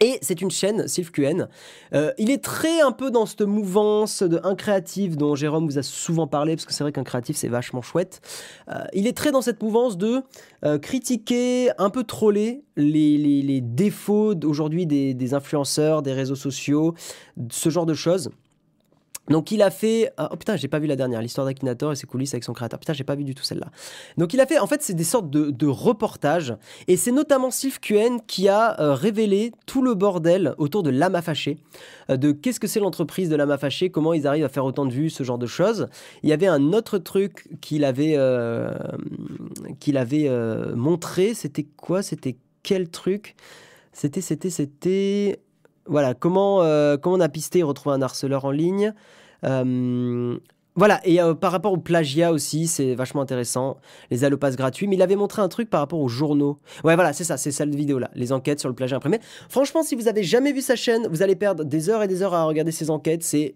Et 0.02 0.18
c'est 0.22 0.42
une 0.42 0.52
chaîne, 0.52 0.88
Sylph 0.88 1.12
QN. 1.12 1.48
Euh, 1.94 2.12
il 2.18 2.30
est 2.30 2.44
très 2.44 2.82
un 2.82 2.92
peu 2.92 3.12
dans 3.12 3.26
cette 3.26 3.42
mouvance 3.42 4.24
de 4.24 4.40
un 4.44 4.56
créatif 4.56 5.18
dont 5.18 5.36
Jérôme 5.36 5.66
vous 5.66 5.78
a 5.78 5.84
souvent 5.84 6.28
parlé, 6.28 6.56
parce 6.56 6.66
que 6.66 6.74
c'est 6.74 6.84
vrai 6.84 6.92
qu'un 6.92 7.04
créatif 7.04 7.38
c'est 7.38 7.48
vachement 7.48 7.82
chouette. 7.82 8.22
Euh, 8.70 8.84
il 8.94 9.08
est 9.08 9.16
très 9.16 9.32
dans 9.32 9.42
cette 9.42 9.62
mouvance 9.62 9.98
de 9.98 10.22
euh, 10.66 10.78
critiquer, 10.78 11.72
un 11.78 11.90
peu 11.90 12.04
troller 12.04 12.64
les, 12.76 13.62
défauts 13.62 14.36
d'aujourd'hui 14.36 14.86
des, 14.86 15.14
des 15.14 15.34
influenceurs, 15.34 16.02
des 16.02 16.14
réseaux 16.14 16.36
sociaux, 16.36 16.94
ce 17.50 17.70
genre 17.70 17.86
de 17.86 17.94
choses. 17.94 18.30
Donc 19.30 19.52
il 19.52 19.62
a 19.62 19.72
fait 19.72 20.12
ah, 20.18 20.30
oh 20.32 20.36
putain 20.36 20.56
j'ai 20.56 20.68
pas 20.68 20.80
vu 20.80 20.88
la 20.88 20.96
dernière 20.96 21.22
l'histoire 21.22 21.46
d'Akinator 21.46 21.92
et 21.92 21.96
ses 21.96 22.08
coulisses 22.08 22.34
avec 22.34 22.44
son 22.44 22.54
créateur. 22.54 22.80
Putain 22.80 22.94
j'ai 22.94 23.04
pas 23.04 23.16
vu 23.16 23.24
du 23.24 23.36
tout 23.36 23.44
celle-là. 23.44 23.72
Donc 24.18 24.34
il 24.34 24.42
a 24.42 24.46
fait 24.46 24.60
en 24.60 24.68
fait 24.68 24.82
c'est 24.82 24.94
des 24.94 25.04
sortes 25.04 25.30
de, 25.30 25.68
reportages 25.68 26.56
et 26.88 26.96
c'est 26.96 27.12
notamment 27.12 27.50
Sylph 27.50 27.80
QN 27.80 28.20
qui 28.28 28.48
a 28.48 28.80
euh, 28.80 28.94
révélé 28.94 29.52
tout 29.66 29.82
le 29.82 29.96
bordel 29.96 30.54
autour 30.58 30.84
de 30.84 30.90
Lama 30.90 31.22
Fâché 31.22 31.58
euh, 32.10 32.18
de 32.18 32.32
qu'est-ce 32.32 32.60
que 32.60 32.68
c'est 32.68 32.80
l'entreprise 32.80 33.30
de 33.30 33.36
Lama 33.36 33.58
Fâché 33.58 33.90
comment 33.90 34.14
ils 34.14 34.28
arrivent 34.28 34.46
à 34.46 34.50
faire 34.50 34.66
autant 34.66 34.86
de 34.86 34.94
vues 34.94 35.10
ce 35.10 35.24
genre 35.24 35.40
de 35.40 35.48
choses. 35.48 35.88
Il 36.22 36.30
y 36.30 36.34
avait 36.34 36.48
un 36.48 36.72
autre 36.74 36.98
truc 37.00 37.48
qu'il 37.62 37.84
avait 37.84 38.14
euh, 38.16 38.72
qu'il 39.80 39.98
avait 39.98 40.30
montré 40.76 41.34
c'était 41.34 41.64
quoi? 41.64 42.02
C'était 42.02 42.38
quel 42.64 42.90
truc? 42.90 43.36
C'était 43.92 44.22
c'était 44.22 44.50
c'était 44.50 45.40
voilà 45.88 46.14
comment 46.14 46.62
euh, 46.64 46.98
comment 46.98 47.18
on 47.18 47.22
a 47.22 47.30
pisté 47.30 47.60
et 47.60 47.64
retrouvé 47.64 47.96
un 47.96 48.02
harceleur 48.02 48.46
en 48.46 48.52
ligne 48.52 48.94
euh, 49.44 50.38
voilà, 50.78 51.00
et 51.06 51.22
euh, 51.22 51.34
par 51.34 51.54
rapport 51.54 51.72
au 51.72 51.78
plagiat 51.78 52.34
aussi, 52.34 52.68
c'est 52.68 52.96
vachement 52.96 53.22
intéressant, 53.22 53.78
les 54.12 54.26
allopasses 54.26 54.58
gratuits, 54.58 54.88
mais 54.88 54.98
il 54.98 55.02
avait 55.02 55.16
montré 55.16 55.42
un 55.42 55.48
truc 55.48 55.70
par 55.70 55.80
rapport 55.80 56.00
aux 56.02 56.10
journaux. 56.10 56.60
Ouais, 56.84 56.96
voilà, 56.96 57.14
c'est 57.14 57.24
ça, 57.24 57.38
c'est 57.38 57.52
cette 57.52 57.74
vidéo-là, 57.74 58.12
les 58.14 58.34
enquêtes 58.34 58.60
sur 58.60 58.68
le 58.68 58.76
plagiat 58.76 58.98
imprimé. 58.98 59.22
Franchement, 59.48 59.84
si 59.84 59.96
vous 59.96 60.10
avez 60.10 60.24
jamais 60.24 60.52
vu 60.52 60.60
sa 60.60 60.76
chaîne, 60.76 61.08
vous 61.08 61.22
allez 61.22 61.38
perdre 61.38 61.64
des 61.64 61.90
heures 61.90 62.04
et 62.04 62.10
des 62.10 62.24
heures 62.24 62.34
à 62.34 62.44
regarder 62.44 62.72
ses 62.72 62.90
enquêtes, 62.90 63.24
c'est... 63.24 63.56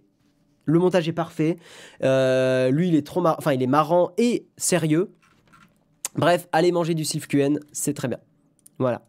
Le 0.63 0.79
montage 0.79 1.09
est 1.09 1.13
parfait, 1.13 1.57
lui 2.01 2.87
il 2.89 2.95
est 2.95 3.05
trop 3.05 3.21
mar... 3.21 3.35
enfin 3.39 3.53
il 3.53 3.63
est 3.63 3.67
marrant 3.67 4.11
et 4.17 4.45
sérieux. 4.55 5.11
Bref, 6.15 6.47
allez 6.51 6.71
manger 6.71 6.93
du 6.93 7.05
Sylph 7.05 7.27
QN, 7.27 7.57
c'est 7.71 7.93
très 7.93 8.07
bien. 8.07 8.19
Voilà. 8.77 9.01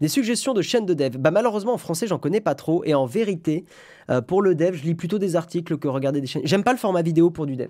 Des 0.00 0.08
suggestions 0.08 0.54
de 0.54 0.62
chaînes 0.62 0.86
de 0.86 0.94
dev. 0.94 1.16
Bah 1.18 1.30
malheureusement 1.30 1.74
en 1.74 1.78
français 1.78 2.06
j'en 2.06 2.18
connais 2.18 2.40
pas 2.40 2.54
trop 2.54 2.84
et 2.84 2.94
en 2.94 3.06
vérité 3.06 3.64
euh, 4.10 4.20
pour 4.20 4.42
le 4.42 4.54
dev 4.54 4.74
je 4.74 4.84
lis 4.84 4.94
plutôt 4.94 5.18
des 5.18 5.36
articles 5.36 5.76
que 5.76 5.88
regarder 5.88 6.20
des 6.20 6.26
chaînes. 6.26 6.42
J'aime 6.44 6.64
pas 6.64 6.72
le 6.72 6.78
format 6.78 7.02
vidéo 7.02 7.30
pour 7.30 7.46
du 7.46 7.56
dev. 7.56 7.68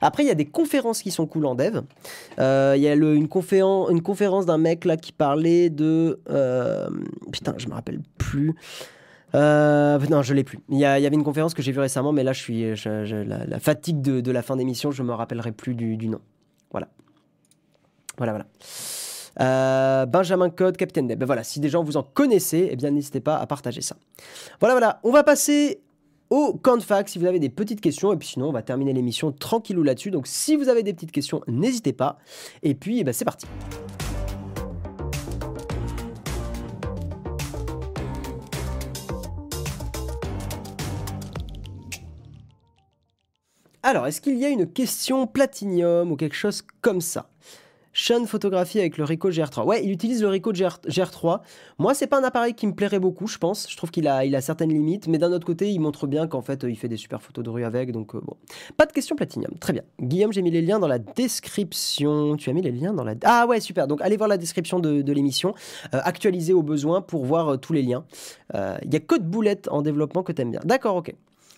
Après 0.00 0.24
il 0.24 0.26
y 0.26 0.30
a 0.30 0.34
des 0.34 0.46
conférences 0.46 1.02
qui 1.02 1.10
sont 1.10 1.26
cool 1.26 1.46
en 1.46 1.54
dev. 1.54 1.82
Euh, 2.38 2.74
Il 2.76 2.82
y 2.82 2.88
a 2.88 2.94
une, 2.94 3.26
conféren- 3.26 3.90
une 3.90 4.02
conférence 4.02 4.46
d'un 4.46 4.58
mec 4.58 4.84
là 4.84 4.96
qui 4.96 5.12
parlait 5.12 5.70
de 5.70 6.20
euh, 6.30 6.88
putain 7.32 7.54
je 7.56 7.68
me 7.68 7.74
rappelle 7.74 8.00
plus. 8.18 8.54
Non, 9.32 10.22
je 10.22 10.34
l'ai 10.34 10.42
plus. 10.42 10.58
Il 10.70 10.78
y, 10.78 10.84
avait 10.84 11.14
une 11.14 11.22
conférence 11.22 11.54
que 11.54 11.62
j'ai 11.62 11.70
vue 11.70 11.78
récemment, 11.78 12.12
mais 12.12 12.24
là, 12.24 12.32
je 12.32 12.40
suis 12.40 12.64
la, 12.64 13.60
fatigue 13.60 14.00
de, 14.02 14.20
de 14.20 14.32
la 14.32 14.42
fin 14.42 14.56
d'émission, 14.56 14.90
je 14.90 15.04
me 15.04 15.12
rappellerai 15.12 15.52
plus 15.52 15.76
du, 15.76 15.96
du 15.96 16.08
nom. 16.08 16.20
Voilà. 16.72 16.88
Voilà, 18.16 18.32
voilà. 18.32 18.46
Euh, 19.40 20.06
Benjamin 20.06 20.50
Code, 20.50 20.76
Capitaine 20.76 21.06
Deb. 21.06 21.18
Ben 21.18 21.26
voilà, 21.26 21.44
si 21.44 21.60
des 21.60 21.68
gens 21.68 21.82
vous 21.82 21.96
en 21.96 22.02
connaissez, 22.02 22.68
eh 22.70 22.76
bien 22.76 22.90
n'hésitez 22.90 23.20
pas 23.20 23.36
à 23.36 23.46
partager 23.46 23.80
ça. 23.80 23.96
Voilà, 24.60 24.74
voilà. 24.74 25.00
On 25.02 25.10
va 25.10 25.22
passer 25.22 25.80
au 26.28 26.54
camp 26.54 26.76
de 26.76 26.82
fac 26.82 27.08
si 27.08 27.18
vous 27.18 27.26
avez 27.26 27.38
des 27.38 27.48
petites 27.48 27.80
questions. 27.80 28.12
Et 28.12 28.16
puis 28.16 28.28
sinon, 28.28 28.48
on 28.48 28.52
va 28.52 28.62
terminer 28.62 28.92
l'émission 28.92 29.32
tranquillou 29.32 29.82
là-dessus. 29.82 30.10
Donc 30.10 30.26
si 30.26 30.56
vous 30.56 30.68
avez 30.68 30.82
des 30.82 30.92
petites 30.92 31.12
questions, 31.12 31.42
n'hésitez 31.48 31.92
pas. 31.92 32.18
Et 32.62 32.74
puis, 32.74 33.00
eh 33.00 33.04
ben, 33.04 33.12
c'est 33.12 33.24
parti. 33.24 33.46
Alors, 43.82 44.06
est-ce 44.06 44.20
qu'il 44.20 44.36
y 44.36 44.44
a 44.44 44.50
une 44.50 44.70
question 44.70 45.26
Platinium 45.26 46.12
ou 46.12 46.16
quelque 46.16 46.36
chose 46.36 46.62
comme 46.82 47.00
ça? 47.00 47.30
Sean 47.92 48.24
photographie 48.26 48.78
avec 48.78 48.98
le 48.98 49.04
Ricoh 49.04 49.30
GR3. 49.30 49.64
Ouais, 49.64 49.84
il 49.84 49.90
utilise 49.90 50.22
le 50.22 50.28
Ricoh 50.28 50.52
GR, 50.52 50.78
GR3. 50.86 51.40
Moi, 51.78 51.94
c'est 51.94 52.06
pas 52.06 52.20
un 52.20 52.24
appareil 52.24 52.54
qui 52.54 52.66
me 52.66 52.72
plairait 52.72 53.00
beaucoup, 53.00 53.26
je 53.26 53.38
pense. 53.38 53.68
Je 53.68 53.76
trouve 53.76 53.90
qu'il 53.90 54.06
a, 54.06 54.24
il 54.24 54.36
a 54.36 54.40
certaines 54.40 54.72
limites, 54.72 55.08
mais 55.08 55.18
d'un 55.18 55.32
autre 55.32 55.46
côté, 55.46 55.70
il 55.70 55.80
montre 55.80 56.06
bien 56.06 56.26
qu'en 56.28 56.42
fait, 56.42 56.64
euh, 56.64 56.70
il 56.70 56.76
fait 56.76 56.88
des 56.88 56.96
super 56.96 57.20
photos 57.20 57.44
de 57.44 57.50
rue 57.50 57.64
avec. 57.64 57.90
Donc, 57.90 58.14
euh, 58.14 58.20
bon. 58.22 58.36
Pas 58.76 58.86
de 58.86 58.92
question 58.92 59.16
Platinium. 59.16 59.52
Très 59.58 59.72
bien. 59.72 59.82
Guillaume, 60.00 60.32
j'ai 60.32 60.42
mis 60.42 60.50
les 60.50 60.62
liens 60.62 60.78
dans 60.78 60.88
la 60.88 60.98
description. 60.98 62.36
Tu 62.36 62.48
as 62.48 62.52
mis 62.52 62.62
les 62.62 62.72
liens 62.72 62.92
dans 62.92 63.04
la. 63.04 63.14
Ah 63.24 63.46
ouais, 63.46 63.60
super. 63.60 63.88
Donc, 63.88 64.00
allez 64.02 64.16
voir 64.16 64.28
la 64.28 64.38
description 64.38 64.78
de, 64.78 65.02
de 65.02 65.12
l'émission. 65.12 65.54
Euh, 65.94 66.00
actualisée 66.04 66.52
au 66.52 66.62
besoin 66.62 67.02
pour 67.02 67.24
voir 67.24 67.48
euh, 67.48 67.56
tous 67.56 67.72
les 67.72 67.82
liens. 67.82 68.04
Il 68.54 68.92
y 68.92 68.96
a 68.96 69.00
Code 69.00 69.24
Boulette 69.24 69.68
en 69.70 69.82
développement 69.82 70.22
que 70.22 70.32
t'aimes 70.32 70.50
bien. 70.50 70.60
D'accord, 70.64 70.96
ok. 70.96 71.14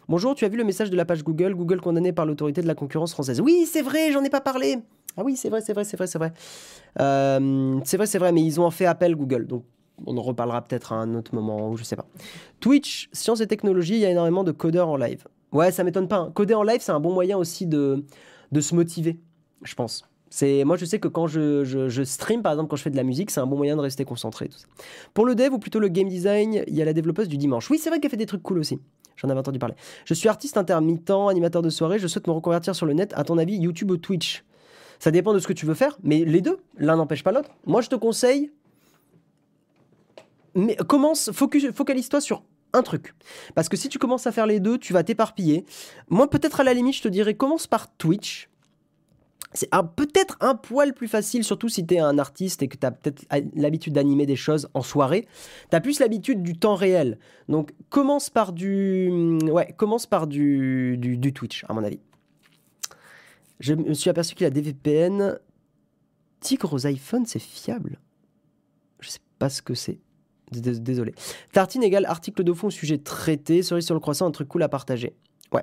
Bonjour, 0.09 0.35
tu 0.35 0.45
as 0.45 0.49
vu 0.49 0.57
le 0.57 0.65
message 0.65 0.91
de 0.91 0.97
la 0.97 1.05
page 1.05 1.23
Google? 1.23 1.55
Google 1.55 1.81
condamné 1.81 2.13
par 2.13 2.27
l'autorité 2.27 2.61
de 2.61 2.67
la 2.67 2.75
concurrence 2.75 3.13
française. 3.13 3.41
Oui, 3.41 3.67
c'est 3.71 3.83
vrai, 3.83 4.11
j'en 4.13 4.23
ai 4.25 4.31
pas 4.31 4.41
parlé. 4.41 4.79
Ah 5.17 5.23
oui, 5.25 5.37
c'est 5.37 5.49
vrai, 5.51 5.61
c'est 5.61 5.73
vrai, 5.73 5.85
c'est 5.85 5.97
vrai, 5.97 6.07
c'est 6.07 6.19
vrai. 6.19 6.33
Euh, 7.01 7.79
c'est 7.85 7.97
vrai, 7.97 8.07
c'est 8.07 8.19
vrai, 8.19 8.33
mais 8.33 8.43
ils 8.43 8.61
ont 8.61 8.65
en 8.65 8.71
fait 8.71 8.87
appel 8.87 9.15
Google. 9.15 9.47
Donc, 9.47 9.65
on 10.07 10.17
en 10.17 10.23
reparlera 10.23 10.63
peut-être 10.63 10.93
à 10.93 10.97
un 10.97 11.15
autre 11.15 11.35
moment, 11.35 11.71
ou 11.71 11.77
je 11.77 11.85
sais 11.85 11.97
pas. 11.97 12.07
Twitch, 12.61 13.09
sciences 13.13 13.41
et 13.41 13.47
technologies, 13.47 13.95
il 13.95 14.01
y 14.01 14.07
a 14.07 14.11
énormément 14.11 14.45
de 14.45 14.53
codeurs 14.53 14.89
en 14.89 14.97
live. 14.97 15.27
Ouais, 15.53 15.71
ça 15.71 15.85
m'étonne 15.85 16.09
pas. 16.09 16.17
hein. 16.17 16.33
Coder 16.35 16.55
en 16.55 16.63
live, 16.63 16.81
c'est 16.81 16.93
un 16.93 17.01
bon 17.01 17.13
moyen 17.13 17.37
aussi 17.37 17.67
de, 17.67 18.05
de 18.53 18.61
se 18.61 18.75
motiver, 18.75 19.21
je 19.63 19.75
pense. 19.75 20.09
C'est 20.31 20.65
moi, 20.65 20.79
je 20.79 20.87
sais 20.87 20.99
que 20.99 21.09
quand 21.09 21.27
je, 21.27 21.63
je, 21.63 21.91
je 21.91 22.03
stream, 22.03 22.41
par 22.41 22.53
exemple, 22.53 22.71
quand 22.71 22.77
je 22.77 22.83
fais 22.85 22.91
de 22.91 22.97
la 22.97 23.03
musique, 23.03 23.31
c'est 23.31 23.41
un 23.41 23.47
bon 23.47 23.59
moyen 23.59 23.77
de 23.77 23.83
rester 23.83 24.07
concentré. 24.07 24.49
Tout 24.49 24.57
ça. 24.57 24.67
Pour 25.13 25.27
le 25.27 25.35
dev 25.35 25.53
ou 25.53 25.59
plutôt 25.59 25.79
le 25.79 25.89
game 25.89 26.09
design, 26.09 26.65
il 26.67 26.75
y 26.75 26.81
a 26.81 26.87
la 26.87 26.95
développeuse 26.95 27.29
du 27.29 27.37
dimanche. 27.37 27.69
Oui, 27.69 27.77
c'est 27.77 27.91
vrai 27.91 28.01
qu'elle 28.01 28.11
fait 28.11 28.17
des 28.17 28.25
trucs 28.25 28.43
cool 28.43 28.59
aussi. 28.59 28.81
J'en 29.17 29.29
avais 29.29 29.41
entendu 29.41 29.59
parler. 29.59 29.75
Je 30.07 30.15
suis 30.15 30.31
artiste 30.31 30.57
intermittent, 30.57 31.11
animateur 31.29 31.61
de 31.61 31.69
soirée. 31.69 31.99
Je 31.99 32.07
souhaite 32.07 32.27
me 32.29 32.33
reconvertir 32.33 32.75
sur 32.75 32.87
le 32.87 32.95
net. 32.95 33.13
À 33.15 33.25
ton 33.25 33.37
avis, 33.37 33.57
YouTube 33.59 33.91
ou 33.91 33.99
Twitch? 33.99 34.43
Ça 35.03 35.11
dépend 35.11 35.35
de 35.35 35.41
ce 35.41 35.49
que 35.49 35.53
tu 35.53 35.67
veux 35.67 35.75
faire, 35.75 35.99
mais 36.05 36.25
les 36.25 36.41
deux, 36.41 36.61
l'un 36.79 36.95
n'empêche 36.95 37.25
pas 37.25 37.33
l'autre. 37.33 37.51
Moi, 37.67 37.81
je 37.81 37.89
te 37.89 37.97
conseille. 37.97 38.53
Mais 40.55 40.77
commence, 40.77 41.33
focalise-toi 41.33 42.21
sur 42.21 42.45
un 42.73 42.83
truc. 42.83 43.13
Parce 43.57 43.69
que 43.69 43.77
si 43.77 43.89
tu 43.89 43.99
commences 43.99 44.29
à 44.29 44.31
faire 44.31 44.47
les 44.47 44.61
deux, 44.61 44.79
tu 44.79 44.93
vas 44.93 45.03
t'éparpiller. 45.03 45.65
Moi, 46.09 46.31
peut-être 46.31 46.61
à 46.61 46.63
la 46.63 46.73
limite, 46.73 46.95
je 46.95 47.03
te 47.03 47.09
dirais 47.09 47.35
commence 47.35 47.67
par 47.67 47.93
Twitch. 47.97 48.49
C'est 49.55 49.71
peut-être 49.97 50.37
un 50.41 50.55
poil 50.55 50.95
plus 50.95 51.09
facile, 51.09 51.43
surtout 51.43 51.69
si 51.69 51.85
tu 51.85 51.95
es 51.95 51.99
un 51.99 52.17
artiste 52.17 52.63
et 52.63 52.69
que 52.69 52.77
tu 52.77 52.87
as 52.87 52.93
peut-être 52.93 53.25
l'habitude 53.57 53.95
d'animer 53.95 54.25
des 54.25 54.37
choses 54.37 54.69
en 54.73 54.83
soirée. 54.83 55.27
Tu 55.69 55.77
as 55.77 55.81
plus 55.81 55.99
l'habitude 55.99 56.45
du 56.45 56.57
temps 56.57 56.77
réel. 56.77 57.19
Donc 57.49 57.73
commence 57.91 58.31
par 58.31 58.53
du, 58.53 59.11
ouais, 59.51 59.75
commence 59.77 60.07
par 60.07 60.29
du, 60.29 60.97
du, 60.97 61.19
du 61.19 61.33
Twitch, 61.33 61.65
à 61.69 61.73
mon 61.73 61.83
avis. 61.83 61.99
Je 63.63 63.75
me 63.75 63.95
suis 63.95 64.11
aperçu 64.11 64.35
qu'il 64.35 64.45
a 64.45 64.51
des 64.51 64.61
VPN. 64.61 65.39
Tigre 66.41 66.73
aux 66.73 66.85
iPhones, 66.85 67.27
c'est 67.27 67.39
fiable? 67.39 68.01
Je 68.99 69.09
sais 69.09 69.21
pas 69.39 69.49
ce 69.49 69.63
que 69.63 69.75
c'est. 69.75 70.01
Désolé. 70.51 71.15
Tartine 71.53 71.85
égale 71.85 72.05
article 72.07 72.43
de 72.43 72.53
fond, 72.53 72.71
sujet 72.71 72.99
traité, 72.99 73.63
cerise 73.63 73.87
sur 73.87 73.95
le 73.95 74.01
croissant, 74.01 74.27
un 74.27 74.33
truc 74.33 74.49
cool 74.49 74.65
à 74.65 74.69
partager. 74.69 75.15
Ouais. 75.53 75.63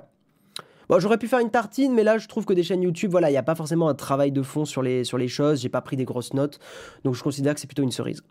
Bon, 0.88 0.98
j'aurais 0.98 1.18
pu 1.18 1.28
faire 1.28 1.40
une 1.40 1.50
tartine, 1.50 1.92
mais 1.92 2.02
là, 2.02 2.16
je 2.16 2.26
trouve 2.26 2.46
que 2.46 2.54
des 2.54 2.62
chaînes 2.62 2.82
YouTube, 2.82 3.10
voilà, 3.10 3.28
il 3.28 3.32
n'y 3.32 3.38
a 3.38 3.42
pas 3.42 3.54
forcément 3.54 3.90
un 3.90 3.94
travail 3.94 4.32
de 4.32 4.40
fond 4.40 4.64
sur 4.64 4.80
les, 4.82 5.04
sur 5.04 5.18
les 5.18 5.28
choses, 5.28 5.60
j'ai 5.60 5.68
pas 5.68 5.82
pris 5.82 5.96
des 5.96 6.06
grosses 6.06 6.32
notes, 6.32 6.58
donc 7.04 7.14
je 7.14 7.22
considère 7.22 7.52
que 7.52 7.60
c'est 7.60 7.66
plutôt 7.66 7.82
une 7.82 7.92
cerise. 7.92 8.22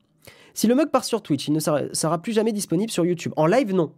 Si 0.55 0.65
le 0.65 0.74
mug 0.74 0.89
part 0.89 1.05
sur 1.05 1.22
Twitch, 1.22 1.47
il 1.47 1.53
ne 1.53 1.59
sera, 1.59 2.17
plus 2.17 2.34
jamais 2.34 2.53
disponible 2.53 2.91
sur 2.91 3.05
YouTube. 3.05 3.34
En 3.38 3.45
live, 3.45 3.74
non. 3.74 3.93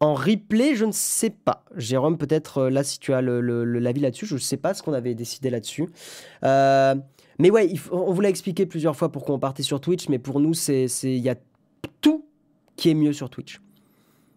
En 0.00 0.14
replay, 0.14 0.74
je 0.74 0.86
ne 0.86 0.92
sais 0.92 1.30
pas. 1.30 1.64
Jérôme, 1.76 2.16
peut-être 2.16 2.58
euh, 2.58 2.70
là, 2.70 2.82
si 2.82 2.98
tu 2.98 3.12
as 3.12 3.20
l'avis 3.20 4.00
là-dessus, 4.00 4.24
je 4.24 4.34
ne 4.34 4.40
sais 4.40 4.56
pas 4.56 4.72
ce 4.72 4.82
qu'on 4.82 4.94
avait 4.94 5.14
décidé 5.14 5.50
là-dessus. 5.50 5.86
Euh, 6.42 6.94
mais 7.38 7.50
ouais, 7.50 7.70
on 7.92 8.12
vous 8.12 8.20
l'a 8.22 8.30
expliqué 8.30 8.64
plusieurs 8.64 8.96
fois 8.96 9.12
pourquoi 9.12 9.34
on 9.34 9.38
partait 9.38 9.62
sur 9.62 9.80
Twitch, 9.80 10.08
mais 10.08 10.18
pour 10.18 10.40
nous, 10.40 10.54
il 10.68 11.18
y 11.18 11.28
a 11.28 11.36
tout 12.00 12.24
qui 12.76 12.88
est 12.88 12.94
mieux 12.94 13.12
sur 13.12 13.28
Twitch. 13.28 13.60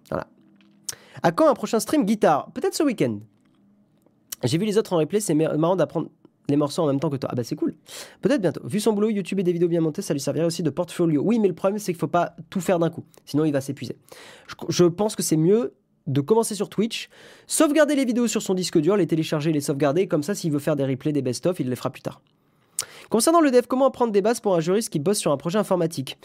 Voilà. 0.10 0.28
À 1.22 1.32
quand 1.32 1.50
un 1.50 1.54
prochain 1.54 1.80
stream 1.80 2.04
guitare? 2.04 2.52
Peut-être 2.52 2.76
ce 2.76 2.84
week-end. 2.84 3.20
J'ai 4.44 4.58
vu 4.58 4.66
les 4.66 4.78
autres 4.78 4.92
en 4.92 4.98
replay, 4.98 5.22
c'est 5.22 5.34
marrant 5.34 5.78
d'apprendre 5.78 6.10
les 6.50 6.56
morceaux 6.56 6.82
en 6.84 6.88
même 6.88 7.00
temps 7.00 7.10
que 7.10 7.18
toi. 7.18 7.30
Ah 7.32 7.36
bah 7.36 7.44
c'est 7.44 7.56
cool. 7.56 7.76
Peut-être 8.22 8.42
bientôt. 8.42 8.62
Vu 8.66 8.80
son 8.80 8.94
boulot, 8.94 9.10
YouTube 9.10 9.40
et 9.40 9.44
des 9.44 9.54
vidéos 9.54 9.70
bien 9.70 9.82
montées, 9.82 10.02
ça 10.02 10.14
lui 10.14 10.20
servirait 10.20 10.46
aussi 10.46 10.64
de 10.64 10.70
portfolio. 10.70 11.22
Oui, 11.24 11.40
mais 11.40 11.48
le 11.48 11.56
problème, 11.56 11.80
c'est 11.80 11.94
qu'il 11.94 12.00
faut 12.00 12.08
pas 12.08 12.36
tout 12.50 12.62
faire 12.62 12.80
d'un 12.80 12.90
coup. 12.90 13.04
Sinon, 13.26 13.46
il 13.46 13.52
va 13.52 13.62
s'épuiser. 13.62 13.96
Je, 14.70 14.84
pense 14.86 15.16
que 15.16 15.24
c'est 15.24 15.38
mieux 15.38 15.74
de 16.08 16.20
commencer 16.20 16.54
sur 16.56 16.70
Twitch, 16.70 17.10
sauvegarder 17.48 17.96
les 17.96 18.06
vidéos 18.06 18.28
sur 18.28 18.42
son 18.42 18.54
disque 18.54 18.78
dur, 18.78 18.98
les 18.98 19.08
télécharger, 19.08 19.54
les 19.54 19.62
sauvegarder. 19.62 20.08
Comme 20.08 20.24
ça, 20.24 20.36
s'il 20.36 20.52
veut 20.52 20.60
faire 20.60 20.76
des 20.76 20.86
replays, 20.86 21.14
des 21.14 21.22
best-of, 21.22 21.60
il 21.60 21.70
les 21.70 21.76
fera 21.76 21.90
plus 21.90 22.02
tard. 22.02 22.22
Concernant 23.10 23.42
le 23.42 23.52
dev, 23.52 23.64
comment 23.68 23.86
apprendre 23.86 24.12
des 24.12 24.22
bases 24.22 24.40
pour 24.40 24.56
un 24.56 24.60
juriste 24.60 24.90
qui 24.90 25.00
bosse 25.00 25.20
sur 25.20 25.32
un 25.32 25.38
projet 25.38 25.60
informatique? 25.60 26.18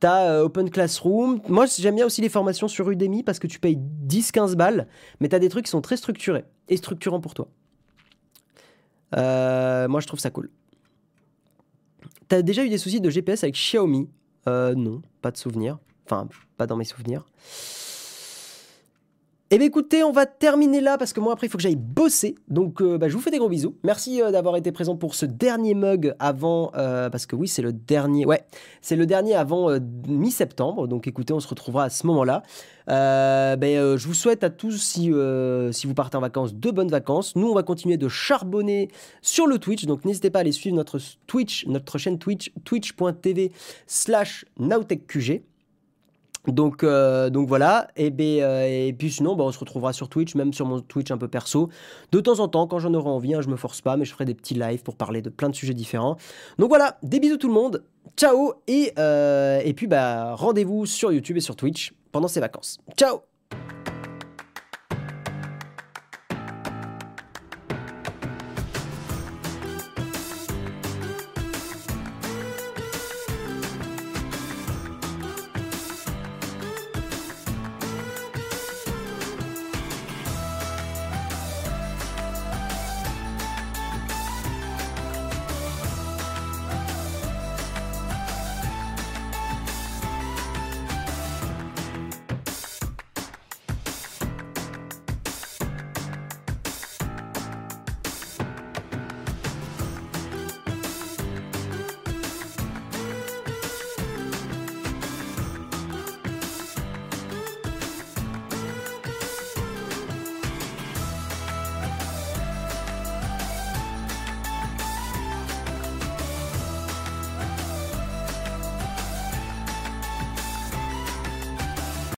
T'as 0.00 0.30
euh, 0.30 0.44
Open 0.44 0.70
Classroom. 0.70 1.40
Moi, 1.48 1.66
j'aime 1.78 1.96
bien 1.96 2.06
aussi 2.06 2.22
les 2.22 2.28
formations 2.28 2.68
sur 2.68 2.88
Udemy 2.90 3.22
parce 3.22 3.38
que 3.38 3.46
tu 3.46 3.58
payes 3.58 3.78
10-15 4.06 4.54
balles, 4.54 4.86
mais 5.20 5.28
t'as 5.28 5.38
des 5.38 5.48
trucs 5.48 5.64
qui 5.64 5.70
sont 5.70 5.80
très 5.80 5.96
structurés 5.96 6.44
et 6.68 6.76
structurants 6.76 7.20
pour 7.20 7.34
toi. 7.34 7.48
Euh, 9.14 9.88
moi, 9.88 10.00
je 10.00 10.06
trouve 10.06 10.20
ça 10.20 10.30
cool. 10.30 10.50
T'as 12.28 12.42
déjà 12.42 12.64
eu 12.64 12.68
des 12.68 12.78
soucis 12.78 13.00
de 13.00 13.08
GPS 13.10 13.44
avec 13.44 13.54
Xiaomi? 13.54 14.08
Euh, 14.48 14.74
Non, 14.74 15.02
pas 15.22 15.30
de 15.30 15.36
souvenir. 15.36 15.78
Enfin, 16.06 16.28
pas 16.56 16.66
dans 16.66 16.76
mes 16.76 16.84
souvenirs. 16.84 17.24
Eh 19.52 19.58
bien 19.58 19.68
écoutez, 19.68 20.02
on 20.02 20.10
va 20.10 20.26
terminer 20.26 20.80
là 20.80 20.98
parce 20.98 21.12
que 21.12 21.20
moi 21.20 21.32
après 21.32 21.46
il 21.46 21.50
faut 21.50 21.56
que 21.56 21.62
j'aille 21.62 21.76
bosser. 21.76 22.34
Donc 22.48 22.82
euh, 22.82 22.98
bah, 22.98 23.08
je 23.08 23.14
vous 23.14 23.20
fais 23.20 23.30
des 23.30 23.38
gros 23.38 23.48
bisous. 23.48 23.76
Merci 23.84 24.20
euh, 24.20 24.32
d'avoir 24.32 24.56
été 24.56 24.72
présent 24.72 24.96
pour 24.96 25.14
ce 25.14 25.24
dernier 25.24 25.74
mug 25.74 26.16
avant, 26.18 26.72
euh, 26.74 27.08
parce 27.10 27.26
que 27.26 27.36
oui 27.36 27.46
c'est 27.46 27.62
le 27.62 27.72
dernier, 27.72 28.26
ouais, 28.26 28.44
c'est 28.80 28.96
le 28.96 29.06
dernier 29.06 29.36
avant 29.36 29.70
mi-septembre. 30.08 30.88
Donc 30.88 31.06
écoutez, 31.06 31.32
on 31.32 31.38
se 31.38 31.46
retrouvera 31.46 31.84
à 31.84 31.90
ce 31.90 32.08
moment-là. 32.08 32.42
Ben, 32.88 33.96
je 33.96 34.06
vous 34.08 34.14
souhaite 34.14 34.42
à 34.42 34.50
tous, 34.50 34.82
si, 34.82 35.10
vous 35.10 35.94
partez 35.94 36.16
en 36.16 36.20
vacances, 36.20 36.52
de 36.52 36.70
bonnes 36.72 36.90
vacances. 36.90 37.36
Nous 37.36 37.46
on 37.46 37.54
va 37.54 37.62
continuer 37.62 37.98
de 37.98 38.08
charbonner 38.08 38.88
sur 39.22 39.46
le 39.46 39.60
Twitch. 39.60 39.84
Donc 39.84 40.04
n'hésitez 40.04 40.30
pas 40.30 40.40
à 40.40 40.42
aller 40.42 40.50
suivre 40.50 40.74
notre 40.74 40.98
Twitch, 41.28 41.66
notre 41.68 41.98
chaîne 41.98 42.18
Twitch, 42.18 42.52
twitch.tv 42.64 43.52
slash 43.86 44.44
nowtechqg. 44.58 45.44
Donc, 46.46 46.84
euh, 46.84 47.30
donc 47.30 47.48
voilà, 47.48 47.88
et, 47.96 48.10
ben, 48.10 48.40
euh, 48.40 48.92
puis 48.96 49.10
sinon, 49.10 49.36
bah, 49.36 49.44
on 49.44 49.52
se 49.52 49.58
retrouvera 49.58 49.92
sur 49.92 50.08
Twitch, 50.08 50.34
même 50.34 50.52
sur 50.52 50.66
mon 50.66 50.80
Twitch 50.80 51.10
un 51.10 51.18
peu 51.18 51.28
perso. 51.28 51.68
De 52.12 52.20
temps 52.20 52.40
en 52.40 52.48
temps, 52.48 52.66
quand 52.66 52.78
j'en 52.78 52.94
aurai 52.94 53.10
envie, 53.10 53.34
hein, 53.34 53.40
je 53.40 53.48
me 53.48 53.56
force 53.56 53.80
pas, 53.80 53.96
mais 53.96 54.04
je 54.04 54.12
ferai 54.12 54.24
des 54.24 54.34
petits 54.34 54.54
lives 54.54 54.82
pour 54.82 54.96
parler 54.96 55.22
de 55.22 55.30
plein 55.30 55.48
de 55.48 55.54
sujets 55.54 55.74
différents. 55.74 56.16
Donc 56.58 56.68
voilà, 56.68 56.98
des 57.02 57.20
bisous 57.20 57.36
tout 57.36 57.48
le 57.48 57.54
monde, 57.54 57.84
ciao, 58.16 58.54
et, 58.66 58.92
euh, 58.98 59.60
et 59.64 59.72
puis 59.74 59.86
bah, 59.86 60.34
rendez-vous 60.34 60.86
sur 60.86 61.12
YouTube 61.12 61.36
et 61.36 61.40
sur 61.40 61.56
Twitch 61.56 61.94
pendant 62.12 62.28
ces 62.28 62.40
vacances. 62.40 62.78
Ciao 62.96 63.35